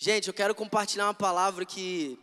Gente, 0.00 0.28
eu 0.28 0.34
quero 0.34 0.54
compartilhar 0.54 1.06
uma 1.06 1.14
palavra 1.14 1.64
que 1.66 2.16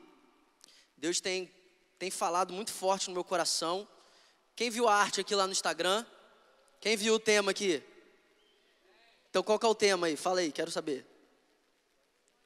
Deus 0.96 1.20
tem, 1.20 1.54
tem 2.00 2.10
falado 2.10 2.54
muito 2.54 2.72
forte 2.72 3.10
no 3.10 3.14
meu 3.14 3.24
coração. 3.24 3.86
Quem 4.56 4.70
viu 4.70 4.88
a 4.88 4.96
arte 4.96 5.20
aqui 5.20 5.36
lá 5.36 5.46
no 5.46 5.52
Instagram? 5.52 6.06
Quem 6.80 6.96
viu 6.96 7.16
o 7.16 7.20
tema 7.20 7.52
aqui? 7.52 7.84
Então 9.30 9.44
qual 9.44 9.60
que 9.60 9.66
é 9.66 9.70
o 9.70 9.76
tema 9.76 10.08
aí? 10.08 10.16
Fala 10.16 10.40
aí, 10.40 10.54
quero 10.54 10.72
saber. 10.72 11.06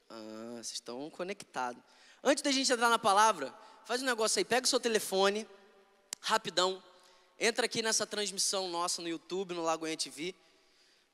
Ah, 0.10 0.54
vocês 0.54 0.72
estão 0.72 1.08
conectados. 1.12 1.84
Antes 2.24 2.42
da 2.42 2.52
gente 2.52 2.74
entrar 2.74 2.90
na 2.90 2.98
palavra, 2.98 3.54
faz 3.86 4.02
um 4.02 4.06
negócio 4.06 4.40
aí, 4.40 4.44
pega 4.44 4.66
o 4.66 4.68
seu 4.68 4.80
telefone, 4.80 5.48
rapidão, 6.22 6.84
entra 7.38 7.68
aqui 7.68 7.84
nessa 7.84 8.08
transmissão 8.08 8.68
nossa 8.68 9.00
no 9.00 9.08
YouTube, 9.08 9.54
no 9.54 9.62
Lagoinha 9.62 9.96
TV. 9.96 10.34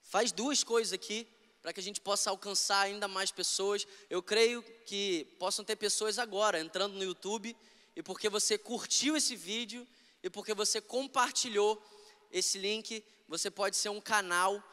Faz 0.04 0.32
duas 0.32 0.64
coisas 0.64 0.94
aqui 0.94 1.28
para 1.66 1.74
que 1.74 1.80
a 1.80 1.84
gente 1.84 2.00
possa 2.00 2.30
alcançar 2.30 2.82
ainda 2.82 3.08
mais 3.08 3.32
pessoas. 3.32 3.88
Eu 4.08 4.22
creio 4.22 4.62
que 4.86 5.26
possam 5.40 5.66
ter 5.66 5.76
pessoas 5.76 6.20
agora 6.20 6.60
entrando 6.60 6.94
no 6.94 7.04
YouTube 7.04 7.58
e 7.96 8.04
porque 8.04 8.30
você 8.30 8.56
curtiu 8.56 9.18
esse 9.18 9.36
vídeo 9.36 9.88
e 10.22 10.30
porque 10.30 10.54
você 10.54 10.80
compartilhou 10.80 11.84
esse 12.32 12.60
link, 12.60 13.04
você 13.28 13.50
pode 13.50 13.78
ser 13.78 13.90
um 13.90 14.00
canal 14.00 14.64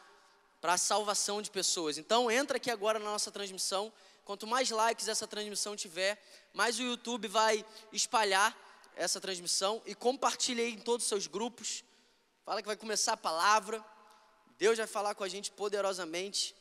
para 0.61 0.75
a 0.75 0.77
salvação 0.77 1.41
de 1.41 1.51
pessoas. 1.51 1.97
Então 1.97 2.31
entra 2.31 2.59
aqui 2.59 2.71
agora 2.71 2.99
na 2.99 3.07
nossa 3.07 3.31
transmissão. 3.31 3.91
Quanto 4.23 4.47
mais 4.47 4.69
likes 4.69 5.09
essa 5.09 5.27
transmissão 5.27 5.75
tiver, 5.75 6.23
mais 6.53 6.79
o 6.79 6.83
YouTube 6.83 7.27
vai 7.27 7.65
espalhar 7.91 8.55
essa 8.95 9.19
transmissão 9.19 9.81
e 9.87 9.95
compartilhe 9.95 10.63
em 10.65 10.79
todos 10.79 11.07
os 11.07 11.09
seus 11.09 11.27
grupos. 11.27 11.83
Fala 12.45 12.61
que 12.61 12.69
vai 12.69 12.77
começar 12.77 13.15
a 13.15 13.17
palavra. 13.17 13.83
Deus 14.59 14.77
vai 14.77 14.87
falar 14.87 15.15
com 15.15 15.25
a 15.25 15.29
gente 15.29 15.51
poderosamente. 15.51 16.55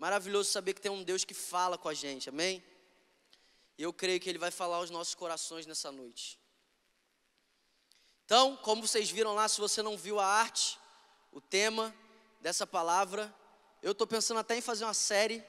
Maravilhoso 0.00 0.50
saber 0.50 0.72
que 0.72 0.80
tem 0.80 0.90
um 0.90 1.02
Deus 1.02 1.26
que 1.26 1.34
fala 1.34 1.76
com 1.76 1.86
a 1.86 1.92
gente, 1.92 2.30
amém? 2.30 2.64
E 3.76 3.82
eu 3.82 3.92
creio 3.92 4.18
que 4.18 4.30
Ele 4.30 4.38
vai 4.38 4.50
falar 4.50 4.76
aos 4.76 4.88
nossos 4.88 5.14
corações 5.14 5.66
nessa 5.66 5.92
noite. 5.92 6.38
Então, 8.24 8.56
como 8.56 8.88
vocês 8.88 9.10
viram 9.10 9.34
lá, 9.34 9.46
se 9.46 9.60
você 9.60 9.82
não 9.82 9.98
viu 9.98 10.18
a 10.18 10.24
arte, 10.24 10.78
o 11.30 11.38
tema 11.38 11.94
dessa 12.40 12.66
palavra, 12.66 13.30
eu 13.82 13.92
estou 13.92 14.06
pensando 14.06 14.40
até 14.40 14.56
em 14.56 14.62
fazer 14.62 14.84
uma 14.84 14.94
série 14.94 15.44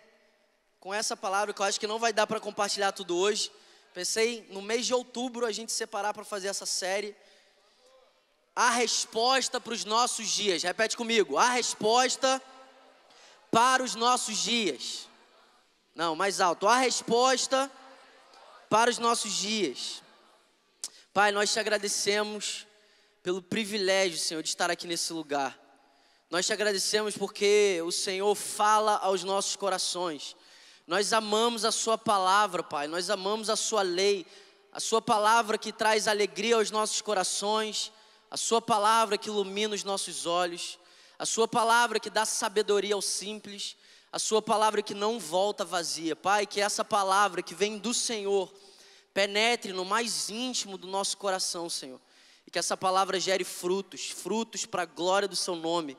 com 0.82 0.94
essa 0.94 1.16
palavra, 1.16 1.54
que 1.54 1.62
eu 1.62 1.66
acho 1.66 1.80
que 1.80 1.88
não 1.88 1.98
vai 1.98 2.12
dar 2.12 2.28
para 2.28 2.42
compartilhar 2.42 2.92
tudo 2.92 3.16
hoje. 3.16 3.50
Pensei 3.94 4.46
no 4.50 4.62
mês 4.62 4.86
de 4.86 4.94
outubro 4.94 5.46
a 5.46 5.52
gente 5.54 5.72
separar 5.72 6.14
para 6.14 6.26
fazer 6.26 6.50
essa 6.50 6.66
série. 6.66 7.16
A 8.54 8.70
resposta 8.72 9.62
para 9.62 9.72
os 9.72 9.86
nossos 9.86 10.28
dias. 10.30 10.62
Repete 10.62 10.98
comigo. 10.98 11.38
A 11.38 11.52
resposta 11.52 12.44
para 13.52 13.84
os 13.84 13.94
nossos 13.94 14.38
dias. 14.38 15.10
Não, 15.94 16.16
mais 16.16 16.40
alto. 16.40 16.68
A 16.68 16.78
resposta 16.78 17.70
para 18.70 18.90
os 18.90 18.98
nossos 18.98 19.34
dias. 19.34 20.02
Pai, 21.14 21.34
nós 21.34 21.52
te 21.52 21.60
agradecemos 21.60 22.66
pelo 23.22 23.42
privilégio, 23.42 24.18
Senhor, 24.18 24.42
de 24.42 24.48
estar 24.48 24.72
aqui 24.72 24.88
nesse 24.88 25.12
lugar. 25.12 25.60
Nós 26.30 26.46
te 26.46 26.54
agradecemos 26.54 27.18
porque 27.18 27.82
o 27.86 27.92
Senhor 27.92 28.34
fala 28.34 28.96
aos 28.96 29.26
nossos 29.26 29.58
corações. 29.58 30.36
Nós 30.88 31.12
amamos 31.12 31.66
a 31.66 31.72
Sua 31.72 31.98
palavra, 31.98 32.64
Pai. 32.64 32.88
Nós 32.88 33.10
amamos 33.10 33.50
a 33.50 33.58
Sua 33.58 33.82
lei. 33.82 34.26
A 34.72 34.80
Sua 34.80 35.02
palavra 35.02 35.58
que 35.58 35.74
traz 35.74 36.08
alegria 36.08 36.56
aos 36.56 36.72
nossos 36.72 37.02
corações. 37.02 37.92
A 38.30 38.38
Sua 38.38 38.62
palavra 38.62 39.18
que 39.18 39.28
ilumina 39.28 39.76
os 39.76 39.84
nossos 39.84 40.26
olhos 40.26 40.80
a 41.22 41.26
Sua 41.28 41.48
palavra 41.48 42.00
que 42.00 42.10
dá 42.10 42.26
sabedoria 42.26 42.96
ao 42.96 43.02
simples, 43.02 43.78
a 44.12 44.18
Sua 44.18 44.42
palavra 44.42 44.82
que 44.82 44.96
não 44.96 45.20
volta 45.20 45.64
vazia. 45.64 46.16
Pai, 46.16 46.48
que 46.48 46.60
essa 46.60 46.84
palavra 46.84 47.44
que 47.44 47.54
vem 47.54 47.78
do 47.78 47.94
Senhor 47.94 48.52
penetre 49.14 49.72
no 49.72 49.86
mais 49.86 50.32
íntimo 50.32 50.80
do 50.80 50.88
nosso 50.88 51.16
coração, 51.18 51.70
Senhor, 51.70 52.02
e 52.48 52.50
que 52.50 52.58
essa 52.58 52.76
palavra 52.76 53.20
gere 53.20 53.44
frutos, 53.44 54.10
frutos 54.10 54.66
para 54.66 54.82
a 54.82 54.86
glória 54.88 55.28
do 55.28 55.36
Seu 55.36 55.56
nome 55.56 55.96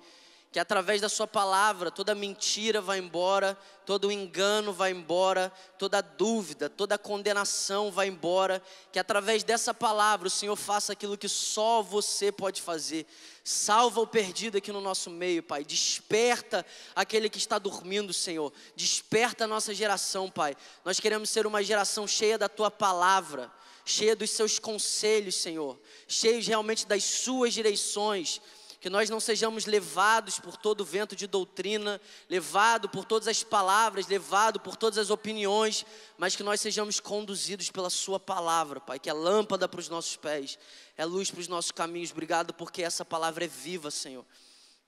que 0.53 0.61
através 0.61 1.01
da 1.01 1.09
Sua 1.09 1.27
palavra 1.27 1.91
toda 1.91 2.15
mentira 2.15 2.83
vai 2.83 2.99
embora, 2.99 3.59
todo 3.87 4.13
engano 4.13 4.71
vai 4.71 4.91
embora, 4.91 5.51
toda 5.79 6.03
dúvida, 6.03 6.69
toda 6.69 6.99
condenação 6.99 7.91
vai 7.91 8.09
embora, 8.09 8.63
que 8.93 8.99
através 8.99 9.43
dessa 9.43 9.73
palavra 9.73 10.29
o 10.29 10.31
Senhor 10.31 10.55
faça 10.55 10.93
aquilo 10.93 11.17
que 11.17 11.27
só 11.29 11.83
você 11.83 12.31
pode 12.31 12.61
fazer. 12.61 13.07
Salva 13.43 14.03
o 14.03 14.07
perdido 14.07 14.59
aqui 14.59 14.71
no 14.71 14.83
nosso 14.83 15.09
meio, 15.09 15.43
Pai. 15.43 15.65
Desperta 15.65 16.65
aquele 16.95 17.31
que 17.31 17.39
está 17.39 17.59
dormindo, 17.59 18.13
Senhor. 18.13 18.53
Desperta 18.77 19.45
a 19.45 19.49
nossa 19.49 19.73
geração, 19.73 20.31
Pai. 20.31 20.55
Nós 20.85 21.01
queremos 21.01 21.31
ser 21.31 21.47
uma 21.47 21.65
geração 21.65 22.07
cheia 22.07 22.37
da 22.37 22.49
Tua 22.49 22.71
palavra 22.71 23.51
cheia 23.85 24.15
dos 24.15 24.31
seus 24.31 24.61
conselhos, 24.61 25.35
Senhor, 25.35 25.77
cheios 26.07 26.47
realmente 26.47 26.87
das 26.87 27.03
suas 27.03 27.53
direções, 27.53 28.41
que 28.83 28.91
nós 28.91 29.09
não 29.09 29.21
sejamos 29.21 29.65
levados 29.65 30.41
por 30.41 30.57
todo 30.57 30.81
o 30.81 30.85
vento 30.85 31.15
de 31.15 31.29
doutrina, 31.29 32.01
levado 32.29 32.89
por 32.89 33.05
todas 33.05 33.29
as 33.29 33.45
palavras, 33.45 34.09
levado 34.09 34.59
por 34.59 34.77
todas 34.77 34.99
as 34.99 35.09
opiniões, 35.09 35.87
mas 36.19 36.35
que 36.35 36.43
nós 36.43 36.61
sejamos 36.61 36.99
conduzidos 36.99 37.71
pela 37.71 37.89
Sua 37.89 38.19
palavra, 38.19 38.81
Pai, 38.81 38.99
que 38.99 39.09
é 39.09 39.13
lâmpada 39.13 39.69
para 39.69 39.79
os 39.79 39.89
nossos 39.89 40.17
pés, 40.17 40.59
é 40.97 41.05
luz 41.05 41.31
para 41.31 41.39
os 41.39 41.47
nossos 41.47 41.71
caminhos. 41.71 42.11
Obrigado 42.11 42.53
porque 42.53 42.83
essa 42.83 43.05
palavra 43.05 43.45
é 43.45 43.49
viva, 43.49 43.89
Senhor, 43.89 44.27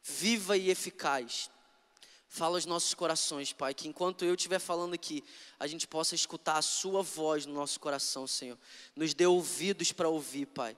viva 0.03 0.57
e 0.57 0.71
eficaz. 0.71 1.49
Fala 2.27 2.57
aos 2.57 2.67
nossos 2.67 2.95
corações, 2.95 3.53
Pai, 3.53 3.73
que 3.75 3.87
enquanto 3.87 4.25
eu 4.25 4.35
estiver 4.35 4.59
falando 4.59 4.95
aqui, 4.95 5.23
a 5.57 5.69
gente 5.69 5.87
possa 5.87 6.17
escutar 6.17 6.57
a 6.57 6.63
Sua 6.63 7.01
voz 7.01 7.47
no 7.47 7.55
nosso 7.55 7.79
coração, 7.79 8.27
Senhor. 8.27 8.59
Nos 8.97 9.15
dê 9.15 9.25
ouvidos 9.25 9.93
para 9.93 10.09
ouvir, 10.09 10.47
Pai. 10.47 10.77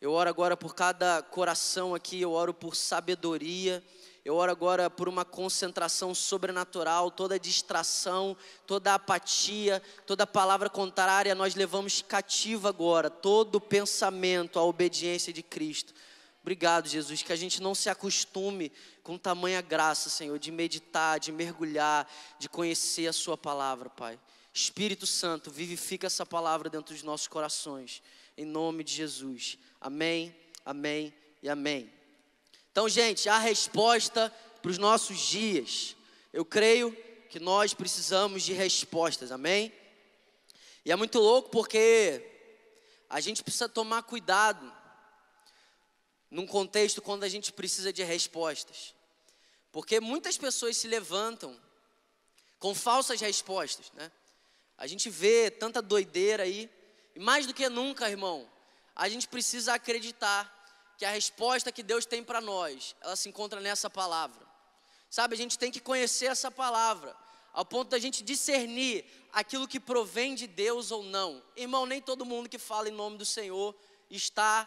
Eu 0.00 0.12
oro 0.12 0.30
agora 0.30 0.56
por 0.56 0.74
cada 0.74 1.22
coração 1.22 1.94
aqui, 1.94 2.20
eu 2.20 2.32
oro 2.32 2.54
por 2.54 2.74
sabedoria, 2.74 3.84
eu 4.24 4.34
oro 4.34 4.50
agora 4.50 4.88
por 4.88 5.08
uma 5.08 5.26
concentração 5.26 6.14
sobrenatural, 6.14 7.10
toda 7.10 7.38
distração, 7.38 8.34
toda 8.66 8.94
apatia, 8.94 9.82
toda 10.06 10.26
palavra 10.26 10.70
contrária, 10.70 11.34
nós 11.34 11.54
levamos 11.54 12.00
cativa 12.00 12.70
agora, 12.70 13.10
todo 13.10 13.60
pensamento 13.60 14.58
à 14.58 14.64
obediência 14.64 15.32
de 15.32 15.42
Cristo. 15.42 15.92
Obrigado, 16.40 16.88
Jesus, 16.88 17.22
que 17.22 17.32
a 17.32 17.36
gente 17.36 17.60
não 17.60 17.74
se 17.74 17.90
acostume 17.90 18.72
com 19.02 19.18
tamanha 19.18 19.60
graça, 19.60 20.08
Senhor, 20.08 20.38
de 20.38 20.50
meditar, 20.50 21.20
de 21.20 21.30
mergulhar, 21.30 22.10
de 22.38 22.48
conhecer 22.48 23.06
a 23.06 23.12
Sua 23.12 23.36
palavra, 23.36 23.90
Pai. 23.90 24.18
Espírito 24.52 25.06
Santo, 25.06 25.50
vivifica 25.50 26.06
essa 26.06 26.24
palavra 26.24 26.70
dentro 26.70 26.94
dos 26.94 27.02
nossos 27.02 27.28
corações, 27.28 28.02
em 28.40 28.44
nome 28.46 28.82
de 28.82 28.94
Jesus. 28.94 29.58
Amém, 29.78 30.34
amém 30.64 31.12
e 31.42 31.48
amém. 31.48 31.92
Então, 32.72 32.88
gente, 32.88 33.28
a 33.28 33.36
resposta 33.36 34.34
para 34.62 34.70
os 34.70 34.78
nossos 34.78 35.18
dias. 35.18 35.94
Eu 36.32 36.42
creio 36.42 36.96
que 37.28 37.38
nós 37.38 37.74
precisamos 37.74 38.42
de 38.42 38.54
respostas, 38.54 39.30
amém? 39.30 39.70
E 40.86 40.90
é 40.90 40.96
muito 40.96 41.18
louco 41.18 41.50
porque 41.50 42.26
a 43.10 43.20
gente 43.20 43.42
precisa 43.42 43.68
tomar 43.68 44.04
cuidado 44.04 44.72
num 46.30 46.46
contexto 46.46 47.02
quando 47.02 47.24
a 47.24 47.28
gente 47.28 47.52
precisa 47.52 47.92
de 47.92 48.02
respostas. 48.02 48.94
Porque 49.70 50.00
muitas 50.00 50.38
pessoas 50.38 50.78
se 50.78 50.88
levantam 50.88 51.54
com 52.58 52.74
falsas 52.74 53.20
respostas, 53.20 53.92
né? 53.92 54.10
A 54.78 54.86
gente 54.86 55.10
vê 55.10 55.50
tanta 55.50 55.82
doideira 55.82 56.44
aí, 56.44 56.70
e 57.20 57.22
mais 57.22 57.46
do 57.46 57.52
que 57.52 57.68
nunca, 57.68 58.08
irmão, 58.08 58.50
a 58.96 59.06
gente 59.06 59.28
precisa 59.28 59.74
acreditar 59.74 60.50
que 60.96 61.04
a 61.04 61.10
resposta 61.10 61.70
que 61.70 61.82
Deus 61.82 62.06
tem 62.06 62.24
para 62.24 62.40
nós, 62.40 62.96
ela 62.98 63.14
se 63.14 63.28
encontra 63.28 63.60
nessa 63.60 63.90
palavra. 63.90 64.40
Sabe, 65.10 65.34
a 65.34 65.36
gente 65.36 65.58
tem 65.58 65.70
que 65.70 65.80
conhecer 65.80 66.30
essa 66.30 66.50
palavra, 66.50 67.14
ao 67.52 67.62
ponto 67.62 67.90
da 67.90 67.98
gente 67.98 68.22
discernir 68.22 69.04
aquilo 69.34 69.68
que 69.68 69.78
provém 69.78 70.34
de 70.34 70.46
Deus 70.46 70.90
ou 70.90 71.02
não. 71.02 71.42
Irmão, 71.54 71.84
nem 71.84 72.00
todo 72.00 72.24
mundo 72.24 72.48
que 72.48 72.56
fala 72.56 72.88
em 72.88 72.92
nome 72.92 73.18
do 73.18 73.26
Senhor 73.26 73.76
está 74.08 74.64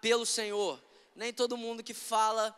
pelo 0.00 0.24
Senhor. 0.24 0.80
Nem 1.16 1.32
todo 1.32 1.56
mundo 1.56 1.82
que 1.82 1.92
fala 1.92 2.56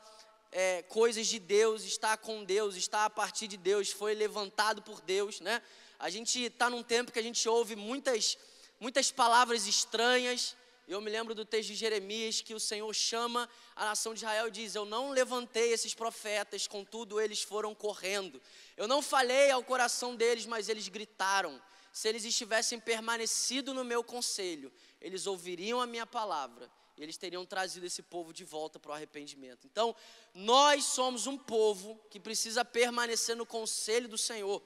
é, 0.52 0.82
coisas 0.82 1.26
de 1.26 1.38
Deus 1.38 1.84
está 1.84 2.18
com 2.18 2.44
Deus, 2.44 2.76
está 2.76 3.06
a 3.06 3.10
partir 3.10 3.48
de 3.48 3.56
Deus, 3.56 3.90
foi 3.90 4.14
levantado 4.14 4.82
por 4.82 5.00
Deus, 5.00 5.40
né? 5.40 5.62
A 5.98 6.10
gente 6.10 6.44
está 6.44 6.68
num 6.68 6.82
tempo 6.82 7.10
que 7.10 7.18
a 7.18 7.22
gente 7.22 7.48
ouve 7.48 7.74
muitas, 7.74 8.36
muitas 8.80 9.10
palavras 9.10 9.66
estranhas, 9.66 10.56
eu 10.88 11.02
me 11.02 11.10
lembro 11.10 11.34
do 11.34 11.44
texto 11.44 11.68
de 11.68 11.74
Jeremias 11.74 12.40
que 12.40 12.54
o 12.54 12.60
Senhor 12.60 12.92
chama 12.94 13.48
a 13.76 13.84
nação 13.84 14.14
de 14.14 14.20
Israel 14.20 14.48
e 14.48 14.50
diz: 14.50 14.74
Eu 14.74 14.86
não 14.86 15.10
levantei 15.10 15.70
esses 15.70 15.92
profetas, 15.92 16.66
contudo 16.66 17.20
eles 17.20 17.42
foram 17.42 17.74
correndo. 17.74 18.40
Eu 18.74 18.88
não 18.88 19.02
falei 19.02 19.50
ao 19.50 19.62
coração 19.62 20.16
deles, 20.16 20.46
mas 20.46 20.68
eles 20.68 20.88
gritaram. 20.88 21.60
Se 21.92 22.08
eles 22.08 22.24
estivessem 22.24 22.80
permanecido 22.80 23.74
no 23.74 23.84
meu 23.84 24.02
conselho, 24.02 24.72
eles 25.00 25.26
ouviriam 25.26 25.80
a 25.80 25.86
minha 25.86 26.06
palavra 26.06 26.70
e 26.96 27.02
eles 27.02 27.16
teriam 27.16 27.44
trazido 27.46 27.86
esse 27.86 28.02
povo 28.02 28.32
de 28.32 28.44
volta 28.44 28.78
para 28.78 28.90
o 28.90 28.94
arrependimento. 28.94 29.66
Então, 29.66 29.94
nós 30.34 30.84
somos 30.84 31.26
um 31.26 31.36
povo 31.36 32.00
que 32.10 32.18
precisa 32.18 32.64
permanecer 32.64 33.36
no 33.36 33.46
conselho 33.46 34.08
do 34.08 34.18
Senhor. 34.18 34.62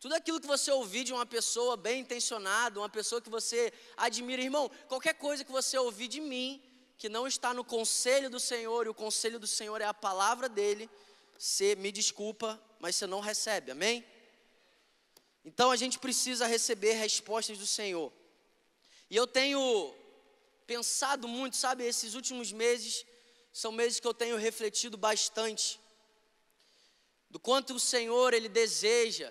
Tudo 0.00 0.14
aquilo 0.14 0.40
que 0.40 0.46
você 0.46 0.70
ouvir 0.72 1.04
de 1.04 1.12
uma 1.12 1.26
pessoa 1.26 1.76
bem 1.76 2.00
intencionada, 2.00 2.80
uma 2.80 2.88
pessoa 2.88 3.20
que 3.20 3.28
você 3.28 3.70
admira, 3.98 4.40
irmão, 4.40 4.70
qualquer 4.88 5.12
coisa 5.12 5.44
que 5.44 5.52
você 5.52 5.76
ouvir 5.76 6.08
de 6.08 6.22
mim, 6.22 6.62
que 6.96 7.10
não 7.10 7.26
está 7.26 7.52
no 7.52 7.62
conselho 7.62 8.30
do 8.30 8.40
Senhor, 8.40 8.86
e 8.86 8.88
o 8.88 8.94
conselho 8.94 9.38
do 9.38 9.46
Senhor 9.46 9.78
é 9.82 9.84
a 9.84 9.92
palavra 9.92 10.48
dele, 10.48 10.88
você 11.38 11.74
me 11.74 11.92
desculpa, 11.92 12.58
mas 12.78 12.96
você 12.96 13.06
não 13.06 13.20
recebe, 13.20 13.72
amém? 13.72 14.02
Então 15.44 15.70
a 15.70 15.76
gente 15.76 15.98
precisa 15.98 16.46
receber 16.46 16.92
respostas 16.94 17.58
do 17.58 17.66
Senhor. 17.66 18.10
E 19.10 19.16
eu 19.16 19.26
tenho 19.26 19.94
pensado 20.66 21.28
muito, 21.28 21.58
sabe, 21.58 21.84
esses 21.84 22.14
últimos 22.14 22.52
meses 22.52 23.04
são 23.52 23.70
meses 23.70 24.00
que 24.00 24.06
eu 24.06 24.14
tenho 24.14 24.38
refletido 24.38 24.96
bastante 24.96 25.78
do 27.28 27.38
quanto 27.38 27.74
o 27.74 27.80
Senhor 27.80 28.32
ele 28.32 28.48
deseja 28.48 29.30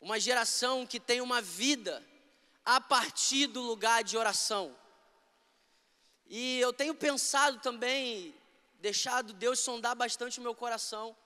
uma 0.00 0.18
geração 0.20 0.86
que 0.86 1.00
tem 1.00 1.20
uma 1.20 1.40
vida 1.40 2.04
a 2.64 2.80
partir 2.80 3.46
do 3.46 3.60
lugar 3.60 4.02
de 4.02 4.16
oração. 4.16 4.76
E 6.26 6.58
eu 6.58 6.72
tenho 6.72 6.94
pensado 6.94 7.60
também, 7.60 8.34
deixado 8.80 9.32
Deus 9.32 9.60
sondar 9.60 9.94
bastante 9.94 10.40
o 10.40 10.42
meu 10.42 10.54
coração. 10.54 11.16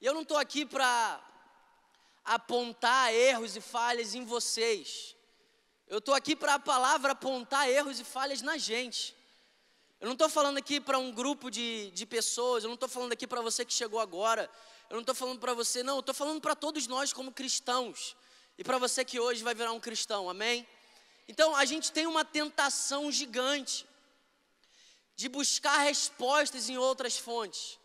E 0.00 0.06
eu 0.06 0.12
não 0.12 0.22
estou 0.22 0.36
aqui 0.36 0.66
para 0.66 1.20
apontar 2.24 3.12
erros 3.14 3.56
e 3.56 3.60
falhas 3.60 4.14
em 4.14 4.24
vocês. 4.24 5.16
Eu 5.86 5.98
estou 5.98 6.14
aqui 6.14 6.34
para 6.34 6.54
a 6.54 6.58
palavra 6.58 7.12
apontar 7.12 7.68
erros 7.68 8.00
e 8.00 8.04
falhas 8.04 8.42
na 8.42 8.58
gente. 8.58 9.14
Eu 10.00 10.06
não 10.06 10.12
estou 10.12 10.28
falando 10.28 10.58
aqui 10.58 10.80
para 10.80 10.98
um 10.98 11.12
grupo 11.12 11.50
de, 11.50 11.90
de 11.92 12.04
pessoas, 12.04 12.62
eu 12.62 12.68
não 12.68 12.74
estou 12.74 12.88
falando 12.88 13.12
aqui 13.12 13.26
para 13.26 13.40
você 13.40 13.64
que 13.64 13.72
chegou 13.72 14.00
agora, 14.00 14.50
eu 14.90 14.94
não 14.94 15.00
estou 15.00 15.14
falando 15.14 15.38
para 15.38 15.54
você, 15.54 15.82
não, 15.82 15.96
eu 15.96 16.00
estou 16.00 16.14
falando 16.14 16.40
para 16.40 16.54
todos 16.54 16.86
nós 16.86 17.12
como 17.12 17.32
cristãos. 17.32 18.16
E 18.56 18.62
para 18.62 18.78
você 18.78 19.04
que 19.04 19.18
hoje 19.18 19.42
vai 19.42 19.54
virar 19.54 19.72
um 19.72 19.80
cristão, 19.80 20.30
amém? 20.30 20.66
Então 21.26 21.56
a 21.56 21.64
gente 21.64 21.90
tem 21.90 22.06
uma 22.06 22.24
tentação 22.24 23.10
gigante 23.10 23.86
de 25.16 25.28
buscar 25.28 25.78
respostas 25.78 26.68
em 26.68 26.76
outras 26.76 27.16
fontes. 27.16 27.78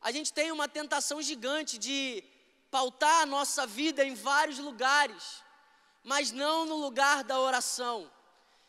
A 0.00 0.12
gente 0.12 0.32
tem 0.32 0.52
uma 0.52 0.68
tentação 0.68 1.20
gigante 1.22 1.78
de 1.78 2.22
pautar 2.70 3.22
a 3.22 3.26
nossa 3.26 3.66
vida 3.66 4.04
em 4.04 4.14
vários 4.14 4.58
lugares, 4.58 5.42
mas 6.04 6.30
não 6.30 6.66
no 6.66 6.76
lugar 6.76 7.24
da 7.24 7.40
oração. 7.40 8.10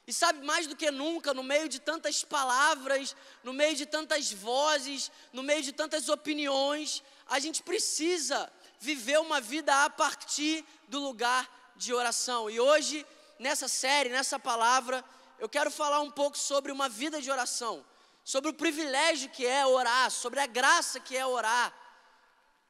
E 0.07 0.13
sabe, 0.13 0.45
mais 0.45 0.65
do 0.65 0.75
que 0.75 0.89
nunca, 0.89 1.33
no 1.33 1.43
meio 1.43 1.67
de 1.67 1.79
tantas 1.79 2.23
palavras, 2.23 3.13
no 3.43 3.51
meio 3.51 3.75
de 3.75 3.85
tantas 3.85 4.31
vozes, 4.31 5.11
no 5.33 5.43
meio 5.43 5.61
de 5.61 5.73
tantas 5.73 6.07
opiniões, 6.07 7.03
a 7.29 7.39
gente 7.39 7.63
precisa 7.63 8.51
viver 8.79 9.19
uma 9.19 9.41
vida 9.41 9.85
a 9.85 9.89
partir 9.89 10.65
do 10.87 10.99
lugar 10.99 11.49
de 11.75 11.93
oração. 11.93 12.49
E 12.49 12.59
hoje, 12.59 13.05
nessa 13.39 13.67
série, 13.67 14.09
nessa 14.09 14.39
palavra, 14.39 15.03
eu 15.39 15.49
quero 15.49 15.69
falar 15.69 16.01
um 16.01 16.11
pouco 16.11 16.37
sobre 16.37 16.71
uma 16.71 16.89
vida 16.89 17.21
de 17.21 17.29
oração, 17.29 17.85
sobre 18.23 18.49
o 18.51 18.53
privilégio 18.53 19.29
que 19.29 19.45
é 19.45 19.65
orar, 19.65 20.09
sobre 20.11 20.39
a 20.39 20.45
graça 20.45 20.99
que 20.99 21.15
é 21.15 21.25
orar. 21.25 21.73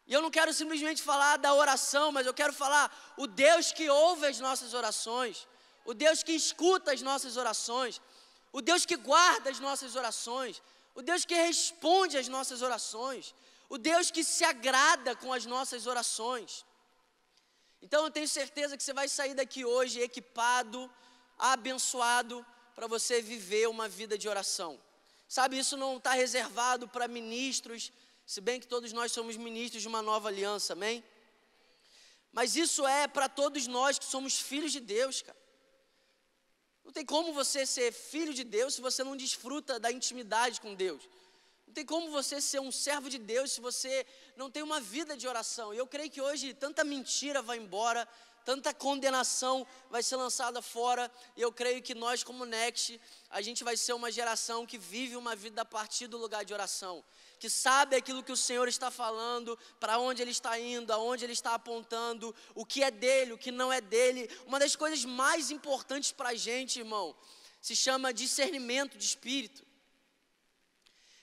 E 0.05 0.13
eu 0.13 0.21
não 0.21 0.31
quero 0.31 0.53
simplesmente 0.53 1.01
falar 1.01 1.37
da 1.37 1.53
oração, 1.53 2.11
mas 2.11 2.25
eu 2.25 2.33
quero 2.33 2.53
falar 2.53 2.85
o 3.17 3.27
Deus 3.27 3.71
que 3.71 3.89
ouve 3.89 4.25
as 4.25 4.39
nossas 4.39 4.73
orações, 4.73 5.47
o 5.85 5.93
Deus 5.93 6.23
que 6.23 6.31
escuta 6.31 6.93
as 6.93 7.01
nossas 7.01 7.35
orações, 7.37 8.01
o 8.51 8.61
Deus 8.61 8.85
que 8.85 8.95
guarda 8.95 9.49
as 9.49 9.59
nossas 9.59 9.95
orações, 9.95 10.61
o 10.95 11.01
Deus 11.01 11.25
que 11.25 11.35
responde 11.35 12.17
às 12.17 12.27
nossas 12.27 12.61
orações, 12.61 13.35
o 13.69 13.77
Deus 13.77 14.09
que 14.09 14.23
se 14.23 14.43
agrada 14.43 15.15
com 15.15 15.33
as 15.33 15.45
nossas 15.45 15.87
orações. 15.87 16.65
Então 17.81 18.03
eu 18.05 18.11
tenho 18.11 18.27
certeza 18.27 18.77
que 18.77 18.83
você 18.83 18.93
vai 18.93 19.07
sair 19.07 19.33
daqui 19.33 19.65
hoje 19.65 19.99
equipado, 19.99 20.89
abençoado, 21.37 22.45
para 22.73 22.87
você 22.87 23.21
viver 23.21 23.67
uma 23.67 23.87
vida 23.89 24.17
de 24.17 24.29
oração. 24.29 24.79
Sabe, 25.27 25.57
isso 25.57 25.75
não 25.75 25.97
está 25.97 26.11
reservado 26.11 26.87
para 26.87 27.07
ministros, 27.07 27.91
se 28.25 28.39
bem 28.39 28.59
que 28.59 28.67
todos 28.67 28.93
nós 28.93 29.11
somos 29.11 29.35
ministros 29.35 29.81
de 29.81 29.87
uma 29.87 30.01
nova 30.01 30.29
aliança, 30.29 30.73
amém? 30.73 31.03
Mas 32.31 32.55
isso 32.55 32.85
é 32.85 33.07
para 33.07 33.27
todos 33.27 33.67
nós 33.67 33.97
que 33.99 34.05
somos 34.05 34.39
filhos 34.39 34.71
de 34.71 34.79
Deus, 34.79 35.21
cara. 35.21 35.37
Não 36.85 36.91
tem 36.91 37.05
como 37.05 37.33
você 37.33 37.65
ser 37.65 37.91
filho 37.91 38.33
de 38.33 38.43
Deus 38.43 38.75
se 38.75 38.81
você 38.81 39.03
não 39.03 39.17
desfruta 39.17 39.77
da 39.79 39.91
intimidade 39.91 40.61
com 40.61 40.73
Deus. 40.73 41.03
Não 41.67 41.73
tem 41.73 41.85
como 41.85 42.09
você 42.09 42.39
ser 42.39 42.61
um 42.61 42.71
servo 42.71 43.09
de 43.09 43.17
Deus 43.17 43.51
se 43.51 43.59
você 43.59 44.05
não 44.37 44.49
tem 44.49 44.63
uma 44.63 44.79
vida 44.79 45.17
de 45.17 45.27
oração. 45.27 45.73
E 45.73 45.77
eu 45.77 45.85
creio 45.85 46.09
que 46.09 46.21
hoje 46.21 46.53
tanta 46.53 46.83
mentira 46.83 47.41
vai 47.41 47.57
embora, 47.57 48.07
tanta 48.45 48.73
condenação 48.73 49.67
vai 49.89 50.01
ser 50.01 50.15
lançada 50.15 50.61
fora. 50.61 51.11
E 51.35 51.41
eu 51.41 51.51
creio 51.51 51.81
que 51.83 51.93
nós, 51.93 52.23
como 52.23 52.45
Next, 52.45 52.99
a 53.29 53.41
gente 53.41 53.65
vai 53.65 53.75
ser 53.75 53.91
uma 53.91 54.09
geração 54.09 54.65
que 54.65 54.77
vive 54.77 55.17
uma 55.17 55.35
vida 55.35 55.63
a 55.63 55.65
partir 55.65 56.07
do 56.07 56.17
lugar 56.17 56.45
de 56.45 56.53
oração. 56.53 57.03
Que 57.37 57.49
sabe 57.49 57.97
aquilo 57.97 58.23
que 58.23 58.31
o 58.31 58.37
Senhor 58.37 58.69
está 58.69 58.89
falando, 58.89 59.59
para 59.77 59.99
onde 59.99 60.21
Ele 60.21 60.31
está 60.31 60.57
indo, 60.57 60.93
aonde 60.93 61.25
Ele 61.25 61.33
está 61.33 61.53
apontando, 61.53 62.33
o 62.55 62.65
que 62.65 62.81
é 62.81 62.89
dele, 62.89 63.33
o 63.33 63.37
que 63.37 63.51
não 63.51 63.71
é 63.71 63.81
dele. 63.81 64.29
Uma 64.45 64.57
das 64.57 64.73
coisas 64.73 65.03
mais 65.03 65.51
importantes 65.51 66.13
para 66.13 66.29
a 66.29 66.35
gente, 66.35 66.79
irmão, 66.79 67.13
se 67.61 67.75
chama 67.75 68.13
discernimento 68.13 68.97
de 68.97 69.03
espírito. 69.03 69.66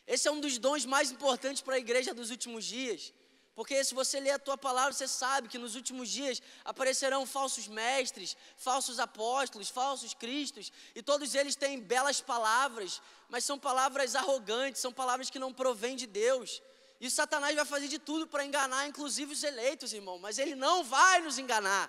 Esse 0.07 0.29
é 0.29 0.31
um 0.31 0.41
dos 0.41 0.59
dons 0.59 0.85
mais 0.85 1.11
importantes 1.11 1.63
para 1.63 1.77
a 1.77 1.79
igreja 1.79 2.13
dos 2.13 2.31
últimos 2.31 2.65
dias. 2.65 3.13
Porque 3.55 3.83
se 3.85 3.95
você 3.95 4.19
ler 4.19 4.33
a 4.33 4.39
tua 4.39 4.59
palavra, 4.59 4.93
você 4.93 5.07
sabe 5.07 5.49
que 5.49 5.59
nos 5.59 5.77
últimos 5.77 6.09
dias 6.09 6.43
aparecerão 6.65 7.25
falsos 7.25 7.69
mestres, 7.69 8.37
falsos 8.57 8.99
apóstolos, 8.99 9.69
falsos 9.69 10.13
cristos, 10.13 10.73
e 10.95 11.01
todos 11.01 11.37
eles 11.37 11.55
têm 11.55 11.81
belas 11.81 12.21
palavras, 12.21 13.01
mas 13.29 13.45
são 13.45 13.57
palavras 13.57 14.17
arrogantes, 14.17 14.83
são 14.83 14.93
palavras 14.93 15.31
que 15.31 15.39
não 15.39 15.53
provêm 15.53 15.95
de 15.95 16.07
Deus. 16.07 16.61
E 17.01 17.09
Satanás 17.09 17.55
vai 17.55 17.65
fazer 17.65 17.87
de 17.87 17.99
tudo 17.99 18.27
para 18.27 18.45
enganar, 18.45 18.89
inclusive 18.89 19.33
os 19.33 19.45
eleitos, 19.45 19.93
irmão, 19.93 20.19
mas 20.19 20.39
ele 20.39 20.57
não 20.57 20.83
vai 20.83 21.21
nos 21.21 21.39
enganar. 21.39 21.89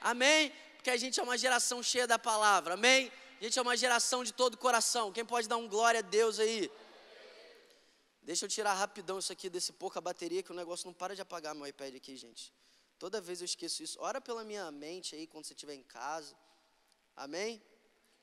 Amém? 0.00 0.50
Porque 0.76 0.90
a 0.90 0.96
gente 0.96 1.20
é 1.20 1.22
uma 1.22 1.36
geração 1.36 1.82
cheia 1.82 2.06
da 2.06 2.18
palavra. 2.18 2.74
Amém? 2.74 3.12
A 3.38 3.44
gente 3.44 3.58
é 3.58 3.62
uma 3.62 3.76
geração 3.76 4.24
de 4.24 4.32
todo 4.32 4.56
coração. 4.56 5.12
Quem 5.12 5.24
pode 5.24 5.46
dar 5.46 5.58
um 5.58 5.68
glória 5.68 6.00
a 6.00 6.02
Deus 6.02 6.38
aí? 6.38 6.70
Deixa 8.22 8.44
eu 8.44 8.48
tirar 8.48 8.74
rapidão 8.74 9.18
isso 9.18 9.32
aqui 9.32 9.50
desse 9.50 9.72
pouca 9.72 10.00
bateria, 10.00 10.42
que 10.42 10.52
o 10.52 10.54
negócio 10.54 10.86
não 10.86 10.94
para 10.94 11.14
de 11.14 11.20
apagar 11.20 11.54
meu 11.54 11.66
iPad 11.66 11.94
aqui, 11.96 12.16
gente. 12.16 12.52
Toda 12.98 13.20
vez 13.20 13.40
eu 13.40 13.44
esqueço 13.44 13.82
isso. 13.82 14.00
Ora 14.00 14.20
pela 14.20 14.44
minha 14.44 14.70
mente 14.70 15.16
aí 15.16 15.26
quando 15.26 15.44
você 15.44 15.54
estiver 15.54 15.74
em 15.74 15.82
casa. 15.82 16.36
Amém? 17.16 17.60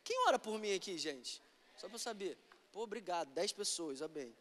Quem 0.03 0.17
ora 0.27 0.39
por 0.39 0.57
mim 0.57 0.73
aqui, 0.73 0.97
gente? 0.97 1.43
Só 1.77 1.89
para 1.89 1.99
saber. 1.99 2.37
Pô, 2.71 2.83
obrigado. 2.83 3.29
Dez 3.33 3.51
pessoas, 3.51 4.01
amém. 4.01 4.33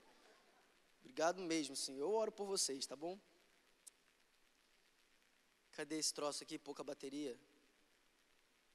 Obrigado 1.00 1.42
mesmo, 1.42 1.74
sim. 1.74 1.98
Eu 1.98 2.12
oro 2.12 2.30
por 2.30 2.46
vocês, 2.46 2.86
tá 2.86 2.94
bom? 2.94 3.18
Cadê 5.72 5.98
esse 5.98 6.14
troço 6.14 6.44
aqui? 6.44 6.56
Pouca 6.56 6.84
bateria. 6.84 7.36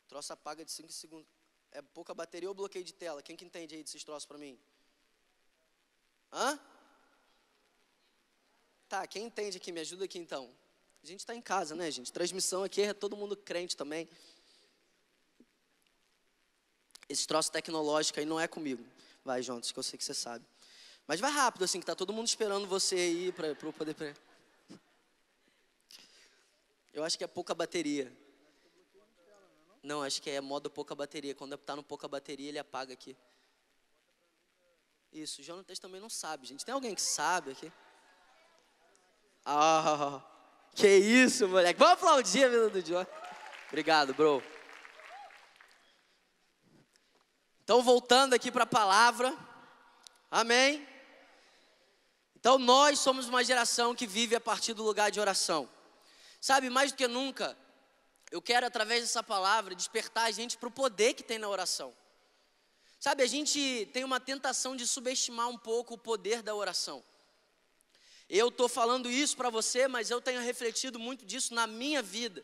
Troço 0.09 0.33
apaga 0.33 0.65
de 0.65 0.71
5 0.71 0.91
segundos. 0.91 1.27
É 1.71 1.81
pouca 1.81 2.13
bateria 2.13 2.49
ou 2.49 2.55
bloqueio 2.55 2.83
de 2.83 2.93
tela? 2.93 3.23
Quem 3.23 3.35
que 3.35 3.45
entende 3.45 3.73
aí 3.73 3.83
desses 3.83 4.03
troços 4.03 4.25
para 4.25 4.37
mim? 4.37 4.59
Hã? 6.31 6.59
Tá, 8.93 9.07
quem 9.07 9.25
entende 9.25 9.57
aqui, 9.57 9.71
me 9.71 9.79
ajuda 9.79 10.05
aqui 10.05 10.19
então. 10.19 10.47
A 11.03 11.07
gente 11.07 11.21
está 11.21 11.33
em 11.33 11.41
casa, 11.41 11.73
né, 11.73 11.89
gente? 11.89 12.13
Transmissão 12.13 12.63
aqui 12.63 12.83
é 12.83 12.93
todo 12.93 13.17
mundo 13.17 13.35
crente 13.35 13.75
também. 13.75 14.07
Esse 17.09 17.25
troço 17.25 17.51
tecnológico 17.51 18.19
aí 18.19 18.25
não 18.27 18.39
é 18.39 18.47
comigo. 18.47 18.85
Vai, 19.25 19.41
Jontas, 19.41 19.71
que 19.71 19.79
eu 19.79 19.81
sei 19.81 19.97
que 19.97 20.05
você 20.05 20.13
sabe. 20.13 20.45
Mas 21.07 21.19
vai 21.19 21.31
rápido, 21.31 21.63
assim, 21.65 21.79
que 21.79 21.87
tá 21.87 21.95
todo 21.95 22.13
mundo 22.13 22.27
esperando 22.27 22.67
você 22.67 22.93
aí 22.93 23.31
para 23.31 23.47
eu 23.47 23.73
poder. 23.73 24.15
Eu 26.93 27.03
acho 27.03 27.17
que 27.17 27.23
é 27.23 27.27
pouca 27.27 27.55
bateria. 27.55 28.15
Não, 29.81 30.03
acho 30.03 30.21
que 30.21 30.29
é 30.29 30.39
modo 30.39 30.69
pouca 30.69 30.93
bateria. 30.93 31.33
Quando 31.33 31.55
está 31.55 31.75
no 31.75 31.81
pouca 31.81 32.07
bateria, 32.07 32.49
ele 32.49 32.59
apaga 32.59 32.93
aqui. 32.93 33.17
Isso, 35.11 35.41
Jonatas 35.41 35.79
também 35.79 35.99
não 35.99 36.11
sabe, 36.11 36.45
gente. 36.45 36.63
Tem 36.63 36.75
alguém 36.75 36.93
que 36.93 37.01
sabe 37.01 37.53
aqui? 37.53 37.71
Ah, 39.45 40.21
que 40.73 40.87
isso, 40.87 41.47
moleque. 41.47 41.79
Vamos 41.79 41.93
aplaudir 41.93 42.45
a 42.45 42.49
vida 42.49 42.69
do 42.69 42.81
John. 42.81 43.05
Obrigado, 43.67 44.13
bro. 44.13 44.43
Então, 47.63 47.81
voltando 47.81 48.33
aqui 48.33 48.51
para 48.51 48.63
a 48.63 48.67
palavra. 48.67 49.35
Amém. 50.29 50.87
Então, 52.35 52.59
nós 52.59 52.99
somos 52.99 53.27
uma 53.27 53.43
geração 53.43 53.95
que 53.95 54.05
vive 54.05 54.35
a 54.35 54.41
partir 54.41 54.73
do 54.73 54.83
lugar 54.83 55.09
de 55.09 55.19
oração. 55.19 55.69
Sabe, 56.41 56.69
mais 56.69 56.91
do 56.91 56.97
que 56.97 57.07
nunca, 57.07 57.57
eu 58.29 58.41
quero, 58.41 58.65
através 58.65 59.01
dessa 59.01 59.23
palavra, 59.23 59.73
despertar 59.73 60.25
a 60.25 60.31
gente 60.31 60.57
para 60.57 60.67
o 60.67 60.71
poder 60.71 61.13
que 61.13 61.23
tem 61.23 61.37
na 61.37 61.47
oração. 61.47 61.93
Sabe, 62.99 63.23
a 63.23 63.27
gente 63.27 63.89
tem 63.93 64.03
uma 64.03 64.19
tentação 64.19 64.75
de 64.75 64.85
subestimar 64.87 65.47
um 65.47 65.57
pouco 65.57 65.93
o 65.93 65.97
poder 65.97 66.41
da 66.41 66.53
oração. 66.53 67.03
Eu 68.35 68.47
estou 68.47 68.67
falando 68.67 69.11
isso 69.11 69.37
para 69.37 69.51
você, 69.51 69.87
mas 69.87 70.09
eu 70.09 70.19
tenho 70.19 70.41
refletido 70.41 70.97
muito 70.97 71.23
disso 71.23 71.53
na 71.53 71.67
minha 71.67 72.01
vida. 72.01 72.43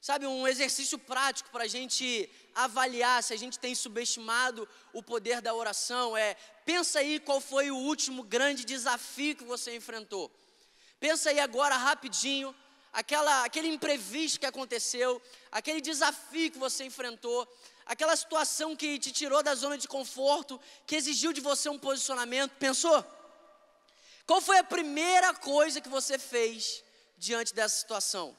Sabe, 0.00 0.26
um 0.26 0.48
exercício 0.48 0.98
prático 0.98 1.50
para 1.50 1.64
a 1.64 1.68
gente 1.68 2.30
avaliar 2.54 3.22
se 3.22 3.34
a 3.34 3.36
gente 3.36 3.58
tem 3.58 3.74
subestimado 3.74 4.66
o 4.94 5.02
poder 5.02 5.42
da 5.42 5.52
oração 5.52 6.16
é: 6.16 6.34
pensa 6.64 7.00
aí 7.00 7.20
qual 7.20 7.42
foi 7.42 7.70
o 7.70 7.76
último 7.76 8.22
grande 8.22 8.64
desafio 8.64 9.36
que 9.36 9.44
você 9.44 9.76
enfrentou. 9.76 10.30
Pensa 10.98 11.28
aí 11.28 11.40
agora 11.40 11.76
rapidinho, 11.76 12.56
aquela, 12.90 13.44
aquele 13.44 13.68
imprevisto 13.68 14.40
que 14.40 14.46
aconteceu, 14.46 15.20
aquele 15.52 15.82
desafio 15.82 16.50
que 16.50 16.58
você 16.58 16.84
enfrentou, 16.84 17.46
aquela 17.84 18.16
situação 18.16 18.74
que 18.74 18.98
te 18.98 19.12
tirou 19.12 19.42
da 19.42 19.54
zona 19.54 19.76
de 19.76 19.86
conforto, 19.86 20.58
que 20.86 20.96
exigiu 20.96 21.34
de 21.34 21.42
você 21.42 21.68
um 21.68 21.78
posicionamento. 21.78 22.52
Pensou? 22.52 23.19
Qual 24.30 24.40
foi 24.40 24.58
a 24.58 24.62
primeira 24.62 25.34
coisa 25.34 25.80
que 25.80 25.88
você 25.88 26.16
fez 26.16 26.84
diante 27.18 27.52
dessa 27.52 27.76
situação? 27.76 28.36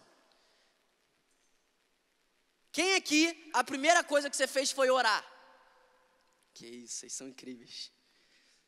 Quem 2.72 2.96
aqui, 2.96 3.52
a 3.54 3.62
primeira 3.62 4.02
coisa 4.02 4.30
que 4.30 4.38
você 4.38 4.48
fez 4.48 4.72
foi 4.72 4.90
orar? 4.90 5.22
Que 6.54 6.66
isso, 6.66 6.96
vocês 6.96 7.12
são 7.12 7.28
incríveis. 7.28 7.92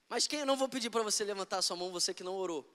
Mas 0.09 0.27
quem 0.27 0.41
eu 0.41 0.45
não 0.45 0.57
vou 0.57 0.67
pedir 0.67 0.89
para 0.89 1.01
você 1.01 1.23
levantar 1.23 1.59
a 1.59 1.61
sua 1.61 1.77
mão, 1.77 1.93
você 1.93 2.13
que 2.13 2.25
não 2.25 2.35
orou. 2.35 2.69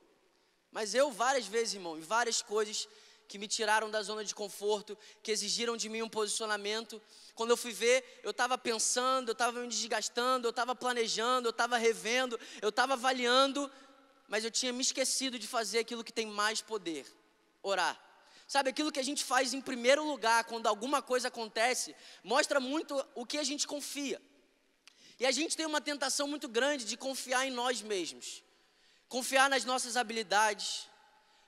Mas 0.71 0.95
eu 0.95 1.13
várias 1.13 1.47
vezes, 1.47 1.75
irmão, 1.75 1.99
em 1.99 2.01
várias 2.01 2.41
coisas 2.41 2.89
que 3.29 3.39
me 3.39 3.47
tiraram 3.47 3.91
da 3.91 4.03
zona 4.03 4.25
de 4.25 4.35
conforto, 4.35 4.97
que 5.23 5.31
exigiram 5.31 5.77
de 5.77 5.91
mim 5.91 6.01
um 6.01 6.09
posicionamento. 6.09 7.03
Quando 7.35 7.51
eu 7.51 7.57
fui 7.59 7.73
ver, 7.73 8.21
eu 8.25 8.31
estava 8.31 8.57
pensando, 8.57 9.29
eu 9.29 9.33
estava 9.33 9.61
me 9.61 9.69
desgastando, 9.69 10.47
eu 10.47 10.51
estava 10.51 10.75
planejando, 10.75 11.49
eu 11.49 11.51
estava 11.51 11.77
revendo, 11.77 12.41
eu 12.63 12.71
estava 12.71 12.95
avaliando, 12.95 13.71
mas 14.29 14.45
eu 14.45 14.51
tinha 14.51 14.73
me 14.73 14.83
esquecido 14.83 15.39
de 15.39 15.49
fazer 15.49 15.79
aquilo 15.79 16.05
que 16.05 16.13
tem 16.13 16.27
mais 16.27 16.61
poder: 16.61 17.07
orar. 17.63 17.99
Sabe, 18.47 18.71
aquilo 18.71 18.93
que 18.93 19.01
a 19.01 19.05
gente 19.05 19.25
faz 19.25 19.53
em 19.53 19.61
primeiro 19.61 20.05
lugar, 20.07 20.45
quando 20.45 20.67
alguma 20.67 21.03
coisa 21.03 21.29
acontece, 21.29 21.95
mostra 22.23 22.59
muito 22.61 23.05
o 23.15 23.27
que 23.27 23.37
a 23.37 23.45
gente 23.45 23.67
confia. 23.67 24.23
E 25.21 25.27
a 25.27 25.31
gente 25.31 25.57
tem 25.57 25.67
uma 25.67 25.81
tentação 25.81 26.27
muito 26.27 26.49
grande 26.49 26.85
de 26.85 26.97
confiar 26.97 27.47
em 27.47 27.51
nós 27.51 27.83
mesmos, 27.83 28.43
confiar 29.07 29.51
nas 29.51 29.65
nossas 29.67 29.99
habilidades, 29.99 30.89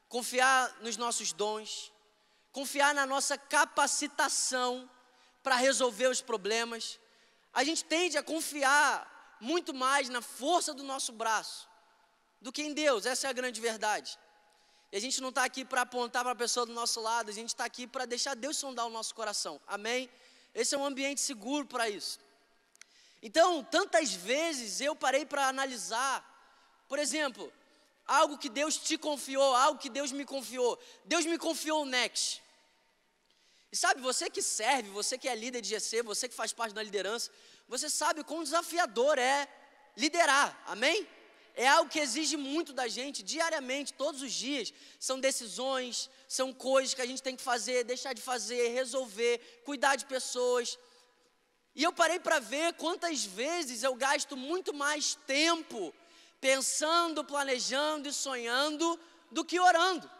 confiar 0.09 0.77
nos 0.83 0.99
nossos 0.99 1.33
dons, 1.33 1.91
confiar 2.53 2.95
na 2.95 3.07
nossa 3.07 3.39
capacitação 3.39 4.91
para 5.43 5.57
resolver 5.57 6.09
os 6.09 6.21
problemas. 6.21 7.01
A 7.51 7.65
gente 7.65 7.83
tende 7.83 8.19
a 8.19 8.23
confiar 8.23 9.39
muito 9.41 9.73
mais 9.73 10.11
na 10.11 10.21
força 10.21 10.75
do 10.75 10.83
nosso 10.83 11.13
braço 11.13 11.70
do 12.41 12.53
que 12.53 12.63
em 12.63 12.73
Deus, 12.73 13.07
essa 13.07 13.27
é 13.27 13.31
a 13.31 13.33
grande 13.33 13.61
verdade. 13.61 14.19
E 14.93 14.97
a 14.97 15.01
gente 15.01 15.21
não 15.21 15.29
está 15.29 15.45
aqui 15.45 15.65
para 15.65 15.83
apontar 15.83 16.23
para 16.23 16.33
a 16.33 16.37
pessoa 16.37 16.67
do 16.67 16.73
nosso 16.73 17.01
lado, 17.01 17.31
a 17.31 17.33
gente 17.33 17.49
está 17.49 17.65
aqui 17.65 17.87
para 17.87 18.07
deixar 18.07 18.35
Deus 18.35 18.57
sondar 18.57 18.87
o 18.87 18.91
nosso 18.91 19.15
coração. 19.15 19.61
Amém? 19.67 20.11
Esse 20.55 20.75
é 20.75 20.79
um 20.79 20.85
ambiente 20.85 21.21
seguro 21.21 21.67
para 21.67 21.89
isso. 21.89 22.19
Então, 23.23 23.63
tantas 23.63 24.13
vezes 24.13 24.81
eu 24.81 24.97
parei 24.97 25.25
para 25.27 25.47
analisar, 25.47 26.25
por 26.89 26.99
exemplo, 26.99 27.53
algo 28.07 28.39
que 28.39 28.49
Deus 28.49 28.77
te 28.77 28.97
confiou, 28.99 29.55
algo 29.55 29.79
que 29.79 29.91
Deus 29.91 30.11
me 30.11 30.25
confiou. 30.25 30.79
Deus 31.05 31.25
me 31.27 31.39
confiou 31.39 31.83
o 31.83 31.87
Next. 31.87 32.43
E 33.71 33.77
sabe, 33.77 34.01
você 34.01 34.29
que 34.29 34.43
serve, 34.43 34.91
você 34.91 35.17
que 35.17 35.29
é 35.29 35.35
líder 35.35 35.61
de 35.61 35.69
GC, 35.69 36.03
você 36.03 36.29
que 36.29 36.35
faz 36.35 36.53
parte 36.53 36.75
da 36.75 36.83
liderança, 36.83 37.31
você 37.69 37.89
sabe 37.89 38.25
quão 38.25 38.43
desafiador 38.43 39.17
é 39.17 39.47
liderar, 39.97 40.61
amém? 40.67 41.07
É 41.55 41.67
algo 41.69 41.91
que 41.91 41.99
exige 41.99 42.37
muito 42.37 42.73
da 42.73 42.89
gente 42.89 43.23
diariamente, 43.23 43.93
todos 43.93 44.23
os 44.23 44.33
dias. 44.33 44.73
São 44.99 45.21
decisões, 45.21 46.09
são 46.29 46.53
coisas 46.53 46.95
que 46.95 47.03
a 47.03 47.07
gente 47.07 47.23
tem 47.23 47.37
que 47.37 47.43
fazer, 47.43 47.85
deixar 47.85 48.13
de 48.13 48.23
fazer, 48.23 48.69
resolver, 48.69 49.63
cuidar 49.65 49.97
de 49.97 50.07
pessoas. 50.07 50.79
E 51.75 51.83
eu 51.83 51.93
parei 51.93 52.19
para 52.19 52.39
ver 52.39 52.75
quantas 52.75 53.25
vezes 53.25 53.83
eu 53.83 53.95
gasto 53.95 54.37
muito 54.37 54.73
mais 54.75 55.15
tempo 55.27 55.95
pensando, 56.41 57.25
planejando 57.25 58.09
e 58.09 58.13
sonhando 58.13 58.99
do 59.31 59.45
que 59.45 59.61
orando. 59.61 60.11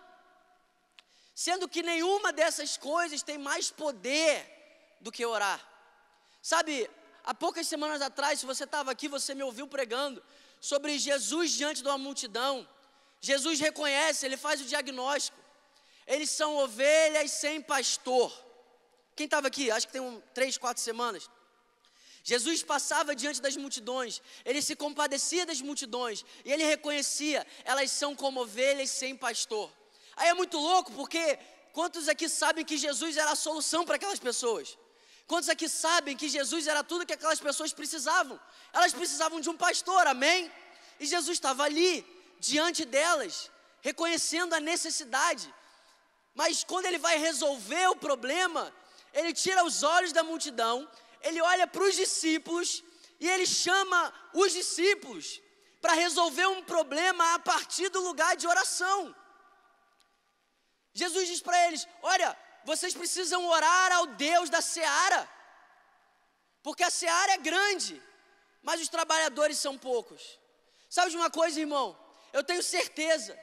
Sendo 1.35 1.69
que 1.69 1.83
nenhuma 1.83 2.33
dessas 2.33 2.77
coisas 2.77 3.23
tem 3.23 3.39
mais 3.39 3.71
poder 3.71 4.47
do 5.01 5.11
que 5.11 5.25
orar. 5.25 5.61
Sabe, 6.43 6.89
há 7.25 7.35
poucas 7.35 7.67
semanas 7.67 8.03
atrás, 8.03 8.41
se 8.41 8.47
você 8.47 8.65
estava 8.65 8.91
aqui, 8.91 9.09
você 9.09 9.35
me 9.35 9.43
ouviu 9.43 9.67
pregando, 9.67 10.23
sobre 10.61 10.99
Jesus 10.99 11.53
diante 11.53 11.83
de 11.83 11.89
uma 11.89 11.99
multidão. 11.99 12.69
Jesus 13.21 13.59
reconhece, 13.61 14.27
ele 14.27 14.37
faz 14.37 14.61
o 14.61 14.65
diagnóstico. 14.65 15.39
Eles 16.07 16.31
são 16.31 16.57
ovelhas 16.57 17.31
sem 17.31 17.61
pastor. 17.61 18.33
Quem 19.17 19.25
estava 19.27 19.49
aqui? 19.49 19.71
Acho 19.71 19.87
que 19.87 19.93
tem 19.93 20.03
um, 20.03 20.21
três, 20.35 20.57
quatro 20.59 20.83
semanas. 20.83 21.29
Jesus 22.23 22.63
passava 22.63 23.15
diante 23.15 23.41
das 23.41 23.57
multidões, 23.57 24.21
ele 24.45 24.61
se 24.61 24.77
compadecia 24.77 25.47
das 25.47 25.61
multidões 25.63 26.25
e 26.45 26.53
ele 26.53 26.65
reconhecia, 26.65 27.47
elas 27.65 27.91
são 27.91 28.15
como 28.15 28.43
ovelhas 28.43 28.91
sem 28.91 29.17
pastor. 29.17 29.73
Aí 30.17 30.29
é 30.29 30.35
muito 30.35 30.59
louco 30.59 30.93
porque 30.93 31.39
quantos 31.73 32.09
aqui 32.09 32.29
sabem 32.29 32.65
que 32.65 32.77
Jesus 32.77 33.17
era 33.17 33.31
a 33.31 33.37
solução 33.37 33.87
para 33.87 33.97
aquelas 33.97 34.19
pessoas? 34.19 34.77
Quantos 35.31 35.49
aqui 35.49 35.69
sabem 35.69 36.17
que 36.21 36.29
Jesus 36.29 36.67
era 36.67 36.83
tudo 36.83 37.07
que 37.07 37.17
aquelas 37.17 37.39
pessoas 37.39 37.73
precisavam? 37.73 38.37
Elas 38.73 38.93
precisavam 38.93 39.39
de 39.41 39.49
um 39.49 39.57
pastor, 39.57 40.05
amém? 40.09 40.51
E 40.99 41.07
Jesus 41.07 41.37
estava 41.37 41.63
ali, 41.63 41.93
diante 42.41 42.85
delas, 42.85 43.49
reconhecendo 43.81 44.55
a 44.55 44.59
necessidade. 44.59 45.47
Mas 46.35 46.65
quando 46.65 46.87
ele 46.87 46.99
vai 46.99 47.17
resolver 47.17 47.87
o 47.91 47.95
problema, 47.95 48.75
ele 49.15 49.33
tira 49.33 49.65
os 49.65 49.85
olhos 49.85 50.13
da 50.13 50.25
multidão, 50.25 50.77
ele 51.23 51.41
olha 51.41 51.65
para 51.65 51.85
os 51.85 51.95
discípulos 51.95 52.83
e 53.21 53.29
ele 53.29 53.47
chama 53.47 54.13
os 54.35 54.51
discípulos 54.53 55.41
para 55.81 55.93
resolver 55.93 56.47
um 56.49 56.65
problema 56.75 57.35
a 57.35 57.39
partir 57.39 57.89
do 57.89 58.01
lugar 58.01 58.35
de 58.37 58.49
oração. 58.49 59.15
Jesus 60.93 61.29
diz 61.29 61.41
para 61.41 61.69
eles: 61.69 61.87
Olha, 62.03 62.37
vocês 62.65 62.95
precisam 62.95 63.47
orar 63.47 63.93
ao 63.93 64.07
Deus 64.07 64.51
da 64.51 64.61
seara, 64.61 65.29
porque 66.63 66.83
a 66.83 66.91
seara 66.91 67.33
é 67.33 67.39
grande, 67.39 68.01
mas 68.63 68.81
os 68.81 68.89
trabalhadores 68.89 69.59
são 69.59 69.79
poucos. 69.79 70.39
Sabe 70.89 71.11
de 71.11 71.17
uma 71.17 71.31
coisa, 71.31 71.61
irmão? 71.61 71.99
Eu 72.33 72.45
tenho 72.45 72.63
certeza 72.63 73.39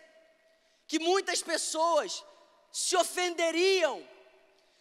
que 0.88 1.00
muitas 1.00 1.42
pessoas 1.42 2.24
se 2.72 2.96
ofenderiam 2.96 4.08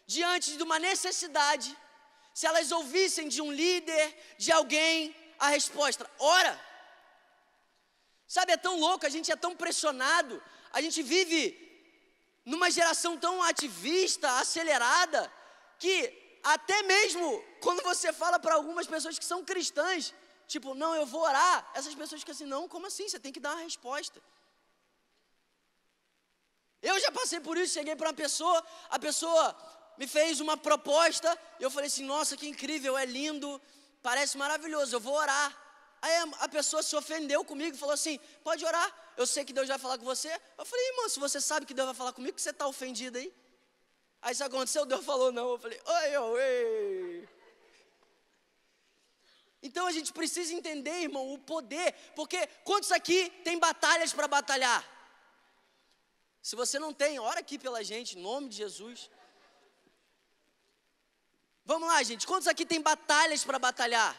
diante 0.06 0.56
de 0.56 0.62
uma 0.62 0.78
necessidade 0.78 1.76
se 2.34 2.46
elas 2.46 2.70
ouvissem 2.70 3.28
de 3.28 3.40
um 3.40 3.50
líder, 3.50 4.14
de 4.36 4.52
alguém, 4.52 5.14
a 5.38 5.48
resposta: 5.48 6.08
ora. 6.18 6.66
Sabe, 8.28 8.52
é 8.52 8.56
tão 8.56 8.78
louco, 8.78 9.06
a 9.06 9.08
gente 9.08 9.30
é 9.30 9.36
tão 9.36 9.56
pressionado, 9.56 10.42
a 10.72 10.80
gente 10.80 11.02
vive 11.02 11.65
numa 12.46 12.70
geração 12.70 13.18
tão 13.18 13.42
ativista, 13.42 14.30
acelerada, 14.38 15.30
que 15.80 16.38
até 16.44 16.84
mesmo 16.84 17.44
quando 17.60 17.82
você 17.82 18.12
fala 18.12 18.38
para 18.38 18.54
algumas 18.54 18.86
pessoas 18.86 19.18
que 19.18 19.24
são 19.24 19.44
cristãs, 19.44 20.14
tipo, 20.46 20.72
não, 20.72 20.94
eu 20.94 21.04
vou 21.04 21.22
orar, 21.22 21.68
essas 21.74 21.92
pessoas 21.92 22.20
ficam 22.20 22.32
assim, 22.32 22.46
não, 22.46 22.68
como 22.68 22.86
assim? 22.86 23.08
Você 23.08 23.18
tem 23.18 23.32
que 23.32 23.40
dar 23.40 23.54
uma 23.54 23.62
resposta. 23.62 24.22
Eu 26.80 27.00
já 27.00 27.10
passei 27.10 27.40
por 27.40 27.56
isso, 27.58 27.74
cheguei 27.74 27.96
para 27.96 28.10
uma 28.10 28.14
pessoa, 28.14 28.64
a 28.90 28.98
pessoa 28.98 29.44
me 29.98 30.06
fez 30.06 30.38
uma 30.38 30.56
proposta, 30.56 31.36
e 31.58 31.64
eu 31.64 31.70
falei 31.70 31.88
assim, 31.88 32.04
nossa, 32.04 32.36
que 32.36 32.46
incrível, 32.46 32.96
é 32.96 33.04
lindo, 33.04 33.60
parece 34.02 34.38
maravilhoso, 34.38 34.94
eu 34.94 35.00
vou 35.00 35.14
orar. 35.14 35.65
Aí 36.02 36.14
a 36.40 36.48
pessoa 36.48 36.82
se 36.82 36.94
ofendeu 36.94 37.44
comigo 37.44 37.74
e 37.74 37.78
falou 37.78 37.94
assim: 37.94 38.18
pode 38.44 38.64
orar, 38.64 38.88
eu 39.16 39.26
sei 39.26 39.44
que 39.44 39.52
Deus 39.52 39.68
vai 39.68 39.78
falar 39.78 39.98
com 39.98 40.04
você. 40.04 40.30
Eu 40.58 40.64
falei, 40.64 40.88
irmão, 40.90 41.08
se 41.08 41.18
você 41.18 41.40
sabe 41.40 41.66
que 41.66 41.74
Deus 41.74 41.86
vai 41.86 41.94
falar 41.94 42.12
comigo, 42.12 42.36
que 42.36 42.42
você 42.42 42.50
está 42.50 42.66
ofendido 42.66 43.18
aí? 43.18 43.32
Aí 44.22 44.32
isso 44.32 44.44
aconteceu, 44.44 44.84
Deus 44.84 45.04
falou 45.04 45.32
não. 45.32 45.50
Eu 45.50 45.58
falei, 45.58 45.80
oi, 45.84 46.16
oi. 46.16 47.28
Então 49.62 49.86
a 49.86 49.92
gente 49.92 50.12
precisa 50.12 50.52
entender, 50.52 51.02
irmão, 51.02 51.32
o 51.32 51.38
poder, 51.38 51.92
porque 52.14 52.46
quantos 52.64 52.92
aqui 52.92 53.30
tem 53.42 53.58
batalhas 53.58 54.12
para 54.12 54.28
batalhar? 54.28 54.84
Se 56.40 56.54
você 56.54 56.78
não 56.78 56.92
tem, 56.92 57.18
ora 57.18 57.40
aqui 57.40 57.58
pela 57.58 57.82
gente, 57.82 58.16
em 58.16 58.22
nome 58.22 58.48
de 58.48 58.56
Jesus. 58.56 59.10
Vamos 61.64 61.88
lá, 61.88 62.00
gente. 62.04 62.24
Quantos 62.24 62.46
aqui 62.46 62.64
tem 62.64 62.80
batalhas 62.80 63.42
para 63.42 63.58
batalhar? 63.58 64.16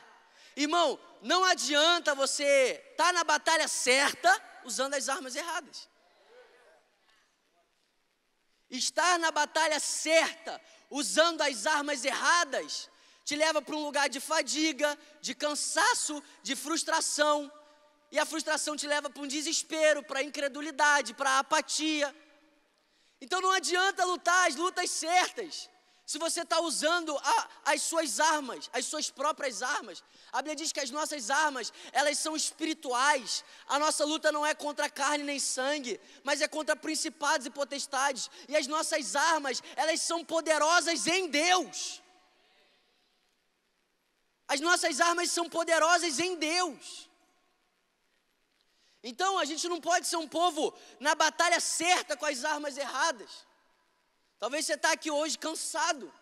Irmão, 0.57 0.99
não 1.21 1.43
adianta 1.43 2.15
você 2.15 2.83
estar 2.91 3.05
tá 3.05 3.13
na 3.13 3.23
batalha 3.23 3.67
certa 3.67 4.29
usando 4.65 4.95
as 4.95 5.07
armas 5.07 5.35
erradas. 5.35 5.87
Estar 8.67 9.19
na 9.19 9.29
batalha 9.29 9.79
certa, 9.79 10.59
usando 10.89 11.41
as 11.41 11.67
armas 11.67 12.03
erradas, 12.03 12.89
te 13.23 13.35
leva 13.35 13.61
para 13.61 13.75
um 13.75 13.83
lugar 13.83 14.09
de 14.09 14.19
fadiga, 14.19 14.97
de 15.21 15.35
cansaço, 15.35 16.23
de 16.41 16.55
frustração. 16.55 17.51
E 18.11 18.17
a 18.17 18.25
frustração 18.25 18.75
te 18.75 18.87
leva 18.87 19.11
para 19.11 19.21
um 19.21 19.27
desespero, 19.27 20.01
para 20.01 20.23
incredulidade, 20.23 21.13
para 21.13 21.37
apatia. 21.37 22.13
Então 23.21 23.39
não 23.41 23.51
adianta 23.51 24.03
lutar 24.05 24.47
as 24.47 24.55
lutas 24.55 24.89
certas 24.89 25.69
se 26.07 26.17
você 26.17 26.43
está 26.43 26.61
usando 26.61 27.17
a, 27.17 27.49
as 27.65 27.81
suas 27.81 28.21
armas, 28.21 28.69
as 28.71 28.85
suas 28.85 29.09
próprias 29.09 29.61
armas. 29.61 30.01
A 30.31 30.37
Bíblia 30.37 30.55
diz 30.55 30.71
que 30.71 30.79
as 30.79 30.89
nossas 30.89 31.29
armas, 31.29 31.73
elas 31.91 32.17
são 32.17 32.33
espirituais. 32.33 33.43
A 33.67 33.77
nossa 33.77 34.05
luta 34.05 34.31
não 34.31 34.45
é 34.45 34.55
contra 34.55 34.89
carne 34.89 35.25
nem 35.25 35.37
sangue, 35.37 35.99
mas 36.23 36.39
é 36.39 36.47
contra 36.47 36.77
principados 36.77 37.45
e 37.45 37.49
potestades. 37.49 38.31
E 38.47 38.55
as 38.55 38.67
nossas 38.67 39.17
armas, 39.17 39.61
elas 39.75 39.99
são 40.01 40.23
poderosas 40.23 41.07
em 41.07 41.27
Deus. 41.27 42.01
As 44.47 44.61
nossas 44.61 45.01
armas 45.01 45.29
são 45.29 45.49
poderosas 45.49 46.21
em 46.21 46.37
Deus. 46.37 47.09
Então 49.03 49.37
a 49.37 49.43
gente 49.43 49.67
não 49.67 49.81
pode 49.81 50.07
ser 50.07 50.15
um 50.15 50.27
povo 50.27 50.73
na 51.01 51.15
batalha 51.15 51.59
certa 51.59 52.15
com 52.15 52.25
as 52.25 52.45
armas 52.45 52.77
erradas. 52.77 53.46
Talvez 54.39 54.65
você 54.65 54.73
está 54.73 54.91
aqui 54.91 55.09
hoje 55.09 55.37
cansado. 55.37 56.13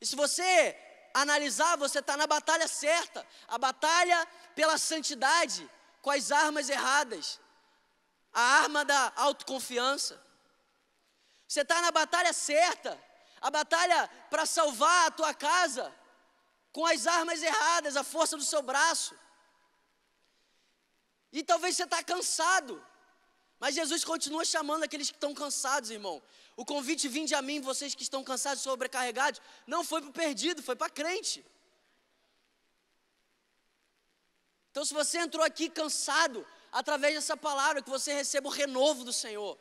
E 0.00 0.06
se 0.06 0.16
você 0.16 0.76
analisar, 1.14 1.76
você 1.76 2.00
está 2.00 2.16
na 2.16 2.26
batalha 2.26 2.66
certa 2.66 3.26
a 3.46 3.58
batalha 3.58 4.26
pela 4.54 4.76
santidade, 4.78 5.68
com 6.00 6.10
as 6.10 6.32
armas 6.32 6.68
erradas, 6.68 7.40
a 8.32 8.40
arma 8.40 8.84
da 8.84 9.12
autoconfiança. 9.16 10.20
Você 11.46 11.60
está 11.60 11.80
na 11.80 11.90
batalha 11.90 12.32
certa, 12.32 12.98
a 13.40 13.50
batalha 13.50 14.08
para 14.30 14.46
salvar 14.46 15.06
a 15.06 15.10
tua 15.10 15.34
casa, 15.34 15.92
com 16.72 16.86
as 16.86 17.06
armas 17.06 17.42
erradas, 17.42 17.96
a 17.96 18.02
força 18.02 18.36
do 18.36 18.42
seu 18.42 18.62
braço. 18.62 19.14
E 21.32 21.42
talvez 21.42 21.76
você 21.76 21.84
está 21.84 22.02
cansado, 22.02 22.84
mas 23.60 23.74
Jesus 23.74 24.04
continua 24.04 24.44
chamando 24.44 24.82
aqueles 24.84 25.10
que 25.10 25.16
estão 25.16 25.34
cansados, 25.34 25.90
irmão. 25.90 26.22
O 26.56 26.64
convite 26.64 27.08
vinde 27.08 27.34
a 27.34 27.42
mim, 27.42 27.60
vocês 27.60 27.94
que 27.94 28.02
estão 28.02 28.22
cansados 28.22 28.60
e 28.60 28.64
sobrecarregados, 28.64 29.40
não 29.66 29.82
foi 29.82 30.00
para 30.00 30.10
o 30.10 30.12
perdido, 30.12 30.62
foi 30.62 30.76
para 30.76 30.90
crente. 30.90 31.44
Então, 34.70 34.84
se 34.84 34.94
você 34.94 35.18
entrou 35.18 35.44
aqui 35.44 35.68
cansado, 35.68 36.46
através 36.70 37.14
dessa 37.14 37.36
palavra, 37.36 37.82
que 37.82 37.90
você 37.90 38.14
receba 38.14 38.48
o 38.48 38.52
renovo 38.52 39.04
do 39.04 39.12
Senhor. 39.12 39.58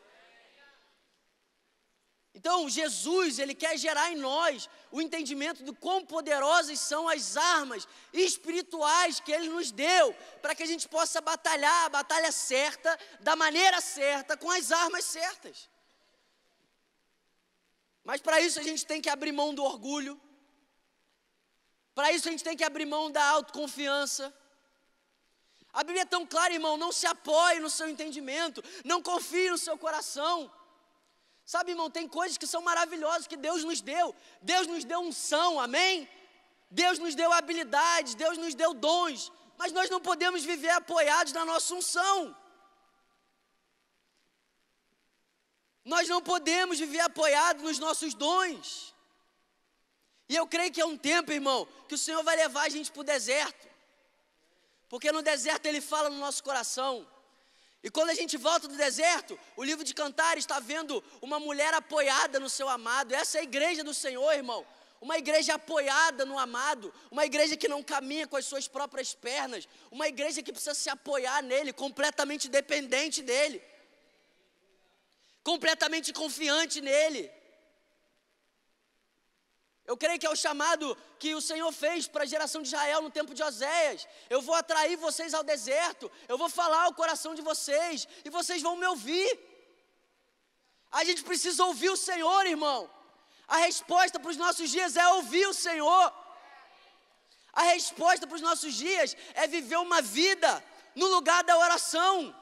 Então, 2.34 2.70
Jesus, 2.70 3.40
ele 3.40 3.54
quer 3.54 3.78
gerar 3.78 4.10
em 4.12 4.16
nós 4.16 4.70
o 4.90 5.02
entendimento 5.02 5.64
do 5.64 5.76
quão 5.76 6.06
poderosas 6.06 6.80
são 6.80 7.10
as 7.10 7.36
armas 7.36 7.86
espirituais 8.14 9.20
que 9.20 9.34
ele 9.34 9.50
nos 9.50 9.70
deu, 9.70 10.16
para 10.42 10.56
que 10.56 10.64
a 10.64 10.66
gente 10.66 10.88
possa 10.88 11.20
batalhar 11.20 11.86
a 11.86 11.90
batalha 11.90 12.32
certa, 12.32 12.98
da 13.20 13.36
maneira 13.36 13.82
certa, 13.82 14.38
com 14.38 14.50
as 14.50 14.72
armas 14.72 15.04
certas. 15.04 15.70
Mas 18.04 18.22
para 18.22 18.40
isso 18.42 18.60
a 18.60 18.64
gente 18.64 18.86
tem 18.86 19.02
que 19.02 19.10
abrir 19.10 19.32
mão 19.32 19.54
do 19.54 19.64
orgulho, 19.64 20.20
para 21.94 22.12
isso 22.12 22.28
a 22.28 22.32
gente 22.32 22.44
tem 22.44 22.58
que 22.58 22.64
abrir 22.64 22.86
mão 22.86 23.12
da 23.12 23.24
autoconfiança. 23.24 24.34
A 25.74 25.84
Bíblia 25.84 26.04
é 26.04 26.06
tão 26.06 26.26
clara, 26.26 26.54
irmão, 26.54 26.76
não 26.78 26.92
se 26.92 27.06
apoie 27.06 27.60
no 27.60 27.70
seu 27.70 27.88
entendimento, 27.88 28.64
não 28.84 29.02
confie 29.02 29.50
no 29.50 29.58
seu 29.58 29.78
coração. 29.78 30.52
Sabe, 31.46 31.72
irmão, 31.72 31.90
tem 31.90 32.08
coisas 32.08 32.38
que 32.38 32.48
são 32.48 32.62
maravilhosas 32.62 33.28
que 33.28 33.38
Deus 33.38 33.64
nos 33.64 33.82
deu. 33.82 34.16
Deus 34.42 34.68
nos 34.68 34.84
deu 34.84 35.00
unção, 35.00 35.60
amém? 35.60 36.10
Deus 36.70 36.98
nos 37.00 37.14
deu 37.16 37.32
habilidades, 37.34 38.16
Deus 38.16 38.38
nos 38.38 38.56
deu 38.56 38.74
dons, 38.74 39.32
mas 39.58 39.74
nós 39.74 39.90
não 39.90 40.00
podemos 40.00 40.44
viver 40.44 40.70
apoiados 40.70 41.34
na 41.34 41.44
nossa 41.44 41.76
unção. 41.76 42.36
Nós 45.84 46.08
não 46.08 46.22
podemos 46.22 46.80
viver 46.80 47.00
apoiados 47.00 47.64
nos 47.64 47.80
nossos 47.80 48.14
dons. 48.14 48.94
E 50.30 50.36
eu 50.36 50.48
creio 50.48 50.72
que 50.72 50.80
é 50.80 50.86
um 50.86 50.98
tempo, 50.98 51.32
irmão, 51.32 51.68
que 51.88 51.96
o 51.96 51.98
Senhor 51.98 52.24
vai 52.24 52.36
levar 52.36 52.64
a 52.64 52.70
gente 52.70 52.92
para 52.92 53.02
o 53.02 53.04
deserto. 53.04 53.68
Porque 54.88 55.12
no 55.12 55.22
deserto 55.22 55.66
Ele 55.66 55.82
fala 55.82 56.10
no 56.10 56.18
nosso 56.18 56.44
coração. 56.44 57.08
E 57.84 57.90
quando 57.90 58.12
a 58.12 58.14
gente 58.14 58.38
volta 58.38 58.68
do 58.68 58.78
deserto, 58.78 59.38
o 59.58 59.64
livro 59.64 59.84
de 59.84 59.94
Cantares 59.94 60.44
está 60.44 60.60
vendo 60.60 61.04
uma 61.22 61.40
mulher 61.40 61.74
apoiada 61.74 62.40
no 62.40 62.50
seu 62.50 62.70
amado. 62.70 63.14
Essa 63.14 63.40
é 63.40 63.42
a 63.42 63.44
igreja 63.44 63.84
do 63.84 63.94
Senhor, 63.94 64.32
irmão. 64.34 64.66
Uma 65.02 65.18
igreja 65.18 65.56
apoiada 65.56 66.26
no 66.26 66.38
amado, 66.38 66.94
uma 67.10 67.26
igreja 67.26 67.58
que 67.58 67.68
não 67.68 67.82
caminha 67.82 68.28
com 68.28 68.38
as 68.38 68.46
suas 68.46 68.68
próprias 68.68 69.16
pernas, 69.16 69.68
uma 69.90 70.08
igreja 70.08 70.44
que 70.44 70.52
precisa 70.52 70.76
se 70.76 70.92
apoiar 70.92 71.42
nele, 71.42 71.74
completamente 71.74 72.48
dependente 72.48 73.24
dele, 73.24 73.64
completamente 75.44 76.14
confiante 76.14 76.82
nele. 76.82 77.32
Eu 79.86 79.98
creio 79.98 80.20
que 80.20 80.26
é 80.26 80.30
o 80.30 80.36
chamado 80.36 80.98
que 81.20 81.34
o 81.36 81.42
Senhor 81.42 81.72
fez 81.72 82.08
para 82.08 82.24
a 82.24 82.32
geração 82.34 82.62
de 82.62 82.70
Israel 82.70 83.02
no 83.02 83.10
tempo 83.10 83.34
de 83.34 83.44
Oséias. 83.44 84.08
Eu 84.30 84.42
vou 84.42 84.56
atrair 84.56 84.96
vocês 84.96 85.34
ao 85.34 85.44
deserto, 85.44 86.10
eu 86.28 86.38
vou 86.38 86.50
falar 86.50 86.84
ao 86.84 86.94
coração 86.94 87.34
de 87.36 87.42
vocês 87.42 88.08
e 88.24 88.30
vocês 88.30 88.62
vão 88.62 88.76
me 88.76 88.86
ouvir. 88.86 89.40
A 90.92 91.04
gente 91.04 91.24
precisa 91.24 91.66
ouvir 91.66 91.90
o 91.90 91.98
Senhor, 91.98 92.46
irmão. 92.46 92.90
A 93.48 93.58
resposta 93.58 94.20
para 94.20 94.32
os 94.32 94.38
nossos 94.38 94.70
dias 94.70 94.96
é 94.96 95.08
ouvir 95.10 95.46
o 95.48 95.54
Senhor. 95.54 96.14
A 97.54 97.64
resposta 97.64 98.26
para 98.26 98.36
os 98.36 98.42
nossos 98.42 98.74
dias 98.74 99.16
é 99.34 99.46
viver 99.48 99.78
uma 99.78 100.02
vida 100.02 100.64
no 100.96 101.08
lugar 101.08 101.44
da 101.44 101.58
oração. 101.58 102.34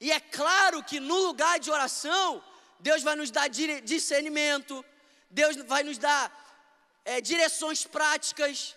E 0.00 0.10
é 0.10 0.20
claro 0.20 0.82
que 0.82 0.98
no 1.00 1.18
lugar 1.26 1.58
de 1.58 1.70
oração, 1.70 2.42
Deus 2.80 3.02
vai 3.02 3.16
nos 3.16 3.30
dar 3.30 3.48
discernimento, 3.48 4.84
Deus 5.30 5.56
vai 5.56 5.82
nos 5.82 5.98
dar 5.98 6.22
é, 7.04 7.20
direções 7.20 7.84
práticas, 7.86 8.76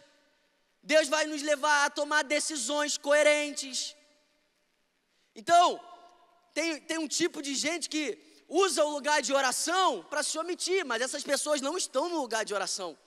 Deus 0.81 1.07
vai 1.07 1.25
nos 1.25 1.41
levar 1.41 1.85
a 1.85 1.89
tomar 1.89 2.23
decisões 2.23 2.97
coerentes. 2.97 3.95
Então, 5.35 5.79
tem, 6.53 6.79
tem 6.81 6.97
um 6.97 7.07
tipo 7.07 7.41
de 7.41 7.53
gente 7.55 7.89
que 7.89 8.17
usa 8.47 8.83
o 8.83 8.89
lugar 8.89 9.21
de 9.21 9.33
oração 9.33 10.03
para 10.09 10.23
se 10.23 10.37
omitir, 10.37 10.85
mas 10.85 11.01
essas 11.01 11.23
pessoas 11.23 11.61
não 11.61 11.77
estão 11.77 12.09
no 12.09 12.21
lugar 12.21 12.45
de 12.45 12.53
oração. 12.53 12.97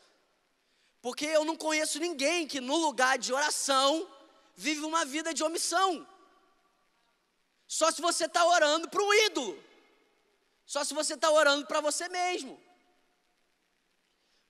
Porque 1.01 1.25
eu 1.25 1.44
não 1.44 1.57
conheço 1.57 1.99
ninguém 1.99 2.46
que 2.46 2.61
no 2.61 2.77
lugar 2.77 3.18
de 3.18 3.33
oração 3.33 4.07
vive 4.55 4.83
uma 4.83 5.05
vida 5.05 5.33
de 5.33 5.42
omissão. 5.42 6.07
Só 7.78 7.88
se 7.92 8.02
você 8.02 8.24
está 8.24 8.44
orando 8.44 8.88
para 8.88 9.00
um 9.00 9.14
ídolo. 9.26 9.52
Só 10.66 10.83
se 10.83 10.92
você 10.92 11.14
está 11.14 11.30
orando 11.30 11.64
para 11.66 11.80
você 11.80 12.09
mesmo. 12.09 12.61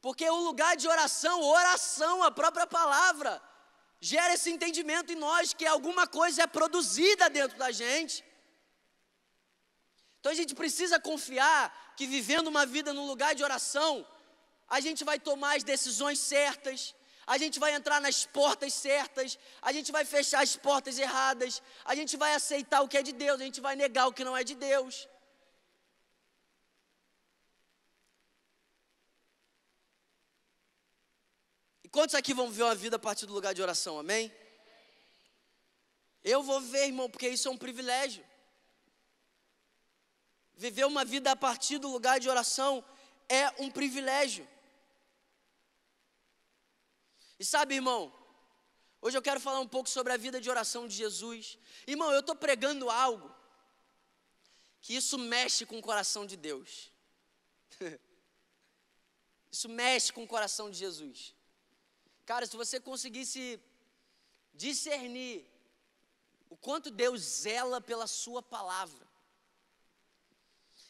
Porque 0.00 0.26
o 0.30 0.40
lugar 0.48 0.74
de 0.74 0.88
oração, 0.88 1.42
oração, 1.42 2.22
a 2.22 2.30
própria 2.30 2.66
palavra, 2.66 3.32
gera 4.00 4.32
esse 4.32 4.50
entendimento 4.50 5.12
em 5.12 5.16
nós 5.16 5.52
que 5.52 5.66
alguma 5.66 6.06
coisa 6.06 6.44
é 6.44 6.46
produzida 6.46 7.28
dentro 7.28 7.58
da 7.58 7.70
gente. 7.70 8.24
Então 10.18 10.32
a 10.32 10.38
gente 10.40 10.54
precisa 10.54 10.98
confiar 10.98 11.94
que 11.98 12.06
vivendo 12.06 12.46
uma 12.46 12.64
vida 12.64 12.94
no 12.94 13.04
lugar 13.06 13.34
de 13.34 13.44
oração, 13.44 13.92
a 14.66 14.80
gente 14.80 15.04
vai 15.04 15.18
tomar 15.20 15.58
as 15.58 15.62
decisões 15.62 16.18
certas, 16.18 16.94
a 17.32 17.38
gente 17.38 17.60
vai 17.60 17.72
entrar 17.78 18.00
nas 18.00 18.18
portas 18.26 18.72
certas, 18.74 19.38
a 19.62 19.70
gente 19.74 19.92
vai 19.96 20.04
fechar 20.04 20.42
as 20.42 20.56
portas 20.56 20.98
erradas, 20.98 21.62
a 21.84 21.94
gente 21.94 22.16
vai 22.16 22.34
aceitar 22.34 22.80
o 22.80 22.88
que 22.88 22.98
é 22.98 23.02
de 23.08 23.12
Deus, 23.12 23.40
a 23.40 23.44
gente 23.44 23.60
vai 23.60 23.76
negar 23.76 24.08
o 24.08 24.12
que 24.12 24.24
não 24.24 24.36
é 24.36 24.42
de 24.42 24.56
Deus. 24.56 25.08
Quantos 31.92 32.16
aqui 32.16 32.34
vão 32.34 32.48
viver 32.50 32.64
uma 32.64 32.74
vida 32.74 32.96
a 32.96 32.98
partir 32.98 33.26
do 33.26 33.32
lugar 33.32 33.54
de 33.54 33.62
oração, 33.62 33.96
amém? 33.96 34.32
Eu 36.24 36.42
vou 36.42 36.60
ver, 36.60 36.86
irmão, 36.86 37.08
porque 37.08 37.28
isso 37.28 37.46
é 37.46 37.50
um 37.52 37.56
privilégio. 37.56 38.24
Viver 40.56 40.84
uma 40.84 41.04
vida 41.04 41.30
a 41.30 41.36
partir 41.36 41.78
do 41.78 41.88
lugar 41.88 42.18
de 42.18 42.28
oração 42.28 42.84
é 43.28 43.48
um 43.62 43.70
privilégio. 43.70 44.48
E 47.40 47.44
sabe, 47.44 47.76
irmão, 47.76 48.12
hoje 49.00 49.16
eu 49.16 49.22
quero 49.22 49.40
falar 49.40 49.60
um 49.60 49.66
pouco 49.66 49.88
sobre 49.88 50.12
a 50.12 50.18
vida 50.18 50.38
de 50.38 50.50
oração 50.50 50.86
de 50.86 50.94
Jesus. 50.94 51.56
Irmão, 51.86 52.12
eu 52.12 52.20
estou 52.20 52.36
pregando 52.36 52.90
algo 52.90 53.34
que 54.82 54.94
isso 54.94 55.18
mexe 55.18 55.64
com 55.64 55.78
o 55.78 55.82
coração 55.82 56.26
de 56.26 56.36
Deus. 56.36 56.92
isso 59.50 59.70
mexe 59.70 60.12
com 60.12 60.22
o 60.22 60.28
coração 60.28 60.70
de 60.70 60.76
Jesus. 60.76 61.34
Cara, 62.26 62.44
se 62.44 62.54
você 62.58 62.78
conseguisse 62.78 63.58
discernir 64.52 65.46
o 66.50 66.56
quanto 66.58 66.90
Deus 66.90 67.22
zela 67.22 67.80
pela 67.80 68.06
Sua 68.06 68.42
palavra, 68.42 69.08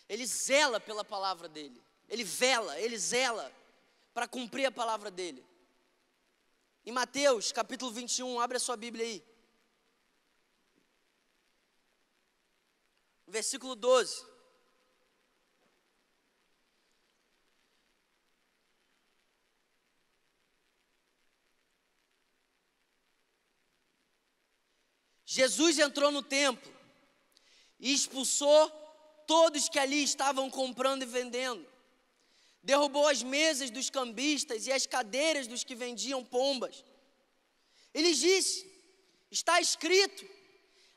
Ele 0.08 0.26
zela 0.26 0.80
pela 0.80 1.04
palavra 1.04 1.48
dEle, 1.48 1.80
Ele 2.08 2.24
vela, 2.24 2.76
Ele 2.80 2.98
zela 2.98 3.52
para 4.12 4.26
cumprir 4.26 4.66
a 4.66 4.72
palavra 4.72 5.12
dEle. 5.12 5.48
Em 6.90 6.92
Mateus 6.92 7.52
capítulo 7.52 7.92
21, 7.92 8.40
abre 8.40 8.56
a 8.56 8.58
sua 8.58 8.76
Bíblia 8.76 9.04
aí. 9.04 9.24
Versículo 13.28 13.76
12. 13.76 14.26
Jesus 25.24 25.78
entrou 25.78 26.10
no 26.10 26.24
templo 26.24 26.74
e 27.78 27.94
expulsou 27.94 28.68
todos 29.28 29.68
que 29.68 29.78
ali 29.78 30.02
estavam 30.02 30.50
comprando 30.50 31.04
e 31.04 31.06
vendendo. 31.06 31.69
Derrubou 32.62 33.06
as 33.08 33.22
mesas 33.22 33.70
dos 33.70 33.88
cambistas 33.88 34.66
e 34.66 34.72
as 34.72 34.86
cadeiras 34.86 35.46
dos 35.46 35.64
que 35.64 35.74
vendiam 35.74 36.24
pombas. 36.24 36.84
Ele 37.94 38.12
disse: 38.14 38.70
Está 39.30 39.60
escrito, 39.60 40.26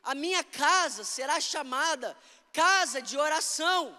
a 0.04 0.14
minha 0.14 0.44
casa 0.44 1.04
será 1.04 1.40
chamada 1.40 2.18
casa 2.52 3.02
de 3.02 3.18
oração, 3.18 3.98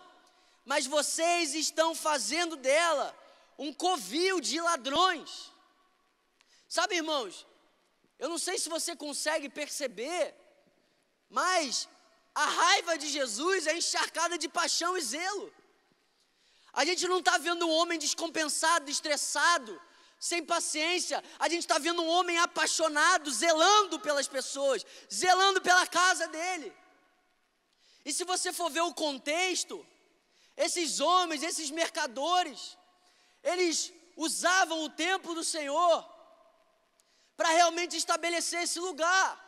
mas 0.65 0.87
vocês 0.87 1.55
estão 1.55 1.95
fazendo 1.95 2.57
dela 2.57 3.17
um 3.59 3.73
covil 3.73 4.41
de 4.41 4.61
ladrões. 4.61 5.53
Sabe, 6.69 6.97
irmãos, 6.97 7.47
eu 8.19 8.29
não 8.29 8.39
sei 8.39 8.59
se 8.59 8.69
você 8.69 8.95
consegue 8.95 9.49
perceber, 9.49 10.35
mas 11.29 11.89
a 12.35 12.47
raiva 12.47 12.99
de 12.99 13.09
Jesus 13.09 13.67
é 13.67 13.77
encharcada 13.77 14.37
de 14.37 14.49
paixão 14.49 14.97
e 14.97 15.01
zelo. 15.01 15.53
A 16.75 16.85
gente 16.85 17.07
não 17.07 17.19
está 17.21 17.39
vendo 17.39 17.67
um 17.67 17.71
homem 17.71 17.99
descompensado, 17.99 18.91
estressado, 18.91 19.81
sem 20.19 20.45
paciência. 20.45 21.23
A 21.39 21.49
gente 21.49 21.61
está 21.61 21.79
vendo 21.79 22.03
um 22.03 22.09
homem 22.09 22.39
apaixonado, 22.39 23.31
zelando 23.31 24.01
pelas 24.01 24.27
pessoas, 24.27 24.85
zelando 25.13 25.61
pela 25.61 25.87
casa 25.87 26.27
dele. 26.29 26.73
E 28.05 28.13
se 28.13 28.25
você 28.25 28.53
for 28.53 28.71
ver 28.71 28.81
o 28.81 28.93
contexto, 28.93 29.87
esses 30.57 31.01
homens, 31.01 31.43
esses 31.43 31.71
mercadores, 31.71 32.77
eles 33.43 33.93
usavam 34.17 34.83
o 34.83 34.91
templo 34.91 35.35
do 35.35 35.45
Senhor 35.45 36.05
para 37.37 37.49
realmente 37.51 37.97
estabelecer 37.97 38.63
esse 38.63 38.81
lugar. 38.81 39.43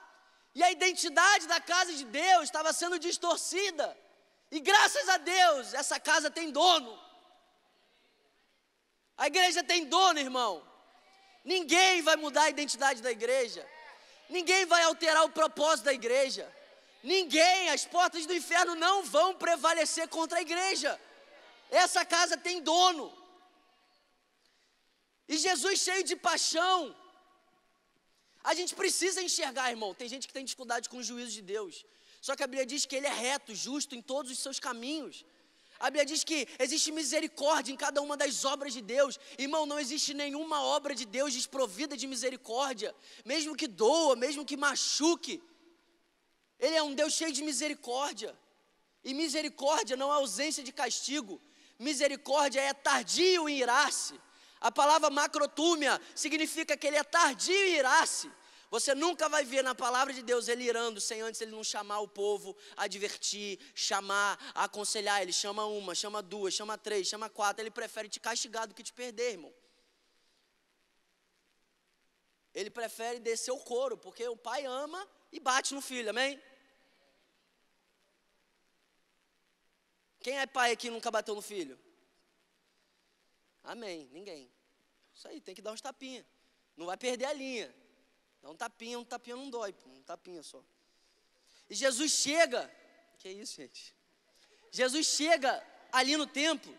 E 0.55 0.63
a 0.63 0.71
identidade 0.71 1.47
da 1.47 1.61
casa 1.61 1.93
de 1.93 2.05
Deus 2.05 2.45
estava 2.45 2.73
sendo 2.73 2.99
distorcida. 2.99 3.97
E 4.51 4.61
graças 4.61 5.09
a 5.09 5.19
Deus, 5.19 5.75
essa 5.75 5.99
casa 6.01 6.31
tem 6.31 6.51
dono. 6.51 7.06
A 9.17 9.27
igreja 9.27 9.63
tem 9.63 9.85
dono, 9.87 10.19
irmão. 10.19 10.63
Ninguém 11.45 12.03
vai 12.03 12.17
mudar 12.17 12.45
a 12.45 12.51
identidade 12.51 13.01
da 13.01 13.11
igreja. 13.11 13.67
Ninguém 14.29 14.67
vai 14.67 14.83
alterar 14.83 15.25
o 15.25 15.31
propósito 15.31 15.85
da 15.87 15.95
igreja. 15.95 16.45
Ninguém, 17.03 17.71
as 17.71 17.85
portas 17.85 18.27
do 18.27 18.35
inferno 18.35 18.75
não 18.75 19.03
vão 19.05 19.35
prevalecer 19.35 20.09
contra 20.09 20.39
a 20.39 20.43
igreja. 20.43 21.01
Essa 21.71 22.05
casa 22.05 22.37
tem 22.37 22.61
dono. 22.61 23.07
E 25.29 25.37
Jesus 25.39 25.81
cheio 25.81 26.05
de 26.05 26.17
paixão. 26.17 26.95
A 28.43 28.55
gente 28.55 28.75
precisa 28.75 29.23
enxergar, 29.23 29.71
irmão. 29.71 29.95
Tem 29.95 30.09
gente 30.09 30.27
que 30.29 30.35
tem 30.35 30.45
dificuldade 30.45 30.89
com 30.89 30.99
o 30.99 31.03
juízo 31.03 31.33
de 31.33 31.43
Deus. 31.43 31.85
Só 32.21 32.35
que 32.37 32.43
a 32.43 32.47
Bíblia 32.47 32.67
diz 32.67 32.85
que 32.87 32.97
ele 32.97 33.07
é 33.07 33.17
reto, 33.29 33.55
justo 33.55 33.95
em 33.95 34.03
todos 34.03 34.31
os 34.33 34.39
seus 34.39 34.59
caminhos. 34.59 35.25
A 35.79 35.87
Bíblia 35.91 36.07
diz 36.07 36.25
que 36.25 36.49
existe 36.59 36.91
misericórdia 36.91 37.73
em 37.73 37.77
cada 37.77 38.01
uma 38.01 38.17
das 38.17 38.45
obras 38.45 38.73
de 38.73 38.81
Deus. 38.81 39.19
Irmão, 39.39 39.67
não 39.67 39.79
existe 39.79 40.15
nenhuma 40.15 40.63
obra 40.63 40.95
de 40.95 41.05
Deus 41.05 41.35
desprovida 41.35 41.97
de 41.97 42.07
misericórdia, 42.07 42.95
mesmo 43.25 43.55
que 43.55 43.67
doa, 43.67 44.17
mesmo 44.17 44.45
que 44.45 44.57
machuque. 44.57 45.43
Ele 46.59 46.77
é 46.77 46.83
um 46.83 46.95
Deus 46.95 47.13
cheio 47.13 47.33
de 47.33 47.43
misericórdia. 47.43 48.37
E 49.05 49.13
misericórdia 49.13 49.97
não 49.97 50.11
é 50.11 50.17
ausência 50.17 50.63
de 50.63 50.73
castigo. 50.73 51.41
Misericórdia 51.79 52.61
é 52.61 52.73
tardio 52.73 53.49
em 53.49 53.59
irar-se. 53.59 54.19
A 54.61 54.73
palavra 54.73 55.11
macrotúmia 55.11 56.01
significa 56.15 56.77
que 56.77 56.87
ele 56.87 56.97
é 56.97 57.05
tardio 57.05 57.55
em 57.55 57.75
irar-se. 57.75 58.31
Você 58.71 58.95
nunca 58.95 59.29
vai 59.29 59.45
ver 59.45 59.63
na 59.63 59.75
palavra 59.75 60.13
de 60.13 60.23
Deus 60.23 60.49
ele 60.49 60.65
irando 60.65 61.01
sem 61.01 61.21
antes 61.21 61.41
ele 61.41 61.53
não 61.53 61.63
chamar 61.63 62.01
o 62.01 62.09
povo, 62.09 62.57
advertir, 62.77 63.59
chamar, 63.75 64.39
aconselhar. 64.55 65.23
Ele 65.23 65.33
chama 65.33 65.65
uma, 65.67 65.95
chama 65.95 66.21
duas, 66.21 66.55
chama 66.55 66.77
três, 66.77 67.07
chama 67.07 67.31
quatro. 67.31 67.63
Ele 67.63 67.71
prefere 67.71 68.09
te 68.09 68.19
castigar 68.19 68.67
do 68.67 68.75
que 68.75 68.83
te 68.83 68.93
perder, 68.93 69.33
irmão. 69.33 69.55
Ele 72.53 72.71
prefere 72.71 73.21
descer 73.21 73.53
o 73.53 73.59
couro, 73.59 73.97
porque 73.97 74.27
o 74.27 74.37
pai 74.37 74.65
ama 74.65 75.07
e 75.31 75.39
bate 75.39 75.75
no 75.75 75.81
filho, 75.81 76.11
amém? 76.11 76.41
Quem 80.21 80.39
é 80.39 80.47
pai 80.47 80.73
aqui 80.73 80.91
nunca 80.91 81.11
bateu 81.11 81.35
no 81.35 81.43
filho? 81.43 81.79
Amém, 83.63 84.09
ninguém. 84.11 84.51
Isso 85.15 85.29
aí, 85.29 85.41
tem 85.41 85.55
que 85.55 85.63
dar 85.63 85.73
uns 85.73 85.81
tapinha. 85.81 86.27
Não 86.77 86.87
vai 86.87 86.97
perder 86.97 87.27
a 87.27 87.33
linha. 87.33 87.73
Dá 88.47 88.53
um 88.53 88.57
tapinha, 88.57 88.97
um 88.97 89.05
tapinha 89.05 89.35
não 89.35 89.51
dói, 89.51 89.75
um 89.87 90.03
tapinha 90.03 90.41
só. 90.41 90.63
E 91.69 91.75
Jesus 91.75 92.13
chega, 92.13 92.73
que 93.19 93.27
é 93.27 93.33
isso, 93.33 93.57
gente? 93.57 93.93
Jesus 94.71 95.05
chega 95.05 95.61
ali 95.91 96.17
no 96.17 96.29
templo. 96.29 96.73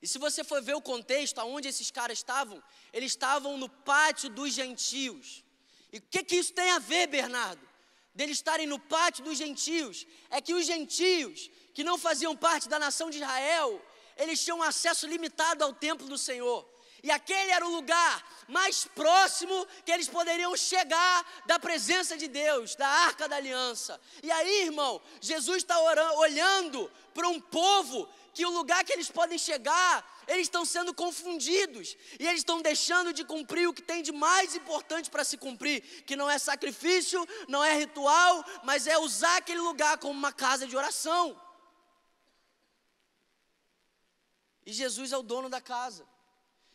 E 0.00 0.06
se 0.06 0.18
você 0.18 0.44
for 0.44 0.62
ver 0.62 0.76
o 0.76 0.80
contexto, 0.80 1.40
aonde 1.40 1.66
esses 1.66 1.90
caras 1.90 2.18
estavam, 2.18 2.62
eles 2.92 3.10
estavam 3.10 3.58
no 3.58 3.68
pátio 3.68 4.30
dos 4.30 4.54
gentios. 4.54 5.44
E 5.92 5.98
o 5.98 6.02
que, 6.02 6.22
que 6.22 6.36
isso 6.36 6.52
tem 6.52 6.70
a 6.70 6.78
ver, 6.78 7.08
Bernardo? 7.08 7.68
Deles 8.14 8.36
estarem 8.36 8.68
no 8.68 8.78
pátio 8.78 9.24
dos 9.24 9.36
gentios. 9.36 10.06
É 10.30 10.40
que 10.40 10.54
os 10.54 10.64
gentios, 10.64 11.50
que 11.74 11.82
não 11.82 11.98
faziam 11.98 12.36
parte 12.36 12.68
da 12.68 12.78
nação 12.78 13.10
de 13.10 13.18
Israel, 13.18 13.84
eles 14.16 14.44
tinham 14.44 14.62
acesso 14.62 15.08
limitado 15.08 15.64
ao 15.64 15.74
templo 15.74 16.06
do 16.06 16.16
Senhor. 16.16 16.71
E 17.02 17.10
aquele 17.10 17.50
era 17.50 17.66
o 17.66 17.70
lugar 17.70 18.24
mais 18.46 18.84
próximo 18.84 19.66
que 19.84 19.90
eles 19.90 20.08
poderiam 20.08 20.56
chegar 20.56 21.26
da 21.46 21.58
presença 21.58 22.16
de 22.16 22.28
Deus, 22.28 22.76
da 22.76 22.86
arca 22.86 23.28
da 23.28 23.36
aliança. 23.36 24.00
E 24.22 24.30
aí, 24.30 24.62
irmão, 24.62 25.00
Jesus 25.20 25.58
está 25.58 25.78
olhando 26.16 26.90
para 27.12 27.28
um 27.28 27.40
povo 27.40 28.08
que 28.32 28.46
o 28.46 28.50
lugar 28.50 28.84
que 28.84 28.92
eles 28.92 29.10
podem 29.10 29.36
chegar, 29.36 30.24
eles 30.28 30.42
estão 30.42 30.64
sendo 30.64 30.94
confundidos. 30.94 31.96
E 32.20 32.26
eles 32.26 32.40
estão 32.40 32.62
deixando 32.62 33.12
de 33.12 33.24
cumprir 33.24 33.68
o 33.68 33.74
que 33.74 33.82
tem 33.82 34.02
de 34.02 34.12
mais 34.12 34.54
importante 34.54 35.10
para 35.10 35.24
se 35.24 35.36
cumprir, 35.36 35.82
que 36.04 36.14
não 36.14 36.30
é 36.30 36.38
sacrifício, 36.38 37.26
não 37.48 37.64
é 37.64 37.76
ritual, 37.76 38.44
mas 38.62 38.86
é 38.86 38.96
usar 38.96 39.38
aquele 39.38 39.60
lugar 39.60 39.98
como 39.98 40.14
uma 40.14 40.32
casa 40.32 40.66
de 40.66 40.76
oração. 40.76 41.38
E 44.64 44.72
Jesus 44.72 45.12
é 45.12 45.16
o 45.16 45.22
dono 45.22 45.50
da 45.50 45.60
casa. 45.60 46.11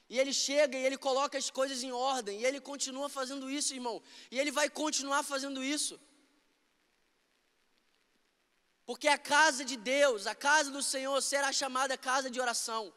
E 0.10 0.18
ele 0.20 0.34
chega 0.34 0.78
e 0.78 0.86
ele 0.86 0.98
coloca 0.98 1.38
as 1.38 1.50
coisas 1.50 1.84
em 1.84 1.92
ordem. 1.92 2.40
E 2.42 2.46
ele 2.46 2.60
continua 2.62 3.10
fazendo 3.10 3.50
isso, 3.50 3.74
irmão. 3.74 4.02
E 4.32 4.40
ele 4.40 4.52
vai 4.52 4.70
continuar 4.70 5.22
fazendo 5.24 5.64
isso. 5.64 6.00
Porque 8.86 9.10
a 9.10 9.18
casa 9.18 9.66
de 9.66 9.76
Deus, 9.76 10.28
a 10.28 10.34
casa 10.34 10.72
do 10.72 10.82
Senhor, 10.82 11.20
será 11.22 11.52
chamada 11.52 11.98
casa 11.98 12.30
de 12.30 12.40
oração. 12.40 12.94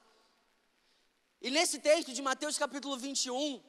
E 1.42 1.50
nesse 1.50 1.80
texto 1.80 2.12
de 2.12 2.22
Mateus 2.22 2.56
capítulo 2.56 2.96
21, 2.96 3.60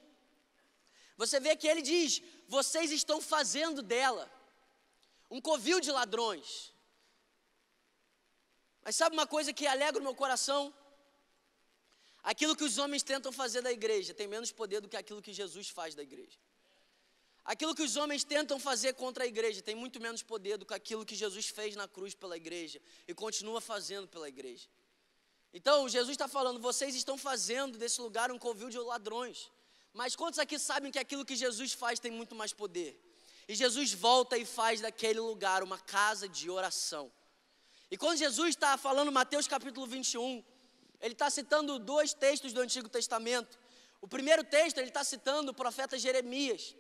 você 1.18 1.40
vê 1.40 1.56
que 1.56 1.68
ele 1.68 1.82
diz: 1.82 2.22
Vocês 2.48 2.92
estão 2.92 3.20
fazendo 3.20 3.82
dela 3.82 4.30
um 5.32 5.42
covil 5.42 5.80
de 5.80 5.92
ladrões. 5.92 6.72
Mas 8.84 8.96
sabe 8.96 9.16
uma 9.16 9.26
coisa 9.26 9.54
que 9.54 9.66
alegra 9.66 10.00
o 10.00 10.04
meu 10.04 10.14
coração? 10.14 10.74
Aquilo 12.24 12.56
que 12.56 12.64
os 12.64 12.78
homens 12.78 13.02
tentam 13.02 13.32
fazer 13.32 13.62
da 13.62 13.72
igreja 13.72 14.14
tem 14.14 14.28
menos 14.28 14.52
poder 14.52 14.80
do 14.80 14.88
que 14.88 14.98
aquilo 14.98 15.22
que 15.22 15.34
Jesus 15.34 15.70
faz 15.70 15.96
da 15.96 16.04
igreja. 16.04 16.38
Aquilo 17.44 17.74
que 17.74 17.82
os 17.82 17.96
homens 17.96 18.24
tentam 18.24 18.60
fazer 18.60 18.94
contra 18.94 19.24
a 19.24 19.28
igreja 19.28 19.62
tem 19.62 19.74
muito 19.74 20.00
menos 20.00 20.22
poder 20.22 20.58
do 20.58 20.66
que 20.66 20.74
aquilo 20.74 21.04
que 21.04 21.16
Jesus 21.16 21.48
fez 21.48 21.76
na 21.76 21.88
cruz 21.88 22.14
pela 22.14 22.38
igreja 22.38 22.80
e 23.08 23.14
continua 23.16 23.60
fazendo 23.60 24.08
pela 24.08 24.30
igreja. 24.30 24.68
Então, 25.52 25.90
Jesus 25.90 26.12
está 26.12 26.28
falando: 26.28 26.60
vocês 26.60 26.94
estão 26.94 27.18
fazendo 27.18 27.78
desse 27.78 28.00
lugar 28.00 28.32
um 28.32 28.38
covil 28.38 28.70
de 28.70 28.78
ladrões. 28.78 29.52
Mas 29.92 30.16
quantos 30.16 30.40
aqui 30.40 30.58
sabem 30.60 30.92
que 30.92 31.00
aquilo 31.00 31.26
que 31.26 31.36
Jesus 31.36 31.74
faz 31.74 32.00
tem 32.00 32.12
muito 32.12 32.36
mais 32.36 32.54
poder? 32.54 32.98
E 33.48 33.56
Jesus 33.56 33.92
volta 33.92 34.38
e 34.38 34.46
faz 34.46 34.80
daquele 34.80 35.20
lugar 35.20 35.64
uma 35.64 35.80
casa 35.80 36.30
de 36.30 36.50
oração. 36.50 37.12
E 37.90 37.98
quando 37.98 38.18
Jesus 38.18 38.50
está 38.50 38.78
falando, 38.78 39.12
Mateus 39.12 39.48
capítulo 39.48 39.86
21, 39.86 40.42
ele 41.02 41.14
está 41.14 41.30
citando 41.30 41.80
dois 41.80 42.14
textos 42.14 42.54
do 42.54 42.62
Antigo 42.62 42.88
Testamento. 42.88 43.58
O 44.00 44.08
primeiro 44.08 44.44
texto, 44.44 44.78
ele 44.78 44.90
está 44.90 45.04
citando 45.04 45.52
o 45.52 45.54
profeta 45.54 45.98
Jeremias. 45.98 46.76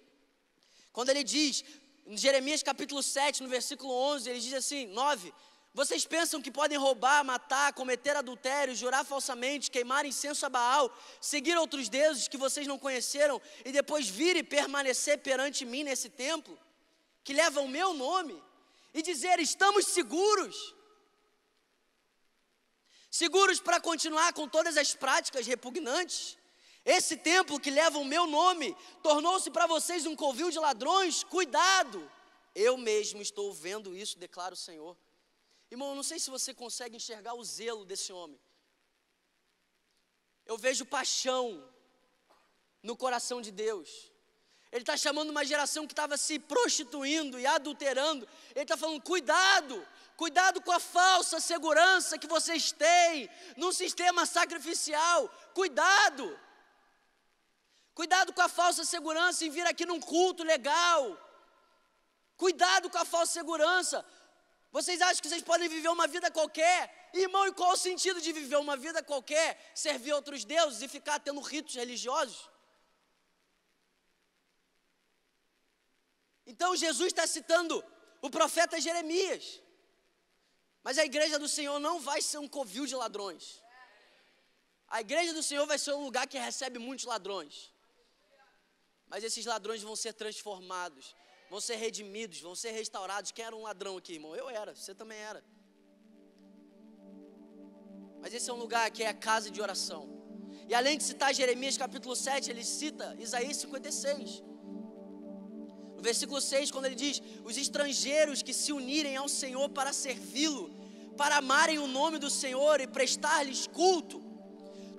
Quando 0.93 1.09
ele 1.09 1.23
diz, 1.23 1.63
em 2.05 2.17
Jeremias 2.17 2.61
capítulo 2.61 3.01
7, 3.01 3.41
no 3.41 3.49
versículo 3.49 3.91
11, 3.93 4.29
ele 4.29 4.39
diz 4.39 4.53
assim: 4.53 4.87
9: 4.87 5.33
Vocês 5.73 6.05
pensam 6.05 6.41
que 6.41 6.51
podem 6.51 6.77
roubar, 6.77 7.23
matar, 7.23 7.73
cometer 7.73 8.15
adultério, 8.15 8.75
jurar 8.75 9.03
falsamente, 9.03 9.71
queimar 9.71 10.05
incenso 10.05 10.45
a 10.45 10.49
Baal, 10.49 10.95
seguir 11.19 11.57
outros 11.57 11.89
deuses 11.89 12.27
que 12.27 12.37
vocês 12.37 12.67
não 12.67 12.77
conheceram 12.77 13.41
e 13.65 13.71
depois 13.71 14.07
vir 14.07 14.35
e 14.35 14.43
permanecer 14.43 15.19
perante 15.19 15.65
mim 15.65 15.83
nesse 15.83 16.09
templo, 16.09 16.57
que 17.23 17.33
leva 17.33 17.61
o 17.61 17.67
meu 17.67 17.93
nome, 17.93 18.41
e 18.93 19.01
dizer: 19.01 19.39
Estamos 19.39 19.87
seguros 19.87 20.75
seguros 23.11 23.59
para 23.59 23.81
continuar 23.81 24.33
com 24.33 24.47
todas 24.47 24.77
as 24.77 24.95
práticas 24.95 25.45
repugnantes? 25.45 26.37
Esse 26.83 27.15
templo 27.17 27.59
que 27.59 27.69
leva 27.69 27.99
o 27.99 28.05
meu 28.05 28.25
nome 28.25 28.75
tornou-se 29.03 29.51
para 29.51 29.67
vocês 29.67 30.07
um 30.07 30.15
covil 30.15 30.49
de 30.49 30.57
ladrões? 30.57 31.23
Cuidado! 31.23 32.09
Eu 32.55 32.77
mesmo 32.77 33.21
estou 33.21 33.53
vendo 33.53 33.95
isso, 33.95 34.17
declara 34.17 34.53
o 34.53 34.57
Senhor. 34.57 34.97
Irmão, 35.69 35.89
eu 35.89 35.95
não 35.95 36.03
sei 36.03 36.19
se 36.19 36.29
você 36.29 36.53
consegue 36.53 36.97
enxergar 36.97 37.33
o 37.35 37.43
zelo 37.43 37.85
desse 37.85 38.11
homem. 38.11 38.39
Eu 40.45 40.57
vejo 40.57 40.85
paixão 40.85 41.63
no 42.81 42.97
coração 42.97 43.41
de 43.41 43.51
Deus. 43.51 44.11
Ele 44.71 44.83
está 44.83 44.95
chamando 44.97 45.29
uma 45.29 45.45
geração 45.45 45.85
que 45.85 45.93
estava 45.93 46.17
se 46.17 46.39
prostituindo 46.39 47.37
e 47.39 47.45
adulterando. 47.45 48.27
Ele 48.55 48.63
está 48.63 48.75
falando: 48.75 49.01
cuidado, 49.01 49.85
cuidado 50.21 50.61
com 50.61 50.71
a 50.71 50.79
falsa 50.79 51.37
segurança 51.39 52.19
que 52.21 52.27
vocês 52.33 52.63
têm 52.71 53.27
num 53.61 53.71
sistema 53.71 54.23
sacrificial. 54.37 55.19
Cuidado. 55.59 56.25
Cuidado 57.99 58.31
com 58.31 58.43
a 58.47 58.51
falsa 58.59 58.83
segurança 58.85 59.43
em 59.45 59.49
vir 59.55 59.65
aqui 59.71 59.83
num 59.91 59.99
culto 59.99 60.43
legal. 60.43 61.01
Cuidado 62.43 62.87
com 62.91 62.99
a 62.99 63.07
falsa 63.13 63.33
segurança. 63.39 64.05
Vocês 64.77 65.01
acham 65.01 65.21
que 65.23 65.29
vocês 65.29 65.47
podem 65.51 65.67
viver 65.75 65.89
uma 65.89 66.07
vida 66.15 66.29
qualquer? 66.29 66.79
Irmão, 67.23 67.47
e 67.47 67.53
qual 67.59 67.71
o 67.71 67.83
sentido 67.87 68.21
de 68.25 68.31
viver 68.31 68.59
uma 68.65 68.77
vida 68.85 69.01
qualquer, 69.01 69.49
servir 69.73 70.13
outros 70.13 70.45
deuses 70.45 70.83
e 70.83 70.93
ficar 70.97 71.17
tendo 71.19 71.41
ritos 71.41 71.73
religiosos? 71.73 72.39
Então 76.45 76.79
Jesus 76.85 77.07
está 77.07 77.25
citando 77.25 77.83
o 78.21 78.29
profeta 78.29 78.79
Jeremias. 78.79 79.45
Mas 80.83 80.97
a 80.97 81.05
igreja 81.05 81.37
do 81.37 81.47
Senhor 81.47 81.79
não 81.79 81.99
vai 81.99 82.21
ser 82.21 82.39
um 82.39 82.47
covil 82.47 82.85
de 82.85 82.95
ladrões. 82.95 83.61
A 84.87 84.99
igreja 84.99 85.33
do 85.33 85.43
Senhor 85.43 85.65
vai 85.65 85.77
ser 85.77 85.93
um 85.93 86.03
lugar 86.03 86.27
que 86.27 86.37
recebe 86.37 86.77
muitos 86.79 87.05
ladrões. 87.05 87.71
Mas 89.07 89.23
esses 89.23 89.45
ladrões 89.45 89.81
vão 89.81 89.95
ser 89.95 90.13
transformados, 90.13 91.15
vão 91.49 91.61
ser 91.61 91.75
redimidos, 91.75 92.41
vão 92.41 92.55
ser 92.55 92.71
restaurados. 92.71 93.31
Quem 93.31 93.45
era 93.45 93.55
um 93.55 93.63
ladrão 93.63 93.97
aqui, 93.97 94.13
irmão? 94.13 94.35
Eu 94.35 94.49
era, 94.49 94.75
você 94.75 94.93
também 94.95 95.17
era. 95.17 95.43
Mas 98.21 98.33
esse 98.33 98.49
é 98.49 98.53
um 98.53 98.57
lugar 98.57 98.89
que 98.91 99.03
é 99.03 99.07
a 99.07 99.13
casa 99.13 99.49
de 99.49 99.61
oração. 99.61 100.03
E 100.67 100.73
além 100.73 100.97
de 100.97 101.03
citar 101.03 101.33
Jeremias 101.33 101.77
capítulo 101.77 102.15
7, 102.15 102.49
ele 102.49 102.63
cita 102.63 103.15
Isaías 103.19 103.57
56. 103.57 104.50
No 106.01 106.05
versículo 106.11 106.41
6, 106.41 106.71
quando 106.71 106.85
ele 106.85 106.95
diz: 106.95 107.21
Os 107.45 107.55
estrangeiros 107.63 108.41
que 108.41 108.53
se 108.53 108.73
unirem 108.73 109.15
ao 109.15 109.29
Senhor 109.29 109.69
para 109.69 109.93
servi-lo, 109.93 110.65
para 111.15 111.37
amarem 111.37 111.77
o 111.77 111.85
nome 111.99 112.17
do 112.17 112.29
Senhor 112.29 112.81
e 112.81 112.87
prestar-lhes 112.87 113.67
culto, 113.67 114.19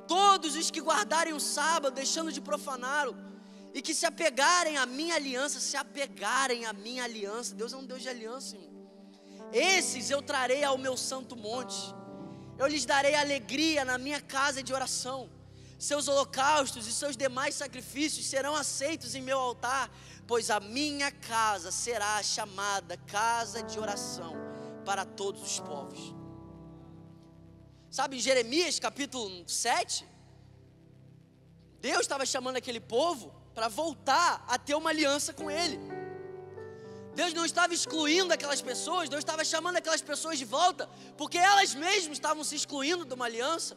todos 0.07 0.55
os 0.55 0.71
que 0.71 0.81
guardarem 0.81 1.35
o 1.35 1.41
sábado, 1.41 1.93
deixando 1.93 2.31
de 2.31 2.41
profaná-lo, 2.41 3.17
e 3.75 3.83
que 3.83 3.95
se 4.01 4.07
apegarem 4.07 4.77
à 4.77 4.87
minha 4.87 5.17
aliança, 5.17 5.59
se 5.59 5.77
apegarem 5.77 6.67
à 6.67 6.73
minha 6.73 7.03
aliança, 7.03 7.53
Deus 7.53 7.73
é 7.73 7.77
um 7.77 7.85
Deus 7.85 8.03
de 8.03 8.09
aliança, 8.09 8.55
irmão. 8.55 8.71
Esses 9.53 10.09
eu 10.09 10.23
trarei 10.23 10.62
ao 10.62 10.79
meu 10.79 10.97
santo 10.97 11.35
monte 11.37 11.81
eu 12.62 12.69
lhes 12.69 12.85
darei 12.85 13.15
alegria 13.17 13.85
na 13.85 13.99
minha 13.99 14.21
casa 14.21 14.62
de 14.62 14.73
oração. 14.73 15.29
Seus 15.88 16.07
holocaustos 16.07 16.87
e 16.87 16.92
seus 16.92 17.16
demais 17.16 17.57
sacrifícios 17.57 18.27
serão 18.27 18.55
aceitos 18.55 19.16
em 19.16 19.23
meu 19.29 19.37
altar, 19.37 19.90
pois 20.29 20.49
a 20.49 20.61
minha 20.61 21.11
casa 21.11 21.73
será 21.73 22.23
chamada 22.23 22.97
casa 22.99 23.64
de 23.64 23.81
oração 23.81 24.33
para 24.85 25.05
todos 25.05 25.42
os 25.42 25.59
povos. 25.59 26.14
Sabe, 27.90 28.16
em 28.16 28.21
Jeremias 28.21 28.79
capítulo 28.79 29.42
7, 29.49 30.07
Deus 31.81 32.03
estava 32.03 32.25
chamando 32.25 32.59
aquele 32.59 32.79
povo 32.79 33.35
para 33.53 33.66
voltar 33.66 34.45
a 34.47 34.57
ter 34.57 34.77
uma 34.77 34.90
aliança 34.90 35.33
com 35.33 35.51
Ele. 35.51 35.81
Deus 37.16 37.35
não 37.35 37.45
estava 37.45 37.75
excluindo 37.75 38.33
aquelas 38.33 38.62
pessoas, 38.62 39.09
Deus 39.09 39.25
estava 39.27 39.45
chamando 39.45 39.79
aquelas 39.79 40.01
pessoas 40.01 40.38
de 40.38 40.45
volta, 40.45 40.88
porque 41.18 41.38
elas 41.38 41.75
mesmas 41.75 42.18
estavam 42.18 42.45
se 42.45 42.55
excluindo 42.55 43.05
de 43.05 43.14
uma 43.14 43.25
aliança. 43.25 43.77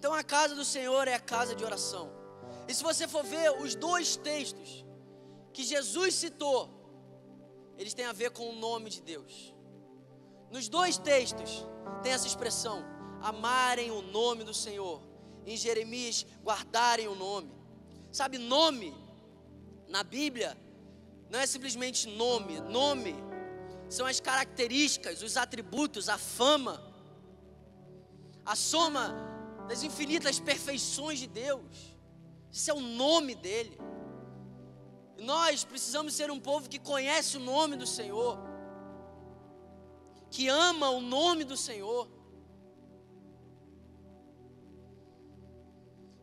Então 0.00 0.14
a 0.14 0.24
casa 0.24 0.54
do 0.54 0.64
Senhor 0.64 1.06
é 1.06 1.12
a 1.14 1.20
casa 1.20 1.54
de 1.54 1.62
oração. 1.62 2.10
E 2.66 2.72
se 2.72 2.82
você 2.82 3.06
for 3.06 3.22
ver 3.22 3.50
os 3.60 3.74
dois 3.74 4.16
textos 4.16 4.82
que 5.52 5.62
Jesus 5.62 6.14
citou, 6.14 6.70
eles 7.76 7.92
têm 7.92 8.06
a 8.06 8.12
ver 8.14 8.30
com 8.30 8.48
o 8.48 8.54
nome 8.54 8.88
de 8.88 9.02
Deus. 9.02 9.54
Nos 10.50 10.70
dois 10.70 10.96
textos 10.96 11.66
tem 12.02 12.12
essa 12.12 12.26
expressão: 12.26 12.82
amarem 13.20 13.90
o 13.90 14.00
nome 14.00 14.42
do 14.42 14.54
Senhor. 14.54 15.02
Em 15.44 15.54
Jeremias, 15.54 16.24
guardarem 16.42 17.06
o 17.06 17.14
nome. 17.14 17.52
Sabe, 18.10 18.38
nome 18.38 18.96
na 19.86 20.02
Bíblia 20.02 20.56
não 21.28 21.40
é 21.40 21.46
simplesmente 21.46 22.08
nome, 22.08 22.58
nome 22.60 23.14
são 23.90 24.06
as 24.06 24.18
características, 24.18 25.22
os 25.22 25.36
atributos, 25.36 26.08
a 26.08 26.16
fama, 26.16 26.82
a 28.46 28.56
soma 28.56 29.29
das 29.70 29.82
infinitas 29.88 30.36
perfeições 30.50 31.18
de 31.22 31.28
Deus. 31.42 31.76
Isso 32.56 32.68
é 32.72 32.74
o 32.74 32.84
nome 33.02 33.34
dele. 33.44 33.76
E 35.18 35.22
nós 35.32 35.62
precisamos 35.72 36.14
ser 36.18 36.28
um 36.36 36.40
povo 36.48 36.68
que 36.72 36.80
conhece 36.92 37.36
o 37.36 37.44
nome 37.52 37.76
do 37.82 37.86
Senhor, 37.98 38.32
que 40.34 40.48
ama 40.48 40.88
o 40.98 41.00
nome 41.00 41.44
do 41.52 41.56
Senhor. 41.68 42.02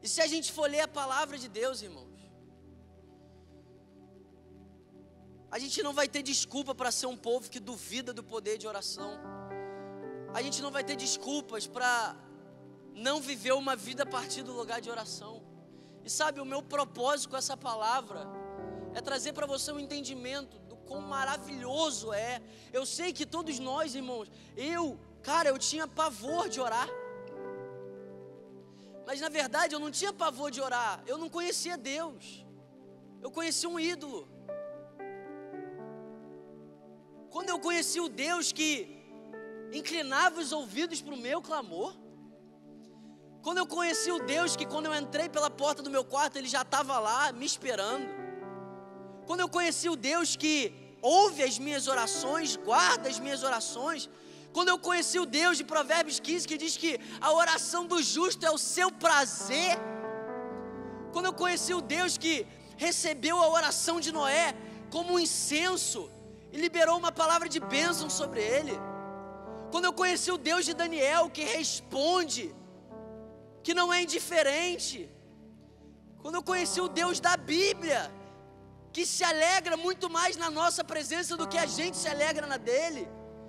E 0.03 0.09
se 0.13 0.19
a 0.25 0.27
gente 0.33 0.51
for 0.57 0.69
ler 0.69 0.81
a 0.81 0.93
palavra 1.01 1.37
de 1.37 1.49
Deus, 1.61 1.81
irmão, 1.81 2.05
A 5.55 5.57
gente 5.63 5.81
não 5.85 5.93
vai 5.99 6.07
ter 6.13 6.21
desculpa 6.21 6.75
para 6.79 6.91
ser 6.91 7.05
um 7.11 7.15
povo 7.15 7.49
que 7.49 7.59
duvida 7.59 8.11
do 8.17 8.23
poder 8.31 8.55
de 8.61 8.67
oração. 8.67 9.11
A 10.33 10.41
gente 10.45 10.61
não 10.61 10.71
vai 10.75 10.83
ter 10.83 10.97
desculpas 10.97 11.65
para 11.65 12.15
não 12.97 13.21
viver 13.21 13.53
uma 13.53 13.75
vida 13.75 14.03
a 14.03 14.05
partir 14.05 14.41
do 14.41 14.53
lugar 14.53 14.81
de 14.81 14.89
oração. 14.89 15.41
E 16.03 16.09
sabe, 16.09 16.41
o 16.41 16.45
meu 16.45 16.61
propósito 16.61 17.29
com 17.29 17.37
essa 17.37 17.55
palavra 17.55 18.25
é 18.95 19.01
trazer 19.01 19.33
para 19.33 19.45
você 19.45 19.71
um 19.71 19.79
entendimento 19.79 20.57
do 20.59 20.75
quão 20.77 21.01
maravilhoso 21.01 22.11
é. 22.11 22.41
Eu 22.73 22.85
sei 22.85 23.13
que 23.13 23.25
todos 23.25 23.59
nós, 23.59 23.93
irmãos, 23.93 24.31
eu, 24.55 24.99
cara, 25.21 25.49
eu 25.49 25.57
tinha 25.59 25.87
pavor 25.87 26.49
de 26.49 26.59
orar. 26.59 26.89
Mas 29.05 29.21
na 29.21 29.29
verdade 29.29 29.75
eu 29.75 29.79
não 29.79 29.91
tinha 29.91 30.11
pavor 30.11 30.49
de 30.49 30.59
orar, 30.59 31.03
eu 31.05 31.17
não 31.17 31.29
conhecia 31.29 31.77
Deus. 31.77 32.45
Eu 33.21 33.29
conhecia 33.29 33.69
um 33.69 33.79
ídolo. 33.79 34.27
Quando 37.29 37.49
eu 37.49 37.59
conheci 37.59 37.99
o 37.99 38.09
Deus 38.09 38.51
que 38.51 38.69
inclinava 39.71 40.39
os 40.39 40.51
ouvidos 40.51 40.99
para 41.01 41.13
o 41.13 41.17
meu 41.17 41.41
clamor, 41.41 41.93
quando 43.47 43.59
eu 43.59 43.67
conheci 43.79 44.11
o 44.11 44.19
Deus 44.31 44.57
que 44.59 44.65
quando 44.71 44.87
eu 44.87 44.93
entrei 45.01 45.27
pela 45.35 45.49
porta 45.49 45.81
do 45.81 45.89
meu 45.89 46.03
quarto, 46.13 46.35
ele 46.37 46.49
já 46.49 46.63
estava 46.63 46.95
lá 46.99 47.31
me 47.31 47.45
esperando. 47.45 48.05
Quando 49.25 49.39
eu 49.43 49.47
conheci 49.47 49.87
o 49.87 49.95
Deus 49.95 50.35
que 50.41 50.55
ouve 51.01 51.41
as 51.43 51.57
minhas 51.57 51.87
orações, 51.87 52.57
guarda 52.57 53.07
as 53.07 53.19
minhas 53.25 53.43
orações. 53.49 54.09
Quando 54.51 54.67
eu 54.73 54.77
conheci 54.77 55.17
o 55.17 55.25
Deus 55.25 55.55
de 55.59 55.63
Provérbios 55.63 56.19
15 56.19 56.45
que 56.45 56.57
diz 56.57 56.75
que 56.75 56.99
a 57.21 57.31
oração 57.31 57.85
do 57.85 58.03
justo 58.03 58.45
é 58.45 58.51
o 58.51 58.57
seu 58.57 58.91
prazer. 58.91 59.77
Quando 61.13 61.27
eu 61.27 61.33
conheci 61.43 61.73
o 61.73 61.79
Deus 61.79 62.17
que 62.17 62.45
recebeu 62.75 63.37
a 63.41 63.47
oração 63.47 63.97
de 64.01 64.11
Noé 64.11 64.53
como 64.91 65.13
um 65.13 65.19
incenso 65.27 66.11
e 66.51 66.57
liberou 66.57 66.97
uma 66.97 67.13
palavra 67.13 67.47
de 67.47 67.61
bênção 67.61 68.09
sobre 68.09 68.41
ele. 68.41 68.77
Quando 69.71 69.85
eu 69.85 69.93
conheci 69.93 70.31
o 70.33 70.37
Deus 70.37 70.65
de 70.65 70.73
Daniel, 70.73 71.29
que 71.29 71.45
responde, 71.57 72.53
que 73.67 73.73
não 73.73 73.91
é 73.93 74.01
indiferente. 74.03 74.97
Quando 76.21 76.35
eu 76.35 76.43
conheci 76.49 76.79
o 76.79 76.87
Deus 76.99 77.19
da 77.25 77.35
Bíblia, 77.35 78.01
que 78.93 79.03
se 79.05 79.25
alegra 79.31 79.75
muito 79.75 80.09
mais 80.09 80.37
na 80.43 80.49
nossa 80.49 80.85
presença 80.91 81.35
do 81.35 81.45
que 81.51 81.57
a 81.57 81.65
gente 81.65 81.97
se 81.97 82.07
alegra 82.13 82.47
na 82.47 82.55
dele. 82.55 83.03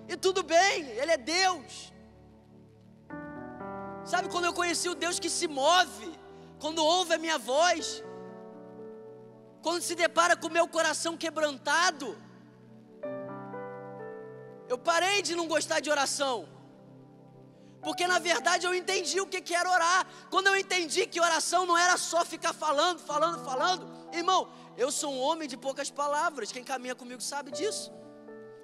E 0.09 0.17
tudo 0.17 0.43
bem, 0.43 0.89
ele 1.01 1.13
é 1.13 1.17
Deus. 1.17 1.93
Sabe 4.05 4.29
quando 4.29 4.47
eu 4.47 4.53
conheci 4.61 4.89
o 4.89 4.97
Deus 4.97 5.21
que 5.21 5.31
se 5.31 5.47
move, 5.47 6.11
quando 6.59 6.85
ouve 6.85 7.15
a 7.15 7.23
minha 7.27 7.39
voz, 7.39 8.03
quando 9.63 9.83
se 9.83 9.95
depara 9.95 10.37
com 10.37 10.49
o 10.49 10.57
meu 10.59 10.67
coração 10.67 11.17
quebrantado, 11.17 12.09
eu 14.69 14.79
parei 14.91 15.23
de 15.23 15.37
não 15.37 15.47
gostar 15.47 15.79
de 15.79 15.93
oração. 15.97 16.58
Porque 17.83 18.07
na 18.07 18.19
verdade 18.19 18.67
eu 18.67 18.75
entendi 18.75 19.21
o 19.21 19.27
que, 19.27 19.55
era 19.55 19.71
orar. 19.71 20.07
Quando 20.31 20.49
eu 20.49 20.57
entendi 20.57 21.07
que 21.07 21.21
oração 21.21 21.65
não 21.65 21.77
era 21.77 21.97
só 21.97 22.25
ficar 22.25 22.53
falando, 22.53 22.99
falando, 22.99 23.45
falando. 23.45 23.89
Irmão, 24.13 24.49
eu 24.77 24.91
sou 24.91 25.13
um 25.13 25.21
homem 25.21 25.49
de 25.49 25.57
poucas 25.57 25.91
palavras. 25.91 26.51
Quem 26.51 26.65
caminha 26.65 26.95
comigo 26.95 27.21
sabe 27.21 27.51
disso. 27.51 27.93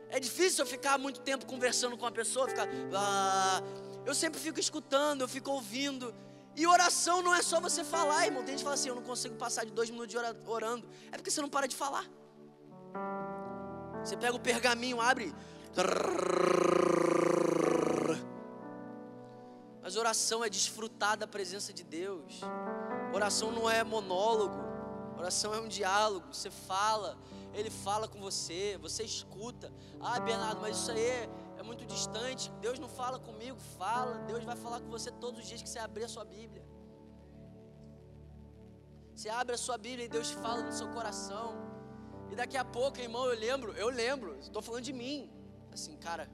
É 0.08 0.18
difícil 0.18 0.64
eu 0.64 0.66
ficar 0.66 0.98
muito 0.98 1.20
tempo 1.20 1.46
conversando 1.46 1.96
com 1.96 2.04
uma 2.04 2.12
pessoa, 2.12 2.48
ficar. 2.48 2.68
Ah, 2.94 3.62
eu 4.04 4.14
sempre 4.14 4.40
fico 4.40 4.60
escutando, 4.60 5.22
eu 5.22 5.28
fico 5.28 5.50
ouvindo. 5.50 6.14
E 6.56 6.66
oração 6.66 7.22
não 7.22 7.34
é 7.34 7.42
só 7.42 7.60
você 7.60 7.82
falar, 7.82 8.26
irmão. 8.26 8.42
Tem 8.42 8.52
gente 8.52 8.58
que 8.58 8.64
fala 8.64 8.74
assim: 8.74 8.88
eu 8.88 8.94
não 8.94 9.02
consigo 9.02 9.34
passar 9.36 9.64
de 9.64 9.72
dois 9.72 9.90
minutos 9.90 10.14
orando. 10.46 10.88
É 11.10 11.16
porque 11.16 11.30
você 11.30 11.40
não 11.40 11.48
para 11.48 11.66
de 11.66 11.76
falar. 11.76 12.04
Você 14.04 14.16
pega 14.16 14.36
o 14.36 14.40
pergaminho, 14.40 15.00
abre. 15.00 15.34
Mas 19.84 19.96
oração 19.96 20.42
é 20.42 20.48
desfrutar 20.48 21.14
da 21.14 21.26
presença 21.26 21.70
de 21.70 21.84
Deus. 21.84 22.40
Oração 23.12 23.52
não 23.52 23.68
é 23.68 23.84
monólogo. 23.84 24.56
Oração 25.18 25.52
é 25.52 25.60
um 25.60 25.68
diálogo. 25.68 26.26
Você 26.32 26.50
fala, 26.50 27.18
ele 27.52 27.68
fala 27.68 28.08
com 28.08 28.18
você, 28.18 28.78
você 28.80 29.02
escuta. 29.04 29.70
Ah, 30.00 30.18
Bernardo, 30.18 30.62
mas 30.62 30.78
isso 30.78 30.90
aí 30.90 31.28
é, 31.58 31.62
muito 31.62 31.84
distante. 31.84 32.50
Deus 32.62 32.78
não 32.78 32.88
fala 32.88 33.18
comigo, 33.18 33.58
fala. 33.76 34.20
Deus 34.20 34.42
vai 34.42 34.56
falar 34.56 34.80
com 34.80 34.88
você 34.88 35.10
todos 35.10 35.40
os 35.40 35.46
dias 35.46 35.60
que 35.60 35.68
você 35.68 35.78
abrir 35.78 36.04
a 36.04 36.08
sua 36.08 36.24
Bíblia. 36.24 36.64
Você 39.14 39.28
abre 39.28 39.54
a 39.54 39.58
sua 39.58 39.76
Bíblia 39.76 40.06
e 40.06 40.08
Deus 40.08 40.30
fala 40.30 40.62
no 40.62 40.72
seu 40.72 40.88
coração. 40.92 41.54
E 42.30 42.34
daqui 42.34 42.56
a 42.56 42.64
pouco, 42.64 42.98
irmão, 43.00 43.26
eu 43.26 43.38
lembro, 43.38 43.72
eu 43.72 43.90
lembro, 43.90 44.38
estou 44.38 44.62
falando 44.62 44.82
de 44.82 44.94
mim. 44.94 45.30
Assim, 45.70 45.94
cara, 45.98 46.26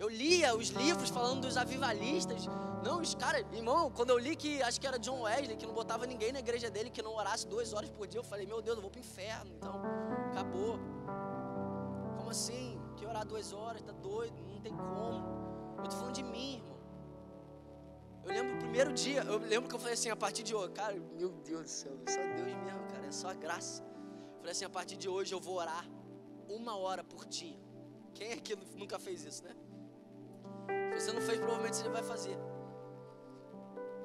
eu 0.00 0.08
lia 0.08 0.56
os 0.56 0.68
livros 0.70 1.10
falando 1.10 1.42
dos 1.42 1.58
avivalistas. 1.58 2.46
Não, 2.82 3.02
os 3.02 3.14
caras, 3.14 3.44
irmão, 3.52 3.90
quando 3.90 4.08
eu 4.08 4.18
li 4.18 4.34
que 4.34 4.62
acho 4.62 4.80
que 4.80 4.86
era 4.86 4.98
John 4.98 5.20
Wesley, 5.24 5.58
que 5.58 5.66
não 5.66 5.74
botava 5.74 6.06
ninguém 6.06 6.32
na 6.32 6.38
igreja 6.38 6.70
dele 6.70 6.88
que 6.88 7.02
não 7.02 7.14
orasse 7.14 7.46
duas 7.46 7.74
horas 7.74 7.90
por 7.90 8.06
dia, 8.06 8.18
eu 8.18 8.24
falei, 8.24 8.46
meu 8.46 8.62
Deus, 8.62 8.76
eu 8.76 8.80
vou 8.80 8.90
pro 8.90 8.98
inferno. 8.98 9.52
Então, 9.58 9.74
acabou. 10.30 10.78
Como 12.16 12.30
assim? 12.30 12.80
Que 12.96 13.04
orar 13.04 13.26
duas 13.26 13.52
horas, 13.52 13.82
tá 13.82 13.92
doido? 13.92 14.42
Não 14.48 14.58
tem 14.62 14.74
como. 14.74 15.18
Eu 15.76 15.84
tô 15.84 15.96
falando 15.96 16.14
de 16.14 16.22
mim, 16.22 16.54
irmão. 16.54 16.78
Eu 18.24 18.30
lembro 18.30 18.54
o 18.54 18.58
primeiro 18.58 18.92
dia, 18.94 19.22
eu 19.24 19.36
lembro 19.36 19.68
que 19.68 19.74
eu 19.74 19.78
falei 19.78 19.94
assim, 19.94 20.08
a 20.08 20.16
partir 20.16 20.42
de 20.42 20.54
hoje, 20.54 20.72
cara, 20.72 20.94
meu 20.94 21.28
Deus 21.28 21.64
do 21.64 21.68
céu, 21.68 21.92
é 22.06 22.10
só 22.10 22.20
Deus 22.20 22.56
mesmo, 22.64 22.88
cara, 22.88 23.06
é 23.06 23.12
só 23.12 23.28
a 23.28 23.34
graça. 23.34 23.82
Eu 23.82 24.38
falei 24.38 24.52
assim, 24.52 24.64
a 24.64 24.70
partir 24.70 24.96
de 24.96 25.10
hoje 25.10 25.34
eu 25.34 25.40
vou 25.40 25.56
orar 25.56 25.84
uma 26.48 26.74
hora 26.78 27.04
por 27.04 27.26
dia. 27.26 27.58
Quem 28.14 28.32
aqui 28.32 28.56
nunca 28.76 28.98
fez 28.98 29.24
isso, 29.24 29.44
né? 29.44 29.54
Se 30.98 31.06
você 31.06 31.12
não 31.12 31.20
fez, 31.20 31.38
provavelmente 31.38 31.76
você 31.76 31.88
vai 31.88 32.02
fazer. 32.02 32.36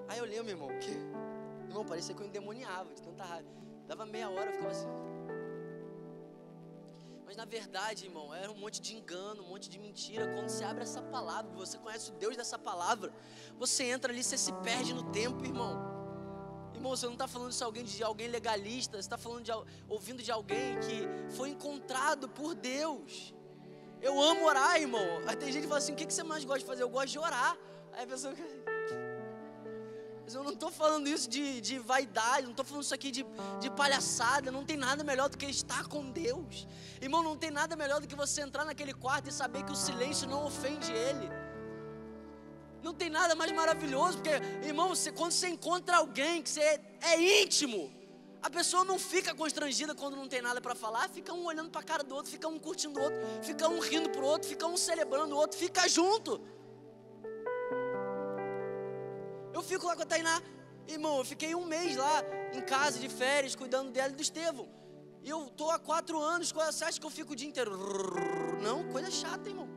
Aí 0.08 0.20
eu 0.20 0.26
lembro, 0.26 0.50
irmão, 0.50 0.70
que, 0.80 0.92
irmão, 1.68 1.86
parecia 1.86 2.14
que 2.16 2.22
eu 2.22 2.28
endemoniava 2.28 2.94
de 2.94 3.02
tanta 3.02 3.24
raiva. 3.24 3.50
Dava 3.88 4.06
meia 4.06 4.30
hora, 4.30 4.50
eu 4.50 4.54
ficava 4.54 4.72
assim. 4.72 4.88
Mas 7.26 7.36
na 7.36 7.46
verdade, 7.46 8.06
irmão, 8.06 8.34
era 8.34 8.52
um 8.52 8.56
monte 8.56 8.80
de 8.80 8.96
engano, 8.96 9.44
um 9.44 9.48
monte 9.48 9.70
de 9.70 9.80
mentira. 9.80 10.34
Quando 10.34 10.48
você 10.48 10.64
abre 10.64 10.84
essa 10.84 11.02
palavra, 11.02 11.52
você 11.54 11.78
conhece 11.78 12.12
o 12.12 12.14
Deus 12.14 12.38
dessa 12.38 12.58
palavra, 12.58 13.12
você 13.58 13.84
entra 13.84 14.12
ali, 14.12 14.24
você 14.24 14.38
se 14.38 14.54
perde 14.54 14.94
no 14.94 15.04
tempo, 15.12 15.44
irmão. 15.44 15.96
Irmão, 16.74 16.96
você 16.96 17.06
não 17.08 17.14
está 17.14 17.28
falando 17.28 17.52
de 17.52 17.64
alguém, 17.64 17.84
de 17.84 18.04
alguém 18.04 18.28
legalista, 18.28 18.98
você 18.98 19.00
está 19.00 19.18
falando 19.18 19.44
de, 19.44 19.52
ouvindo 19.90 20.22
de 20.22 20.32
alguém 20.32 20.80
que 20.80 21.34
foi 21.36 21.50
encontrado 21.50 22.30
por 22.30 22.54
Deus. 22.54 23.34
Eu 24.08 24.16
amo 24.22 24.46
orar, 24.52 24.74
irmão. 24.86 25.08
Aí 25.28 25.36
tem 25.36 25.52
gente 25.52 25.64
que 25.64 25.68
fala 25.74 25.80
assim: 25.84 25.94
o 25.94 25.96
que 25.96 26.06
você 26.14 26.24
mais 26.32 26.44
gosta 26.50 26.60
de 26.60 26.66
fazer? 26.72 26.84
Eu 26.84 26.90
gosto 26.98 27.12
de 27.14 27.20
orar. 27.28 27.58
Aí 27.94 28.04
a 28.04 28.08
pessoa. 28.08 28.34
Mas 30.24 30.34
eu 30.38 30.44
não 30.44 30.54
estou 30.54 30.72
falando 30.72 31.08
isso 31.08 31.28
de, 31.36 31.62
de 31.62 31.78
vaidade, 31.92 32.44
não 32.44 32.52
estou 32.52 32.66
falando 32.66 32.84
isso 32.84 32.94
aqui 32.94 33.10
de, 33.18 33.26
de 33.60 33.70
palhaçada. 33.72 34.52
Não 34.52 34.64
tem 34.64 34.78
nada 34.78 35.04
melhor 35.04 35.28
do 35.30 35.38
que 35.42 35.48
estar 35.48 35.88
com 35.88 36.12
Deus. 36.12 36.68
Irmão, 37.02 37.24
não 37.24 37.36
tem 37.36 37.50
nada 37.50 37.76
melhor 37.76 38.00
do 38.00 38.08
que 38.08 38.16
você 38.24 38.42
entrar 38.42 38.64
naquele 38.64 38.94
quarto 38.94 39.28
e 39.30 39.34
saber 39.34 39.64
que 39.64 39.72
o 39.72 39.76
silêncio 39.76 40.30
não 40.30 40.46
ofende 40.46 40.92
Ele. 40.92 41.28
Não 42.84 42.94
tem 42.94 43.10
nada 43.10 43.34
mais 43.34 43.52
maravilhoso, 43.52 44.20
porque, 44.20 44.36
irmão, 44.72 44.90
você, 44.90 45.12
quando 45.12 45.32
você 45.32 45.48
encontra 45.48 45.98
alguém 45.98 46.44
que 46.44 46.50
você 46.52 46.62
é, 46.62 46.82
é 47.02 47.42
íntimo, 47.42 47.92
a 48.46 48.50
pessoa 48.50 48.86
não 48.86 49.00
fica 49.00 49.34
constrangida 49.34 49.96
quando 49.96 50.16
não 50.16 50.28
tem 50.28 50.40
nada 50.40 50.62
para 50.62 50.76
falar, 50.76 51.10
fica 51.10 51.34
um 51.34 51.46
olhando 51.46 51.72
para 51.72 51.82
a 51.82 51.84
cara 51.84 52.04
do 52.04 52.14
outro, 52.14 52.30
fica 52.30 52.48
um 52.48 52.60
curtindo 52.60 53.00
o 53.00 53.04
outro, 53.04 53.20
fica 53.42 53.68
um 53.68 53.80
rindo 53.80 54.12
pro 54.12 54.24
outro, 54.24 54.48
fica 54.48 54.68
um 54.68 54.78
celebrando 54.78 55.34
o 55.34 55.38
outro, 55.40 55.58
fica 55.58 55.90
junto. 55.90 56.40
Eu 59.52 59.64
fico 59.64 59.88
lá 59.88 59.96
com 59.96 60.04
a 60.04 60.06
Tainá, 60.06 60.44
irmão, 60.88 61.18
eu 61.18 61.26
fiquei 61.26 61.56
um 61.56 61.66
mês 61.66 61.96
lá 61.96 62.24
em 62.54 62.62
casa 62.62 63.00
de 63.00 63.10
férias, 63.10 63.56
cuidando 63.56 63.90
dela 63.90 64.14
e 64.14 64.16
do 64.16 64.22
Estevão. 64.22 64.70
E 65.24 65.30
eu 65.30 65.50
tô 65.50 65.72
há 65.72 65.80
quatro 65.80 66.22
anos, 66.22 66.52
você 66.52 66.84
acha 66.86 67.00
que 67.00 67.06
eu 67.06 67.10
fico 67.10 67.34
o 67.34 67.36
dia 67.36 67.50
inteiro? 67.50 67.76
Não, 68.62 68.88
coisa 68.92 69.10
chata, 69.10 69.50
irmão. 69.50 69.68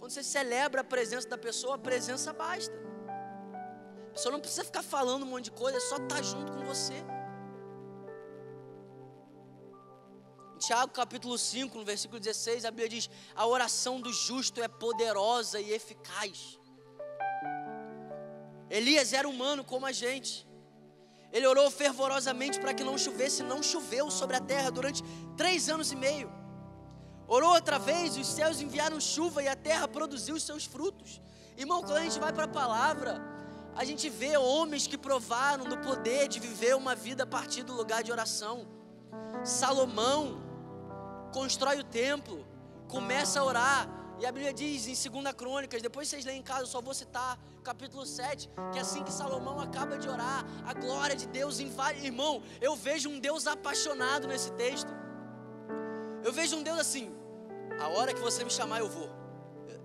Quando 0.00 0.10
você 0.10 0.24
celebra 0.24 0.80
a 0.80 0.84
presença 0.84 1.28
da 1.28 1.38
pessoa, 1.38 1.76
a 1.76 1.78
presença 1.78 2.32
basta. 2.32 2.89
A 4.10 4.12
pessoa 4.12 4.32
não 4.32 4.40
precisa 4.40 4.64
ficar 4.64 4.82
falando 4.82 5.22
um 5.22 5.26
monte 5.26 5.44
de 5.44 5.52
coisa, 5.52 5.78
é 5.78 5.80
só 5.80 5.96
estar 5.96 6.16
tá 6.16 6.22
junto 6.22 6.52
com 6.52 6.64
você. 6.64 6.94
Tiago 10.58 10.92
capítulo 10.92 11.38
5, 11.38 11.78
no 11.78 11.84
versículo 11.84 12.20
16, 12.20 12.64
a 12.64 12.70
Bíblia 12.70 12.88
diz: 12.88 13.08
A 13.34 13.46
oração 13.46 14.00
do 14.00 14.12
justo 14.12 14.62
é 14.62 14.68
poderosa 14.68 15.58
e 15.58 15.72
eficaz. 15.72 16.58
Elias 18.68 19.12
era 19.12 19.28
humano 19.28 19.64
como 19.64 19.86
a 19.86 19.92
gente. 19.92 20.46
Ele 21.32 21.46
orou 21.46 21.70
fervorosamente 21.70 22.60
para 22.60 22.74
que 22.74 22.84
não 22.84 22.98
chovesse, 22.98 23.42
não 23.42 23.62
choveu 23.62 24.10
sobre 24.10 24.36
a 24.36 24.40
terra 24.40 24.70
durante 24.70 25.02
três 25.36 25.68
anos 25.68 25.92
e 25.92 25.96
meio. 25.96 26.30
Orou 27.26 27.54
outra 27.54 27.78
vez, 27.78 28.16
os 28.16 28.26
céus 28.26 28.60
enviaram 28.60 29.00
chuva 29.00 29.42
e 29.42 29.48
a 29.48 29.54
terra 29.54 29.86
produziu 29.86 30.34
os 30.34 30.42
seus 30.42 30.64
frutos. 30.64 31.20
Irmão, 31.56 31.80
quando 31.80 31.98
a 31.98 32.02
gente 32.02 32.18
vai 32.18 32.32
para 32.32 32.44
a 32.44 32.48
palavra, 32.48 33.20
a 33.74 33.84
gente 33.84 34.08
vê 34.08 34.36
homens 34.36 34.86
que 34.86 34.98
provaram 34.98 35.64
do 35.64 35.78
poder 35.78 36.28
de 36.28 36.38
viver 36.40 36.74
uma 36.76 36.94
vida 36.94 37.22
a 37.22 37.26
partir 37.26 37.62
do 37.62 37.72
lugar 37.72 38.02
de 38.02 38.12
oração. 38.12 38.66
Salomão 39.44 40.40
constrói 41.32 41.78
o 41.78 41.84
templo, 41.84 42.46
começa 42.88 43.40
a 43.40 43.44
orar, 43.44 43.88
e 44.18 44.26
a 44.26 44.32
Bíblia 44.32 44.52
diz 44.52 44.86
em 44.86 45.10
2 45.10 45.32
Crônicas, 45.34 45.80
depois 45.80 46.08
vocês 46.08 46.24
leem 46.26 46.40
em 46.40 46.42
casa, 46.42 46.62
eu 46.62 46.66
só 46.66 46.82
vou 46.82 46.92
citar, 46.92 47.38
capítulo 47.64 48.04
7, 48.04 48.50
que 48.72 48.78
é 48.78 48.82
assim 48.82 49.02
que 49.02 49.12
Salomão 49.12 49.58
acaba 49.60 49.96
de 49.96 50.08
orar, 50.08 50.44
a 50.66 50.74
glória 50.74 51.16
de 51.16 51.26
Deus 51.26 51.58
invade. 51.58 52.04
Irmão, 52.04 52.42
eu 52.60 52.76
vejo 52.76 53.08
um 53.08 53.18
Deus 53.18 53.46
apaixonado 53.46 54.28
nesse 54.28 54.52
texto. 54.52 54.92
Eu 56.22 56.32
vejo 56.32 56.56
um 56.56 56.62
Deus 56.62 56.78
assim, 56.78 57.10
a 57.80 57.88
hora 57.88 58.12
que 58.12 58.20
você 58.20 58.44
me 58.44 58.50
chamar, 58.50 58.80
eu 58.80 58.90
vou. 58.90 59.19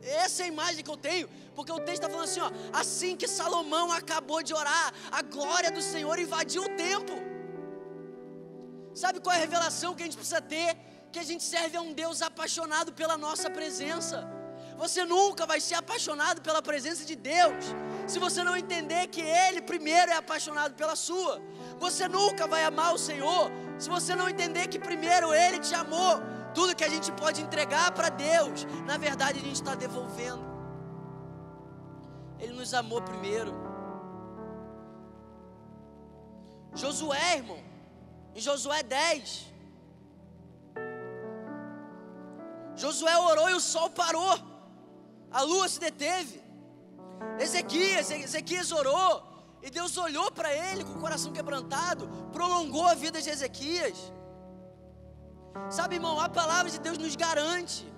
Essa 0.06 0.44
é 0.44 0.46
a 0.46 0.48
imagem 0.48 0.84
que 0.84 0.89
eu 0.89 0.98
tenho, 0.98 1.28
porque 1.56 1.72
o 1.72 1.80
texto 1.80 2.04
está 2.04 2.10
falando 2.10 2.26
assim: 2.26 2.39
ó, 2.39 2.52
assim 2.74 3.15
que 3.15 3.28
Salomão 3.28 3.91
acabou 3.91 4.41
de 4.44 4.54
orar, 4.54 4.94
a 5.12 5.22
glória 5.22 5.72
do 5.72 5.82
Senhor 5.82 6.18
invadiu 6.20 6.63
o 6.63 6.70
templo. 6.70 7.18
Sabe 8.94 9.20
qual 9.20 9.34
é 9.34 9.38
a 9.38 9.41
revelação 9.41 9.94
que 9.94 10.04
a 10.04 10.06
gente 10.06 10.15
precisa 10.15 10.41
ter? 10.41 10.78
que 11.15 11.20
a 11.20 11.30
gente 11.32 11.46
serve 11.46 11.78
a 11.78 11.82
um 11.82 11.94
Deus 11.94 12.22
apaixonado 12.22 12.91
pela 12.91 13.18
nossa 13.18 13.50
presença. 13.50 14.18
Você 14.82 15.06
nunca 15.06 15.46
vai 15.46 15.62
ser 15.62 15.76
apaixonado 15.76 16.41
pela 16.41 16.62
presença 16.62 17.06
de 17.06 17.15
Deus 17.15 17.63
se 18.06 18.20
você 18.20 18.44
não 18.44 18.58
entender 18.58 19.08
que 19.08 19.22
Ele 19.22 19.62
primeiro 19.62 20.12
é 20.12 20.18
apaixonado 20.18 20.74
pela 20.76 20.94
sua. 20.94 21.41
Você 21.80 22.10
nunca 22.10 22.46
vai 22.54 22.65
amar 22.65 22.94
o 22.94 22.98
Senhor 22.98 23.50
se 23.80 23.88
você 23.89 24.13
não 24.13 24.28
entender 24.28 24.68
que 24.68 24.78
primeiro 24.78 25.34
Ele 25.34 25.60
te 25.60 25.74
amou. 25.74 26.22
Tudo 26.56 26.76
que 26.76 26.84
a 26.84 26.89
gente 26.89 27.12
pode 27.12 27.41
entregar 27.41 27.91
para 27.91 28.10
Deus, 28.10 28.65
na 28.86 28.98
verdade 28.98 29.39
a 29.39 29.41
gente 29.41 29.60
está 29.62 29.76
devolvendo. 29.76 30.44
Ele 32.39 32.54
nos 32.54 32.74
amou 32.74 33.02
primeiro. 33.02 33.54
Josué, 36.74 37.38
irmão, 37.38 37.60
em 38.36 38.41
Josué 38.41 38.84
10, 38.84 39.54
Josué 42.76 43.18
orou 43.18 43.49
e 43.49 43.53
o 43.53 43.60
sol 43.62 43.89
parou, 43.89 44.38
a 45.32 45.41
lua 45.41 45.68
se 45.70 45.80
deteve. 45.80 46.43
Ezequias, 47.39 48.12
Ezequias 48.12 48.72
orou 48.72 49.24
e 49.62 49.70
Deus 49.70 49.97
olhou 49.97 50.30
para 50.32 50.53
ele 50.53 50.84
com 50.84 50.91
o 50.91 50.99
coração 50.99 51.32
quebrantado, 51.32 52.08
prolongou 52.34 52.86
a 52.86 52.93
vida 52.93 53.22
de 53.22 53.30
Ezequias. 53.30 53.97
Sabe, 55.70 55.95
irmão, 55.95 56.20
a 56.20 56.30
palavra 56.30 56.70
de 56.70 56.80
Deus 56.80 56.97
nos 56.97 57.16
garante 57.16 57.91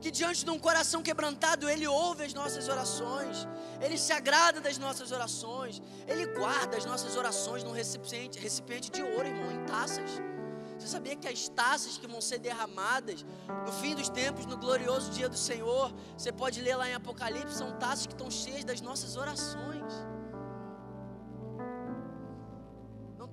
que 0.00 0.10
diante 0.10 0.44
de 0.44 0.50
um 0.50 0.58
coração 0.58 1.02
quebrantado, 1.02 1.68
Ele 1.68 1.86
ouve 1.86 2.24
as 2.24 2.34
nossas 2.34 2.68
orações, 2.68 3.48
Ele 3.80 3.96
se 3.96 4.12
agrada 4.12 4.60
das 4.60 4.76
nossas 4.76 5.10
orações, 5.12 5.80
Ele 6.06 6.26
guarda 6.26 6.76
as 6.76 6.84
nossas 6.84 7.16
orações 7.16 7.64
num 7.64 7.72
recipiente, 7.72 8.38
recipiente 8.38 8.90
de 8.90 9.02
ouro, 9.02 9.26
irmão, 9.26 9.50
em 9.50 9.64
taças. 9.64 10.10
Você 10.78 10.88
sabia 10.88 11.16
que 11.16 11.26
as 11.26 11.48
taças 11.48 11.96
que 11.96 12.06
vão 12.06 12.20
ser 12.20 12.38
derramadas 12.38 13.24
no 13.64 13.72
fim 13.72 13.94
dos 13.94 14.10
tempos, 14.10 14.44
no 14.44 14.58
glorioso 14.58 15.10
dia 15.10 15.28
do 15.28 15.38
Senhor, 15.38 15.90
você 16.18 16.30
pode 16.30 16.60
ler 16.60 16.76
lá 16.76 16.86
em 16.86 16.94
Apocalipse, 16.94 17.56
são 17.56 17.72
taças 17.78 18.06
que 18.06 18.12
estão 18.12 18.30
cheias 18.30 18.64
das 18.64 18.82
nossas 18.82 19.16
orações. 19.16 19.90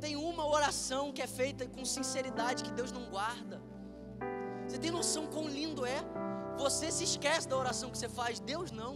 Tem 0.04 0.16
uma 0.16 0.46
oração 0.58 1.04
que 1.16 1.22
é 1.22 1.28
feita 1.28 1.68
com 1.68 1.84
sinceridade 1.86 2.64
que 2.66 2.72
Deus 2.80 2.92
não 2.92 3.06
guarda. 3.16 3.62
Você 4.68 4.78
tem 4.84 4.92
noção 4.92 5.28
quão 5.28 5.48
lindo 5.48 5.86
é? 5.86 6.00
Você 6.58 6.92
se 6.92 7.04
esquece 7.04 7.48
da 7.48 7.58
oração 7.64 7.90
que 7.92 7.98
você 7.98 8.10
faz, 8.10 8.40
Deus 8.40 8.72
não. 8.72 8.94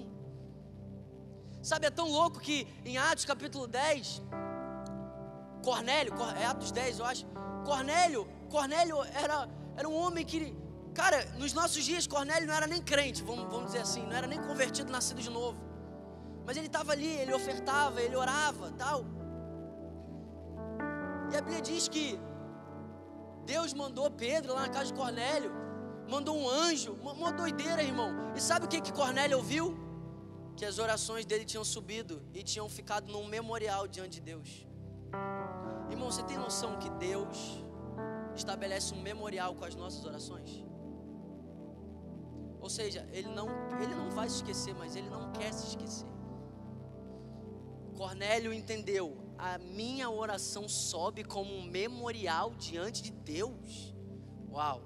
Sabe, 1.61 1.87
é 1.87 1.89
tão 1.89 2.07
louco 2.17 2.39
que 2.39 2.67
em 2.83 2.97
Atos 2.97 3.25
capítulo 3.25 3.67
10, 3.67 4.21
Cornélio, 5.63 6.13
é 6.39 6.45
Atos 6.45 6.71
10, 6.71 6.99
eu 6.99 7.05
acho. 7.05 7.25
Cornélio 7.65 8.27
Cornélio 8.49 9.03
era, 9.03 9.49
era 9.75 9.89
um 9.89 9.95
homem 9.95 10.23
que, 10.23 10.55
cara, 10.93 11.25
nos 11.37 11.53
nossos 11.53 11.83
dias, 11.83 12.07
Cornélio 12.07 12.47
não 12.47 12.53
era 12.53 12.67
nem 12.67 12.81
crente, 12.81 13.23
vamos, 13.23 13.45
vamos 13.49 13.67
dizer 13.67 13.79
assim, 13.79 14.03
não 14.03 14.13
era 14.13 14.27
nem 14.27 14.41
convertido, 14.41 14.91
nascido 14.91 15.21
de 15.21 15.29
novo. 15.29 15.59
Mas 16.45 16.55
ele 16.57 16.67
estava 16.67 16.91
ali, 16.91 17.07
ele 17.07 17.33
ofertava, 17.33 18.01
ele 18.01 18.15
orava, 18.15 18.71
tal. 18.77 19.03
E 21.31 21.37
a 21.37 21.41
Bíblia 21.41 21.61
diz 21.61 21.87
que 21.87 22.19
Deus 23.45 23.73
mandou 23.73 24.09
Pedro 24.09 24.53
lá 24.53 24.61
na 24.61 24.69
casa 24.69 24.87
de 24.91 24.93
Cornélio, 24.93 25.51
mandou 26.09 26.35
um 26.37 26.49
anjo, 26.49 26.93
uma, 27.01 27.31
doideira, 27.31 27.83
irmão. 27.83 28.33
E 28.35 28.41
sabe 28.41 28.65
o 28.65 28.69
que 28.69 28.81
que 28.81 28.91
Cornélio 28.91 29.37
ouviu? 29.37 29.77
Que 30.55 30.65
as 30.65 30.79
orações 30.79 31.25
dele 31.25 31.45
tinham 31.45 31.63
subido 31.63 32.21
e 32.33 32.41
tinham 32.41 32.67
ficado 32.69 33.11
num 33.11 33.25
memorial 33.27 33.87
diante 33.87 34.15
de 34.19 34.21
Deus. 34.21 34.65
Irmão, 35.89 36.09
você 36.11 36.23
tem 36.23 36.37
noção 36.37 36.77
que 36.77 36.89
Deus 36.91 37.63
estabelece 38.35 38.93
um 38.93 39.01
memorial 39.01 39.53
com 39.55 39.65
as 39.65 39.75
nossas 39.75 40.03
orações? 40.05 40.63
Ou 42.59 42.69
seja, 42.69 43.07
ele 43.11 43.29
não, 43.29 43.47
ele 43.79 43.93
não 43.93 44.09
vai 44.09 44.27
se 44.27 44.37
esquecer, 44.37 44.73
mas 44.73 44.95
ele 44.95 45.09
não 45.09 45.31
quer 45.33 45.53
se 45.53 45.67
esquecer. 45.67 46.07
Cornélio 47.95 48.51
entendeu: 48.51 49.15
a 49.37 49.57
minha 49.57 50.09
oração 50.09 50.67
sobe 50.67 51.23
como 51.23 51.53
um 51.53 51.63
memorial 51.63 52.51
diante 52.55 53.01
de 53.03 53.11
Deus. 53.11 53.93
Uau! 54.49 54.81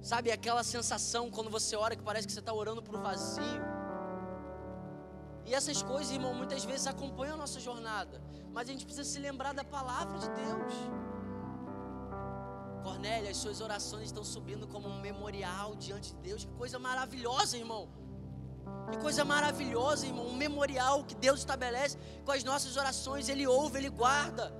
Sabe 0.00 0.30
aquela 0.30 0.62
sensação 0.62 1.30
quando 1.30 1.48
você 1.48 1.76
ora 1.76 1.96
que 1.96 2.02
parece 2.02 2.26
que 2.26 2.32
você 2.32 2.40
está 2.40 2.52
orando 2.52 2.82
para 2.82 2.98
o 2.98 3.00
vazio? 3.00 3.62
E 5.46 5.54
essas 5.54 5.82
coisas, 5.82 6.12
irmão, 6.12 6.34
muitas 6.34 6.64
vezes 6.64 6.86
acompanham 6.86 7.34
a 7.34 7.38
nossa 7.38 7.60
jornada, 7.60 8.22
mas 8.52 8.68
a 8.68 8.72
gente 8.72 8.84
precisa 8.84 9.08
se 9.08 9.18
lembrar 9.18 9.52
da 9.52 9.64
palavra 9.64 10.18
de 10.18 10.28
Deus. 10.30 10.74
Cornélio, 12.82 13.30
as 13.30 13.36
suas 13.38 13.60
orações 13.62 14.06
estão 14.06 14.22
subindo 14.22 14.66
como 14.68 14.88
um 14.88 15.00
memorial 15.00 15.74
diante 15.74 16.14
de 16.14 16.20
Deus. 16.20 16.44
Que 16.44 16.52
coisa 16.52 16.78
maravilhosa, 16.78 17.56
irmão. 17.56 17.88
Que 18.90 18.98
coisa 18.98 19.24
maravilhosa, 19.24 20.06
irmão. 20.06 20.26
Um 20.26 20.36
memorial 20.36 21.04
que 21.04 21.14
Deus 21.14 21.40
estabelece 21.40 21.98
com 22.24 22.32
as 22.32 22.44
nossas 22.44 22.76
orações. 22.76 23.28
Ele 23.28 23.46
ouve, 23.46 23.78
ele 23.78 23.88
guarda. 23.88 24.52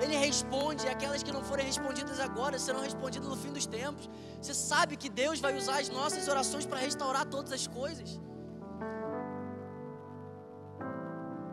Ele 0.00 0.16
responde. 0.16 0.86
E 0.86 0.88
aquelas 0.88 1.22
que 1.22 1.32
não 1.32 1.44
forem 1.44 1.66
respondidas 1.66 2.18
agora 2.20 2.58
serão 2.58 2.80
respondidas 2.80 3.28
no 3.28 3.36
fim 3.36 3.52
dos 3.52 3.66
tempos. 3.66 4.08
Você 4.40 4.54
sabe 4.54 4.96
que 4.96 5.08
Deus 5.08 5.40
vai 5.40 5.56
usar 5.56 5.78
as 5.80 5.88
nossas 5.88 6.28
orações 6.28 6.66
para 6.66 6.78
restaurar 6.78 7.26
todas 7.26 7.52
as 7.52 7.66
coisas. 7.66 8.18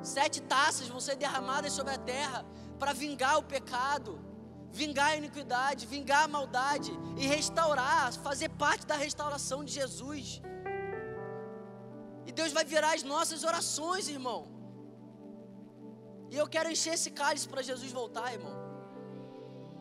Sete 0.01 0.41
taças 0.41 0.87
vão 0.87 0.99
ser 0.99 1.15
derramadas 1.15 1.73
sobre 1.73 1.93
a 1.93 1.97
terra 1.97 2.45
para 2.77 2.93
vingar 2.93 3.37
o 3.39 3.43
pecado, 3.43 4.19
vingar 4.71 5.11
a 5.11 5.15
iniquidade, 5.15 5.87
vingar 5.87 6.25
a 6.25 6.27
maldade 6.27 6.91
e 7.17 7.25
restaurar, 7.25 8.13
fazer 8.13 8.49
parte 8.49 8.85
da 8.85 8.95
restauração 8.95 9.63
de 9.63 9.73
Jesus. 9.73 10.41
Deus 12.39 12.51
vai 12.57 12.65
virar 12.73 12.93
as 12.97 13.03
nossas 13.13 13.43
orações, 13.49 14.07
irmão. 14.17 14.41
E 16.31 16.35
eu 16.41 16.47
quero 16.55 16.69
encher 16.75 16.93
esse 16.97 17.11
cálice 17.19 17.47
para 17.51 17.61
Jesus 17.69 17.91
voltar, 18.01 18.27
irmão. 18.37 18.55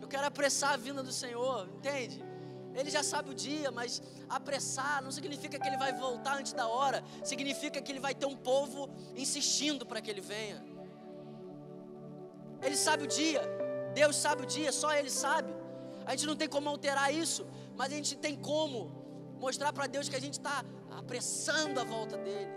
Eu 0.02 0.08
quero 0.12 0.26
apressar 0.32 0.72
a 0.74 0.80
vinda 0.86 1.02
do 1.08 1.14
Senhor, 1.22 1.68
entende? 1.78 2.18
Ele 2.78 2.90
já 2.96 3.02
sabe 3.12 3.30
o 3.30 3.36
dia, 3.46 3.70
mas 3.78 4.02
apressar 4.28 4.96
não 5.06 5.12
significa 5.18 5.58
que 5.60 5.66
ele 5.70 5.80
vai 5.84 5.92
voltar 6.06 6.34
antes 6.40 6.52
da 6.60 6.66
hora, 6.76 7.02
significa 7.32 7.80
que 7.80 7.90
ele 7.92 8.00
vai 8.06 8.14
ter 8.14 8.26
um 8.26 8.36
povo 8.36 8.90
insistindo 9.24 9.84
para 9.90 10.00
que 10.00 10.10
ele 10.12 10.20
venha. 10.20 10.60
Ele 12.64 12.76
sabe 12.86 13.04
o 13.04 13.06
dia, 13.06 13.42
Deus 13.94 14.16
sabe 14.16 14.42
o 14.42 14.46
dia, 14.46 14.70
só 14.72 14.92
Ele 14.98 15.10
sabe. 15.10 15.50
A 16.04 16.10
gente 16.12 16.26
não 16.26 16.36
tem 16.36 16.48
como 16.48 16.68
alterar 16.68 17.08
isso, 17.22 17.46
mas 17.76 17.92
a 17.92 17.96
gente 17.96 18.16
tem 18.16 18.34
como 18.50 18.78
mostrar 19.38 19.72
para 19.72 19.86
Deus 19.86 20.08
que 20.08 20.16
a 20.16 20.20
gente 20.20 20.34
está 20.34 20.64
apressando 20.96 21.80
a 21.80 21.84
volta 21.84 22.16
dele. 22.16 22.52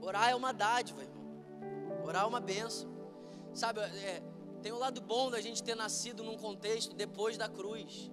Orar 0.00 0.30
é 0.30 0.34
uma 0.34 0.52
dádiva, 0.52 1.02
irmão. 1.02 1.26
Orar 2.04 2.22
é 2.24 2.26
uma 2.26 2.40
benção. 2.40 2.88
Sabe, 3.52 3.80
é, 3.80 4.22
tem 4.62 4.70
o 4.72 4.78
lado 4.78 5.00
bom 5.00 5.30
da 5.30 5.40
gente 5.40 5.62
ter 5.62 5.74
nascido 5.74 6.22
num 6.22 6.36
contexto 6.36 6.94
depois 6.94 7.36
da 7.36 7.48
cruz. 7.48 8.10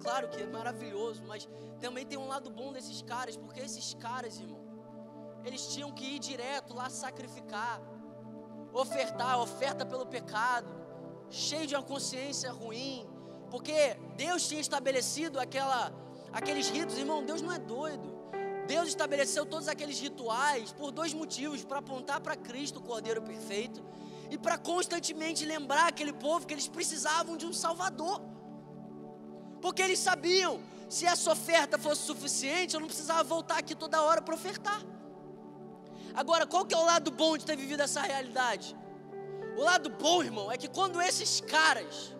Claro 0.00 0.28
que 0.28 0.40
é 0.40 0.46
maravilhoso, 0.46 1.22
mas 1.26 1.48
também 1.80 2.06
tem 2.06 2.18
um 2.18 2.28
lado 2.28 2.50
bom 2.50 2.72
desses 2.72 3.02
caras, 3.02 3.36
porque 3.36 3.60
esses 3.60 3.94
caras, 3.94 4.38
irmão, 4.38 4.64
eles 5.44 5.66
tinham 5.68 5.90
que 5.92 6.04
ir 6.04 6.18
direto 6.18 6.74
lá 6.74 6.90
sacrificar, 6.90 7.80
ofertar, 8.72 9.40
oferta 9.40 9.86
pelo 9.86 10.06
pecado, 10.06 10.68
cheio 11.30 11.66
de 11.66 11.74
uma 11.74 11.82
consciência 11.82 12.50
ruim, 12.52 13.08
porque 13.50 13.96
Deus 14.16 14.46
tinha 14.48 14.60
estabelecido 14.60 15.38
aquela, 15.38 15.92
aqueles 16.32 16.68
ritos, 16.68 16.98
irmão, 16.98 17.24
Deus 17.24 17.42
não 17.42 17.52
é 17.52 17.58
doido. 17.58 18.14
Deus 18.66 18.88
estabeleceu 18.88 19.46
todos 19.46 19.68
aqueles 19.68 19.98
rituais 20.00 20.72
por 20.72 20.90
dois 20.90 21.14
motivos: 21.14 21.64
para 21.64 21.78
apontar 21.78 22.20
para 22.20 22.36
Cristo, 22.36 22.80
o 22.80 22.82
Cordeiro 22.82 23.22
perfeito, 23.22 23.82
e 24.30 24.36
para 24.36 24.58
constantemente 24.58 25.44
lembrar 25.44 25.88
aquele 25.88 26.12
povo 26.12 26.46
que 26.46 26.54
eles 26.54 26.68
precisavam 26.68 27.36
de 27.36 27.46
um 27.46 27.52
Salvador. 27.52 28.20
Porque 29.60 29.82
eles 29.82 29.98
sabiam, 29.98 30.60
se 30.88 31.06
essa 31.06 31.30
oferta 31.32 31.78
fosse 31.78 32.02
suficiente, 32.02 32.74
eu 32.74 32.80
não 32.80 32.88
precisava 32.88 33.22
voltar 33.24 33.58
aqui 33.58 33.74
toda 33.74 34.02
hora 34.02 34.20
para 34.20 34.34
ofertar. 34.34 34.82
Agora, 36.14 36.46
qual 36.46 36.64
que 36.64 36.74
é 36.74 36.78
o 36.78 36.84
lado 36.84 37.10
bom 37.10 37.36
de 37.36 37.44
ter 37.44 37.56
vivido 37.56 37.82
essa 37.82 38.00
realidade? 38.00 38.76
O 39.56 39.62
lado 39.62 39.88
bom, 39.90 40.22
irmão, 40.22 40.50
é 40.50 40.56
que 40.56 40.68
quando 40.68 41.00
esses 41.00 41.40
caras 41.40 42.15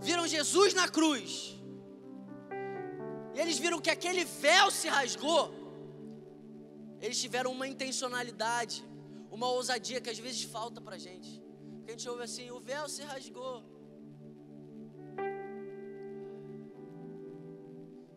viram 0.00 0.26
Jesus 0.26 0.74
na 0.74 0.88
cruz, 0.88 1.58
e 3.34 3.40
eles 3.40 3.58
viram 3.58 3.80
que 3.80 3.90
aquele 3.90 4.24
véu 4.24 4.70
se 4.70 4.88
rasgou, 4.88 5.52
eles 7.00 7.20
tiveram 7.20 7.52
uma 7.52 7.68
intencionalidade, 7.68 8.84
uma 9.30 9.48
ousadia 9.48 10.00
que 10.00 10.10
às 10.10 10.18
vezes 10.18 10.42
falta 10.42 10.80
para 10.80 10.98
gente. 10.98 11.40
Porque 11.76 11.90
a 11.92 11.92
gente 11.92 12.08
ouve 12.08 12.22
assim: 12.24 12.50
o 12.50 12.60
véu 12.60 12.88
se 12.88 13.02
rasgou. 13.02 13.77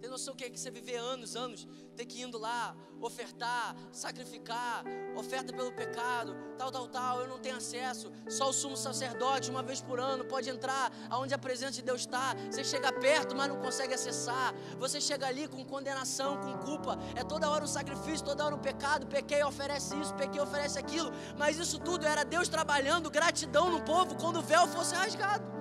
Tem 0.02 0.10
noção 0.10 0.34
o 0.34 0.38
que 0.38 0.46
é 0.46 0.50
que 0.50 0.60
você 0.60 0.72
viver 0.72 0.96
anos, 0.96 1.36
anos, 1.36 1.68
ter 1.96 2.06
que 2.06 2.20
ir 2.20 2.24
indo 2.24 2.40
lá, 2.40 2.76
ofertar, 3.00 3.76
sacrificar, 3.92 4.84
oferta 5.16 5.54
pelo 5.54 5.72
pecado, 5.72 6.36
tal, 6.58 6.72
tal, 6.72 6.88
tal, 6.88 7.22
eu 7.22 7.28
não 7.28 7.38
tenho 7.38 7.58
acesso. 7.58 8.12
Só 8.28 8.50
o 8.50 8.54
sumo 8.54 8.76
sacerdote, 8.76 9.52
uma 9.52 9.62
vez 9.62 9.80
por 9.80 10.00
ano, 10.00 10.26
pode 10.26 10.50
entrar 10.50 10.92
aonde 11.08 11.36
a 11.36 11.38
presença 11.38 11.74
de 11.74 11.84
Deus 11.84 12.02
está. 12.02 12.34
Você 12.50 12.64
chega 12.64 12.92
perto, 12.92 13.36
mas 13.36 13.48
não 13.48 13.62
consegue 13.62 13.94
acessar. 13.94 14.56
Você 14.80 15.00
chega 15.00 15.28
ali 15.28 15.48
com 15.48 15.64
condenação, 15.64 16.36
com 16.38 16.58
culpa. 16.58 16.98
É 17.16 17.24
toda 17.24 17.48
hora 17.48 17.64
um 17.64 17.68
sacrifício, 17.68 18.26
toda 18.26 18.44
hora 18.44 18.56
um 18.56 18.60
pecado. 18.60 19.06
Pequei, 19.06 19.44
oferece 19.44 19.96
isso, 20.00 20.16
pequei, 20.16 20.42
oferece 20.42 20.80
aquilo. 20.80 21.12
Mas 21.38 21.60
isso 21.60 21.78
tudo 21.78 22.08
era 22.08 22.24
Deus 22.24 22.50
trabalhando 22.50 23.12
gratidão 23.12 23.70
no 23.70 23.84
povo 23.84 24.18
quando 24.18 24.38
o 24.38 24.42
véu 24.42 24.68
fosse 24.68 24.96
rasgado. 24.96 25.61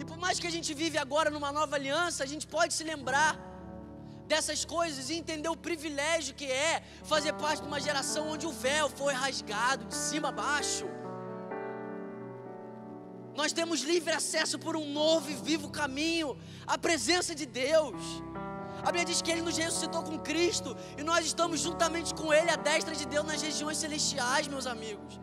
E 0.00 0.04
por 0.04 0.18
mais 0.24 0.38
que 0.38 0.46
a 0.46 0.54
gente 0.56 0.72
vive 0.82 0.96
agora 0.96 1.30
numa 1.30 1.50
nova 1.50 1.74
aliança, 1.76 2.22
a 2.22 2.26
gente 2.32 2.46
pode 2.46 2.72
se 2.74 2.84
lembrar 2.84 3.32
dessas 4.32 4.64
coisas 4.64 5.08
e 5.10 5.14
entender 5.14 5.48
o 5.48 5.56
privilégio 5.56 6.34
que 6.34 6.44
é 6.44 6.82
fazer 7.12 7.32
parte 7.32 7.62
de 7.62 7.68
uma 7.68 7.80
geração 7.80 8.28
onde 8.34 8.46
o 8.46 8.52
véu 8.52 8.88
foi 9.00 9.12
rasgado 9.14 9.86
de 9.86 9.94
cima 9.94 10.28
a 10.28 10.32
baixo. 10.32 10.86
Nós 13.34 13.52
temos 13.52 13.80
livre 13.82 14.12
acesso 14.12 14.58
por 14.58 14.76
um 14.76 14.86
novo 14.92 15.30
e 15.30 15.34
vivo 15.34 15.70
caminho, 15.70 16.36
a 16.66 16.76
presença 16.76 17.34
de 17.34 17.46
Deus. 17.46 18.02
A 18.82 18.86
Bíblia 18.86 19.04
diz 19.04 19.22
que 19.22 19.30
Ele 19.30 19.42
nos 19.42 19.56
ressuscitou 19.56 20.02
com 20.02 20.18
Cristo 20.18 20.76
e 20.98 21.02
nós 21.02 21.24
estamos 21.24 21.60
juntamente 21.60 22.14
com 22.14 22.32
Ele 22.32 22.50
à 22.50 22.56
destra 22.56 22.94
de 22.94 23.06
Deus 23.06 23.26
nas 23.26 23.40
regiões 23.40 23.78
celestiais, 23.78 24.46
meus 24.46 24.66
amigos. 24.66 25.20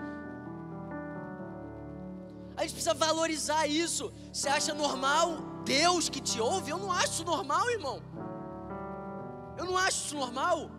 Gente 2.66 2.78
precisa 2.78 2.96
valorizar 2.96 3.68
isso. 3.68 4.12
Você 4.34 4.50
acha 4.50 4.74
normal 4.74 5.38
Deus 5.64 6.10
que 6.10 6.20
te 6.20 6.42
ouve? 6.42 6.72
Eu 6.72 6.80
não 6.80 6.92
acho 6.92 7.12
isso 7.14 7.24
normal, 7.24 7.70
irmão. 7.70 8.02
Eu 9.56 9.66
não 9.66 9.78
acho 9.78 9.98
isso 10.06 10.16
normal. 10.16 10.72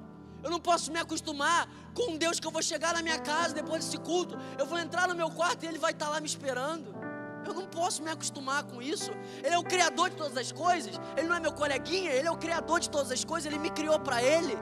Eu 0.43 0.51
não 0.51 0.59
posso 0.59 0.91
me 0.91 0.99
acostumar 0.99 1.69
com 1.95 2.17
Deus 2.17 2.41
que 2.41 2.47
eu 2.49 2.51
vou 2.51 2.61
chegar 2.61 2.93
na 2.93 3.03
minha 3.03 3.21
casa 3.21 3.55
depois 3.55 3.85
desse 3.85 3.99
culto. 3.99 4.37
Eu 4.59 4.67
vou 4.67 4.81
entrar 4.81 5.07
no 5.07 5.15
meu 5.15 5.31
quarto 5.31 5.63
e 5.63 5.69
Ele 5.69 5.79
vai 5.79 5.93
estar 5.93 6.09
lá 6.09 6.19
me 6.19 6.27
esperando. 6.27 6.93
Eu 7.47 7.55
não 7.55 7.67
posso 7.67 8.03
me 8.03 8.11
acostumar 8.11 8.65
com 8.65 8.83
isso. 8.83 9.13
Ele 9.45 9.55
é 9.55 9.59
o 9.59 9.63
Criador 9.63 10.11
de 10.11 10.17
todas 10.17 10.37
as 10.37 10.51
coisas. 10.51 10.99
Ele 11.17 11.29
não 11.29 11.37
é 11.37 11.41
meu 11.41 11.53
coleguinha, 11.53 12.11
Ele 12.11 12.27
é 12.27 12.33
o 12.33 12.37
Criador 12.37 12.81
de 12.81 12.91
todas 12.91 13.13
as 13.13 13.25
coisas. 13.25 13.47
Ele 13.47 13.61
me 13.61 13.71
criou 13.71 14.01
para 14.01 14.21
Ele. 14.21 14.59